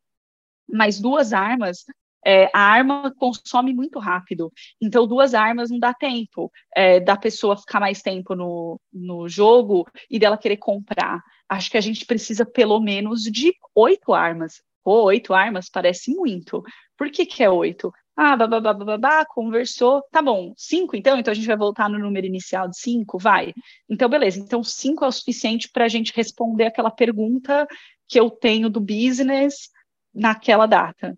Mas 0.69 1.01
duas 1.01 1.33
armas 1.33 1.85
é, 2.27 2.51
a 2.53 2.59
arma 2.59 3.14
consome 3.16 3.72
muito 3.72 4.01
rápido. 4.01 4.53
Então, 4.83 5.07
duas 5.07 5.33
armas 5.33 5.70
não 5.70 5.79
dá 5.79 5.95
tempo 5.95 6.51
é, 6.74 6.99
da 6.99 7.16
pessoa 7.16 7.57
ficar 7.57 7.79
mais 7.79 8.03
tempo 8.03 8.35
no, 8.35 8.81
no 8.93 9.29
jogo 9.29 9.87
e 10.11 10.18
dela 10.18 10.37
querer 10.37 10.57
comprar. 10.57 11.22
Acho 11.49 11.70
que 11.70 11.77
a 11.77 11.81
gente 11.81 12.05
precisa 12.05 12.45
pelo 12.45 12.81
menos 12.81 13.22
de 13.22 13.55
oito 13.77 14.12
armas. 14.12 14.61
Pô, 14.83 15.05
oito 15.05 15.33
armas 15.33 15.70
parece 15.70 16.12
muito. 16.16 16.64
Por 16.99 17.12
que, 17.12 17.24
que 17.24 17.45
é 17.45 17.49
oito? 17.49 17.93
Ah, 18.16 18.37
babá, 18.37 18.72
babá, 18.72 19.24
conversou. 19.27 20.03
Tá 20.11 20.20
bom, 20.20 20.53
cinco 20.57 20.97
então? 20.97 21.16
Então 21.16 21.31
a 21.31 21.35
gente 21.35 21.47
vai 21.47 21.57
voltar 21.57 21.89
no 21.89 21.99
número 21.99 22.27
inicial 22.27 22.68
de 22.68 22.77
cinco? 22.77 23.18
Vai. 23.20 23.55
Então, 23.89 24.09
beleza. 24.09 24.41
Então, 24.41 24.64
cinco 24.64 25.05
é 25.05 25.09
o 25.09 25.12
suficiente 25.12 25.70
para 25.70 25.85
a 25.85 25.89
gente 25.89 26.12
responder 26.12 26.64
aquela 26.64 26.91
pergunta 26.91 27.68
que 28.09 28.18
eu 28.18 28.31
tenho 28.31 28.68
do 28.68 28.81
business 28.81 29.68
naquela 30.12 30.66
data. 30.66 31.16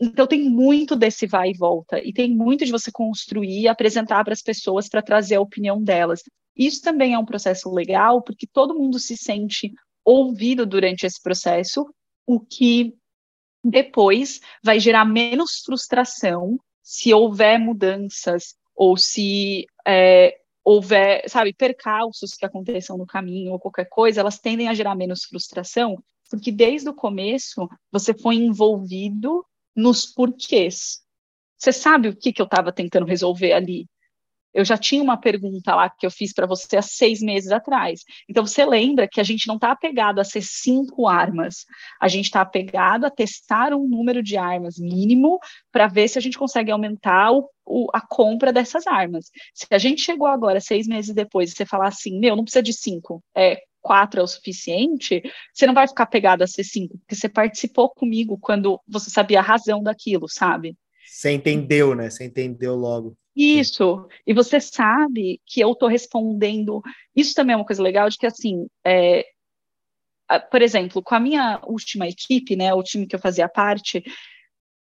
Então 0.00 0.26
tem 0.26 0.42
muito 0.42 0.94
desse 0.94 1.26
vai 1.26 1.50
e 1.50 1.56
volta 1.56 1.98
e 1.98 2.12
tem 2.12 2.30
muito 2.34 2.64
de 2.64 2.70
você 2.70 2.92
construir 2.92 3.68
apresentar 3.68 4.22
para 4.24 4.32
as 4.32 4.42
pessoas 4.42 4.88
para 4.88 5.02
trazer 5.02 5.36
a 5.36 5.40
opinião 5.40 5.82
delas. 5.82 6.22
Isso 6.54 6.82
também 6.82 7.14
é 7.14 7.18
um 7.18 7.24
processo 7.24 7.70
legal 7.70 8.22
porque 8.22 8.46
todo 8.46 8.74
mundo 8.74 8.98
se 8.98 9.16
sente 9.16 9.72
ouvido 10.04 10.64
durante 10.64 11.04
esse 11.04 11.20
processo, 11.20 11.86
o 12.26 12.38
que 12.38 12.94
depois 13.64 14.40
vai 14.62 14.78
gerar 14.78 15.04
menos 15.04 15.62
frustração 15.64 16.58
se 16.82 17.12
houver 17.12 17.58
mudanças 17.58 18.54
ou 18.74 18.96
se 18.96 19.66
é, 19.86 20.38
houver, 20.62 21.28
sabe, 21.28 21.52
percalços 21.52 22.34
que 22.34 22.46
aconteçam 22.46 22.96
no 22.96 23.06
caminho 23.06 23.52
ou 23.52 23.58
qualquer 23.58 23.88
coisa, 23.88 24.20
elas 24.20 24.38
tendem 24.38 24.68
a 24.68 24.74
gerar 24.74 24.94
menos 24.94 25.24
frustração, 25.24 25.96
porque 26.30 26.52
desde 26.52 26.88
o 26.88 26.94
começo 26.94 27.68
você 27.90 28.14
foi 28.14 28.36
envolvido 28.36 29.44
nos 29.76 30.06
porquês. 30.06 31.00
Você 31.58 31.72
sabe 31.72 32.08
o 32.08 32.16
que, 32.16 32.32
que 32.32 32.40
eu 32.40 32.46
estava 32.46 32.72
tentando 32.72 33.06
resolver 33.06 33.52
ali? 33.52 33.86
Eu 34.56 34.64
já 34.64 34.78
tinha 34.78 35.02
uma 35.02 35.18
pergunta 35.18 35.74
lá 35.74 35.90
que 35.90 36.06
eu 36.06 36.10
fiz 36.10 36.32
para 36.32 36.46
você 36.46 36.78
há 36.78 36.82
seis 36.82 37.20
meses 37.20 37.52
atrás. 37.52 38.00
Então, 38.26 38.46
você 38.46 38.64
lembra 38.64 39.06
que 39.06 39.20
a 39.20 39.22
gente 39.22 39.46
não 39.46 39.56
está 39.56 39.70
apegado 39.70 40.18
a 40.18 40.24
ser 40.24 40.40
cinco 40.40 41.06
armas. 41.06 41.66
A 42.00 42.08
gente 42.08 42.24
está 42.24 42.40
apegado 42.40 43.04
a 43.04 43.10
testar 43.10 43.74
um 43.74 43.86
número 43.86 44.22
de 44.22 44.38
armas 44.38 44.78
mínimo 44.78 45.38
para 45.70 45.88
ver 45.88 46.08
se 46.08 46.18
a 46.18 46.22
gente 46.22 46.38
consegue 46.38 46.70
aumentar 46.70 47.32
o, 47.32 47.50
o, 47.66 47.88
a 47.92 48.00
compra 48.00 48.50
dessas 48.50 48.86
armas. 48.86 49.30
Se 49.52 49.66
a 49.70 49.78
gente 49.78 50.00
chegou 50.00 50.26
agora, 50.26 50.58
seis 50.58 50.86
meses 50.86 51.14
depois, 51.14 51.50
e 51.50 51.54
você 51.54 51.66
falar 51.66 51.88
assim, 51.88 52.18
meu, 52.18 52.34
não 52.34 52.44
precisa 52.44 52.62
de 52.62 52.72
cinco, 52.72 53.22
é 53.36 53.60
quatro 53.86 54.18
é 54.18 54.22
o 54.22 54.26
suficiente, 54.26 55.22
você 55.54 55.64
não 55.64 55.72
vai 55.72 55.86
ficar 55.86 56.06
pegado 56.06 56.42
a 56.42 56.46
ser 56.46 56.64
cinco, 56.64 56.98
porque 56.98 57.14
você 57.14 57.28
participou 57.28 57.88
comigo 57.88 58.36
quando 58.36 58.80
você 58.88 59.08
sabia 59.08 59.38
a 59.38 59.42
razão 59.42 59.80
daquilo, 59.80 60.28
sabe? 60.28 60.76
Você 61.06 61.30
entendeu, 61.30 61.94
né? 61.94 62.10
Você 62.10 62.24
entendeu 62.24 62.74
logo. 62.74 63.16
Isso, 63.36 64.08
e 64.26 64.34
você 64.34 64.58
sabe 64.58 65.40
que 65.46 65.60
eu 65.60 65.70
estou 65.70 65.88
respondendo. 65.88 66.82
Isso 67.14 67.32
também 67.32 67.54
é 67.54 67.56
uma 67.56 67.64
coisa 67.64 67.80
legal, 67.80 68.08
de 68.08 68.18
que 68.18 68.26
assim, 68.26 68.66
é, 68.84 69.24
por 70.50 70.62
exemplo, 70.62 71.00
com 71.00 71.14
a 71.14 71.20
minha 71.20 71.60
última 71.64 72.08
equipe, 72.08 72.56
né, 72.56 72.74
o 72.74 72.82
time 72.82 73.06
que 73.06 73.14
eu 73.14 73.20
fazia 73.20 73.48
parte, 73.48 74.02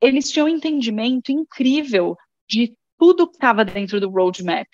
eles 0.01 0.31
tinham 0.31 0.47
um 0.47 0.49
entendimento 0.57 1.31
incrível 1.31 2.17
de 2.49 2.75
tudo 2.99 3.29
que 3.29 3.37
estava 3.37 3.67
dentro 3.67 4.01
do 4.01 4.09
roadmap 4.09 4.69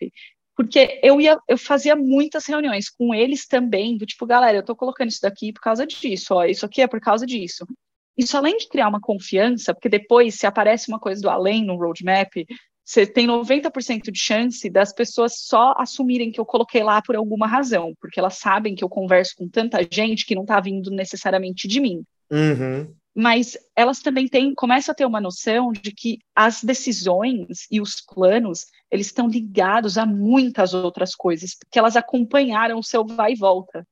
porque 0.60 1.00
eu 1.02 1.18
ia, 1.18 1.38
eu 1.48 1.56
fazia 1.56 1.96
muitas 1.96 2.44
reuniões 2.44 2.90
com 2.90 3.14
eles 3.14 3.46
também, 3.46 3.96
do 3.96 4.04
tipo, 4.04 4.26
galera, 4.26 4.58
eu 4.58 4.62
tô 4.62 4.76
colocando 4.76 5.08
isso 5.08 5.22
daqui 5.22 5.54
por 5.54 5.62
causa 5.62 5.86
disso, 5.86 6.34
ó, 6.34 6.44
isso 6.44 6.66
aqui 6.66 6.82
é 6.82 6.86
por 6.86 7.00
causa 7.00 7.24
disso. 7.24 7.66
Isso 8.14 8.36
além 8.36 8.58
de 8.58 8.68
criar 8.68 8.86
uma 8.86 9.00
confiança, 9.00 9.72
porque 9.72 9.88
depois 9.88 10.34
se 10.34 10.46
aparece 10.46 10.90
uma 10.90 11.00
coisa 11.00 11.22
do 11.22 11.30
além 11.30 11.64
no 11.64 11.76
roadmap, 11.76 12.44
você 12.84 13.06
tem 13.06 13.26
90% 13.26 14.10
de 14.12 14.20
chance 14.20 14.68
das 14.68 14.92
pessoas 14.92 15.38
só 15.38 15.72
assumirem 15.78 16.30
que 16.30 16.38
eu 16.38 16.44
coloquei 16.44 16.82
lá 16.82 17.00
por 17.00 17.16
alguma 17.16 17.46
razão, 17.46 17.94
porque 17.98 18.20
elas 18.20 18.36
sabem 18.36 18.74
que 18.74 18.84
eu 18.84 18.88
converso 18.90 19.32
com 19.38 19.48
tanta 19.48 19.78
gente 19.90 20.26
que 20.26 20.34
não 20.34 20.42
está 20.42 20.60
vindo 20.60 20.90
necessariamente 20.90 21.66
de 21.66 21.80
mim. 21.80 22.04
Uhum 22.30 22.99
mas 23.14 23.56
elas 23.74 24.00
também 24.00 24.28
têm, 24.28 24.54
começam 24.54 24.92
a 24.92 24.94
ter 24.94 25.04
uma 25.04 25.20
noção 25.20 25.72
de 25.72 25.92
que 25.92 26.18
as 26.34 26.62
decisões 26.62 27.66
e 27.70 27.80
os 27.80 28.00
planos, 28.00 28.66
eles 28.90 29.06
estão 29.06 29.28
ligados 29.28 29.98
a 29.98 30.06
muitas 30.06 30.74
outras 30.74 31.14
coisas, 31.14 31.54
porque 31.54 31.78
elas 31.78 31.96
acompanharam 31.96 32.78
o 32.78 32.84
seu 32.84 33.04
vai 33.04 33.32
e 33.32 33.36
volta. 33.36 33.86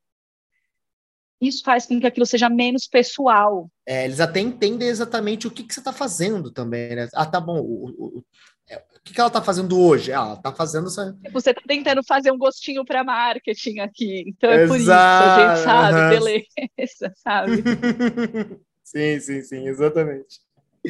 Isso 1.40 1.62
faz 1.62 1.86
com 1.86 2.00
que 2.00 2.06
aquilo 2.06 2.26
seja 2.26 2.48
menos 2.48 2.88
pessoal. 2.88 3.70
É, 3.86 4.04
eles 4.04 4.18
até 4.18 4.40
entendem 4.40 4.88
exatamente 4.88 5.46
o 5.46 5.50
que, 5.50 5.62
que 5.62 5.72
você 5.72 5.80
está 5.80 5.92
fazendo 5.92 6.50
também, 6.50 6.96
né? 6.96 7.08
Ah, 7.14 7.26
tá 7.26 7.40
bom. 7.40 7.60
O, 7.60 7.88
o, 7.88 8.24
é, 8.68 8.76
o 8.76 9.00
que, 9.04 9.14
que 9.14 9.20
ela 9.20 9.28
está 9.28 9.40
fazendo 9.40 9.80
hoje? 9.80 10.12
Ah, 10.12 10.16
ela 10.16 10.34
está 10.34 10.52
fazendo 10.52 10.88
essa. 10.88 11.16
Você 11.32 11.50
está 11.50 11.62
tentando 11.66 12.02
fazer 12.02 12.32
um 12.32 12.38
gostinho 12.38 12.84
para 12.84 13.04
marketing 13.04 13.78
aqui. 13.78 14.24
Então 14.26 14.50
é 14.50 14.64
Exato. 14.64 14.68
por 14.68 14.80
isso, 14.80 14.92
a 14.92 15.54
gente 15.54 15.64
sabe, 15.64 16.08
beleza, 16.10 17.12
sabe? 17.22 18.58
Sim, 18.91 19.20
sim, 19.20 19.43
sim, 19.43 19.68
exatamente. 19.68 20.41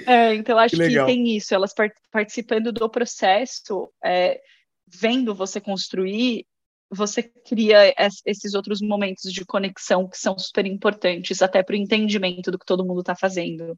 É, 0.06 0.32
então 0.34 0.56
acho 0.56 0.76
que, 0.76 0.88
que, 0.88 1.04
tem 1.04 1.36
isso, 1.36 1.52
elas 1.52 1.74
participando 2.12 2.70
do 2.70 2.88
processo, 2.88 3.90
é, 4.04 4.40
vendo 4.86 5.34
você 5.34 5.60
construir, 5.60 6.46
você 6.88 7.24
cria 7.24 7.92
esses 8.24 8.54
outros 8.54 8.80
momentos 8.80 9.32
de 9.32 9.44
conexão 9.44 10.08
que 10.08 10.16
são 10.16 10.38
super 10.38 10.64
importantes, 10.64 11.42
até 11.42 11.60
para 11.60 11.72
o 11.72 11.76
entendimento 11.76 12.52
do 12.52 12.58
que 12.58 12.64
todo 12.64 12.86
mundo 12.86 13.00
está 13.00 13.16
fazendo. 13.16 13.76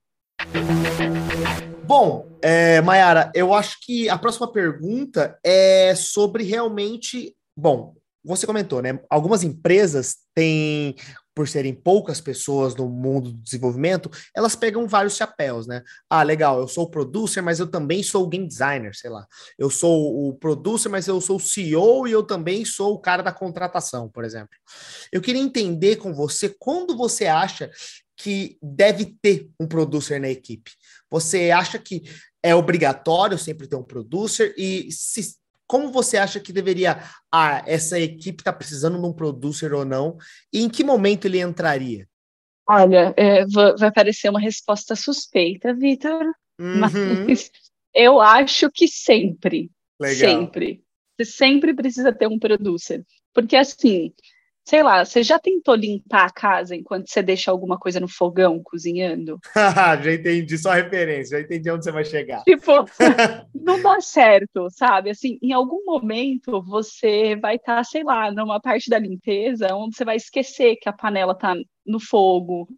Bom, 1.85 2.29
é, 2.43 2.83
Mayara, 2.83 3.33
eu 3.35 3.55
acho 3.55 3.79
que 3.81 4.07
a 4.11 4.19
próxima 4.19 4.53
pergunta 4.53 5.39
é 5.43 5.95
sobre 5.95 6.45
realmente. 6.45 7.35
Bom, 7.57 7.97
você 8.23 8.47
comentou, 8.47 8.83
né? 8.83 9.01
Algumas 9.09 9.43
empresas 9.43 10.17
têm 10.35 10.95
por 11.35 11.49
serem 11.49 11.75
poucas 11.75 12.21
pessoas 12.21 12.75
no 12.75 12.89
mundo 12.89 13.31
do 13.31 13.43
desenvolvimento, 13.43 14.11
elas 14.35 14.57
pegam 14.57 14.87
vários 14.87 15.17
chapéus, 15.17 15.67
né? 15.67 15.83
Ah, 16.09 16.23
legal, 16.23 16.61
eu 16.61 16.69
sou 16.69 16.85
o 16.85 16.91
producer, 16.91 17.41
mas 17.41 17.61
eu 17.61 17.67
também 17.67 18.03
sou 18.03 18.25
o 18.25 18.29
game 18.29 18.47
designer, 18.47 18.95
sei 18.95 19.11
lá. 19.11 19.27
Eu 19.59 19.71
sou 19.71 20.29
o 20.29 20.35
producer, 20.35 20.89
mas 20.89 21.07
eu 21.07 21.21
sou 21.21 21.37
o 21.37 21.41
CEO 21.41 22.07
e 22.09 22.13
eu 22.13 22.23
também 22.23 22.65
sou 22.65 22.95
o 22.95 22.99
cara 22.99 23.23
da 23.23 23.33
contratação, 23.33 24.09
por 24.09 24.25
exemplo. 24.25 24.57
Eu 25.13 25.21
queria 25.21 25.43
entender 25.43 25.97
com 25.97 26.13
você 26.13 26.55
quando 26.59 26.97
você 26.97 27.27
acha 27.27 27.71
que 28.17 28.59
deve 28.63 29.17
ter 29.23 29.49
um 29.59 29.67
producer 29.67 30.21
na 30.21 30.29
equipe. 30.29 30.73
Você 31.11 31.51
acha 31.51 31.79
que 31.79 32.03
é 32.43 32.55
obrigatório 32.55 33.39
sempre 33.39 33.67
ter 33.67 33.77
um 33.77 33.83
producer 33.83 34.55
e 34.57 34.91
se 34.93 35.37
como 35.71 35.93
você 35.93 36.17
acha 36.17 36.41
que 36.41 36.53
deveria 36.53 37.01
ah, 37.33 37.63
essa 37.65 37.97
equipe 37.97 38.41
está 38.41 38.53
precisando 38.53 39.01
de 39.01 39.07
um 39.07 39.13
producer 39.13 39.73
ou 39.73 39.85
não? 39.85 40.19
E 40.53 40.65
em 40.65 40.69
que 40.69 40.83
momento 40.83 41.27
ele 41.27 41.41
entraria? 41.41 42.09
Olha, 42.69 43.15
é, 43.17 43.47
vai 43.79 43.93
parecer 43.93 44.31
uma 44.31 44.41
resposta 44.41 44.97
suspeita, 44.97 45.73
Vitor, 45.73 46.25
uhum. 46.59 46.81
mas 46.81 46.93
eu 47.95 48.21
acho 48.21 48.69
que 48.73 48.89
sempre, 48.89 49.71
Legal. 50.01 50.17
sempre. 50.17 50.83
Você 51.17 51.25
sempre 51.31 51.73
precisa 51.73 52.13
ter 52.13 52.27
um 52.27 52.39
producer. 52.39 53.07
Porque, 53.33 53.55
assim, 53.55 54.13
sei 54.65 54.83
lá, 54.83 55.05
você 55.05 55.23
já 55.23 55.39
tentou 55.39 55.75
limpar 55.75 56.27
a 56.27 56.33
casa 56.33 56.77
enquanto 56.77 57.09
você 57.09 57.23
deixa 57.23 57.51
alguma 57.51 57.79
coisa 57.79 57.99
no 57.99 58.09
fogão 58.09 58.61
cozinhando? 58.63 59.39
já 60.03 60.13
entendi 60.13 60.59
sua 60.59 60.75
referência, 60.75 61.39
já 61.39 61.45
entendi 61.45 61.71
onde 61.71 61.85
você 61.85 61.93
vai 61.93 62.05
chegar. 62.05 62.43
Tipo, 62.45 62.85
não 63.55 63.83
dá 63.83 64.01
certo, 64.01 64.69
sabe? 64.71 65.11
Assim, 65.11 65.39
em 65.43 65.53
algum 65.53 65.85
momento 65.85 66.63
você 66.63 67.37
vai 67.37 67.57
estar, 67.57 67.77
tá, 67.77 67.85
sei 67.85 68.05
lá, 68.05 68.31
numa 68.31 68.61
parte 68.61 68.89
da 68.89 68.99
limpeza 68.99 69.75
onde 69.75 69.97
você 69.97 70.05
vai 70.05 70.17
esquecer 70.17 70.77
que 70.77 70.89
a 70.89 70.93
panela 70.93 71.35
tá 71.35 71.55
no 71.87 71.99
fogo, 71.99 72.69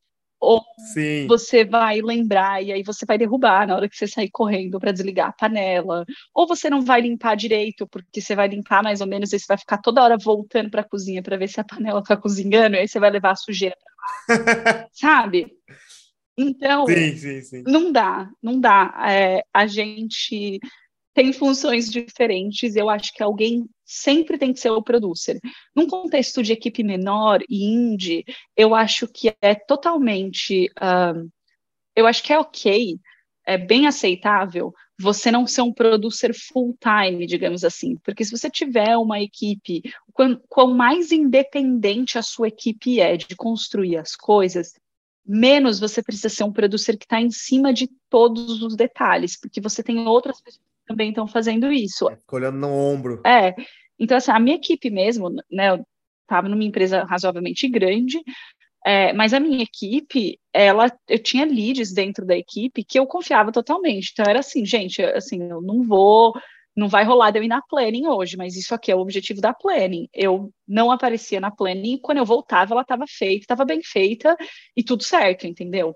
ou 0.42 0.60
Sim. 0.92 1.28
você 1.28 1.64
vai 1.64 2.00
lembrar 2.00 2.60
e 2.60 2.72
aí 2.72 2.82
você 2.82 3.06
vai 3.06 3.16
derrubar 3.16 3.64
na 3.64 3.76
hora 3.76 3.88
que 3.88 3.96
você 3.96 4.08
sair 4.08 4.28
correndo 4.28 4.80
para 4.80 4.90
desligar 4.90 5.28
a 5.28 5.32
panela, 5.32 6.04
ou 6.34 6.48
você 6.48 6.68
não 6.68 6.82
vai 6.82 7.00
limpar 7.00 7.36
direito, 7.36 7.86
porque 7.86 8.20
você 8.20 8.34
vai 8.34 8.48
limpar 8.48 8.82
mais 8.82 9.00
ou 9.00 9.06
menos 9.06 9.32
e 9.32 9.38
você 9.38 9.46
vai 9.46 9.56
ficar 9.56 9.78
toda 9.78 10.02
hora 10.02 10.18
voltando 10.18 10.68
para 10.68 10.80
a 10.80 10.88
cozinha 10.88 11.22
para 11.22 11.36
ver 11.36 11.48
se 11.48 11.60
a 11.60 11.64
panela 11.64 12.00
está 12.00 12.16
cozinhando, 12.16 12.74
e 12.74 12.80
aí 12.80 12.88
você 12.88 12.98
vai 12.98 13.10
levar 13.10 13.30
a 13.30 13.36
sujeira 13.36 13.76
sabe? 14.92 15.46
Então, 16.36 16.86
sim, 16.86 17.16
sim, 17.16 17.40
sim. 17.42 17.62
não 17.64 17.92
dá, 17.92 18.28
não 18.42 18.58
dá. 18.58 18.92
É, 19.08 19.44
a 19.54 19.66
gente 19.66 20.58
tem 21.14 21.32
funções 21.32 21.88
diferentes. 21.88 22.74
Eu 22.74 22.90
acho 22.90 23.12
que 23.12 23.22
alguém 23.22 23.68
sempre 23.92 24.38
tem 24.38 24.52
que 24.52 24.60
ser 24.60 24.70
o 24.70 24.82
producer. 24.82 25.38
Num 25.74 25.86
contexto 25.86 26.42
de 26.42 26.52
equipe 26.52 26.82
menor 26.82 27.40
e 27.48 27.64
indie, 27.64 28.24
eu 28.56 28.74
acho 28.74 29.06
que 29.06 29.34
é 29.40 29.54
totalmente. 29.54 30.70
Uh, 30.78 31.30
eu 31.94 32.06
acho 32.06 32.22
que 32.22 32.32
é 32.32 32.38
ok, 32.38 32.98
é 33.46 33.58
bem 33.58 33.86
aceitável 33.86 34.72
você 34.98 35.30
não 35.30 35.46
ser 35.46 35.62
um 35.62 35.72
producer 35.72 36.32
full 36.32 36.76
time, 36.80 37.26
digamos 37.26 37.64
assim, 37.64 37.96
porque 38.04 38.24
se 38.24 38.30
você 38.30 38.48
tiver 38.48 38.96
uma 38.96 39.20
equipe, 39.20 39.82
quanto 40.12 40.74
mais 40.74 41.10
independente 41.10 42.18
a 42.18 42.22
sua 42.22 42.48
equipe 42.48 43.00
é 43.00 43.16
de 43.16 43.34
construir 43.34 43.96
as 43.96 44.14
coisas, 44.14 44.74
menos 45.26 45.80
você 45.80 46.02
precisa 46.02 46.28
ser 46.28 46.44
um 46.44 46.52
producer 46.52 46.96
que 46.96 47.04
está 47.04 47.20
em 47.20 47.30
cima 47.30 47.72
de 47.72 47.90
todos 48.08 48.62
os 48.62 48.76
detalhes, 48.76 49.38
porque 49.38 49.60
você 49.60 49.82
tem 49.82 50.06
outras 50.06 50.40
pessoas 50.40 50.72
também 50.86 51.10
estão 51.10 51.26
fazendo 51.26 51.72
isso. 51.72 52.08
É, 52.08 52.18
olhando 52.30 52.58
no 52.58 52.68
ombro. 52.68 53.22
É. 53.24 53.54
Então, 54.02 54.16
assim, 54.16 54.32
a 54.32 54.40
minha 54.40 54.56
equipe 54.56 54.90
mesmo, 54.90 55.30
né, 55.48 55.70
eu 55.70 55.86
estava 56.22 56.48
numa 56.48 56.64
empresa 56.64 57.04
razoavelmente 57.04 57.68
grande, 57.68 58.20
é, 58.84 59.12
mas 59.12 59.32
a 59.32 59.38
minha 59.40 59.62
equipe, 59.62 60.40
ela, 60.52 60.92
eu 61.08 61.22
tinha 61.22 61.46
leads 61.46 61.94
dentro 61.94 62.26
da 62.26 62.36
equipe 62.36 62.84
que 62.84 62.98
eu 62.98 63.06
confiava 63.06 63.52
totalmente. 63.52 64.10
Então, 64.12 64.26
era 64.28 64.40
assim, 64.40 64.66
gente, 64.66 65.00
assim, 65.02 65.40
eu 65.48 65.62
não 65.62 65.84
vou, 65.84 66.32
não 66.76 66.88
vai 66.88 67.04
rolar 67.04 67.30
de 67.30 67.38
eu 67.38 67.44
ir 67.44 67.48
na 67.48 67.62
planning 67.62 68.08
hoje, 68.08 68.36
mas 68.36 68.56
isso 68.56 68.74
aqui 68.74 68.90
é 68.90 68.96
o 68.96 69.00
objetivo 69.00 69.40
da 69.40 69.54
planning. 69.54 70.08
Eu 70.12 70.50
não 70.66 70.90
aparecia 70.90 71.40
na 71.40 71.52
planning, 71.52 71.94
e 71.94 72.00
quando 72.00 72.18
eu 72.18 72.24
voltava, 72.24 72.74
ela 72.74 72.82
estava 72.82 73.04
feita, 73.08 73.44
estava 73.44 73.64
bem 73.64 73.82
feita 73.84 74.36
e 74.76 74.82
tudo 74.82 75.04
certo, 75.04 75.46
entendeu? 75.46 75.94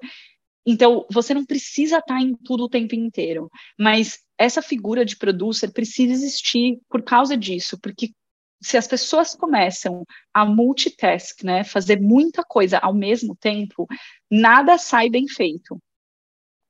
Então, 0.67 1.07
você 1.11 1.33
não 1.33 1.45
precisa 1.45 1.99
estar 1.99 2.21
em 2.21 2.35
tudo 2.35 2.65
o 2.65 2.69
tempo 2.69 2.95
inteiro, 2.95 3.49
mas 3.79 4.19
essa 4.37 4.61
figura 4.61 5.05
de 5.05 5.17
producer 5.17 5.73
precisa 5.73 6.13
existir 6.13 6.79
por 6.89 7.03
causa 7.03 7.37
disso, 7.37 7.79
porque 7.81 8.11
se 8.61 8.77
as 8.77 8.87
pessoas 8.87 9.35
começam 9.35 10.05
a 10.35 10.45
multitask, 10.45 11.45
né, 11.45 11.63
fazer 11.63 12.01
muita 12.01 12.43
coisa 12.43 12.79
ao 12.79 12.93
mesmo 12.93 13.37
tempo, 13.37 13.87
nada 14.31 14.77
sai 14.77 15.09
bem 15.09 15.29
feito. 15.29 15.79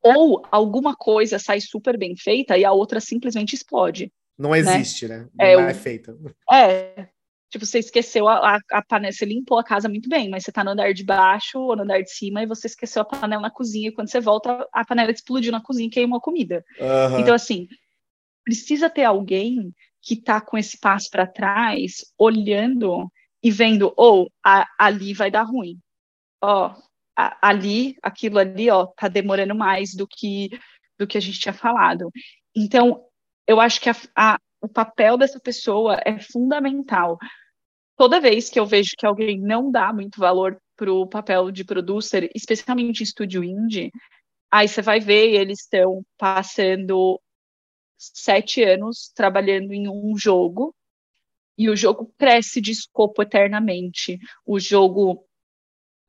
Ou 0.03 0.47
alguma 0.51 0.95
coisa 0.95 1.39
sai 1.39 1.61
super 1.61 1.97
bem 1.99 2.15
feita 2.17 2.59
e 2.59 2.65
a 2.65 2.73
outra 2.73 3.01
simplesmente 3.01 3.55
explode. 3.55 4.13
Não 4.39 4.51
né? 4.51 4.59
existe, 4.59 5.09
né? 5.09 5.27
né? 5.35 5.57
Não 5.57 5.63
é, 5.63 5.71
é 5.71 5.75
feita. 5.75 6.17
É, 6.53 7.09
Tipo, 7.51 7.65
você 7.65 7.79
esqueceu 7.79 8.29
a, 8.29 8.57
a, 8.57 8.61
a, 8.73 8.83
panela, 8.83 9.13
você 9.13 9.25
limpou 9.25 9.59
a 9.59 9.65
casa 9.65 9.89
muito 9.89 10.09
bem, 10.09 10.29
mas 10.29 10.45
você 10.45 10.53
tá 10.53 10.65
no 10.65 10.71
andar 10.71 10.93
de 10.93 11.05
baixo 11.05 11.59
ou 11.59 11.77
no 11.77 11.83
andar 11.83 12.03
de 12.03 12.11
cima 12.11 12.43
e 12.43 12.47
você 12.47 12.67
esqueceu 12.67 13.03
a 13.03 13.05
panela 13.05 13.43
na 13.43 13.51
cozinha. 13.51 13.89
E 13.89 13.93
quando 13.93 14.11
você 14.11 14.21
volta, 14.21 14.67
a 14.73 14.85
panela 14.85 15.11
explodiu 15.11 15.53
na 15.53 15.61
cozinha 15.61 15.87
e 15.87 15.91
queimou 15.91 16.19
a 16.19 16.21
comida. 16.21 16.65
Uhum. 16.81 17.21
Então, 17.21 17.35
assim, 17.35 17.69
precisa 18.45 18.91
ter 18.91 19.05
alguém 19.05 19.73
que 20.03 20.17
tá 20.17 20.41
com 20.41 20.59
esse 20.59 20.79
passo 20.79 21.09
para 21.11 21.27
trás, 21.27 22.05
olhando 22.19 23.11
e 23.43 23.51
vendo, 23.51 23.93
ou 23.97 24.25
oh, 24.25 24.63
ali 24.79 25.15
vai 25.15 25.31
dar 25.31 25.43
ruim. 25.43 25.79
Ó, 26.43 26.69
oh, 26.69 26.83
ali, 27.41 27.97
aquilo 28.03 28.39
ali, 28.39 28.69
ó, 28.71 28.87
tá 28.87 29.09
demorando 29.09 29.55
mais 29.55 29.95
do 29.95 30.07
que 30.07 30.51
do 30.99 31.07
que 31.07 31.19
a 31.19 31.21
gente 31.21 31.39
tinha 31.39 31.53
falado. 31.53 32.11
Então, 32.55 33.05
eu 33.47 33.61
acho 33.61 33.81
que 33.81 33.91
a, 33.91 33.97
a, 34.17 34.41
o 34.61 34.69
papel 34.69 35.17
dessa 35.17 35.41
pessoa 35.41 36.01
é 36.05 36.19
fundamental. 36.19 37.19
Toda 37.97 38.21
vez 38.21 38.51
que 38.51 38.59
eu 38.59 38.67
vejo 38.67 38.93
que 38.97 39.07
alguém 39.07 39.41
não 39.41 39.71
dá 39.71 39.93
muito 39.93 40.21
valor 40.21 40.61
para 40.77 40.93
o 40.93 41.07
papel 41.07 41.51
de 41.51 41.65
producer, 41.65 42.31
especialmente 42.35 43.01
em 43.01 43.05
estúdio 43.05 43.43
indie, 43.43 43.91
aí 44.51 44.69
você 44.69 44.83
vai 44.83 45.01
ver 45.01 45.35
eles 45.35 45.61
estão 45.63 46.05
passando 46.19 47.21
sete 47.99 48.63
anos 48.63 49.11
trabalhando 49.15 49.73
em 49.73 49.89
um 49.89 50.17
jogo 50.17 50.75
e 51.57 51.71
o 51.71 51.77
jogo 51.77 52.13
cresce 52.19 52.61
de 52.61 52.73
escopo 52.73 53.23
eternamente. 53.23 54.19
O 54.45 54.61
jogo 54.61 55.27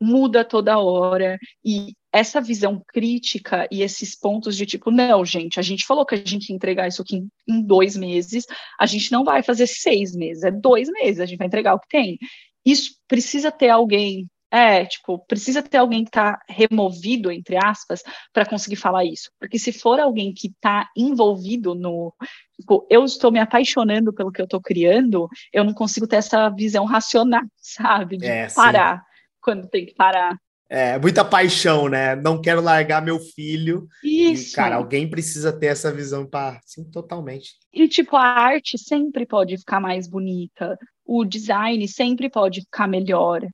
muda 0.02 0.44
toda 0.44 0.78
hora 0.80 1.38
e 1.64 1.94
essa 2.18 2.42
visão 2.42 2.82
crítica 2.88 3.68
e 3.72 3.84
esses 3.84 4.18
pontos 4.18 4.58
de 4.58 4.66
tipo, 4.66 4.90
não, 4.90 5.24
gente, 5.24 5.60
a 5.60 5.64
gente 5.64 5.86
falou 5.86 6.04
que 6.04 6.16
a 6.16 6.18
gente 6.18 6.50
ia 6.50 6.56
entregar 6.56 6.88
isso 6.88 7.04
aqui 7.04 7.18
em, 7.18 7.30
em, 7.48 7.62
dois 7.62 7.96
meses, 7.96 8.46
a 8.80 8.88
gente 8.88 9.12
não 9.12 9.24
vai 9.24 9.44
fazer 9.44 9.68
seis 9.68 10.16
meses, 10.16 10.44
é 10.44 10.50
dois 10.50 10.90
meses, 10.90 11.20
a 11.20 11.28
gente 11.28 11.38
vai 11.38 11.46
entregar 11.46 11.76
o 11.76 11.80
que 11.80 11.88
tem. 11.88 12.18
Isso 12.66 12.96
precisa 13.08 13.52
ter 13.52 13.70
alguém, 13.70 14.28
é, 14.50 14.84
tipo, 14.86 15.20
precisa 15.28 15.62
ter 15.62 15.78
alguém 15.78 16.04
que 16.04 16.10
está 16.10 16.42
removido, 16.50 17.32
entre 17.32 17.56
aspas, 17.56 18.02
para 18.34 18.48
conseguir 18.48 18.78
falar 18.78 19.06
isso. 19.06 19.30
Porque 19.40 19.60
se 19.60 19.72
for 19.72 20.00
alguém 20.00 20.34
que 20.34 20.48
está 20.48 20.90
envolvido 20.98 21.76
no, 21.76 22.12
tipo, 22.60 22.88
eu 22.90 23.06
estou 23.06 23.32
me 23.32 23.40
apaixonando 23.40 24.12
pelo 24.12 24.32
que 24.32 24.42
eu 24.42 24.46
estou 24.46 24.60
criando, 24.60 25.30
eu 25.54 25.64
não 25.64 25.74
consigo 25.74 26.08
ter 26.08 26.16
essa 26.16 26.50
visão 26.50 26.86
racional, 26.86 27.44
sabe? 27.58 28.18
De 28.18 28.26
é, 28.26 28.48
parar 28.50 28.98
sim. 28.98 29.04
quando 29.40 29.70
tem 29.70 29.86
que 29.86 29.94
parar. 29.94 30.36
É, 30.70 31.00
muita 31.00 31.24
paixão, 31.24 31.88
né? 31.88 32.16
Não 32.16 32.42
quero 32.42 32.62
largar 32.62 33.02
meu 33.02 33.20
filho. 33.20 33.88
Isso. 34.04 34.52
E, 34.52 34.56
cara, 34.56 34.76
alguém 34.76 35.10
precisa 35.10 35.52
ter 35.52 35.68
essa 35.68 35.92
visão 35.92 36.26
para, 36.26 36.60
sim, 36.66 36.84
totalmente. 36.92 37.54
E 37.74 37.88
tipo, 37.88 38.16
a 38.18 38.24
arte 38.24 38.78
sempre 38.78 39.26
pode 39.26 39.58
ficar 39.58 39.80
mais 39.80 40.08
bonita, 40.08 40.78
o 41.06 41.24
design 41.24 41.88
sempre 41.88 42.30
pode 42.30 42.62
ficar 42.62 42.88
melhor. 42.88 43.48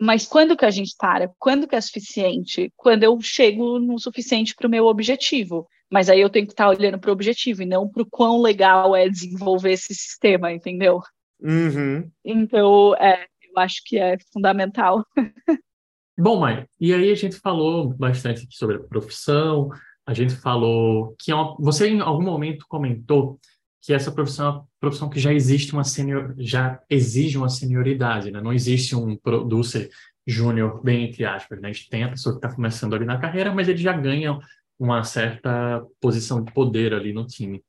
Mas 0.00 0.26
quando 0.26 0.56
que 0.56 0.64
a 0.64 0.70
gente 0.70 0.94
para? 0.98 1.30
Quando 1.38 1.66
que 1.66 1.74
é 1.74 1.80
suficiente? 1.80 2.70
Quando 2.76 3.02
eu 3.02 3.18
chego 3.20 3.78
no 3.78 3.98
suficiente 3.98 4.54
para 4.54 4.66
o 4.66 4.70
meu 4.70 4.86
objetivo. 4.86 5.66
Mas 5.90 6.10
aí 6.10 6.20
eu 6.20 6.28
tenho 6.28 6.46
que 6.46 6.52
estar 6.52 6.64
tá 6.64 6.70
olhando 6.70 6.98
para 6.98 7.10
o 7.10 7.12
objetivo 7.12 7.62
e 7.62 7.66
não 7.66 7.88
para 7.88 8.02
o 8.02 8.10
quão 8.10 8.40
legal 8.40 8.94
é 8.94 9.08
desenvolver 9.08 9.72
esse 9.72 9.94
sistema, 9.94 10.52
entendeu? 10.52 11.00
Uhum. 11.40 12.10
Então, 12.24 12.94
é, 12.96 13.24
eu 13.42 13.62
acho 13.62 13.82
que 13.84 13.98
é 13.98 14.16
fundamental. 14.32 15.04
Bom, 16.18 16.40
mãe, 16.40 16.66
e 16.80 16.94
aí 16.94 17.10
a 17.10 17.14
gente 17.14 17.36
falou 17.36 17.92
bastante 17.92 18.46
sobre 18.50 18.76
a 18.76 18.80
profissão, 18.80 19.68
a 20.06 20.14
gente 20.14 20.34
falou 20.34 21.14
que 21.18 21.30
é 21.30 21.34
uma, 21.34 21.54
você 21.58 21.88
em 21.88 22.00
algum 22.00 22.22
momento 22.22 22.64
comentou 22.66 23.38
que 23.82 23.92
essa 23.92 24.10
profissão 24.10 24.46
é 24.46 24.50
uma 24.50 24.66
profissão 24.80 25.10
que 25.10 25.20
já 25.20 25.32
existe 25.32 25.74
uma 25.74 25.84
senior, 25.84 26.34
já 26.38 26.80
exige 26.88 27.36
uma 27.36 27.50
senioridade, 27.50 28.30
né? 28.30 28.40
Não 28.40 28.52
existe 28.52 28.96
um 28.96 29.14
producer 29.14 29.90
júnior, 30.26 30.82
bem 30.82 31.04
entre 31.04 31.26
aspas, 31.26 31.60
né? 31.60 31.68
A 31.68 31.72
gente 31.72 31.90
tem 31.90 32.04
a 32.04 32.08
pessoa 32.08 32.34
que 32.34 32.38
está 32.38 32.54
começando 32.54 32.94
ali 32.94 33.04
na 33.04 33.18
carreira, 33.18 33.54
mas 33.54 33.68
ele 33.68 33.78
já 33.78 33.92
ganha 33.92 34.38
uma 34.78 35.04
certa 35.04 35.84
posição 36.00 36.42
de 36.42 36.50
poder 36.50 36.94
ali 36.94 37.12
no 37.12 37.26
time. 37.26 37.62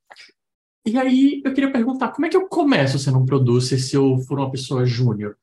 E 0.86 0.96
aí 0.96 1.42
eu 1.44 1.52
queria 1.52 1.70
perguntar, 1.70 2.08
como 2.08 2.26
é 2.26 2.30
que 2.30 2.36
eu 2.36 2.48
começo 2.48 2.98
sendo 2.98 3.18
um 3.18 3.26
producer 3.26 3.78
se 3.78 3.94
eu 3.94 4.18
for 4.20 4.38
uma 4.38 4.50
pessoa 4.50 4.86
júnior? 4.86 5.36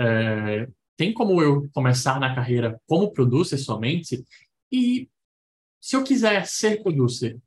É, 0.00 0.68
tem 0.98 1.14
como 1.14 1.40
eu 1.40 1.70
começar 1.72 2.18
na 2.18 2.34
carreira 2.34 2.78
como 2.86 3.12
producer 3.12 3.56
somente? 3.56 4.24
E 4.70 5.08
se 5.80 5.94
eu 5.94 6.02
quiser 6.02 6.44
ser 6.44 6.82
producer, 6.82 7.38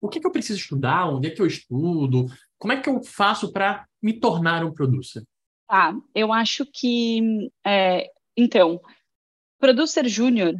o 0.00 0.08
que, 0.08 0.20
que 0.20 0.26
eu 0.26 0.30
preciso 0.30 0.60
estudar? 0.60 1.12
Onde 1.12 1.26
é 1.26 1.30
que 1.30 1.42
eu 1.42 1.46
estudo? 1.46 2.26
Como 2.56 2.72
é 2.72 2.80
que 2.80 2.88
eu 2.88 3.02
faço 3.02 3.52
para 3.52 3.84
me 4.00 4.12
tornar 4.12 4.64
um 4.64 4.72
producer? 4.72 5.24
Ah, 5.68 5.92
eu 6.14 6.32
acho 6.32 6.64
que, 6.72 7.50
é, 7.66 8.10
então, 8.36 8.80
producer 9.58 10.08
júnior, 10.08 10.54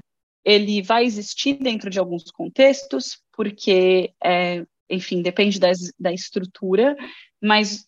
ele 0.44 0.82
vai 0.82 1.04
existir 1.04 1.54
dentro 1.54 1.88
de 1.88 2.00
alguns 2.00 2.24
contextos, 2.32 3.22
porque, 3.32 4.12
é, 4.22 4.66
enfim, 4.90 5.22
depende 5.22 5.60
das, 5.60 5.92
da 5.98 6.12
estrutura, 6.12 6.96
mas 7.40 7.87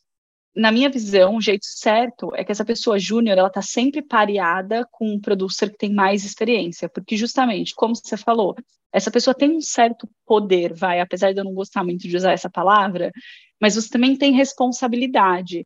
na 0.55 0.73
minha 0.73 0.91
visão, 0.91 1.37
o 1.37 1.41
jeito 1.41 1.65
certo 1.65 2.35
é 2.35 2.45
que 2.45 2.51
essa 2.51 2.65
pessoa 2.65 2.99
júnior, 2.99 3.39
ela 3.39 3.49
está 3.49 3.63
sempre 3.63 4.03
pareada 4.03 4.87
com 4.91 5.15
um 5.15 5.21
producer 5.21 5.71
que 5.71 5.79
tem 5.79 5.93
mais 5.93 6.25
experiência, 6.25 6.89
porque 6.89 7.17
justamente, 7.17 7.75
como 7.75 7.95
você 7.95 8.17
falou, 8.17 8.57
essa 8.93 9.11
pessoa 9.11 9.35
tem 9.35 9.57
um 9.57 9.61
certo 9.61 10.09
poder, 10.27 10.75
vai, 10.75 11.01
apesar 11.01 11.33
de 11.33 11.41
eu 11.41 11.45
não 11.45 11.55
gostar 11.55 11.85
muito 11.85 12.09
de 12.09 12.17
usar 12.17 12.33
essa 12.33 12.51
palavra, 12.51 13.13
mas 13.61 13.77
você 13.77 13.89
também 13.89 14.17
tem 14.17 14.33
responsabilidade. 14.33 15.65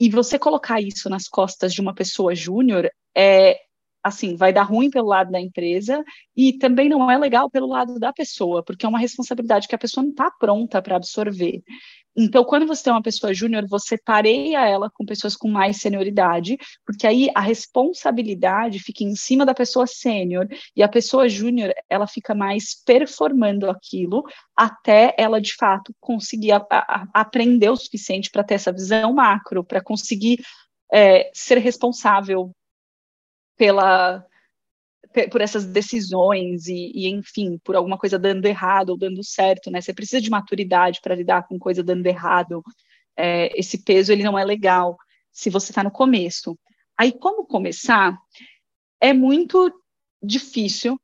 E 0.00 0.08
você 0.08 0.38
colocar 0.38 0.80
isso 0.80 1.08
nas 1.08 1.28
costas 1.28 1.72
de 1.72 1.80
uma 1.80 1.94
pessoa 1.94 2.34
júnior 2.34 2.90
é 3.16 3.56
assim, 4.02 4.36
vai 4.36 4.52
dar 4.52 4.62
ruim 4.62 4.90
pelo 4.90 5.08
lado 5.08 5.30
da 5.30 5.40
empresa 5.40 6.02
e 6.36 6.52
também 6.52 6.88
não 6.88 7.10
é 7.10 7.18
legal 7.18 7.50
pelo 7.50 7.68
lado 7.68 7.98
da 7.98 8.12
pessoa, 8.12 8.62
porque 8.62 8.86
é 8.86 8.88
uma 8.88 8.98
responsabilidade 8.98 9.68
que 9.68 9.74
a 9.74 9.78
pessoa 9.78 10.02
não 10.02 10.10
está 10.10 10.30
pronta 10.30 10.80
para 10.80 10.96
absorver. 10.96 11.62
Então, 12.20 12.42
quando 12.42 12.66
você 12.66 12.82
tem 12.82 12.92
uma 12.92 13.02
pessoa 13.02 13.32
júnior, 13.32 13.64
você 13.68 13.96
pareia 13.96 14.66
ela 14.66 14.90
com 14.90 15.06
pessoas 15.06 15.36
com 15.36 15.48
mais 15.48 15.76
senioridade, 15.76 16.58
porque 16.84 17.06
aí 17.06 17.30
a 17.32 17.40
responsabilidade 17.40 18.80
fica 18.80 19.04
em 19.04 19.14
cima 19.14 19.46
da 19.46 19.54
pessoa 19.54 19.86
sênior 19.86 20.48
e 20.74 20.82
a 20.82 20.88
pessoa 20.88 21.28
júnior, 21.28 21.72
ela 21.88 22.08
fica 22.08 22.34
mais 22.34 22.82
performando 22.84 23.70
aquilo 23.70 24.24
até 24.56 25.14
ela 25.16 25.40
de 25.40 25.54
fato 25.54 25.94
conseguir 26.00 26.50
a, 26.50 26.66
a, 26.72 27.06
aprender 27.14 27.70
o 27.70 27.76
suficiente 27.76 28.30
para 28.30 28.42
ter 28.42 28.54
essa 28.54 28.72
visão 28.72 29.14
macro, 29.14 29.62
para 29.62 29.80
conseguir 29.80 30.40
é, 30.92 31.30
ser 31.32 31.58
responsável 31.58 32.50
pela 33.58 34.24
por 35.30 35.40
essas 35.40 35.64
decisões 35.64 36.66
e, 36.66 36.92
e, 36.94 37.08
enfim, 37.08 37.58
por 37.64 37.74
alguma 37.74 37.98
coisa 37.98 38.18
dando 38.18 38.46
errado 38.46 38.90
ou 38.90 38.98
dando 38.98 39.24
certo, 39.24 39.70
né? 39.70 39.80
Você 39.80 39.92
precisa 39.92 40.20
de 40.20 40.30
maturidade 40.30 41.00
para 41.02 41.14
lidar 41.14 41.46
com 41.48 41.58
coisa 41.58 41.82
dando 41.82 42.06
errado. 42.06 42.62
É, 43.16 43.58
esse 43.58 43.82
peso 43.82 44.12
ele 44.12 44.22
não 44.22 44.38
é 44.38 44.44
legal 44.44 44.96
se 45.32 45.50
você 45.50 45.72
está 45.72 45.82
no 45.82 45.90
começo. 45.90 46.56
Aí 46.96 47.10
como 47.10 47.46
começar 47.46 48.16
é 49.00 49.12
muito 49.12 49.72
difícil. 50.22 51.00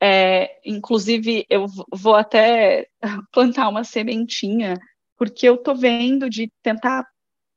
É, 0.00 0.60
inclusive 0.64 1.44
eu 1.50 1.66
vou 1.92 2.14
até 2.14 2.86
plantar 3.32 3.68
uma 3.68 3.82
sementinha 3.82 4.78
porque 5.16 5.48
eu 5.48 5.56
tô 5.58 5.74
vendo 5.74 6.30
de 6.30 6.50
tentar 6.62 7.04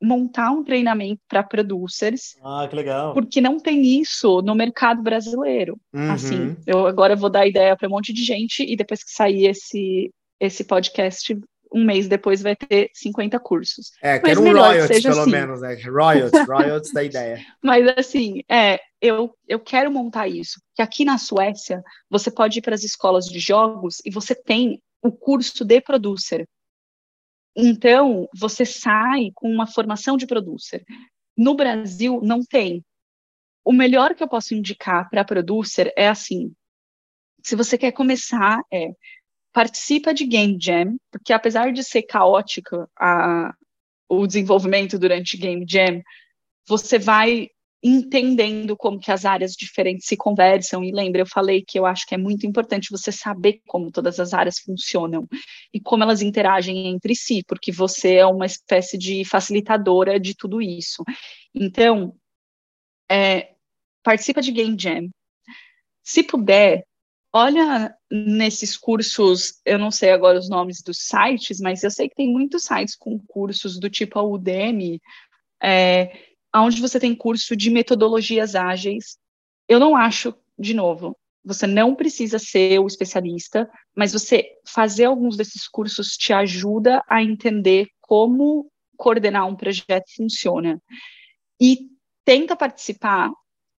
montar 0.02 0.50
um 0.50 0.64
treinamento 0.64 1.20
para 1.28 1.42
producers. 1.42 2.36
Ah, 2.42 2.66
que 2.68 2.74
legal. 2.74 3.14
Porque 3.14 3.40
não 3.40 3.58
tem 3.58 4.00
isso 4.00 4.42
no 4.42 4.54
mercado 4.54 5.00
brasileiro. 5.02 5.78
Uhum. 5.94 6.10
Assim, 6.10 6.56
eu 6.66 6.86
agora 6.86 7.14
vou 7.14 7.30
dar 7.30 7.46
ideia 7.46 7.76
para 7.76 7.88
um 7.88 7.92
monte 7.92 8.12
de 8.12 8.24
gente 8.24 8.64
e 8.64 8.76
depois 8.76 9.04
que 9.04 9.12
sair 9.12 9.46
esse 9.46 10.10
esse 10.40 10.64
podcast, 10.64 11.38
um 11.72 11.84
mês 11.84 12.08
depois 12.08 12.42
vai 12.42 12.56
ter 12.56 12.90
50 12.94 13.38
cursos. 13.38 13.92
É, 14.02 14.18
quero 14.18 14.42
um 14.42 14.52
royalties, 14.52 15.02
pelo 15.02 15.20
assim. 15.20 15.30
menos, 15.30 15.60
né? 15.60 15.74
Royalties, 15.84 16.46
royalties 16.48 16.92
da 16.92 17.04
ideia. 17.04 17.38
Mas 17.62 17.86
assim, 17.96 18.42
é, 18.50 18.80
eu, 19.00 19.32
eu 19.46 19.60
quero 19.60 19.90
montar 19.90 20.26
isso. 20.26 20.60
Que 20.74 20.82
aqui 20.82 21.04
na 21.04 21.16
Suécia, 21.16 21.80
você 22.10 22.28
pode 22.28 22.58
ir 22.58 22.62
para 22.62 22.74
as 22.74 22.82
escolas 22.82 23.26
de 23.26 23.38
jogos 23.38 23.98
e 24.04 24.10
você 24.10 24.34
tem 24.34 24.82
o 25.00 25.12
curso 25.12 25.64
de 25.64 25.80
producer. 25.80 26.44
Então, 27.56 28.28
você 28.34 28.64
sai 28.64 29.30
com 29.34 29.50
uma 29.50 29.66
formação 29.66 30.16
de 30.16 30.26
producer. 30.26 30.84
No 31.36 31.54
Brasil, 31.54 32.20
não 32.22 32.40
tem. 32.40 32.84
O 33.64 33.72
melhor 33.72 34.14
que 34.14 34.22
eu 34.22 34.28
posso 34.28 34.54
indicar 34.54 35.08
para 35.10 35.24
producer 35.24 35.92
é 35.96 36.08
assim: 36.08 36.52
se 37.42 37.54
você 37.54 37.76
quer 37.76 37.92
começar, 37.92 38.60
é 38.72 38.90
participa 39.52 40.14
de 40.14 40.24
Game 40.24 40.56
Jam, 40.60 40.96
porque 41.10 41.32
apesar 41.32 41.72
de 41.72 41.84
ser 41.84 42.02
caótica 42.02 42.88
a, 42.98 43.54
o 44.08 44.26
desenvolvimento 44.26 44.98
durante 44.98 45.36
Game 45.36 45.64
Jam, 45.68 46.02
você 46.66 46.98
vai 46.98 47.48
entendendo 47.82 48.76
como 48.76 49.00
que 49.00 49.10
as 49.10 49.24
áreas 49.24 49.52
diferentes 49.52 50.06
se 50.06 50.16
conversam. 50.16 50.84
E 50.84 50.92
lembra, 50.92 51.22
eu 51.22 51.26
falei 51.26 51.64
que 51.66 51.78
eu 51.78 51.84
acho 51.84 52.06
que 52.06 52.14
é 52.14 52.18
muito 52.18 52.46
importante 52.46 52.90
você 52.90 53.10
saber 53.10 53.60
como 53.66 53.90
todas 53.90 54.20
as 54.20 54.32
áreas 54.32 54.58
funcionam 54.60 55.26
e 55.74 55.80
como 55.80 56.04
elas 56.04 56.22
interagem 56.22 56.86
entre 56.86 57.16
si, 57.16 57.42
porque 57.46 57.72
você 57.72 58.16
é 58.16 58.26
uma 58.26 58.46
espécie 58.46 58.96
de 58.96 59.24
facilitadora 59.24 60.20
de 60.20 60.34
tudo 60.34 60.62
isso. 60.62 61.02
Então, 61.52 62.14
é, 63.10 63.52
participa 64.02 64.40
de 64.40 64.52
Game 64.52 64.76
Jam. 64.78 65.08
Se 66.04 66.22
puder, 66.22 66.84
olha 67.32 67.94
nesses 68.10 68.76
cursos, 68.76 69.60
eu 69.64 69.78
não 69.78 69.90
sei 69.90 70.10
agora 70.10 70.38
os 70.38 70.48
nomes 70.48 70.82
dos 70.82 70.98
sites, 70.98 71.60
mas 71.60 71.82
eu 71.82 71.90
sei 71.90 72.08
que 72.08 72.14
tem 72.14 72.30
muitos 72.30 72.62
sites 72.62 72.94
com 72.94 73.18
cursos 73.18 73.78
do 73.78 73.90
tipo 73.90 74.18
a 74.18 74.22
Udemy, 74.22 75.00
é, 75.60 76.31
onde 76.60 76.80
você 76.80 77.00
tem 77.00 77.14
curso 77.14 77.56
de 77.56 77.70
metodologias 77.70 78.54
ágeis. 78.54 79.16
Eu 79.68 79.80
não 79.80 79.96
acho, 79.96 80.34
de 80.58 80.74
novo, 80.74 81.16
você 81.44 81.66
não 81.66 81.94
precisa 81.94 82.38
ser 82.38 82.78
o 82.78 82.86
especialista, 82.86 83.68
mas 83.96 84.12
você 84.12 84.46
fazer 84.66 85.06
alguns 85.06 85.36
desses 85.36 85.66
cursos 85.66 86.16
te 86.16 86.32
ajuda 86.32 87.02
a 87.08 87.22
entender 87.22 87.88
como 88.00 88.70
coordenar 88.96 89.48
um 89.48 89.56
projeto 89.56 90.14
funciona. 90.16 90.80
E 91.60 91.88
tenta 92.24 92.54
participar 92.54 93.30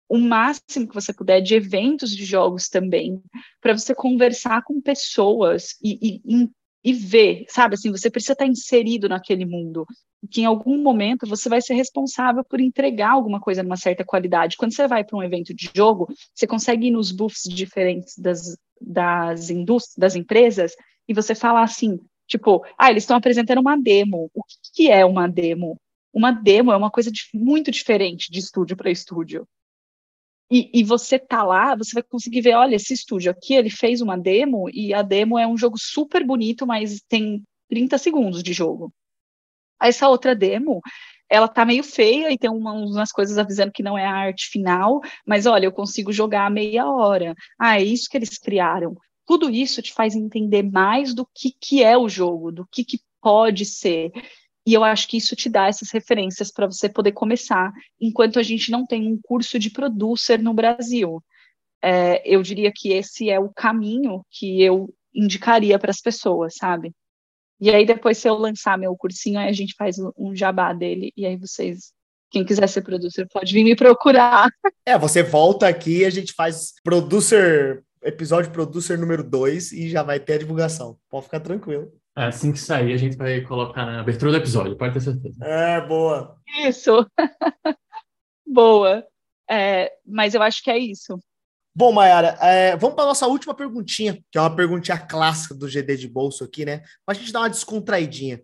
o 0.10 0.18
máximo 0.18 0.88
que 0.88 0.94
você 0.94 1.14
puder 1.14 1.42
de 1.42 1.56
eventos 1.56 2.16
de 2.16 2.26
jogos 2.26 2.68
também, 2.68 3.22
para 3.62 3.78
você 3.78 3.96
conversar 3.96 4.64
com 4.64 4.82
pessoas 4.82 5.76
e, 5.82 6.22
e, 6.26 6.50
e 6.84 6.94
ver, 6.94 7.46
sabe? 7.48 7.76
Assim, 7.76 7.92
você 7.92 8.10
precisa 8.10 8.34
estar 8.34 8.46
inserido 8.46 9.08
naquele 9.08 9.46
mundo 9.46 9.86
que 10.30 10.42
em 10.42 10.46
algum 10.46 10.78
momento 10.78 11.28
você 11.28 11.50
vai 11.50 11.62
ser 11.62 11.74
responsável 11.74 12.44
por 12.44 12.60
entregar 12.60 13.12
alguma 13.12 13.40
coisa 13.40 13.62
numa 13.62 13.78
certa 13.78 14.06
qualidade. 14.06 14.58
Quando 14.58 14.74
você 14.74 14.88
vai 14.88 15.04
para 15.04 15.18
um 15.18 15.24
evento 15.24 15.54
de 15.54 15.70
jogo, 15.76 16.08
você 16.34 16.48
consegue 16.48 16.88
ir 16.88 16.92
nos 16.92 17.12
booths 17.12 17.44
diferentes 17.44 18.18
das, 18.18 18.58
das 18.80 19.50
indústrias, 19.50 19.98
das 19.98 20.16
empresas, 20.16 20.74
e 21.08 21.14
você 21.14 21.36
fala 21.36 21.62
assim, 21.62 22.00
tipo, 22.28 22.66
ah, 22.78 22.90
eles 22.90 23.04
estão 23.04 23.18
apresentando 23.18 23.60
uma 23.60 23.78
demo. 23.78 24.30
O 24.34 24.44
que, 24.44 24.56
que 24.74 24.92
é 24.92 25.06
uma 25.06 25.28
demo? 25.28 25.78
Uma 26.14 26.32
demo 26.32 26.72
é 26.72 26.78
uma 26.78 26.92
coisa 26.92 27.12
de, 27.12 27.22
muito 27.34 27.72
diferente 27.72 28.32
de 28.32 28.40
estúdio 28.40 28.78
para 28.78 28.92
estúdio. 28.92 29.48
E, 30.56 30.70
e, 30.72 30.84
você 30.84 31.18
tá 31.18 31.42
lá, 31.42 31.76
você 31.76 31.96
vai 31.96 32.04
conseguir 32.04 32.42
ver, 32.42 32.54
olha, 32.54 32.76
esse 32.76 32.94
estúdio 32.94 33.32
aqui, 33.32 33.56
ele 33.56 33.72
fez 33.72 34.02
uma 34.02 34.16
demo, 34.16 34.70
e 34.72 34.94
a 34.94 35.02
demo 35.02 35.40
é 35.40 35.48
um 35.48 35.58
jogo 35.58 35.80
super 35.80 36.24
bonito, 36.24 36.68
mas 36.68 37.02
tem 37.10 37.42
30 37.68 37.98
segundos 37.98 38.44
de 38.44 38.54
jogo. 38.54 38.94
Essa 39.82 40.08
outra 40.08 40.36
demo, 40.36 40.80
ela 41.28 41.48
tá 41.48 41.66
meio 41.66 41.84
feia 41.84 42.32
e 42.32 42.38
tem 42.38 42.52
uma, 42.52 42.72
umas 42.72 43.12
coisas 43.12 43.40
avisando 43.40 43.72
que 43.72 43.82
não 43.82 43.98
é 43.98 44.06
a 44.06 44.14
arte 44.14 44.48
final, 44.50 45.02
mas 45.26 45.48
olha, 45.48 45.66
eu 45.66 45.72
consigo 45.72 46.14
jogar 46.14 46.52
meia 46.52 46.86
hora. 46.88 47.34
Ah, 47.58 47.80
é 47.80 47.84
isso 47.84 48.08
que 48.08 48.16
eles 48.16 48.38
criaram. 48.38 48.96
Tudo 49.26 49.50
isso 49.50 49.82
te 49.82 49.92
faz 49.92 50.14
entender 50.16 50.62
mais 50.62 51.16
do 51.16 51.28
que, 51.34 51.52
que 51.60 51.84
é 51.84 51.98
o 51.98 52.08
jogo, 52.08 52.52
do 52.52 52.68
que, 52.72 52.86
que 52.86 53.00
pode 53.20 53.66
ser. 53.66 54.12
E 54.66 54.74
eu 54.74 54.84
acho 54.84 55.08
que 55.08 55.18
isso 55.18 55.36
te 55.36 55.50
dá 55.50 55.68
essas 55.68 55.92
referências 55.92 56.52
para 56.52 56.66
você 56.66 56.88
poder 56.88 57.12
começar, 57.12 57.72
enquanto 58.00 58.40
a 58.40 58.44
gente 58.44 58.72
não 58.72 58.86
tem 58.86 59.12
um 59.12 59.20
curso 59.22 59.60
de 59.60 59.70
producer 59.70 60.40
no 60.40 60.54
Brasil. 60.54 61.22
É, 61.82 62.22
eu 62.26 62.42
diria 62.42 62.72
que 62.74 62.94
esse 62.94 63.30
é 63.30 63.40
o 63.40 63.50
caminho 63.50 64.26
que 64.32 64.62
eu 64.62 64.94
indicaria 65.14 65.78
para 65.78 65.92
as 65.92 66.00
pessoas, 66.00 66.56
sabe? 66.56 66.94
E 67.60 67.70
aí, 67.70 67.86
depois, 67.86 68.18
se 68.18 68.28
eu 68.28 68.36
lançar 68.36 68.78
meu 68.78 68.96
cursinho, 68.96 69.40
aí 69.40 69.50
a 69.50 69.54
gente 69.54 69.76
faz 69.78 69.98
um 70.18 70.36
jabá 70.36 70.74
dele, 70.74 71.12
e 71.16 71.26
aí 71.26 71.38
vocês 71.38 71.94
quem 72.34 72.44
quiser 72.44 72.68
ser 72.68 72.82
producer 72.82 73.28
pode 73.32 73.54
vir 73.54 73.64
me 73.64 73.76
procurar. 73.76 74.50
É, 74.86 74.98
você 74.98 75.24
volta 75.24 75.66
aqui 75.66 76.00
e 76.00 76.06
a 76.06 76.10
gente 76.10 76.34
faz 76.34 76.74
producer, 76.84 77.86
episódio 78.04 78.52
producer 78.52 78.98
número 78.98 79.24
2 79.24 79.72
e 79.72 79.90
já 79.90 80.04
vai 80.04 80.20
ter 80.20 80.34
a 80.34 80.38
divulgação. 80.40 80.98
Pode 81.10 81.24
ficar 81.24 81.40
tranquilo. 81.40 81.90
Assim 82.16 82.52
que 82.52 82.60
sair, 82.60 82.94
a 82.94 82.98
gente 82.98 83.18
vai 83.18 83.42
colocar 83.42 83.86
na 83.86 84.00
abertura 84.00 84.32
do 84.32 84.38
episódio, 84.38 84.78
pode 84.78 84.94
ter 84.94 85.02
certeza. 85.02 85.44
É, 85.44 85.82
boa. 85.82 86.38
Isso. 86.64 87.06
boa. 88.46 89.04
É, 89.50 89.92
mas 90.06 90.36
eu 90.36 90.42
acho 90.42 90.62
que 90.64 90.70
é 90.70 90.78
isso. 90.78 91.20
Bom, 91.76 91.92
Mayara, 91.92 92.38
é, 92.40 92.78
vamos 92.78 92.96
para 92.96 93.06
a 93.06 93.08
nossa 93.08 93.26
última 93.26 93.56
perguntinha, 93.56 94.24
que 94.32 94.38
é 94.38 94.42
uma 94.42 94.56
perguntinha 94.56 94.98
clássica 94.98 95.56
do 95.56 95.68
GD 95.68 95.98
de 95.98 96.08
bolso 96.08 96.44
aqui, 96.44 96.64
né? 96.64 96.84
Para 97.04 97.16
a 97.16 97.20
gente 97.20 97.32
dar 97.32 97.40
uma 97.40 97.50
descontraidinha. 97.50 98.40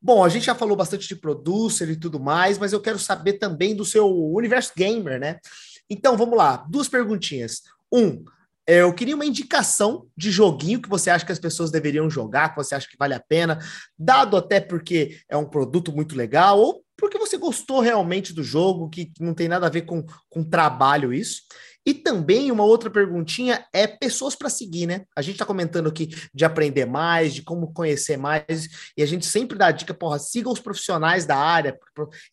Bom, 0.00 0.22
a 0.22 0.28
gente 0.28 0.44
já 0.44 0.54
falou 0.54 0.76
bastante 0.76 1.08
de 1.08 1.16
producer 1.16 1.88
e 1.88 1.96
tudo 1.96 2.20
mais, 2.20 2.58
mas 2.58 2.74
eu 2.74 2.80
quero 2.80 2.98
saber 2.98 3.34
também 3.34 3.74
do 3.74 3.84
seu 3.84 4.06
universo 4.06 4.72
gamer, 4.76 5.18
né? 5.18 5.38
Então, 5.88 6.18
vamos 6.18 6.36
lá, 6.36 6.66
duas 6.68 6.86
perguntinhas. 6.86 7.62
Um, 7.90 8.22
eu 8.66 8.92
queria 8.92 9.14
uma 9.14 9.24
indicação 9.24 10.06
de 10.16 10.30
joguinho 10.30 10.82
que 10.82 10.88
você 10.88 11.08
acha 11.08 11.24
que 11.24 11.32
as 11.32 11.38
pessoas 11.38 11.70
deveriam 11.70 12.10
jogar, 12.10 12.50
que 12.50 12.56
você 12.56 12.74
acha 12.74 12.88
que 12.88 12.96
vale 12.98 13.14
a 13.14 13.20
pena, 13.20 13.58
dado 13.96 14.36
até 14.36 14.60
porque 14.60 15.20
é 15.28 15.36
um 15.36 15.48
produto 15.48 15.92
muito 15.92 16.16
legal, 16.16 16.58
ou 16.58 16.84
porque 16.96 17.18
você 17.18 17.36
gostou 17.36 17.80
realmente 17.80 18.32
do 18.32 18.42
jogo, 18.42 18.88
que 18.88 19.12
não 19.20 19.34
tem 19.34 19.48
nada 19.48 19.66
a 19.66 19.70
ver 19.70 19.82
com, 19.82 20.04
com 20.28 20.42
trabalho 20.42 21.12
isso. 21.12 21.42
E 21.86 21.94
também 21.94 22.50
uma 22.50 22.64
outra 22.64 22.90
perguntinha 22.90 23.64
é 23.72 23.86
pessoas 23.86 24.34
para 24.34 24.50
seguir, 24.50 24.86
né? 24.86 25.04
A 25.14 25.22
gente 25.22 25.34
está 25.34 25.46
comentando 25.46 25.88
aqui 25.88 26.08
de 26.34 26.44
aprender 26.44 26.84
mais, 26.84 27.32
de 27.32 27.42
como 27.42 27.72
conhecer 27.72 28.16
mais, 28.16 28.68
e 28.96 29.02
a 29.02 29.06
gente 29.06 29.24
sempre 29.24 29.56
dá 29.56 29.68
a 29.68 29.70
dica, 29.70 29.94
porra, 29.94 30.18
siga 30.18 30.50
os 30.50 30.58
profissionais 30.58 31.24
da 31.24 31.36
área, 31.36 31.78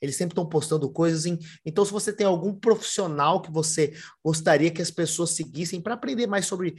eles 0.01 0.15
sempre 0.15 0.33
estão 0.33 0.49
postando 0.49 0.89
coisas. 0.89 1.27
Em... 1.27 1.37
Então, 1.63 1.85
se 1.85 1.91
você 1.91 2.11
tem 2.11 2.25
algum 2.25 2.51
profissional 2.53 3.41
que 3.41 3.51
você 3.51 3.93
gostaria 4.25 4.71
que 4.71 4.81
as 4.81 4.89
pessoas 4.89 5.31
seguissem 5.31 5.79
para 5.79 5.93
aprender 5.93 6.25
mais 6.25 6.47
sobre 6.47 6.75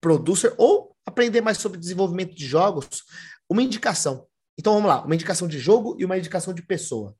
producer 0.00 0.54
ou 0.56 0.96
aprender 1.04 1.42
mais 1.42 1.58
sobre 1.58 1.78
desenvolvimento 1.78 2.34
de 2.34 2.46
jogos, 2.46 3.04
uma 3.48 3.62
indicação. 3.62 4.26
Então 4.58 4.74
vamos 4.74 4.88
lá, 4.88 5.04
uma 5.04 5.14
indicação 5.14 5.48
de 5.48 5.58
jogo 5.58 5.96
e 5.98 6.04
uma 6.04 6.16
indicação 6.16 6.54
de 6.54 6.62
pessoa. 6.62 7.14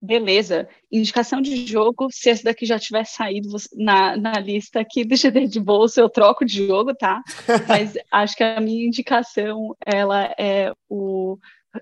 Beleza, 0.00 0.68
indicação 0.92 1.42
de 1.42 1.66
jogo, 1.66 2.06
se 2.10 2.30
esse 2.30 2.44
daqui 2.44 2.64
já 2.64 2.78
tiver 2.78 3.04
saído 3.04 3.48
na, 3.74 4.16
na 4.16 4.38
lista 4.38 4.78
aqui 4.80 5.02
do 5.04 5.16
GD 5.16 5.48
de 5.48 5.60
bolsa, 5.60 6.00
eu 6.00 6.08
troco 6.08 6.44
de 6.44 6.66
jogo, 6.66 6.94
tá? 6.94 7.20
Mas 7.68 7.94
acho 8.12 8.36
que 8.36 8.44
a 8.44 8.60
minha 8.60 8.86
indicação, 8.86 9.76
ela 9.84 10.32
é 10.38 10.72
o, 10.88 11.36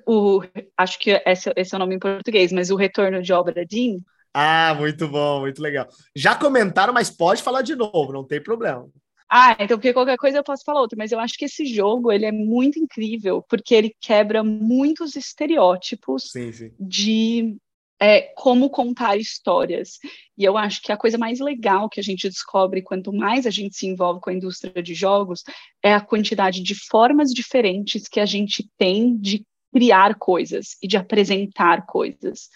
o 0.06 0.40
acho 0.76 0.98
que 0.98 1.10
esse, 1.26 1.52
esse 1.54 1.74
é 1.74 1.76
o 1.76 1.78
nome 1.78 1.96
em 1.96 1.98
português, 1.98 2.50
mas 2.52 2.70
o 2.70 2.76
Retorno 2.76 3.22
de 3.22 3.32
Obra 3.32 3.64
Dean. 3.66 3.98
Ah, 4.32 4.74
muito 4.74 5.08
bom, 5.08 5.40
muito 5.40 5.60
legal. 5.60 5.86
Já 6.14 6.34
comentaram, 6.34 6.92
mas 6.92 7.10
pode 7.10 7.42
falar 7.42 7.62
de 7.62 7.76
novo, 7.76 8.12
não 8.12 8.24
tem 8.24 8.42
problema. 8.42 8.88
Ah, 9.28 9.56
então 9.58 9.76
porque 9.76 9.92
qualquer 9.92 10.16
coisa 10.16 10.38
eu 10.38 10.44
posso 10.44 10.64
falar 10.64 10.80
outra, 10.80 10.96
mas 10.96 11.10
eu 11.10 11.18
acho 11.18 11.34
que 11.36 11.46
esse 11.46 11.66
jogo 11.66 12.12
ele 12.12 12.26
é 12.26 12.32
muito 12.32 12.78
incrível 12.78 13.44
porque 13.48 13.74
ele 13.74 13.94
quebra 14.00 14.44
muitos 14.44 15.16
estereótipos 15.16 16.30
sim, 16.30 16.52
sim. 16.52 16.70
de 16.78 17.56
é, 18.00 18.20
como 18.36 18.70
contar 18.70 19.16
histórias. 19.16 19.98
E 20.36 20.44
eu 20.44 20.56
acho 20.56 20.82
que 20.82 20.92
a 20.92 20.96
coisa 20.96 21.16
mais 21.16 21.40
legal 21.40 21.88
que 21.88 22.00
a 22.00 22.02
gente 22.02 22.28
descobre 22.28 22.82
quanto 22.82 23.12
mais 23.12 23.46
a 23.46 23.50
gente 23.50 23.76
se 23.76 23.86
envolve 23.86 24.20
com 24.20 24.30
a 24.30 24.34
indústria 24.34 24.82
de 24.82 24.94
jogos 24.94 25.42
é 25.82 25.94
a 25.94 26.00
quantidade 26.00 26.62
de 26.62 26.74
formas 26.74 27.30
diferentes 27.30 28.06
que 28.08 28.20
a 28.20 28.26
gente 28.26 28.68
tem 28.76 29.16
de 29.16 29.44
criar 29.72 30.14
coisas 30.16 30.76
e 30.82 30.88
de 30.88 30.96
apresentar 30.96 31.86
coisas. 31.86 32.48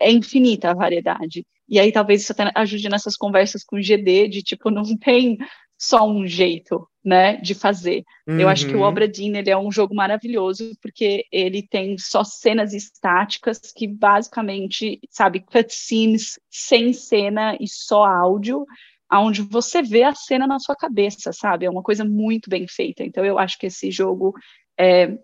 É 0.00 0.10
infinita 0.10 0.70
a 0.70 0.74
variedade. 0.74 1.46
E 1.68 1.80
aí 1.80 1.90
talvez 1.90 2.22
isso 2.22 2.32
até 2.32 2.50
ajude 2.54 2.88
nessas 2.88 3.16
conversas 3.16 3.64
com 3.64 3.76
o 3.76 3.80
GD 3.80 4.28
de 4.28 4.42
tipo, 4.42 4.70
não 4.70 4.96
tem 4.96 5.38
só 5.78 6.08
um 6.08 6.26
jeito, 6.26 6.88
né, 7.06 7.36
de 7.36 7.54
fazer. 7.54 8.02
Uhum. 8.26 8.40
Eu 8.40 8.48
acho 8.48 8.66
que 8.66 8.74
o 8.74 8.78
uhum. 8.78 8.82
Obra 8.82 9.06
Dinn, 9.06 9.36
ele 9.36 9.48
é 9.48 9.56
um 9.56 9.70
jogo 9.70 9.94
maravilhoso 9.94 10.72
porque 10.82 11.24
ele 11.30 11.62
tem 11.62 11.96
só 11.96 12.24
cenas 12.24 12.74
estáticas 12.74 13.60
que 13.72 13.86
basicamente, 13.86 14.98
sabe, 15.08 15.38
cutscenes 15.38 16.36
sem 16.50 16.92
cena 16.92 17.56
e 17.60 17.68
só 17.68 18.04
áudio, 18.04 18.66
aonde 19.08 19.40
você 19.42 19.82
vê 19.82 20.02
a 20.02 20.16
cena 20.16 20.48
na 20.48 20.58
sua 20.58 20.74
cabeça, 20.74 21.32
sabe? 21.32 21.64
É 21.64 21.70
uma 21.70 21.82
coisa 21.82 22.04
muito 22.04 22.50
bem 22.50 22.66
feita. 22.66 23.04
Então 23.04 23.24
eu 23.24 23.38
acho 23.38 23.56
que 23.56 23.66
esse 23.66 23.88
jogo 23.92 24.34
é 24.76 25.16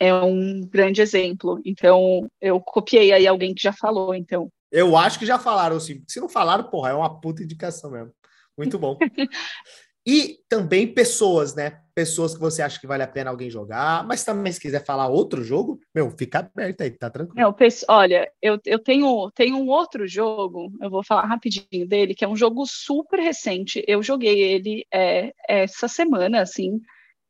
é 0.00 0.14
um 0.14 0.60
grande 0.60 1.02
exemplo. 1.02 1.60
Então 1.64 2.30
eu 2.40 2.60
copiei 2.60 3.12
aí 3.12 3.26
alguém 3.26 3.52
que 3.52 3.60
já 3.60 3.72
falou, 3.72 4.14
então. 4.14 4.48
Eu 4.70 4.96
acho 4.96 5.18
que 5.18 5.26
já 5.26 5.40
falaram, 5.40 5.80
sim. 5.80 6.04
Se 6.06 6.20
não 6.20 6.28
falaram, 6.28 6.70
porra, 6.70 6.90
é 6.90 6.94
uma 6.94 7.20
puta 7.20 7.42
indicação 7.42 7.90
mesmo. 7.90 8.12
Muito 8.56 8.78
bom. 8.78 8.96
e 10.10 10.38
também 10.48 10.86
pessoas, 10.86 11.54
né? 11.54 11.82
Pessoas 11.94 12.32
que 12.32 12.40
você 12.40 12.62
acha 12.62 12.80
que 12.80 12.86
vale 12.86 13.02
a 13.02 13.06
pena 13.06 13.28
alguém 13.28 13.50
jogar, 13.50 14.06
mas 14.06 14.24
também 14.24 14.50
se 14.50 14.58
quiser 14.58 14.82
falar 14.82 15.06
outro 15.06 15.44
jogo, 15.44 15.78
meu, 15.94 16.10
fica 16.16 16.38
aberto 16.38 16.80
aí, 16.80 16.90
tá 16.90 17.10
tranquilo. 17.10 17.38
Não, 17.38 17.54
olha, 17.94 18.32
eu, 18.40 18.58
eu 18.64 18.78
tenho, 18.78 19.30
tenho 19.32 19.58
um 19.58 19.68
outro 19.68 20.08
jogo, 20.08 20.72
eu 20.80 20.88
vou 20.88 21.04
falar 21.04 21.26
rapidinho 21.26 21.86
dele, 21.86 22.14
que 22.14 22.24
é 22.24 22.28
um 22.28 22.36
jogo 22.36 22.64
super 22.64 23.20
recente. 23.20 23.84
Eu 23.86 24.02
joguei 24.02 24.40
ele 24.40 24.86
é, 24.90 25.34
essa 25.46 25.86
semana, 25.88 26.40
assim, 26.40 26.80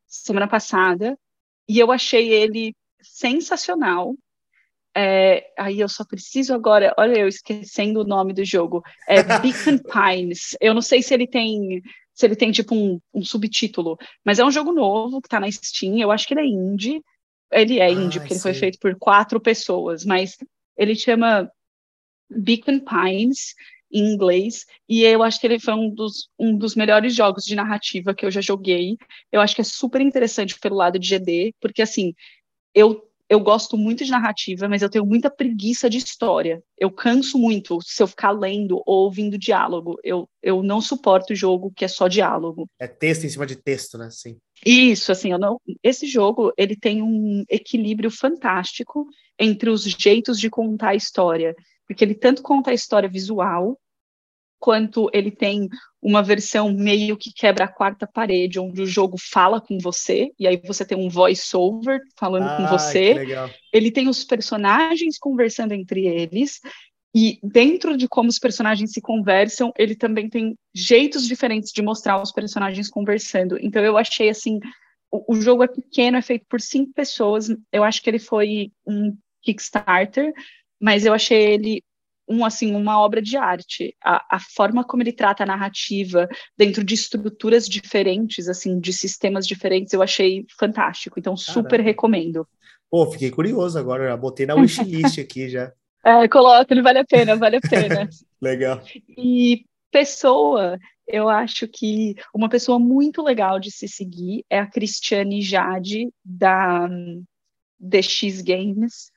semana 0.07 0.47
passada, 0.47 1.19
e 1.67 1.79
eu 1.79 1.91
achei 1.91 2.31
ele 2.31 2.73
sensacional. 3.01 4.15
É, 4.95 5.51
aí 5.57 5.81
eu 5.81 5.89
só 5.89 6.05
preciso 6.05 6.53
agora, 6.53 6.93
olha, 6.97 7.19
eu 7.19 7.27
esquecendo 7.27 7.99
o 7.99 8.07
nome 8.07 8.31
do 8.31 8.45
jogo. 8.45 8.81
É 9.05 9.21
Beacon 9.43 9.79
Pines. 9.79 10.55
Eu 10.61 10.73
não 10.73 10.81
sei 10.81 11.03
se 11.03 11.13
ele 11.13 11.27
tem 11.27 11.81
se 12.19 12.25
ele 12.25 12.35
tem 12.35 12.51
tipo 12.51 12.75
um, 12.75 12.99
um 13.13 13.23
subtítulo, 13.23 13.97
mas 14.25 14.39
é 14.39 14.45
um 14.45 14.51
jogo 14.51 14.73
novo 14.73 15.21
que 15.21 15.29
tá 15.29 15.39
na 15.39 15.49
Steam. 15.49 15.97
Eu 15.97 16.11
acho 16.11 16.27
que 16.27 16.33
ele 16.33 16.41
é 16.41 16.45
indie. 16.45 17.01
Ele 17.49 17.79
é 17.79 17.89
indie, 17.89 18.17
ah, 18.17 18.21
porque 18.21 18.33
ele 18.33 18.41
foi 18.41 18.53
feito 18.53 18.77
por 18.77 18.93
quatro 18.99 19.39
pessoas, 19.39 20.03
mas 20.03 20.35
ele 20.77 20.95
chama 20.95 21.49
Beacon 22.29 22.81
Pines 22.81 23.55
em 23.91 24.13
inglês, 24.13 24.65
e 24.87 25.01
eu 25.01 25.23
acho 25.23 25.39
que 25.39 25.47
ele 25.47 25.59
foi 25.59 25.73
um 25.73 25.89
dos, 25.89 26.29
um 26.37 26.55
dos 26.55 26.75
melhores 26.75 27.15
jogos 27.15 27.43
de 27.45 27.55
narrativa 27.55 28.13
que 28.13 28.23
eu 28.25 28.29
já 28.29 28.41
joguei. 28.41 28.97
Eu 29.31 29.39
acho 29.39 29.55
que 29.55 29.61
é 29.61 29.63
super 29.63 30.01
interessante 30.01 30.59
pelo 30.59 30.75
lado 30.75 30.99
de 30.99 31.07
GD, 31.07 31.55
porque 31.59 31.81
assim, 31.81 32.13
eu 32.75 33.08
eu 33.29 33.39
gosto 33.39 33.77
muito 33.77 34.03
de 34.03 34.09
narrativa, 34.09 34.67
mas 34.67 34.81
eu 34.81 34.89
tenho 34.89 35.05
muita 35.05 35.29
preguiça 35.29 35.87
de 35.87 35.99
história. 35.99 36.63
Eu 36.75 36.89
canso 36.89 37.37
muito 37.37 37.77
se 37.83 38.01
eu 38.01 38.07
ficar 38.07 38.31
lendo 38.31 38.81
ou 38.87 39.05
ouvindo 39.05 39.37
diálogo. 39.37 39.97
Eu, 40.03 40.27
eu 40.41 40.63
não 40.63 40.81
suporto 40.81 41.35
jogo 41.35 41.71
que 41.75 41.85
é 41.85 41.87
só 41.87 42.07
diálogo. 42.07 42.67
É 42.79 42.87
texto 42.87 43.25
em 43.25 43.29
cima 43.29 43.45
de 43.45 43.55
texto, 43.55 43.99
né? 43.99 44.09
Sim. 44.09 44.37
Isso, 44.65 45.11
assim, 45.11 45.31
eu 45.31 45.37
não. 45.37 45.61
Esse 45.83 46.07
jogo 46.07 46.51
ele 46.57 46.75
tem 46.75 47.03
um 47.03 47.43
equilíbrio 47.47 48.09
fantástico 48.09 49.05
entre 49.37 49.69
os 49.69 49.83
jeitos 49.83 50.39
de 50.39 50.49
contar 50.49 50.89
a 50.89 50.95
história, 50.95 51.55
porque 51.87 52.03
ele 52.03 52.15
tanto 52.15 52.41
conta 52.41 52.71
a 52.71 52.73
história 52.73 53.07
visual 53.07 53.77
quanto 54.59 55.09
ele 55.13 55.31
tem 55.31 55.67
uma 56.01 56.21
versão 56.21 56.71
meio 56.71 57.17
que 57.17 57.31
quebra 57.33 57.65
a 57.65 57.71
quarta 57.71 58.07
parede, 58.07 58.59
onde 58.59 58.81
o 58.81 58.87
jogo 58.87 59.17
fala 59.17 59.59
com 59.59 59.77
você, 59.79 60.29
e 60.39 60.47
aí 60.47 60.61
você 60.65 60.85
tem 60.85 60.97
um 60.97 61.09
voice-over 61.09 61.99
falando 62.17 62.47
ah, 62.47 62.57
com 62.57 62.67
você. 62.67 63.15
Ele 63.73 63.91
tem 63.91 64.07
os 64.07 64.23
personagens 64.23 65.17
conversando 65.17 65.73
entre 65.73 66.05
eles, 66.05 66.59
e 67.15 67.39
dentro 67.41 67.97
de 67.97 68.07
como 68.07 68.29
os 68.29 68.37
personagens 68.37 68.91
se 68.91 69.01
conversam, 69.01 69.71
ele 69.77 69.95
também 69.95 70.29
tem 70.29 70.55
jeitos 70.73 71.27
diferentes 71.27 71.71
de 71.71 71.81
mostrar 71.81 72.21
os 72.21 72.31
personagens 72.31 72.89
conversando. 72.89 73.57
Então 73.59 73.83
eu 73.83 73.97
achei 73.97 74.29
assim, 74.29 74.59
o, 75.11 75.33
o 75.33 75.41
jogo 75.41 75.63
é 75.63 75.67
pequeno, 75.67 76.17
é 76.17 76.21
feito 76.21 76.45
por 76.47 76.61
cinco 76.61 76.93
pessoas. 76.93 77.49
Eu 77.71 77.83
acho 77.83 78.01
que 78.01 78.09
ele 78.09 78.19
foi 78.19 78.71
um 78.85 79.17
Kickstarter, 79.41 80.31
mas 80.79 81.05
eu 81.05 81.13
achei 81.13 81.53
ele 81.53 81.83
um 82.29 82.45
assim 82.45 82.75
uma 82.75 82.99
obra 82.99 83.21
de 83.21 83.35
arte. 83.35 83.95
A, 84.03 84.37
a, 84.37 84.39
forma 84.39 84.83
como 84.83 85.01
ele 85.01 85.11
trata 85.11 85.43
a 85.43 85.47
narrativa 85.47 86.27
dentro 86.57 86.83
de 86.83 86.93
estruturas 86.93 87.67
diferentes 87.67 88.47
assim 88.47 88.79
de 88.79 88.93
sistemas 88.93 89.47
diferentes 89.47 89.93
eu 89.93 90.01
achei 90.01 90.45
fantástico. 90.57 91.19
Então 91.19 91.35
super 91.35 91.69
Caramba. 91.69 91.89
recomendo. 91.89 92.47
Pô 92.89 93.09
fiquei 93.11 93.31
curioso 93.31 93.77
agora 93.77 94.07
já 94.07 94.17
botei 94.17 94.45
na 94.45 94.55
wishlist 94.55 95.19
aqui 95.19 95.49
já. 95.49 95.71
É, 96.05 96.27
coloca 96.27 96.73
ele 96.73 96.81
vale 96.81 96.99
a 96.99 97.05
pena 97.05 97.35
vale 97.35 97.57
a 97.57 97.61
pena. 97.61 98.09
Legal. 98.41 98.81
E 99.17 99.65
pessoa 99.91 100.77
eu 101.09 101.27
acho 101.27 101.67
que 101.67 102.13
uma 102.33 102.47
pessoa 102.47 102.77
muito 102.77 103.23
legal 103.23 103.59
de 103.59 103.71
se 103.71 103.87
seguir 103.87 104.45
é 104.47 104.59
a 104.59 104.67
Cristiane 104.67 105.41
Jade 105.41 106.07
da 106.23 106.87
DX 107.79 108.41
Games. 108.43 109.11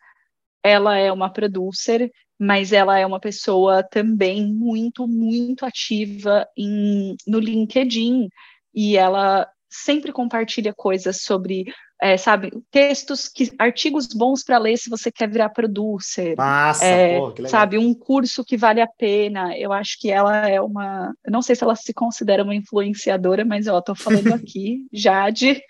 Ela 0.63 0.97
é 0.97 1.13
uma 1.13 1.31
producer 1.31 2.11
mas 2.43 2.73
ela 2.73 2.99
é 2.99 3.07
uma 3.07 3.21
pessoa 3.21 3.85
também 3.85 4.45
muito, 4.45 5.07
muito 5.07 5.65
ativa 5.65 6.45
em, 6.59 7.15
no 7.25 7.39
LinkedIn 7.39 8.29
e 8.75 8.97
ela 8.97 9.49
sempre 9.71 10.11
compartilha 10.11 10.75
coisas 10.75 11.23
sobre, 11.23 11.73
é, 12.03 12.17
sabe, 12.17 12.51
textos, 12.69 13.29
que, 13.29 13.53
artigos 13.61 14.09
bons 14.09 14.43
para 14.43 14.59
ler 14.59 14.77
se 14.77 14.91
você 14.91 15.09
quer 15.13 15.31
virar 15.31 15.51
producer. 15.51 16.35
Massa, 16.37 16.85
é, 16.85 17.21
pô, 17.21 17.31
que 17.31 17.43
legal. 17.43 17.61
Sabe, 17.61 17.79
um 17.79 17.95
curso 17.95 18.45
que 18.45 18.57
vale 18.57 18.81
a 18.81 18.89
pena. 18.89 19.57
Eu 19.57 19.73
acho 19.73 19.97
que 20.01 20.11
ela 20.11 20.49
é 20.49 20.61
uma, 20.61 21.15
não 21.29 21.43
sei 21.43 21.55
se 21.55 21.63
ela 21.63 21.77
se 21.77 21.95
considera 21.95 22.43
uma 22.43 22.57
influenciadora, 22.57 23.45
mas 23.45 23.69
ó, 23.69 23.81
tô 23.81 23.95
falando 23.95 24.33
aqui 24.35 24.85
já 24.93 25.31
de 25.31 25.63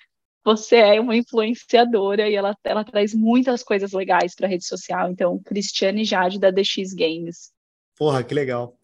você 0.44 0.76
é 0.76 1.00
uma 1.00 1.16
influenciadora 1.16 2.28
e 2.28 2.34
ela, 2.34 2.56
ela 2.64 2.84
traz 2.84 3.14
muitas 3.14 3.62
coisas 3.62 3.92
legais 3.92 4.34
para 4.34 4.46
a 4.46 4.50
rede 4.50 4.66
social. 4.66 5.10
Então, 5.10 5.40
Cristiane 5.44 6.04
Jade 6.04 6.38
da 6.38 6.50
DX 6.50 6.92
Games. 6.94 7.52
Porra, 7.96 8.22
que 8.22 8.34
legal. 8.34 8.76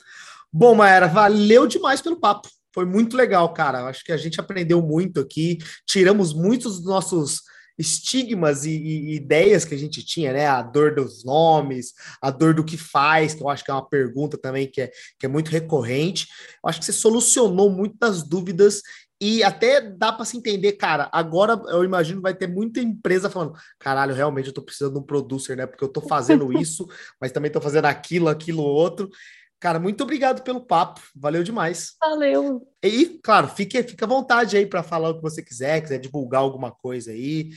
Bom, 0.53 0.75
Maera, 0.75 1.09
valeu 1.09 1.67
demais 1.67 2.01
pelo 2.01 2.21
papo. 2.21 2.49
Foi 2.73 2.85
muito 2.85 3.17
legal, 3.17 3.53
cara. 3.53 3.87
Acho 3.87 4.05
que 4.05 4.13
a 4.13 4.17
gente 4.17 4.41
aprendeu 4.41 4.81
muito 4.81 5.21
aqui, 5.21 5.59
tiramos 5.87 6.33
muitos 6.33 6.77
dos 6.77 6.87
nossos 6.87 7.43
estigmas 7.79 8.65
e, 8.65 8.71
e, 8.71 9.15
ideias 9.15 9.65
que 9.65 9.75
a 9.75 9.79
gente 9.79 10.05
tinha, 10.05 10.33
né? 10.33 10.47
A 10.47 10.61
dor 10.63 10.95
dos 10.95 11.25
nomes, 11.25 11.93
a 12.21 12.31
dor 12.31 12.53
do 12.53 12.65
que 12.65 12.77
faz, 12.77 13.35
que 13.35 13.43
eu 13.43 13.49
acho 13.49 13.65
que 13.65 13.71
é 13.71 13.75
uma 13.75 13.89
pergunta 13.89 14.37
também 14.37 14.69
que 14.69 14.83
é, 14.83 14.91
que 15.19 15.27
é 15.27 15.29
muito 15.29 15.51
recorrente. 15.51 16.27
Eu 16.63 16.69
acho 16.69 16.81
que 16.81 16.85
você 16.85 16.93
solucionou 16.93 17.71
muitas 17.71 18.23
dúvidas 18.23 18.83
e 19.21 19.43
até 19.43 19.81
dá 19.81 20.13
para 20.13 20.25
se 20.25 20.37
entender, 20.37 20.73
cara. 20.73 21.09
Agora 21.13 21.61
eu 21.69 21.83
imagino 21.83 22.21
vai 22.21 22.35
ter 22.35 22.47
muita 22.47 22.81
empresa 22.81 23.29
falando: 23.29 23.55
caralho, 23.79 24.15
realmente 24.15 24.49
eu 24.49 24.55
tô 24.55 24.63
precisando 24.63 24.95
de 24.95 24.99
um 25.01 25.03
producer, 25.03 25.57
né? 25.57 25.67
Porque 25.67 25.83
eu 25.83 25.89
tô 25.89 26.01
fazendo 26.01 26.53
isso, 26.59 26.87
mas 27.21 27.33
também 27.33 27.51
tô 27.51 27.61
fazendo 27.61 27.87
aquilo, 27.87 28.29
aquilo, 28.29 28.63
outro. 28.63 29.11
Cara, 29.61 29.81
muito 29.81 30.05
obrigado 30.05 30.43
pelo 30.43 30.61
papo. 30.61 31.01
Valeu 31.17 31.43
demais. 31.43 31.97
Valeu. 32.01 32.65
E, 32.81 33.19
claro, 33.23 33.49
fique, 33.49 33.83
fique 33.83 34.05
à 34.05 34.07
vontade 34.07 34.57
aí 34.57 34.65
para 34.65 34.85
falar 34.85 35.11
o 35.11 35.17
que 35.17 35.23
você 35.23 35.43
quiser, 35.43 35.81
quiser 35.81 35.99
divulgar 35.99 36.43
alguma 36.43 36.71
coisa 36.71 37.11
aí. 37.11 37.51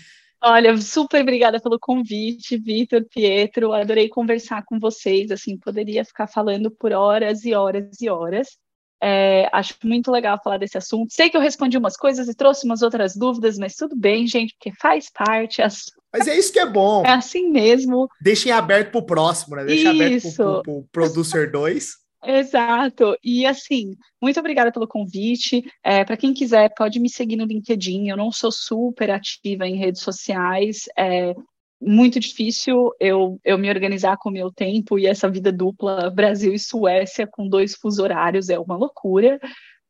Olha, 0.43 0.75
super 0.77 1.21
obrigada 1.21 1.59
pelo 1.59 1.77
convite, 1.79 2.57
Vitor, 2.57 3.05
Pietro. 3.07 3.71
Adorei 3.71 4.09
conversar 4.09 4.65
com 4.65 4.79
vocês. 4.79 5.29
Assim, 5.29 5.55
poderia 5.55 6.03
ficar 6.03 6.25
falando 6.25 6.71
por 6.71 6.91
horas 6.91 7.45
e 7.45 7.53
horas 7.53 8.01
e 8.01 8.09
horas. 8.09 8.57
É, 9.02 9.49
acho 9.52 9.76
muito 9.84 10.11
legal 10.11 10.40
falar 10.44 10.57
desse 10.57 10.78
assunto. 10.78 11.11
Sei 11.11 11.30
que 11.30 11.36
eu 11.36 11.41
respondi 11.41 11.78
umas 11.78 11.98
coisas 11.98 12.28
e 12.28 12.36
trouxe 12.36 12.65
umas 12.65 12.82
outras 12.82 13.15
dúvidas, 13.15 13.57
mas 13.57 13.76
tudo 13.76 13.95
bem, 13.95 14.28
gente, 14.28 14.53
porque 14.53 14.72
faz 14.80 15.10
parte. 15.11 15.61
As, 15.61 15.86
Mas 16.14 16.28
é 16.28 16.38
isso 16.38 16.53
que 16.53 16.60
é 16.60 16.65
bom. 16.65 17.03
É 17.06 17.14
assim 17.14 17.49
mesmo. 17.49 18.07
Deixem 18.22 18.52
aberto 18.52 18.91
para 18.91 18.99
o 18.99 19.06
próximo, 19.06 19.56
né? 19.56 19.65
Deixem 19.65 19.88
aberto 19.88 20.36
para 20.36 20.72
o 20.72 20.84
Producer 20.91 21.52
2. 21.52 22.02
Exato. 22.23 23.18
E 23.23 23.45
assim, 23.45 23.95
muito 24.22 24.40
obrigada 24.40 24.72
pelo 24.72 24.88
convite. 24.88 25.64
É, 25.84 26.06
para 26.06 26.18
quem 26.18 26.34
quiser, 26.34 26.72
pode 26.76 26.99
me 26.99 27.10
seguir 27.10 27.36
no 27.36 27.45
LinkedIn. 27.45 28.10
Eu 28.10 28.18
não 28.18 28.32
sou 28.32 28.52
super 28.52 29.10
ativa 29.10 29.68
em 29.68 29.76
redes 29.76 30.02
sociais. 30.02 30.84
É 30.95 31.34
muito 31.81 32.19
difícil 32.19 32.91
eu, 32.99 33.39
eu 33.43 33.57
me 33.57 33.69
organizar 33.69 34.17
com 34.17 34.29
o 34.29 34.31
meu 34.31 34.51
tempo 34.51 34.99
e 34.99 35.07
essa 35.07 35.29
vida 35.29 35.51
dupla 35.51 36.09
Brasil 36.09 36.53
e 36.53 36.59
Suécia 36.59 37.27
com 37.27 37.47
dois 37.47 37.75
fusos 37.75 37.99
horários 37.99 38.49
é 38.49 38.59
uma 38.59 38.77
loucura. 38.77 39.39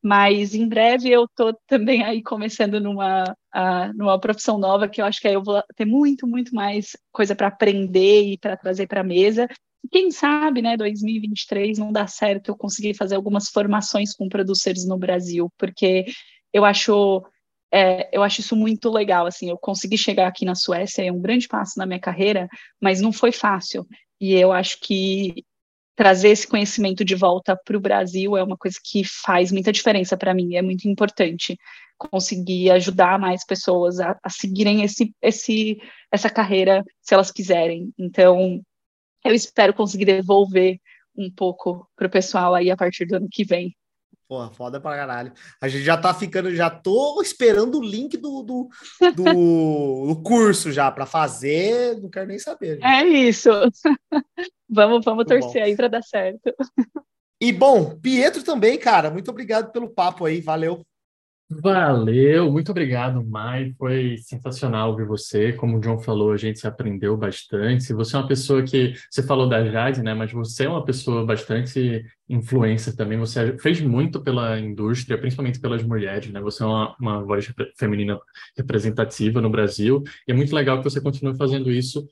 Mas 0.04 0.56
em 0.56 0.68
breve 0.68 1.10
eu 1.10 1.26
estou 1.26 1.54
também 1.68 2.04
aí 2.04 2.24
começando 2.24 2.80
numa, 2.80 3.24
uh, 3.24 3.94
numa 3.96 4.20
profissão 4.20 4.58
nova 4.58 4.88
que 4.88 5.00
eu 5.02 5.06
acho 5.06 5.22
que 5.22 5.28
aí 5.28 5.36
eu 5.36 5.44
vou 5.44 5.62
ter 5.76 5.86
muito, 5.86 6.26
muito 6.26 6.56
mais 6.56 6.98
coisa 7.12 7.36
para 7.36 7.48
aprender 7.48 8.24
e 8.24 8.38
para 8.38 8.58
trazer 8.58 8.88
para 8.88 9.02
a 9.02 9.04
mesa 9.04 9.48
quem 9.90 10.12
sabe, 10.12 10.62
né, 10.62 10.78
2023 10.78 11.78
não 11.78 11.92
dá 11.92 12.06
certo 12.08 12.50
eu 12.50 12.58
conseguir 12.58 12.94
fazer 12.94 13.16
algumas 13.16 13.50
formações 13.50 14.14
com 14.14 14.30
producers 14.30 14.86
no 14.86 14.98
Brasil, 14.98 15.52
porque 15.58 16.06
eu 16.54 16.64
acho 16.66 17.24
é, 17.74 18.10
eu 18.16 18.22
acho 18.22 18.42
isso 18.42 18.56
muito 18.56 18.90
legal, 18.90 19.26
assim, 19.26 19.50
eu 19.50 19.58
consegui 19.58 19.98
chegar 19.98 20.28
aqui 20.28 20.44
na 20.46 20.56
Suécia, 20.56 21.04
é 21.04 21.12
um 21.12 21.22
grande 21.22 21.48
passo 21.48 21.80
na 21.80 21.86
minha 21.86 22.00
carreira, 22.00 22.48
mas 22.82 23.00
não 23.00 23.14
foi 23.14 23.32
fácil, 23.32 23.88
e 24.20 24.34
eu 24.34 24.52
acho 24.52 24.80
que 24.82 25.46
trazer 25.96 26.30
esse 26.30 26.48
conhecimento 26.48 27.06
de 27.06 27.16
volta 27.16 27.58
para 27.66 27.78
o 27.78 27.82
Brasil 27.82 28.36
é 28.36 28.44
uma 28.44 28.58
coisa 28.58 28.78
que 28.84 29.04
faz 29.04 29.52
muita 29.52 29.72
diferença 29.72 30.18
para 30.18 30.34
mim, 30.34 30.56
é 30.56 30.62
muito 30.62 30.88
importante 30.88 31.58
conseguir 31.98 32.72
ajudar 32.72 33.20
mais 33.20 33.46
pessoas 33.46 34.00
a, 34.00 34.18
a 34.24 34.30
seguirem 34.30 34.84
esse, 34.84 35.14
esse, 35.22 35.78
essa 36.12 36.30
carreira 36.30 36.84
se 37.02 37.14
elas 37.14 37.32
quiserem, 37.32 37.94
então 37.98 38.62
eu 39.24 39.34
espero 39.34 39.74
conseguir 39.74 40.06
devolver 40.06 40.78
um 41.16 41.32
pouco 41.32 41.88
pro 41.96 42.10
pessoal 42.10 42.56
aí 42.56 42.72
a 42.72 42.78
partir 42.78 43.06
do 43.06 43.16
ano 43.16 43.28
que 43.32 43.44
vem. 43.44 43.76
Porra, 44.32 44.50
foda 44.50 44.80
pra 44.80 44.96
caralho. 44.96 45.34
A 45.60 45.68
gente 45.68 45.84
já 45.84 45.98
tá 45.98 46.14
ficando, 46.14 46.56
já 46.56 46.70
tô 46.70 47.22
esperando 47.22 47.80
o 47.80 47.84
link 47.84 48.16
do, 48.16 48.42
do, 48.42 48.70
do, 49.14 49.24
do 50.16 50.22
curso 50.24 50.72
já 50.72 50.90
para 50.90 51.06
fazer, 51.06 52.00
não 52.00 52.10
quero 52.10 52.28
nem 52.28 52.40
saber. 52.40 52.76
Gente. 52.76 52.86
É 52.86 53.06
isso. 53.06 53.50
vamos 54.70 55.04
vamos 55.04 55.26
torcer 55.26 55.62
bom. 55.62 55.68
aí 55.68 55.76
para 55.76 55.90
dar 55.90 56.02
certo. 56.02 56.56
E 57.42 57.52
bom, 57.52 58.00
Pietro 58.00 58.42
também, 58.42 58.80
cara, 58.80 59.12
muito 59.12 59.30
obrigado 59.30 59.70
pelo 59.74 59.90
papo 59.90 60.24
aí, 60.24 60.40
valeu. 60.40 60.82
Valeu, 61.60 62.50
muito 62.50 62.72
obrigado, 62.72 63.22
Mai. 63.26 63.74
Foi 63.78 64.16
sensacional 64.20 64.92
ouvir 64.92 65.06
você. 65.06 65.52
Como 65.52 65.78
o 65.78 65.82
John 65.82 66.00
falou, 66.00 66.32
a 66.32 66.38
gente 66.38 66.66
aprendeu 66.66 67.18
bastante. 67.18 67.84
Se 67.84 67.94
você 67.94 68.16
é 68.16 68.20
uma 68.20 68.28
pessoa 68.28 68.64
que. 68.64 68.94
Você 69.10 69.22
falou 69.22 69.50
da 69.50 69.62
Jade, 69.66 70.02
né? 70.02 70.14
Mas 70.14 70.32
você 70.32 70.64
é 70.64 70.70
uma 70.70 70.86
pessoa 70.86 71.26
bastante 71.26 72.06
influencer 72.30 72.96
também. 72.96 73.20
Você 73.20 73.58
fez 73.58 73.82
muito 73.82 74.22
pela 74.22 74.58
indústria, 74.62 75.18
principalmente 75.18 75.60
pelas 75.60 75.84
mulheres, 75.84 76.32
né? 76.32 76.40
Você 76.40 76.64
é 76.64 76.66
uma, 76.66 76.96
uma 76.98 77.22
voz 77.22 77.52
feminina 77.78 78.18
representativa 78.58 79.42
no 79.42 79.50
Brasil. 79.50 80.04
E 80.26 80.32
é 80.32 80.36
muito 80.36 80.56
legal 80.56 80.78
que 80.78 80.86
você 80.86 81.02
continue 81.02 81.36
fazendo 81.36 81.70
isso 81.70 82.08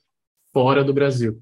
fora 0.52 0.84
do 0.84 0.94
Brasil 0.94 1.40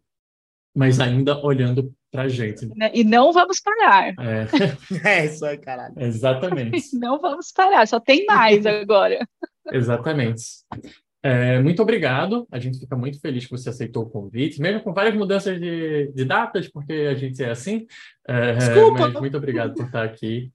mas 0.78 1.00
ainda 1.00 1.44
olhando 1.44 1.92
pra 2.18 2.28
gente. 2.28 2.68
Né, 2.76 2.90
e 2.96 3.04
não 3.04 3.32
vamos 3.32 3.60
parar. 3.60 4.08
É, 4.20 4.48
é 5.22 5.26
isso 5.28 5.46
aí, 5.46 5.56
caralho. 5.60 5.94
Exatamente. 5.98 6.82
Não 6.98 7.20
vamos 7.20 7.52
parar, 7.52 7.88
só 7.88 8.00
tem 8.00 8.26
mais 8.26 8.66
agora. 8.66 9.20
Exatamente. 9.72 10.42
É, 11.22 11.60
muito 11.60 11.80
obrigado. 11.82 12.48
A 12.52 12.58
gente 12.58 12.80
fica 12.80 12.96
muito 12.96 13.20
feliz 13.20 13.46
que 13.46 13.52
você 13.52 13.70
aceitou 13.70 14.04
o 14.04 14.10
convite, 14.10 14.60
mesmo 14.60 14.82
com 14.82 14.94
várias 14.94 15.14
mudanças 15.14 15.60
de, 15.60 16.12
de 16.12 16.26
datas, 16.26 16.68
porque 16.68 16.94
a 16.94 17.14
gente 17.14 17.44
é 17.44 17.52
assim. 17.52 17.86
É, 18.28 18.54
Desculpa. 18.54 19.10
Mas 19.10 19.14
muito 19.20 19.38
obrigado 19.38 19.76
por 19.76 19.86
estar 19.86 20.04
aqui. 20.04 20.52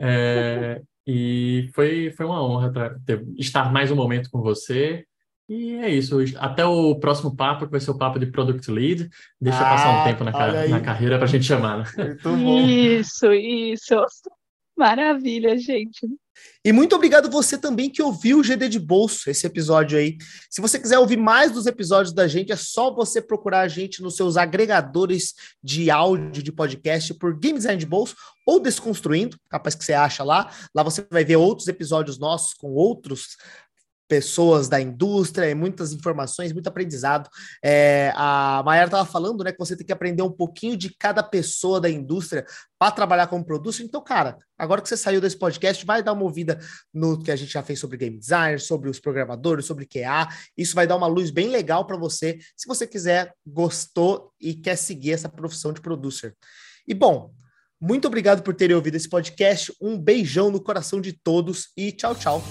é, 0.00 0.80
e 1.06 1.68
foi, 1.74 2.10
foi 2.16 2.24
uma 2.24 2.42
honra 2.42 2.98
ter, 3.04 3.22
estar 3.36 3.70
mais 3.70 3.90
um 3.90 3.96
momento 3.96 4.30
com 4.30 4.40
você. 4.40 5.04
E 5.48 5.74
é 5.76 5.88
isso. 5.88 6.16
Até 6.38 6.64
o 6.64 6.96
próximo 6.96 7.34
papo, 7.34 7.66
que 7.66 7.70
vai 7.70 7.80
ser 7.80 7.90
o 7.90 7.98
papo 7.98 8.18
de 8.18 8.26
Product 8.26 8.68
Lead. 8.70 9.08
Deixa 9.40 9.60
ah, 9.60 9.70
passar 9.70 10.00
um 10.00 10.04
tempo 10.04 10.24
na, 10.24 10.32
ca 10.32 10.68
na 10.68 10.80
carreira 10.80 11.16
para 11.16 11.26
a 11.26 11.28
gente 11.28 11.44
chamar. 11.44 11.78
Né? 11.78 11.84
Muito 11.96 12.36
bom. 12.36 12.66
Isso, 12.66 13.32
isso. 13.32 13.94
Maravilha, 14.76 15.56
gente. 15.56 16.06
E 16.64 16.72
muito 16.72 16.94
obrigado 16.94 17.30
você 17.30 17.56
também 17.56 17.88
que 17.88 18.02
ouviu 18.02 18.38
o 18.38 18.42
GD 18.42 18.68
de 18.68 18.78
Bolso, 18.78 19.30
esse 19.30 19.46
episódio 19.46 19.98
aí. 19.98 20.18
Se 20.50 20.60
você 20.60 20.78
quiser 20.78 20.98
ouvir 20.98 21.16
mais 21.16 21.50
dos 21.50 21.66
episódios 21.66 22.12
da 22.12 22.28
gente, 22.28 22.52
é 22.52 22.56
só 22.56 22.92
você 22.92 23.22
procurar 23.22 23.60
a 23.60 23.68
gente 23.68 24.02
nos 24.02 24.16
seus 24.16 24.36
agregadores 24.36 25.32
de 25.62 25.90
áudio 25.90 26.42
de 26.42 26.52
podcast 26.52 27.14
por 27.14 27.38
Game 27.38 27.56
Design 27.56 27.78
de 27.78 27.86
Bolso 27.86 28.14
ou 28.46 28.60
Desconstruindo, 28.60 29.38
capaz 29.48 29.74
que 29.74 29.84
você 29.84 29.94
acha 29.94 30.22
lá. 30.22 30.50
Lá 30.74 30.82
você 30.82 31.06
vai 31.10 31.24
ver 31.24 31.36
outros 31.36 31.68
episódios 31.68 32.18
nossos 32.18 32.52
com 32.52 32.68
outros 32.68 33.36
pessoas 34.08 34.68
da 34.68 34.80
indústria, 34.80 35.54
muitas 35.54 35.92
informações, 35.92 36.52
muito 36.52 36.68
aprendizado. 36.68 37.28
É, 37.62 38.12
a 38.14 38.62
Mayara 38.64 38.86
estava 38.86 39.04
falando, 39.04 39.42
né, 39.42 39.52
que 39.52 39.58
você 39.58 39.76
tem 39.76 39.86
que 39.86 39.92
aprender 39.92 40.22
um 40.22 40.30
pouquinho 40.30 40.76
de 40.76 40.94
cada 40.96 41.22
pessoa 41.22 41.80
da 41.80 41.90
indústria 41.90 42.44
para 42.78 42.92
trabalhar 42.92 43.26
como 43.26 43.44
produto. 43.44 43.82
Então, 43.82 44.02
cara, 44.02 44.36
agora 44.58 44.80
que 44.80 44.88
você 44.88 44.96
saiu 44.96 45.20
desse 45.20 45.38
podcast, 45.38 45.84
vai 45.84 46.02
dar 46.02 46.12
uma 46.12 46.22
ouvida 46.22 46.58
no 46.92 47.22
que 47.22 47.30
a 47.30 47.36
gente 47.36 47.52
já 47.52 47.62
fez 47.62 47.78
sobre 47.78 47.96
game 47.96 48.18
design, 48.18 48.58
sobre 48.58 48.88
os 48.88 49.00
programadores, 49.00 49.66
sobre 49.66 49.86
QA. 49.86 50.28
Isso 50.56 50.74
vai 50.74 50.86
dar 50.86 50.96
uma 50.96 51.06
luz 51.06 51.30
bem 51.30 51.48
legal 51.48 51.86
para 51.86 51.96
você, 51.96 52.38
se 52.56 52.66
você 52.66 52.86
quiser, 52.86 53.32
gostou 53.46 54.32
e 54.40 54.54
quer 54.54 54.76
seguir 54.76 55.12
essa 55.12 55.28
profissão 55.28 55.72
de 55.72 55.80
producer. 55.80 56.34
E 56.86 56.94
bom, 56.94 57.32
muito 57.80 58.06
obrigado 58.06 58.42
por 58.42 58.54
terem 58.54 58.74
ouvido 58.76 58.96
esse 58.96 59.08
podcast. 59.08 59.72
Um 59.80 59.98
beijão 59.98 60.50
no 60.50 60.60
coração 60.60 61.00
de 61.00 61.12
todos 61.12 61.68
e 61.76 61.92
tchau, 61.92 62.14
tchau. 62.14 62.42